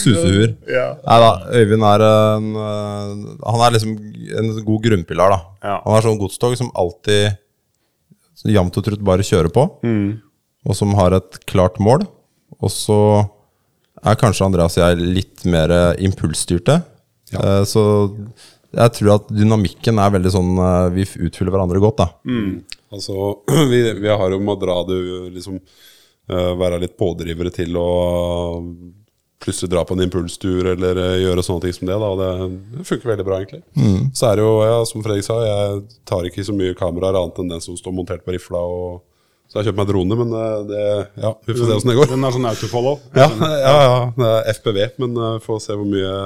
susehuer. 0.00 0.56
Ja. 0.72 0.86
Nei 1.04 1.18
da, 1.22 1.30
Øyvind 1.60 1.86
er 1.88 2.02
en 2.08 2.48
Han 2.56 3.62
er 3.66 3.76
liksom 3.76 3.94
en 4.40 4.50
god 4.66 4.82
grunnpilar, 4.88 5.32
da. 5.36 5.38
Ja. 5.68 5.76
Han 5.86 5.96
er 6.00 6.04
sånn 6.08 6.18
godstog 6.20 6.56
som 6.58 6.72
alltid 6.76 7.36
jevnt 8.56 8.76
og 8.80 8.84
trutt 8.88 9.04
bare 9.04 9.24
kjører 9.26 9.52
på, 9.52 9.68
og 10.66 10.76
som 10.76 10.92
har 10.98 11.16
et 11.20 11.38
klart 11.48 11.78
mål. 11.82 12.04
Og 12.60 12.70
så 12.72 12.98
er 14.04 14.18
kanskje 14.20 14.46
Andreas 14.46 14.76
og 14.78 14.84
jeg 14.84 15.08
litt 15.20 15.46
mer 15.48 15.72
impulsstyrte. 16.02 16.80
Eh, 17.32 17.62
Så 17.64 17.82
jeg 18.76 18.92
tror 18.98 19.14
at 19.14 19.30
dynamikken 19.32 19.98
er 20.02 20.12
veldig 20.12 20.32
sånn 20.34 20.58
øh, 20.58 20.88
Vi 20.94 21.06
utfyller 21.28 21.54
hverandre 21.54 21.80
godt, 21.82 22.02
da. 22.02 22.08
Altså, 22.92 23.16
vi, 23.72 23.80
vi 24.02 24.10
har 24.10 24.30
jo 24.30 24.40
med 24.42 24.56
å 24.56 24.60
dra 24.60 24.76
det 24.88 24.98
liksom 25.38 25.56
eh, 25.58 26.52
Være 26.60 26.82
litt 26.84 26.96
pådrivere 26.98 27.52
til 27.54 27.76
å 27.80 27.88
plutselig 29.46 29.68
dra 29.70 29.82
på 29.84 29.94
en 29.94 30.00
impulstur 30.06 30.64
eller 30.72 30.96
eh, 30.98 31.18
gjøre 31.22 31.42
sånne 31.44 31.66
ting 31.66 31.74
som 31.76 31.88
det. 31.88 31.96
Da, 32.00 32.08
og 32.08 32.20
det, 32.22 32.84
funker 32.88 33.12
veldig 33.12 33.26
bra, 33.26 33.40
egentlig. 33.42 33.62
Så 34.16 34.30
er 34.30 34.38
det 34.40 34.46
jo, 34.46 34.54
ja, 34.64 34.78
som 34.88 35.04
Fredrik 35.04 35.26
sa, 35.26 35.36
jeg 35.44 35.82
tar 36.08 36.26
ikke 36.26 36.44
så 36.48 36.54
mye 36.56 36.76
kameraer 36.78 37.18
annet 37.20 37.42
enn 37.42 37.52
den 37.52 37.62
som 37.62 37.76
står 37.78 37.94
montert 37.94 38.24
på 38.26 38.32
rifla. 38.34 38.62
Og, 38.64 39.04
så 39.46 39.58
jeg 39.58 39.62
har 39.62 39.68
kjøpt 39.68 39.78
meg 39.78 39.90
drone, 39.90 40.16
men 40.18 40.34
eh, 40.34 40.56
det, 40.66 40.80
ja, 41.22 41.30
vi 41.46 41.54
får 41.54 41.68
se 41.68 41.76
åssen 41.78 41.92
det 41.92 41.96
går. 42.00 42.10
Den 42.10 42.26
er 42.26 42.34
sånn 42.34 42.48
autofollow. 42.50 42.98
Ja, 43.14 43.28
ja, 43.30 43.76
ja, 43.86 44.00
det 44.16 44.32
er 44.32 44.50
FPV, 44.58 44.80
men 45.02 45.14
uh, 45.20 45.36
får 45.44 45.62
se 45.68 45.76
hvor 45.78 45.86
mye 45.86 46.16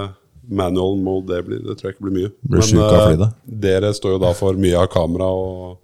manual 0.50 0.96
mode 0.98 1.28
det 1.28 1.44
blir. 1.46 1.60
Det 1.66 1.76
tror 1.76 1.90
jeg 1.90 1.96
ikke 1.98 2.06
blir 2.08 2.16
mye. 2.16 2.32
Blir 2.40 2.64
men 2.80 3.26
uh, 3.26 3.36
dere 3.66 3.92
står 3.96 4.16
jo 4.16 4.22
da 4.22 4.32
for 4.36 4.56
mye 4.58 4.80
av 4.80 4.88
kamera 4.90 5.28
og 5.28 5.76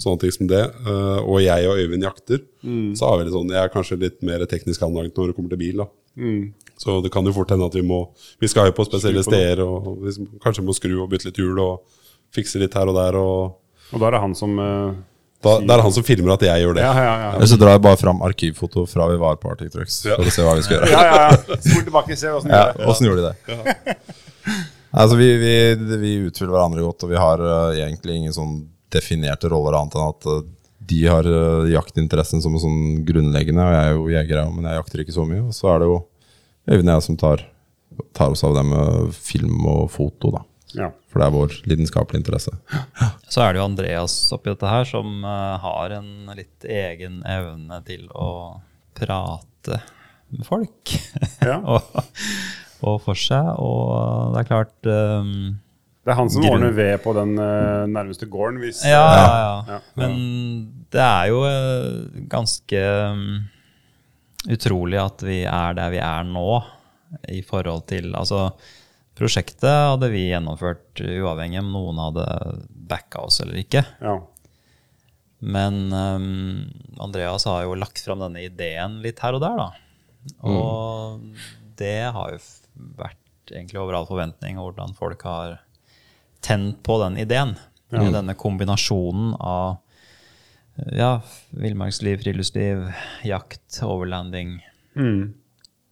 sånne 0.00 0.22
ting 0.22 0.34
som 0.36 0.50
det. 0.50 0.62
Uh, 0.86 1.18
og 1.22 1.42
jeg 1.42 1.66
og 1.70 1.82
Øyvind 1.82 2.06
jakter. 2.06 2.44
Så 2.96 3.08
har 3.08 3.18
vi 3.18 3.26
litt 3.26 3.34
sånn, 3.34 3.50
jeg 3.52 3.60
er 3.60 3.72
kanskje 3.74 4.00
litt 4.00 4.22
mer 4.24 4.46
teknisk 4.48 4.86
anlagt 4.86 5.18
når 5.18 5.32
det 5.32 5.36
kommer 5.36 5.52
til 5.52 5.60
bil. 5.60 5.82
da. 5.82 5.90
Så 6.78 7.00
det 7.02 7.10
kan 7.12 7.26
jo 7.26 7.34
fort 7.34 7.50
hende 7.50 7.66
at 7.66 7.74
vi 7.74 7.82
må 7.86 8.00
Vi 8.40 8.48
skal 8.50 8.68
jo 8.68 8.74
på 8.76 8.86
spesielle 8.86 9.22
på 9.22 9.28
steder, 9.30 9.62
og 9.66 9.98
vi 10.06 10.14
kanskje 10.42 10.64
må 10.66 10.74
skru 10.76 10.94
og 11.02 11.10
bytte 11.12 11.28
litt 11.28 11.42
hjul 11.42 11.58
og 11.62 11.82
fikse 12.34 12.62
litt 12.62 12.74
her 12.74 12.90
og 12.90 12.96
der. 12.98 13.18
og 13.18 13.94
Og 13.94 14.00
da 14.00 14.08
er 14.08 14.16
det 14.16 14.22
han 14.24 14.34
som 14.38 14.58
eh, 14.58 14.94
da, 15.44 15.54
Det 15.60 15.76
er 15.76 15.82
han 15.84 15.94
som 15.94 16.06
filmer 16.06 16.34
at 16.34 16.44
jeg 16.46 16.64
gjør 16.64 16.78
det. 16.78 16.84
Ja, 16.86 16.92
ja, 16.96 17.14
ja. 17.24 17.30
Eller 17.36 17.50
så 17.50 17.58
drar 17.60 17.76
jeg 17.76 17.84
bare 17.84 18.00
fram 18.00 18.22
arkivfoto 18.26 18.86
fra 18.90 19.08
vi 19.12 19.20
var 19.20 19.38
på 19.42 19.52
Arctic 19.52 19.72
Trucks 19.74 20.00
Ja. 20.08 20.18
for 20.18 20.30
å 20.30 20.34
se 20.34 20.46
hva 20.46 20.56
vi 20.58 20.64
skal 20.66 20.78
gjøre. 20.78 20.90
ja, 20.94 21.04
ja, 21.10 21.22
ja. 21.28 21.58
Spor 21.60 21.86
tilbake, 21.86 22.18
se 22.18 22.32
åssen 22.34 22.54
Ja, 22.54 22.66
gjorde 22.80 23.22
de 23.22 23.32
det? 23.32 23.96
Altså, 24.94 25.16
vi, 25.18 25.26
vi, 25.40 25.54
vi 25.98 26.12
utfyller 26.28 26.54
hverandre 26.54 26.84
godt, 26.84 27.02
og 27.02 27.10
vi 27.10 27.18
har 27.18 27.40
uh, 27.42 27.72
egentlig 27.74 28.20
ingen 28.20 28.34
sånn 28.36 28.60
definerte 28.94 29.50
roller 29.50 29.74
annet 29.74 29.96
enn 29.98 30.12
at 30.12 30.28
uh, 30.30 30.44
de 30.84 31.00
har 31.08 31.26
uh, 31.26 31.64
jaktinteressen 31.66 32.42
som 32.44 32.54
en 32.54 32.62
sånn 32.62 32.82
grunnleggende, 33.08 33.64
og 33.64 33.74
jeg 33.74 33.88
er 33.88 33.96
jo 33.96 34.04
jeger, 34.12 34.38
jeg 34.38 34.54
men 34.54 34.68
jeg 34.68 34.78
jakter 34.78 35.02
ikke 35.02 35.16
så 35.16 35.24
mye. 35.26 35.42
Og 35.48 35.56
så 35.56 35.72
er 35.72 35.82
det 35.82 35.90
jo 35.90 36.02
Øyvind 36.64 36.88
og 36.88 36.94
jeg 36.94 37.04
som 37.04 37.16
tar, 37.20 37.42
tar 38.16 38.32
oss 38.32 38.40
av 38.46 38.54
det 38.56 38.62
med 38.64 39.10
film 39.18 39.66
og 39.68 39.82
foto, 39.92 40.30
da. 40.32 40.44
Ja. 40.78 40.86
For 41.14 41.22
det 41.22 41.26
er 41.28 41.34
vår 41.36 41.52
lidenskapelige 41.70 42.24
interesse. 42.24 42.50
Så 43.30 43.44
er 43.44 43.54
det 43.54 43.60
jo 43.60 43.68
Andreas 43.68 44.16
oppi 44.34 44.50
dette 44.50 44.66
her 44.66 44.88
som 44.88 45.22
eh, 45.22 45.52
har 45.62 45.94
en 45.94 46.32
litt 46.34 46.66
egen 46.66 47.20
evne 47.22 47.78
til 47.86 48.08
å 48.10 48.30
prate 48.98 49.78
med 50.34 50.42
folk. 50.48 50.96
Ja. 51.38 51.60
og, 51.76 51.86
og 52.82 52.98
for 53.06 53.14
seg. 53.14 53.52
Og 53.62 54.34
det 54.34 54.42
er 54.42 54.50
klart 54.50 54.90
um, 54.90 55.54
Det 56.02 56.16
er 56.16 56.18
han 56.18 56.34
som 56.34 56.42
Grunn- 56.42 56.58
ordner 56.58 56.74
ved 56.82 56.94
på 57.06 57.14
den 57.14 57.38
uh, 57.38 57.86
nærmeste 57.94 58.26
gården. 58.26 58.58
Hvis, 58.66 58.82
ja, 58.82 59.06
ja, 59.14 59.24
ja. 59.30 59.56
Ja. 59.76 59.80
Men 60.02 60.20
det 60.90 61.06
er 61.06 61.30
jo 61.30 61.44
uh, 61.46 62.22
ganske 62.34 62.86
um, 63.14 63.26
utrolig 64.50 64.98
at 65.06 65.22
vi 65.30 65.44
er 65.46 65.78
der 65.78 65.94
vi 65.94 66.02
er 66.02 66.26
nå, 66.26 66.48
i 67.30 67.44
forhold 67.46 67.86
til 67.86 68.10
Altså, 68.18 68.48
prosjektet 69.18 69.70
hadde 69.70 70.10
vi 70.12 70.28
gjennomført 70.28 71.00
uavhengig 71.00 71.60
om 71.62 71.72
noen 71.74 72.00
hadde 72.02 72.26
backa 72.90 73.26
oss 73.28 73.40
eller 73.44 73.60
ikke. 73.62 73.84
Ja. 74.02 74.18
Men 75.44 75.92
um, 75.92 76.70
Andreas 77.02 77.44
har 77.48 77.64
jo 77.66 77.76
lagt 77.76 78.00
fram 78.04 78.22
denne 78.24 78.46
ideen 78.46 79.00
litt 79.04 79.20
her 79.24 79.36
og 79.36 79.44
der, 79.44 79.60
da. 79.60 79.68
Og 80.48 81.20
det 81.78 81.98
har 82.16 82.32
jo 82.32 82.40
vært 82.96 83.52
egentlig 83.52 83.80
over 83.82 83.98
all 83.98 84.08
forventning 84.08 84.56
hvordan 84.56 84.96
folk 84.96 85.22
har 85.28 85.58
tent 86.44 86.80
på 86.86 86.98
den 87.04 87.20
ideen. 87.20 87.56
Med 87.94 88.10
denne 88.16 88.34
kombinasjonen 88.34 89.36
av 89.38 89.76
ja, 90.90 91.20
villmarksliv, 91.54 92.24
friluftsliv, 92.24 92.88
jakt, 93.22 93.76
overlanding. 93.86 94.56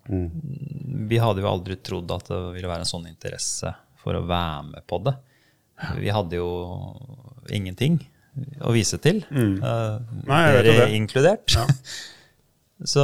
Vi 0.09 1.19
hadde 1.23 1.43
jo 1.45 1.51
aldri 1.51 1.77
trodd 1.79 2.11
at 2.15 2.31
det 2.31 2.41
ville 2.57 2.71
være 2.71 2.85
en 2.87 2.91
sånn 2.91 3.07
interesse 3.11 3.71
for 4.03 4.19
å 4.19 4.25
være 4.27 4.65
med 4.73 4.87
på 4.91 4.99
det. 5.07 5.15
Vi 5.99 6.11
hadde 6.15 6.39
jo 6.41 6.49
ingenting 7.55 8.01
å 8.65 8.73
vise 8.75 8.99
til. 9.03 9.23
Eh, 9.31 9.95
Nei, 10.27 10.41
jeg 10.47 10.57
vet 10.57 10.67
jo 10.67 10.75
dere 10.79 10.91
inkludert. 10.97 11.47
inkludert. 11.55 11.95
Så, 12.93 13.03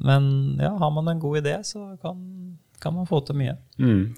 men 0.00 0.56
ja, 0.60 0.70
har 0.80 0.90
man 0.90 1.08
en 1.12 1.18
god 1.20 1.42
idé, 1.42 1.58
så 1.68 1.82
kan, 2.00 2.16
kan 2.80 2.94
man 2.96 3.04
få 3.04 3.18
til 3.28 3.36
mye. 3.36 3.52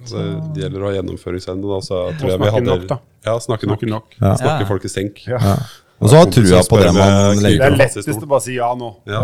Så 0.07 0.20
det 0.55 0.62
gjelder 0.62 0.85
å 0.85 0.87
ha 0.87 0.93
gjennomføringsevne. 1.01 1.64
Da, 1.66 1.78
så 1.83 1.97
tror 2.20 2.30
jeg 2.30 2.39
vi 2.45 2.51
hadde, 2.55 2.68
nok, 2.68 2.85
da. 2.93 2.99
Ja, 3.26 3.35
snakke 3.43 3.66
nok. 3.66 3.83
Nok. 3.91 4.14
Ja. 4.20 4.37
Snakke 4.39 4.68
folk 4.70 4.87
i 4.87 4.93
senk. 4.93 5.24
Ja. 5.26 5.41
Og 6.03 6.11
så 6.11 6.18
har 6.18 6.30
trua 6.34 6.62
på 6.66 6.78
det 6.80 6.90
man 6.96 7.38
Det 7.38 7.53
er 7.62 7.76
lettest 7.78 8.11
å 8.11 8.26
bare 8.26 8.42
si 8.42 8.57
ja 8.57 8.72
nå. 8.78 8.90
Ja. 9.07 9.22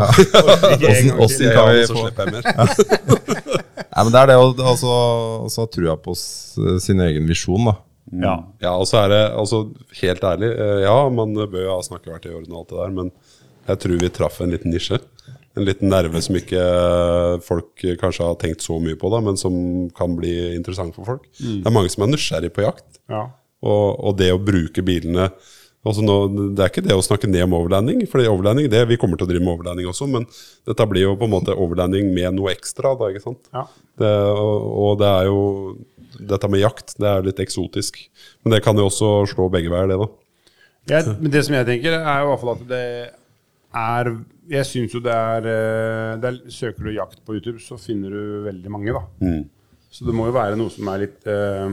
Åssen 1.19 1.51
kan 1.51 1.73
vi 1.75 1.83
få. 1.91 2.05
Nei, 2.15 4.05
men 4.05 4.13
det 4.15 4.21
er 4.21 4.31
det 4.31 4.39
å 4.39 4.47
altså, 4.53 4.95
altså, 5.43 5.65
ha 5.65 5.71
trua 5.75 5.97
på 5.99 6.15
sin 6.15 7.03
egen 7.03 7.27
visjon, 7.29 7.67
da. 7.67 7.75
Ja. 8.23 8.37
Ja, 8.63 8.73
og 8.79 8.87
så 8.89 9.03
er 9.03 9.13
det 9.13 9.23
altså 9.37 9.67
helt 9.99 10.23
ærlig 10.25 10.49
eh, 10.49 10.79
Ja, 10.87 10.95
man 11.13 11.35
bør 11.37 11.61
jo 11.61 11.75
ha 11.75 11.83
snakkeverktøy 11.85 12.31
i 12.31 12.37
orden 12.39 12.55
og 12.55 12.63
alt 12.63 12.71
det 12.71 12.79
der, 12.79 12.95
men 12.97 13.11
jeg 13.69 13.83
tror 13.83 13.99
vi 14.01 14.11
traff 14.17 14.39
en 14.41 14.55
liten 14.55 14.73
nisje. 14.73 14.97
En 15.59 15.67
liten 15.67 15.91
nerve 15.93 16.23
som 16.25 16.39
ikke 16.39 16.63
eh, 16.63 17.35
folk 17.45 17.85
kanskje 18.01 18.31
har 18.31 18.39
tenkt 18.41 18.65
så 18.65 18.79
mye 18.81 18.97
på, 18.97 19.11
da, 19.13 19.21
men 19.25 19.37
som 19.41 19.59
kan 19.99 20.17
bli 20.17 20.55
interessant 20.55 20.97
for 20.97 21.11
folk. 21.11 21.29
Det 21.37 21.67
er 21.67 21.75
mange 21.75 21.93
som 21.93 22.07
er 22.07 22.15
nysgjerrig 22.15 22.55
på 22.57 22.65
jakt. 22.65 23.03
Ja. 23.13 23.27
Og, 23.67 23.87
og 23.99 24.19
det 24.23 24.31
å 24.33 24.41
bruke 24.41 24.85
bilene 24.87 25.33
Altså 25.89 26.05
nå, 26.05 26.17
det 26.57 26.65
er 26.65 26.73
ikke 26.73 26.85
det 26.85 26.97
å 26.97 27.05
snakke 27.05 27.31
ned 27.31 27.47
om 27.47 27.57
overlanding, 27.59 28.03
for 28.11 28.21
overlanding, 28.21 28.69
det, 28.73 28.85
vi 28.91 28.99
kommer 29.01 29.19
til 29.19 29.27
å 29.27 29.31
drive 29.31 29.45
med 29.45 29.55
overlanding 29.55 29.89
også, 29.91 30.09
men 30.13 30.27
dette 30.69 30.87
blir 30.91 31.07
jo 31.07 31.15
på 31.19 31.29
en 31.29 31.33
måte 31.33 31.57
overlanding 31.57 32.11
med 32.15 32.37
noe 32.37 32.53
ekstra. 32.53 32.93
Da, 32.99 33.11
ikke 33.13 33.25
sant? 33.25 33.51
Ja. 33.55 33.65
Det, 33.99 34.15
og, 34.37 34.69
og 34.85 34.99
det 35.01 35.11
er 35.11 35.29
jo 35.31 35.43
dette 36.19 36.51
med 36.51 36.63
jakt, 36.63 36.97
det 37.01 37.09
er 37.11 37.27
litt 37.27 37.43
eksotisk. 37.43 38.01
Men 38.43 38.57
det 38.57 38.65
kan 38.65 38.79
jo 38.79 38.89
også 38.89 39.13
slå 39.33 39.49
begge 39.53 39.73
veier, 39.73 39.91
det, 39.91 40.01
da. 40.01 40.11
Ja, 40.89 41.03
men 41.19 41.33
det 41.33 41.45
som 41.45 41.57
jeg 41.57 41.69
tenker, 41.69 41.99
er 41.99 42.23
jo 42.23 42.29
i 42.29 42.33
hvert 42.33 42.43
fall 42.43 42.55
at 42.55 42.67
det 42.71 42.85
er 43.79 44.09
Jeg 44.49 44.65
syns 44.65 44.95
jo 44.97 45.01
det 45.05 45.13
er, 45.13 45.45
eh, 45.45 46.13
det 46.17 46.29
er 46.31 46.39
Søker 46.49 46.89
du 46.89 46.95
jakt 46.95 47.19
på 47.27 47.37
YouTube, 47.37 47.61
så 47.61 47.77
finner 47.77 48.15
du 48.15 48.47
veldig 48.47 48.73
mange, 48.73 48.95
da. 48.97 49.03
Mm. 49.21 49.43
Så 49.93 50.07
det 50.09 50.15
må 50.17 50.29
jo 50.29 50.37
være 50.37 50.57
noe 50.57 50.73
som 50.73 50.89
er 50.93 51.03
litt 51.05 51.29
ja, 51.29 51.69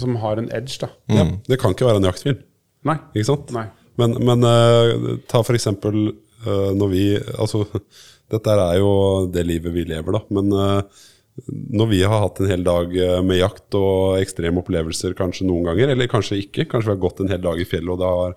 Som 0.00 0.18
har 0.22 0.40
en 0.40 0.50
edge, 0.54 0.78
da. 0.82 0.90
Ja, 1.12 1.26
det 1.48 1.60
kan 1.62 1.74
ikke 1.74 1.88
være 1.88 2.00
en 2.02 2.08
jaktfilm, 2.08 2.42
Nei. 2.88 2.98
ikke 3.14 3.28
sant? 3.30 3.52
Nei. 3.54 3.66
Men, 4.00 4.16
men 4.26 4.46
uh, 4.46 5.16
ta 5.30 5.44
for 5.46 5.54
eksempel 5.54 6.08
eh, 6.10 6.70
når 6.74 6.88
vi 6.90 7.02
Altså, 7.38 7.60
dette 8.34 8.54
er 8.58 8.80
jo 8.80 8.94
det 9.30 9.44
livet 9.46 9.74
vi 9.74 9.84
lever, 9.86 10.16
da. 10.16 10.22
Men 10.34 10.50
uh, 10.50 11.04
når 11.44 11.90
vi 11.90 12.00
har 12.02 12.24
hatt 12.24 12.40
en 12.42 12.50
hel 12.50 12.66
dag 12.66 12.92
med 13.26 13.40
jakt 13.40 13.74
og 13.74 14.20
ekstreme 14.20 14.60
opplevelser 14.62 15.16
kanskje 15.18 15.46
noen 15.48 15.66
ganger, 15.70 15.90
eller 15.94 16.10
kanskje 16.10 16.38
ikke, 16.44 16.68
kanskje 16.70 16.92
vi 16.92 16.94
har 16.94 17.00
gått 17.02 17.22
en 17.24 17.32
hel 17.32 17.42
dag 17.42 17.58
i 17.58 17.66
fjellet 17.66 17.90
og 17.90 18.02
det 18.02 18.10
har, 18.10 18.36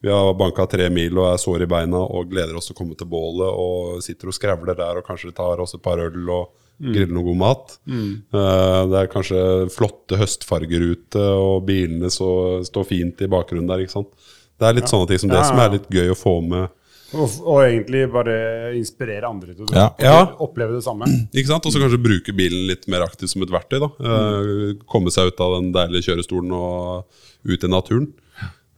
vi 0.00 0.12
har 0.14 0.30
banka 0.38 0.64
tre 0.72 0.86
mil 0.94 1.18
og 1.18 1.26
er 1.28 1.42
sår 1.42 1.66
i 1.66 1.68
beina 1.68 2.00
og 2.00 2.30
gleder 2.30 2.56
oss 2.56 2.70
til 2.70 2.76
å 2.76 2.78
komme 2.78 2.96
til 2.96 3.10
bålet 3.12 3.50
og 3.52 4.00
sitter 4.04 4.30
og 4.32 4.36
skravler 4.38 4.78
der 4.80 5.00
og 5.00 5.04
kanskje 5.04 5.34
tar 5.36 5.60
oss 5.60 5.76
et 5.76 5.84
par 5.84 6.00
øl 6.00 6.32
og 6.38 6.54
griller 6.80 7.12
noe 7.14 7.26
god 7.26 7.38
mat. 7.40 7.76
Eh, 7.88 8.80
det 8.92 8.98
er 9.02 9.12
kanskje 9.12 9.40
flotte 9.74 10.18
høstfarger 10.20 10.84
ute, 10.92 11.22
og 11.38 11.64
bilene 11.68 12.10
så, 12.14 12.62
står 12.66 12.86
fint 12.88 13.22
i 13.24 13.30
bakgrunnen 13.30 13.68
der. 13.70 13.82
ikke 13.84 13.96
sant? 13.98 14.10
Det 14.58 14.66
er 14.68 14.74
litt 14.80 14.90
sånne 14.90 15.06
ting 15.10 15.20
som 15.22 15.30
det 15.30 15.38
Ja, 15.38 15.44
ja, 15.44 15.48
som 15.52 15.60
er 15.62 15.74
litt 15.76 15.88
gøy 15.94 16.10
å 16.12 16.18
få 16.18 16.36
med. 16.42 16.68
Og, 17.16 17.24
og 17.48 17.62
egentlig 17.64 18.02
bare 18.12 18.34
inspirere 18.76 19.24
andre 19.30 19.54
til 19.56 19.64
å 19.64 19.72
Ja. 19.72 19.86
Ja. 20.02 20.16
oppleve 20.44 20.74
det 20.76 20.82
samme. 20.84 21.06
Ikke 21.32 21.48
sant? 21.48 21.64
Og 21.64 21.72
så 21.72 21.80
kanskje 21.80 22.00
bruke 22.04 22.34
bilen 22.36 22.66
litt 22.68 22.84
mer 22.90 23.06
aktivt 23.06 23.30
som 23.32 23.42
et 23.46 23.52
verktøy. 23.54 23.78
da. 23.80 23.88
Eh, 23.96 24.74
komme 24.90 25.10
seg 25.14 25.30
ut 25.32 25.40
av 25.40 25.54
den 25.60 25.70
deilige 25.72 26.10
kjørestolen 26.10 26.52
og 26.52 27.06
ut 27.48 27.64
i 27.64 27.70
naturen. 27.72 28.10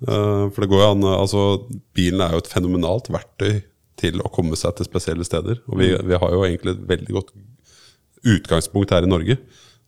Eh, 0.07 0.47
for 0.53 0.61
det 0.63 0.71
går 0.71 0.81
jo 0.85 0.91
an 0.95 1.03
altså 1.11 1.41
Bilen 1.97 2.23
er 2.25 2.33
jo 2.37 2.41
et 2.45 2.49
fenomenalt 2.53 3.11
verktøy 3.13 3.63
til 4.01 4.23
å 4.25 4.31
komme 4.33 4.57
seg 4.57 4.77
til 4.79 4.87
spesielle 4.89 5.27
steder. 5.27 5.59
Og 5.69 5.81
vi, 5.83 5.91
vi 5.93 6.17
har 6.23 6.31
jo 6.33 6.45
egentlig 6.47 6.77
et 6.77 6.87
veldig 6.89 7.17
godt 7.19 7.35
utgangspunkt 8.27 8.93
her 8.95 9.07
i 9.07 9.11
Norge. 9.11 9.39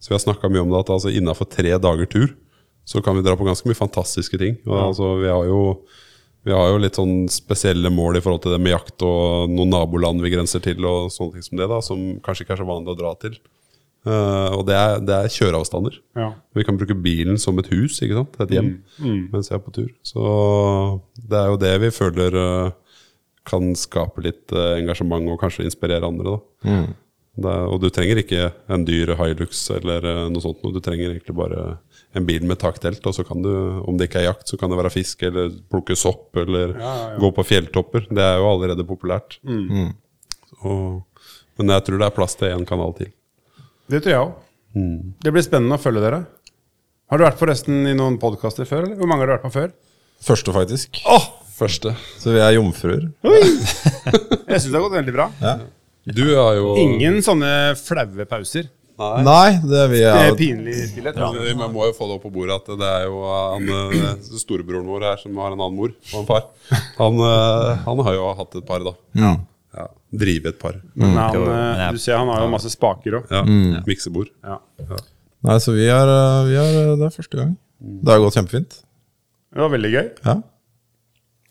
Så 0.02 0.10
vi 0.10 0.16
har 0.16 0.24
snakka 0.24 0.50
mye 0.50 0.64
om 0.64 0.72
det 0.72 0.80
at 0.82 0.94
altså, 0.94 1.12
innafor 1.14 1.48
tre 1.50 1.76
dager 1.78 2.08
tur 2.10 2.32
så 2.84 2.98
kan 3.02 3.14
vi 3.14 3.22
dra 3.22 3.36
på 3.38 3.46
ganske 3.46 3.68
mye 3.68 3.78
fantastiske 3.78 4.38
ting. 4.40 4.56
Og, 4.66 4.74
altså, 4.88 5.14
vi 5.22 5.30
har 5.30 5.46
jo 5.46 5.60
vi 6.42 6.50
har 6.50 6.72
jo 6.72 6.80
litt 6.82 6.98
sånn 6.98 7.28
spesielle 7.30 7.90
mål 7.94 8.18
i 8.18 8.22
forhold 8.22 8.42
til 8.42 8.56
det 8.56 8.58
med 8.62 8.74
jakt 8.74 9.04
og 9.06 9.50
noen 9.52 9.70
naboland 9.70 10.24
vi 10.24 10.32
grenser 10.32 10.62
til, 10.64 10.82
og 10.82 11.12
sånne 11.14 11.36
ting 11.36 11.46
som 11.46 11.60
det, 11.60 11.68
da, 11.70 11.78
som 11.86 12.00
kanskje 12.24 12.42
ikke 12.42 12.56
er 12.56 12.62
så 12.64 12.66
vanlig 12.66 12.90
å 12.90 12.98
dra 12.98 13.12
til. 13.22 13.36
Uh, 14.02 14.50
og 14.56 14.64
det 14.66 14.74
er, 14.74 14.96
det 15.06 15.14
er 15.14 15.30
kjøreavstander. 15.30 16.00
Ja. 16.18 16.32
Vi 16.58 16.64
kan 16.66 16.78
bruke 16.80 16.96
bilen 16.98 17.38
som 17.38 17.60
et 17.62 17.70
hus, 17.70 18.00
ikke 18.02 18.18
sant? 18.18 18.40
et 18.42 18.54
hjem, 18.56 18.72
mens 19.30 19.52
jeg 19.52 19.60
er 19.60 19.62
på 19.62 19.74
tur. 19.76 19.92
Så 20.02 20.24
det 21.22 21.38
er 21.38 21.52
jo 21.52 21.60
det 21.62 21.72
vi 21.84 21.92
føler 21.94 22.34
uh, 22.34 22.96
kan 23.46 23.70
skape 23.78 24.26
litt 24.26 24.50
uh, 24.50 24.74
engasjement 24.80 25.30
og 25.30 25.38
kanskje 25.44 25.68
inspirere 25.68 26.10
andre. 26.10 26.34
da. 26.34 26.42
Det 26.66 26.82
er, 27.40 27.62
og 27.64 27.78
du 27.80 27.88
trenger 27.88 28.20
ikke 28.20 28.50
en 28.72 28.82
dyr 28.84 29.14
Hilux 29.16 29.62
eller 29.72 30.04
eh, 30.04 30.24
noe 30.32 30.42
sånt. 30.44 30.60
Du 30.60 30.80
trenger 30.84 31.10
egentlig 31.14 31.36
bare 31.38 31.78
en 32.12 32.26
bil 32.28 32.44
med 32.44 32.60
taktelt, 32.60 33.00
og 33.08 33.14
så 33.16 33.24
kan 33.24 33.40
du, 33.40 33.48
om 33.88 33.96
det 33.96 34.10
ikke 34.10 34.20
er 34.20 34.28
jakt, 34.28 34.44
så 34.50 34.58
kan 34.60 34.68
det 34.72 34.76
være 34.82 34.92
fisk 34.92 35.22
eller 35.24 35.48
plukke 35.72 35.96
sopp 35.96 36.36
eller 36.42 36.74
gå 37.22 37.30
på 37.32 37.44
fjelltopper. 37.48 38.04
Det 38.12 38.20
er 38.26 38.36
jo 38.42 38.50
allerede 38.50 38.84
populært. 38.84 39.38
Og, 40.60 41.00
men 41.56 41.72
jeg 41.72 41.86
tror 41.88 42.02
det 42.02 42.08
er 42.10 42.16
plass 42.18 42.36
til 42.36 42.52
én 42.52 42.66
kanal 42.68 42.92
til. 43.00 43.08
Det 43.88 44.02
tror 44.04 44.12
jeg 44.12 44.26
òg. 44.26 44.36
Det 45.24 45.32
blir 45.32 45.44
spennende 45.44 45.80
å 45.80 45.82
følge 45.82 46.04
dere. 46.04 46.20
Har 47.12 47.20
du 47.20 47.24
vært 47.26 47.40
på 47.40 47.48
resten 47.48 47.82
i 47.88 47.96
noen 47.96 48.20
podkaster 48.20 48.68
før? 48.68 48.86
eller? 48.86 49.00
Hvor 49.00 49.08
mange 49.08 49.24
har 49.24 49.32
du 49.32 49.36
vært 49.38 49.48
på 49.48 49.56
før? 49.56 49.72
Første, 50.22 50.52
faktisk. 50.54 51.00
Første. 51.56 51.96
Så 52.20 52.32
vi 52.36 52.40
er 52.44 52.54
jomfruer. 52.56 53.08
Jeg 53.24 54.60
syns 54.60 54.68
det 54.70 54.76
har 54.78 54.84
gått 54.86 55.00
veldig 55.00 55.16
bra. 55.16 55.26
Du 56.06 56.24
har 56.34 56.56
jo 56.58 56.72
Ingen 56.82 57.20
sånne 57.22 57.74
flaue 57.78 58.24
pauser. 58.26 58.68
Nei, 59.02 59.56
det 59.66 59.84
vi 59.90 60.00
Det 60.02 60.10
er 60.10 60.28
er 60.30 60.36
pinlig 60.38 60.74
stillhet. 60.90 61.16
Ja, 61.18 61.30
Vi 61.32 61.54
må 61.58 61.86
jo 61.88 61.94
få 61.96 62.06
det 62.10 62.16
opp 62.18 62.26
på 62.26 62.30
bordet 62.34 62.58
at 62.60 62.66
det 62.78 62.88
er 62.88 63.06
jo 63.08 63.22
han, 63.26 63.68
eh, 63.68 64.12
storebroren 64.38 64.86
vår 64.86 65.06
her 65.08 65.16
som 65.22 65.34
har 65.42 65.54
en 65.54 65.58
annen 65.58 65.78
mor 65.78 65.90
og 66.12 66.18
en 66.20 66.26
far. 66.28 66.44
Han, 66.98 67.18
eh, 67.18 67.80
han 67.86 68.02
har 68.06 68.14
jo 68.14 68.28
hatt 68.38 68.54
et 68.60 68.66
par, 68.68 68.84
da. 68.84 68.92
Ja. 69.18 69.32
Ja, 69.72 69.86
Drive 70.12 70.46
et 70.52 70.58
par. 70.60 70.76
Men 70.94 71.16
han, 71.16 71.34
Jo, 71.34 71.42
eh, 71.48 71.90
du 71.96 71.98
ser 71.98 72.18
han 72.20 72.28
har 72.28 72.44
jo 72.44 72.50
masse 72.52 72.70
spaker 72.70 73.18
òg. 73.22 73.30
Ja, 73.32 73.42
Miksebord. 73.88 74.28
Ja. 74.44 74.58
Nei, 75.42 75.56
så 75.58 75.72
vi 75.74 75.88
er, 75.88 76.06
eh, 76.06 76.44
vi 76.46 76.56
er 76.60 76.96
Det 76.96 77.08
er 77.08 77.16
første 77.16 77.36
gang. 77.40 77.56
Det 77.80 78.12
har 78.12 78.20
gått 78.20 78.36
kjempefint. 78.36 78.82
Det 79.52 79.60
var 79.60 79.70
veldig 79.72 79.90
gøy. 79.92 80.10
Ja. 80.24 80.36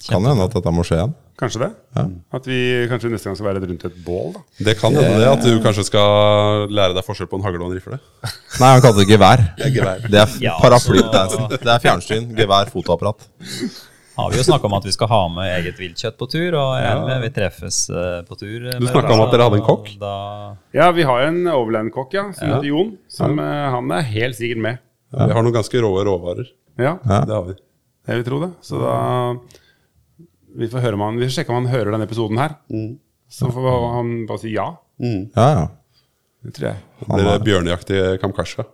Kan 0.07 0.23
hende 0.25 0.45
at 0.45 0.53
dette 0.53 0.71
må 0.73 0.85
skje 0.85 1.01
igjen. 1.01 1.15
Kanskje 1.41 1.59
det? 1.63 1.69
At 2.37 2.45
vi 2.45 2.57
kanskje 2.91 3.09
neste 3.09 3.25
gang 3.31 3.35
skal 3.39 3.47
være 3.49 3.61
rundt 3.65 3.85
et 3.87 3.95
bål, 4.05 4.27
da. 4.35 4.41
Det 4.67 4.75
kan 4.77 4.93
hende 4.93 5.17
det 5.23 5.29
at 5.31 5.41
du 5.41 5.55
kanskje 5.63 5.85
skal 5.87 6.67
lære 6.69 6.93
deg 6.93 7.05
forskjell 7.07 7.29
på 7.31 7.39
en 7.39 7.45
hagle 7.47 7.63
og 7.65 7.71
en 7.71 7.77
rifle. 7.79 7.97
Nei, 8.61 8.67
han 8.75 8.83
kalte 8.83 9.01
det 9.01 9.07
gevær. 9.09 9.41
gevær. 9.57 10.03
Det 10.05 10.19
er 10.21 10.35
Ja, 10.43 10.53
paraply. 10.61 11.01
så- 11.01 11.47
Det 11.49 11.61
er, 11.65 11.73
er 11.75 11.79
fjernsyn, 11.81 12.27
gevær, 12.37 12.69
fotoapparat. 12.69 13.25
Har 14.17 14.29
vi 14.29 14.37
jo 14.37 14.43
snakka 14.43 14.65
om 14.67 14.73
at 14.77 14.83
vi 14.85 14.91
skal 14.91 15.07
ha 15.07 15.21
med 15.33 15.49
eget 15.63 15.77
viltkjøtt 15.79 16.17
på 16.19 16.27
tur, 16.29 16.53
og 16.59 16.77
er 16.77 17.21
vi 17.23 17.29
treffes 17.33 17.89
eh, 17.89 18.21
på 18.27 18.37
tur. 18.37 18.69
Du 18.77 18.85
snakket 18.85 19.09
om 19.15 19.21
at 19.25 19.31
dere 19.31 19.47
hadde 19.49 19.57
en 19.61 19.65
kokk? 19.65 19.89
Da, 19.99 20.57
Ja, 20.77 20.91
vi 20.91 21.01
har 21.09 21.21
en 21.29 21.41
overland-kokk, 21.47 22.13
ja, 22.13 22.27
som 22.33 22.47
heter 22.51 22.67
Jon. 22.69 22.97
Som, 23.09 23.39
eh, 23.39 23.69
han 23.71 23.89
er 23.91 24.01
helt 24.03 24.35
sikkert 24.37 24.61
med. 24.61 24.77
Ja, 25.11 25.25
vi 25.25 25.33
har 25.33 25.41
noen 25.41 25.53
ganske 25.57 25.81
rå 25.81 25.89
råvarer. 26.05 26.45
Ja, 26.77 26.99
Ja. 27.03 27.21
Det 27.25 27.33
har 27.33 27.43
vi. 27.49 27.55
jeg 28.07 28.15
vil 28.21 28.23
tro 28.29 28.39
det. 28.45 28.51
Så 28.61 28.77
da 28.79 29.39
Vi 30.57 30.67
får 30.71 30.83
høre 30.83 30.97
om 30.99 31.05
han 31.05 31.19
Vi 31.21 31.27
får 31.29 31.37
sjekke 31.39 31.53
om 31.53 31.61
han 31.61 31.71
hører 31.71 31.95
denne 31.95 32.07
episoden 32.09 32.41
her. 32.41 32.57
Så 33.31 33.51
får 33.53 33.87
han 33.95 34.13
bare 34.29 34.43
si 34.43 34.55
ja. 34.55 34.67
Ja, 35.01 35.47
ja. 35.55 35.65
Det 36.41 36.55
tror 36.57 36.71
jeg. 36.71 36.83
Det 37.05 37.21
blir 37.21 37.43
bjørnejakt 37.45 37.91
i 37.93 38.03
Kamkasja 38.21 38.65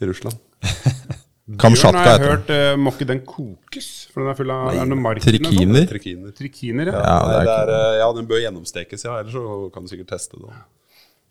i 0.00 0.08
Russland. 0.08 0.38
Bjørn 1.46 1.94
har 1.94 2.02
jeg 2.02 2.10
heter 2.10 2.22
den. 2.24 2.30
hørt 2.32 2.48
uh, 2.50 2.78
Må 2.82 2.90
ikke 2.90 3.06
den 3.06 3.20
kokes? 3.22 3.88
For 4.10 4.24
den 4.24 4.32
er 4.32 4.38
full 4.38 4.50
av 4.50 4.72
er 4.72 4.80
det 4.80 4.86
noe 4.90 4.98
mark 4.98 5.20
i 5.20 5.22
den 5.22 5.44
og 5.46 5.52
sånn? 5.52 5.52
Trikiner. 5.54 5.84
Trikiner. 5.92 6.32
Trikiner, 6.34 6.88
ja. 6.90 7.02
Ja, 7.04 7.18
det 7.22 7.36
er 7.36 7.44
det 7.46 7.52
er, 7.54 7.70
eh, 7.76 7.98
ja, 8.00 8.08
den 8.16 8.26
bør 8.30 8.40
gjennomstekes, 8.42 9.04
ja. 9.06 9.20
Ellers 9.22 9.36
så 9.36 9.58
kan 9.74 9.86
du 9.86 9.92
sikkert 9.92 10.10
teste 10.16 10.40
det. 10.42 10.56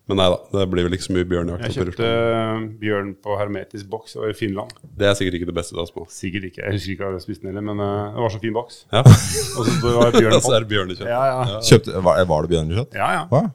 Men 0.06 0.20
nei 0.22 0.26
da, 0.30 0.38
det 0.54 0.66
blir 0.70 0.86
vel 0.86 0.94
ikke 0.94 1.08
så 1.08 1.14
mye 1.16 1.26
bjørnjakt. 1.26 1.64
Jeg 1.66 1.76
kjøpte 1.80 2.10
eh, 2.10 2.66
bjørn 2.82 3.08
på 3.26 3.38
hermetisk 3.40 3.88
boks 3.90 4.14
i 4.22 4.34
Finland. 4.38 4.76
Det 5.00 5.08
er 5.10 5.16
sikkert 5.18 5.40
ikke 5.40 5.50
det 5.50 5.56
beste. 5.58 5.74
da, 5.78 5.86
små. 5.90 6.06
Sikkert 6.14 6.46
ikke. 6.52 6.62
Jeg 6.62 6.78
husker 6.78 6.94
ikke 6.94 7.08
hva 7.08 7.18
jeg 7.18 7.26
spiste 7.26 7.48
den 7.48 7.56
heller, 7.56 7.66
men 7.72 7.82
eh, 7.82 8.12
det 8.14 8.26
var 8.26 8.36
så 8.36 8.42
fin 8.44 8.54
boks. 8.54 8.84
Ja. 8.94 9.02
Og 9.58 9.72
så 9.72 9.96
var 9.96 10.14
det 10.14 10.22
bjørn 10.22 10.36
Og 10.38 10.46
så 10.46 10.54
er 10.54 10.68
det 10.68 10.72
bjørnekjøtt. 10.76 11.10
Ja, 11.10 11.24
ja. 11.32 11.64
Kjøpte, 11.72 11.98
var, 12.06 12.22
var 12.30 12.46
det 12.46 12.54
bjørnekjøtt? 12.54 13.00
ja, 13.02 13.10
ja. 13.18 13.26
Hva? 13.34 13.48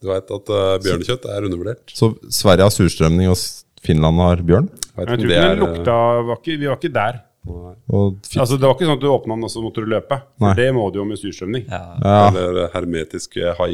Du 0.00 0.10
veit 0.12 0.32
at 0.38 0.50
uh, 0.52 0.72
bjørnekjøtt 0.84 1.28
er 1.34 1.46
undervurdert. 1.48 1.92
Så 1.92 2.12
Sverige 2.32 2.68
har 2.68 2.72
surstrømning, 2.72 3.28
og 3.32 3.84
Finland 3.84 4.20
har 4.24 4.42
bjørn? 4.48 4.72
Jeg, 4.72 4.96
jeg 4.96 5.06
tror 5.06 5.12
det 5.12 5.24
ikke 5.26 5.32
det 5.34 5.40
er, 5.44 5.60
lukta 5.60 5.96
var 6.24 6.40
ikke, 6.40 6.56
Vi 6.56 6.68
var 6.70 6.80
ikke 6.80 6.94
der. 6.96 7.20
Altså 7.46 8.56
Det 8.58 8.66
var 8.66 8.74
ikke 8.74 8.88
sånn 8.88 8.96
at 8.96 9.04
du 9.04 9.08
åpna 9.10 9.36
den 9.36 9.46
og 9.46 9.52
så 9.52 9.62
måtte 9.62 9.84
du 9.84 9.88
løpe. 9.90 10.18
Nei. 10.42 10.50
For 10.50 10.60
det 10.60 10.66
må 10.74 10.86
du 10.92 10.98
jo 11.00 11.06
med 11.08 11.20
surstrømning. 11.20 11.66
Ja, 11.70 11.80
ja, 12.02 12.16
ja, 12.16 12.26
Eller 12.32 12.68
hermetisk 12.74 13.38
eh, 13.38 13.52
hai 13.60 13.70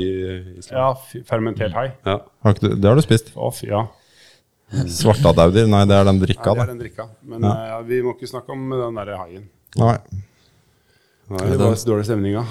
Island. 0.59 1.07
fermentert 1.29 1.75
hai. 1.77 1.89
Ja. 2.07 2.19
har 2.45 2.57
ikke 2.57 2.69
du, 2.69 2.75
Det 2.77 2.91
har 2.91 3.01
du 3.01 3.05
spist. 3.05 3.33
Å, 3.37 3.51
ja. 3.69 3.87
Svartadauder? 4.73 5.67
Nei, 5.69 5.83
det 5.89 5.97
er 5.99 6.05
den 6.09 6.21
drikka, 6.23 6.53
ja, 6.53 6.57
det 6.57 6.65
er 6.65 6.73
den 6.73 6.83
drikka. 6.85 7.09
Men 7.29 7.49
eh, 7.49 7.65
ja, 7.73 7.81
vi 7.89 8.03
må 8.05 8.15
ikke 8.17 8.31
snakke 8.31 8.55
om 8.55 8.69
den 8.73 9.01
derre 9.01 9.19
haien. 9.25 9.49
Nei. 9.81 9.97
Det 11.33 11.57
var 11.57 11.77
dårlig 11.87 12.05
stemning 12.05 12.35
av. 12.37 12.45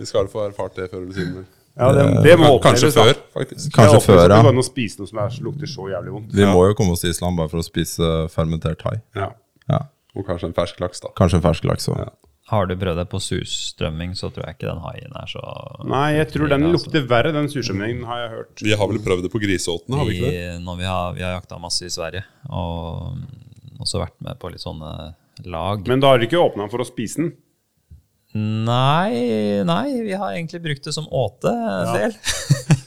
Vi 0.00 0.06
skal 0.08 0.28
få 0.32 0.46
erfart 0.46 0.78
det 0.78 0.86
før 0.88 1.02
eller 1.02 1.16
siden. 1.16 1.44
Ja, 1.78 1.90
det, 1.94 2.06
det 2.26 2.36
må. 2.40 2.50
Kanskje 2.62 2.90
da. 2.90 3.04
før, 3.06 3.20
faktisk. 3.36 3.70
Kanskje 3.76 4.00
før, 4.02 4.24
ja. 4.24 4.40
går 4.42 4.50
an 4.50 4.64
spise 4.66 4.98
noe 4.98 5.10
som 5.10 5.20
er, 5.22 5.36
lukter 5.46 5.70
så 5.70 5.90
jævlig 5.92 6.14
vondt. 6.16 6.32
Vi 6.34 6.48
må 6.48 6.64
jo 6.66 6.78
komme 6.78 6.96
oss 6.96 7.04
til 7.04 7.14
Island 7.14 7.38
bare 7.38 7.52
for 7.52 7.62
å 7.62 7.66
spise 7.66 8.14
fermentert 8.34 8.82
hai. 8.88 8.96
Ja. 9.18 9.30
Ja. 9.70 9.84
Og 10.18 10.26
kanskje 10.26 10.50
en 10.50 10.56
fersk 10.56 10.80
laks, 10.82 11.04
da. 11.04 11.12
Kanskje 11.18 11.38
en 11.38 11.44
fersk 11.44 11.68
laks 11.68 11.86
òg. 11.92 12.00
Ja. 12.02 12.10
Har 12.48 12.64
du 12.64 12.72
prøvd 12.80 12.96
det 12.96 13.04
på 13.12 13.18
surstrømming, 13.20 14.14
så 14.16 14.30
tror 14.32 14.46
jeg 14.46 14.56
ikke 14.56 14.70
den 14.70 14.80
haien 14.80 15.16
er 15.20 15.28
så 15.28 15.42
Nei, 15.84 16.14
jeg 16.16 16.30
tror 16.32 16.48
den 16.48 16.64
Altså, 16.64 16.88
lukter 16.88 17.04
verre, 17.10 17.32
den 17.36 17.50
surstrømmingen, 17.52 18.06
har 18.08 18.22
jeg 18.22 18.30
hørt. 18.32 18.62
Vi 18.64 18.78
har 18.80 18.88
vel 18.88 19.02
prøvd 19.04 19.26
det 19.26 19.32
på 19.34 19.42
griseåtene, 19.42 19.98
har 20.00 20.08
vi 20.08 20.16
ikke 20.16 20.30
det? 20.30 20.38
vi, 20.38 20.62
når 20.64 20.78
vi 20.80 20.86
har, 20.88 21.10
vi 21.18 21.26
har 21.26 21.34
jakta 21.36 21.60
masse 21.60 21.84
i 21.84 21.92
Sverige, 21.92 22.24
og 22.48 23.20
også 23.84 24.00
vært 24.00 24.16
med 24.24 24.40
på 24.40 24.50
litt 24.54 24.64
sånne 24.64 24.94
lag. 25.44 25.84
Men 25.92 26.00
da 26.00 26.14
har 26.14 26.22
dere 26.22 26.30
ikke 26.30 26.40
åpna 26.40 26.70
for 26.72 26.80
å 26.80 26.88
spise 26.88 27.20
den? 27.20 27.30
Nei, 28.36 29.64
nei, 29.64 30.02
vi 30.04 30.12
har 30.12 30.34
egentlig 30.34 30.60
brukt 30.62 30.84
det 30.84 30.92
som 30.92 31.06
åte 31.08 31.48
en 31.48 31.94
del. 31.96 32.16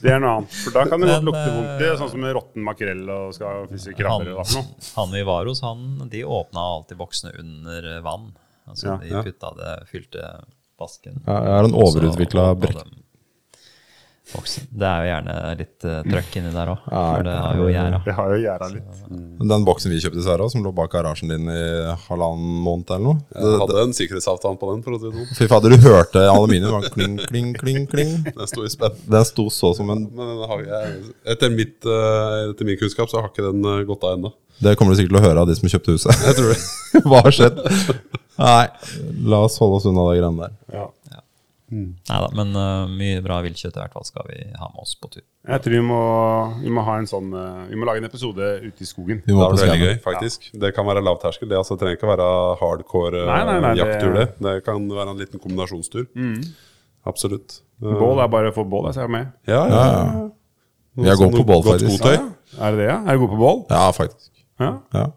Det 0.02 0.12
er 0.14 0.22
noe 0.22 0.36
annet. 0.38 0.54
For 0.64 0.76
da 0.76 0.84
kan 0.90 1.02
det 1.02 1.10
godt 1.10 1.26
lukte 1.26 1.48
vondt. 1.56 1.72
Det 1.82 1.88
er 1.88 1.96
eh, 1.96 1.98
sånn 2.00 2.12
som 2.14 2.24
råtten 2.38 2.66
makrell 2.66 3.04
og 3.10 3.34
skal 3.38 3.68
fiske 3.70 3.96
krabber 3.98 4.32
eller 4.32 4.54
noe. 4.58 4.86
han 4.96 5.18
i 5.18 5.24
Varos, 5.26 5.62
han, 5.66 5.84
de 6.14 6.24
åpna 6.26 6.64
alltid 6.78 6.98
boksene 7.02 7.34
under 7.42 7.90
vann. 8.06 8.32
Altså 8.70 8.88
Ja, 8.88 8.98
de 9.02 9.14
ja. 9.14 9.24
putta 9.26 9.54
det, 9.58 9.76
fylte 9.90 10.32
vasken. 10.82 11.22
Ja, 11.26 11.38
er 11.58 11.70
en 11.70 11.78
overutvikla 11.78 12.52
åpna 12.56 12.86
boksen. 14.34 14.68
Det 14.72 14.88
er 14.88 15.04
jo 15.04 15.10
gjerne 15.12 15.36
litt 15.60 15.86
uh, 15.88 15.98
trøkk 16.08 16.38
inni 16.40 16.52
der 16.56 16.72
òg, 16.74 16.86
Ja, 16.92 17.02
for 17.12 17.28
det 17.28 17.36
har 17.44 17.60
jo 17.60 17.68
gjæra. 17.72 18.00
Det 18.06 18.16
har 18.18 18.34
jo 18.34 18.40
gjæra 18.42 18.70
litt. 18.74 19.02
Den 19.52 19.66
boksen 19.68 19.92
vi 19.94 20.00
kjøpte 20.04 20.22
i 20.22 20.26
Sverre, 20.26 20.50
som 20.54 20.66
lå 20.66 20.72
bak 20.76 20.92
garasjen 20.94 21.32
din 21.34 21.50
i 21.52 21.62
halvannen 22.08 22.60
måned 22.66 22.94
eller 22.96 23.06
noe. 23.08 23.18
Jeg 23.36 23.62
hadde 23.64 23.86
en 23.86 23.96
sikkerhetsavtale 23.98 24.60
på 24.62 24.72
den. 24.72 24.84
for 24.86 24.98
å 24.98 25.02
si 25.02 25.10
det 25.10 25.16
sånn. 25.18 25.36
Fy 25.40 25.50
fader, 25.52 25.76
du 25.76 25.88
hørte 25.88 26.24
aluminium. 26.32 26.78
var 26.78 26.90
Kling, 26.94 27.18
kling, 27.30 27.52
kling, 27.58 27.86
kling. 27.92 28.14
Den 28.38 28.48
sto 28.50 28.64
i 28.66 28.72
spenn. 28.72 28.96
Den 29.12 29.26
sto 29.28 29.48
så 29.54 29.74
som 29.78 29.90
en 29.94 30.06
Men 30.12 30.32
den 30.32 30.46
har 30.50 30.64
jeg, 30.68 30.94
etter, 31.36 31.52
mitt, 31.54 31.78
eh, 31.86 32.38
etter 32.52 32.68
min 32.68 32.80
kunnskap 32.80 33.10
så 33.12 33.22
har 33.22 33.30
ikke 33.32 33.46
den 33.48 33.64
eh, 33.66 33.84
gått 33.88 34.04
av 34.08 34.18
ennå. 34.18 34.32
Det 34.62 34.76
kommer 34.78 34.94
du 34.94 35.00
sikkert 35.00 35.16
til 35.16 35.22
å 35.22 35.26
høre 35.26 35.44
av 35.44 35.50
de 35.50 35.56
som 35.58 35.70
kjøpte 35.72 35.96
huset. 35.96 36.26
Jeg 36.28 36.38
tror 36.38 36.52
det. 36.54 36.60
Hva 37.10 37.22
har 37.26 37.36
skjedd? 37.36 37.62
Nei, 38.42 38.66
la 39.32 39.40
oss 39.48 39.58
holde 39.62 39.80
oss 39.80 39.88
unna 39.90 40.06
de 40.10 40.20
greiene 40.20 40.46
der. 40.48 40.54
Ja. 40.76 40.86
Nei 41.72 42.18
da, 42.24 42.28
men 42.36 42.50
uh, 42.58 42.90
mye 42.92 43.22
bra 43.24 43.38
viltkjøtt 43.46 43.78
i 43.78 43.80
hvert 43.80 43.94
fall 43.96 44.04
skal 44.04 44.26
vi 44.28 44.42
ha 44.60 44.68
med 44.74 44.82
oss 44.84 44.92
på 45.00 45.08
tur. 45.14 45.24
Jeg 45.48 45.64
tror 45.64 45.74
vi 45.78 45.84
må, 45.88 46.00
vi 46.62 46.74
må 46.76 46.84
ha 46.86 46.98
en 47.02 47.08
sånn 47.10 47.32
eh, 47.34 47.62
Vi 47.72 47.78
må 47.80 47.88
lage 47.88 47.98
en 48.04 48.06
episode 48.06 48.50
ute 48.62 48.84
i 48.84 48.86
skogen. 48.86 49.24
Vi 49.24 49.32
Det 49.32 49.38
må 49.38 49.46
er 49.48 49.56
på 49.56 49.62
veldig 49.64 49.88
gøy, 49.88 49.96
faktisk. 50.04 50.50
Det 50.62 50.70
kan 50.76 50.86
være 50.86 51.02
lavterskel. 51.02 51.50
Det 51.50 51.58
altså, 51.58 51.78
trenger 51.82 51.98
ikke 51.98 52.06
å 52.06 52.12
være 52.12 52.28
hardcore 52.60 53.24
eh, 53.24 53.30
Nei, 53.32 53.40
nei, 53.48 53.56
nei, 53.64 53.72
det- 53.72 53.82
jakttur, 53.82 54.12
det. 54.20 54.28
Det 54.46 54.54
kan 54.68 54.84
være 55.00 55.16
en 55.16 55.24
liten 55.24 55.42
kombinasjonstur. 55.42 56.06
Absolutt. 57.10 57.62
Eh, 57.82 57.96
Bål 58.04 58.22
er 58.22 58.30
bare 58.30 58.52
for 58.54 58.68
bål, 58.70 58.92
jeg 58.92 59.00
ser 59.00 59.10
med. 59.10 59.32
Ja, 59.50 59.64
ja. 59.66 59.80
Ja, 59.80 59.96
ja. 60.20 60.28
Jeg 61.08 61.18
går 61.24 61.32
på 61.40 61.46
bål, 61.48 61.64
Godt 61.64 61.82
faktisk. 61.88 62.06
Ja, 62.06 62.28
Er 62.68 62.76
det 62.76 62.84
det, 62.84 62.88
ja? 62.92 63.00
Er 63.08 63.18
du 63.18 63.24
god 63.24 63.32
på 63.34 63.40
bål? 63.42 63.64
Ja, 63.72 63.88
faktisk. 63.96 64.30
Ja. 64.60 64.72
Ja. 64.94 65.08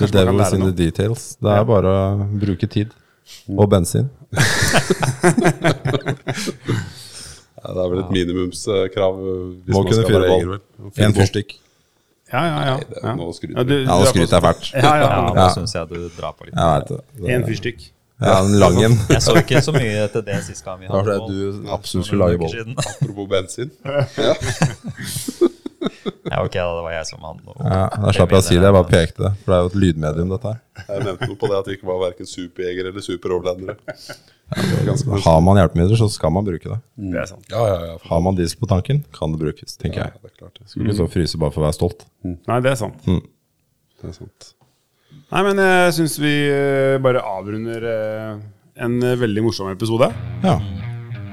The 0.00 0.06
devil's 0.08 0.54
in 0.56 0.64
the 0.64 0.72
details. 0.72 1.36
Det 1.36 1.52
er 1.52 1.64
bare 1.68 1.92
å 1.92 2.26
bruke 2.40 2.66
tid. 2.66 2.90
Og 3.52 3.68
bensin. 3.70 4.08
Ja, 7.62 7.72
det 7.76 7.82
er 7.82 7.90
vel 7.92 8.00
et 8.02 8.10
minimumskrav 8.10 9.18
eh, 9.22 9.42
hvis 9.66 9.74
Må 9.76 9.82
man 9.82 9.92
kunne 9.92 10.06
fyre 10.08 10.30
ball. 10.32 10.56
Én 11.06 11.14
fyrstikk. 11.14 11.58
Ja, 12.32 12.42
ja, 12.48 12.60
ja. 12.64 12.76
det 12.80 13.02
nå 13.02 13.08
ja. 13.10 13.14
noe 13.18 13.28
å 13.28 13.34
skryte 13.36 13.58
Ja, 13.58 13.62
du- 13.68 13.74
Ja, 13.76 13.86
nå 13.92 14.00
er 14.00 14.06
skryter 14.08 14.34
jeg 14.38 14.42
fælt. 14.46 14.70
Ja, 14.72 14.92
ja. 14.96 15.08
Ja, 15.12 15.18
nå 15.36 15.48
syns 15.54 15.74
jeg 15.76 15.88
du 15.90 15.98
drar 16.16 16.32
på 16.32 16.48
litt. 16.48 16.56
Det. 16.56 16.96
det. 17.20 17.34
En 17.36 17.44
fyrstikk. 17.46 17.90
Ja, 18.22 18.38
en 18.44 18.58
lang 18.58 18.78
en. 18.82 18.96
Jeg 19.10 19.22
så 19.22 19.34
ikke 19.36 19.60
så 19.62 19.72
mye 19.74 20.04
etter 20.06 20.22
det 20.24 20.38
sist 20.46 20.64
gang 20.64 20.80
vi 20.80 20.86
hadde 20.90 21.16
fordi 21.18 21.38
du 21.38 21.70
absolutt 21.74 22.06
skulle 22.06 22.28
lage 22.32 22.50
siden. 22.54 22.76
Apropos 22.78 23.28
bensin. 23.28 23.70
Ja, 24.16 24.34
ok, 26.22 26.54
da, 26.54 26.66
det 26.76 26.82
var 26.86 26.92
jeg 26.94 27.06
som 27.08 27.24
hadde 27.26 27.42
noe. 27.46 27.56
Ja, 27.66 27.80
Da 28.04 28.12
slapp 28.14 28.30
jeg 28.34 28.42
å 28.42 28.46
si 28.46 28.54
det, 28.54 28.66
jeg 28.68 28.76
bare 28.76 28.88
pekte. 28.90 29.32
For 29.42 29.52
det 29.52 29.56
er 29.56 29.64
jo 29.64 29.70
et 29.72 29.78
lydmedium, 29.82 30.30
dette 30.36 30.52
her. 30.52 30.60
Jeg 30.86 31.04
nevnte 31.08 31.28
noe 31.32 31.38
på 31.40 31.50
det 31.50 31.56
at 31.58 31.70
vi 31.70 31.76
ikke 31.78 31.88
var 31.90 31.98
verken 32.04 32.30
superjegere 32.30 32.92
eller 32.92 33.06
superoverlandere. 33.06 33.76
Har 35.26 35.40
man 35.44 35.58
hjelpemidler, 35.60 35.96
så 35.98 36.08
skal 36.12 36.32
man 36.34 36.46
bruke 36.46 36.68
det. 36.70 36.78
Det 37.12 37.20
er 37.24 37.28
sant. 37.30 37.46
Ja, 37.50 37.62
ja, 37.72 37.78
ja. 37.90 37.98
Har 38.08 38.22
man 38.24 38.38
diesel 38.38 38.60
på 38.60 38.68
tanken, 38.70 39.02
kan 39.16 39.34
det 39.34 39.40
brukes, 39.42 39.76
tenker 39.80 40.02
ja 40.04 40.08
jeg. 40.10 40.22
det 40.22 40.30
er 40.32 40.38
klart. 40.44 40.58
Det, 40.60 40.68
Skulle 40.70 40.90
ikke 40.92 41.00
så 41.02 41.08
fryse 41.16 41.40
bare 41.42 41.54
for 41.54 41.64
å 41.64 41.66
være 41.68 41.78
stolt. 41.78 42.06
Nei, 42.28 42.58
det 42.64 42.74
er 42.74 42.80
sant. 42.84 43.06
det 43.08 44.10
er 44.12 44.16
sant. 44.18 44.52
Nei, 45.32 45.42
men 45.48 45.60
jeg 45.64 45.92
syns 45.96 46.18
vi 46.20 46.32
eh, 46.52 46.98
bare 47.02 47.22
avrunder 47.24 47.86
eh, 47.88 48.42
en 48.84 48.98
eh, 49.02 49.16
veldig 49.20 49.46
morsom 49.48 49.70
episode. 49.72 50.10
Ja. 50.44 50.58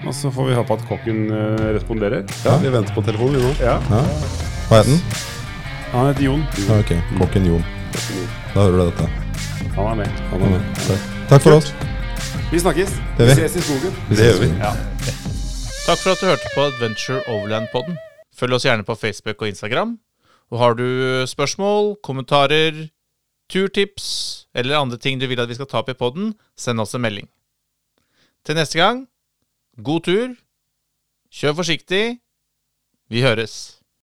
Og 0.08 0.14
så 0.16 0.32
får 0.32 0.48
vi 0.48 0.56
håpe 0.56 0.78
at 0.80 0.86
kokken 0.88 1.26
eh, 1.28 1.66
responderer. 1.76 2.24
Ja, 2.48 2.56
vi 2.64 2.72
venter 2.72 2.96
på 2.96 3.04
telefonen, 3.04 3.36
vi 3.42 3.50
nå. 3.50 3.58
Ja. 3.60 3.76
ja. 3.92 4.48
Hva 4.70 4.80
het 4.84 4.89
den? 4.89 4.99
Han 5.93 6.07
heter 6.09 6.24
Jon. 6.28 6.43
Ja, 6.67 6.78
ok, 6.84 6.91
Kokken 7.17 7.45
Jon. 7.49 7.63
Da 8.53 8.65
hører 8.65 8.76
du 8.78 8.84
dette. 8.91 9.07
Han 9.76 9.88
er 9.91 9.95
med. 10.03 10.20
Han 10.32 10.43
er 10.45 10.51
med. 10.53 11.07
Takk 11.30 11.41
for 11.45 11.57
oss. 11.57 11.72
Vi 12.51 12.59
snakkes. 12.61 12.93
Det 13.17 13.26
Vi 13.30 13.34
vi. 13.34 13.38
ses 13.41 13.55
i 13.57 13.63
skogen. 13.65 13.95
Det 14.09 14.28
gjør 14.28 14.39
vi. 14.43 14.49
Ja. 14.59 14.74
Takk 15.86 15.97
for 16.03 16.13
at 16.13 16.22
du 16.22 16.28
hørte 16.30 16.51
på 16.53 16.67
Adventure 16.67 17.24
Overland-podden. 17.30 17.97
Følg 18.38 18.53
oss 18.57 18.65
gjerne 18.65 18.86
på 18.86 18.95
Facebook 18.97 19.41
og 19.41 19.49
Instagram. 19.49 19.97
Og 20.51 20.59
har 20.61 20.74
du 20.78 20.86
spørsmål, 21.30 21.95
kommentarer, 22.03 22.89
turtips 23.49 24.45
eller 24.53 24.78
andre 24.78 24.97
ting 24.97 25.20
du 25.22 25.28
vil 25.28 25.39
at 25.41 25.49
vi 25.49 25.57
skal 25.57 25.67
ta 25.70 25.82
opp 25.82 25.89
i 25.89 25.97
podden, 25.97 26.34
send 26.57 26.82
oss 26.82 26.93
en 26.97 27.01
melding. 27.01 27.28
Til 28.45 28.55
neste 28.57 28.78
gang, 28.78 29.07
god 29.84 30.01
tur, 30.05 30.34
kjør 31.34 31.57
forsiktig, 31.61 32.20
vi 33.09 33.22
høres. 33.26 33.78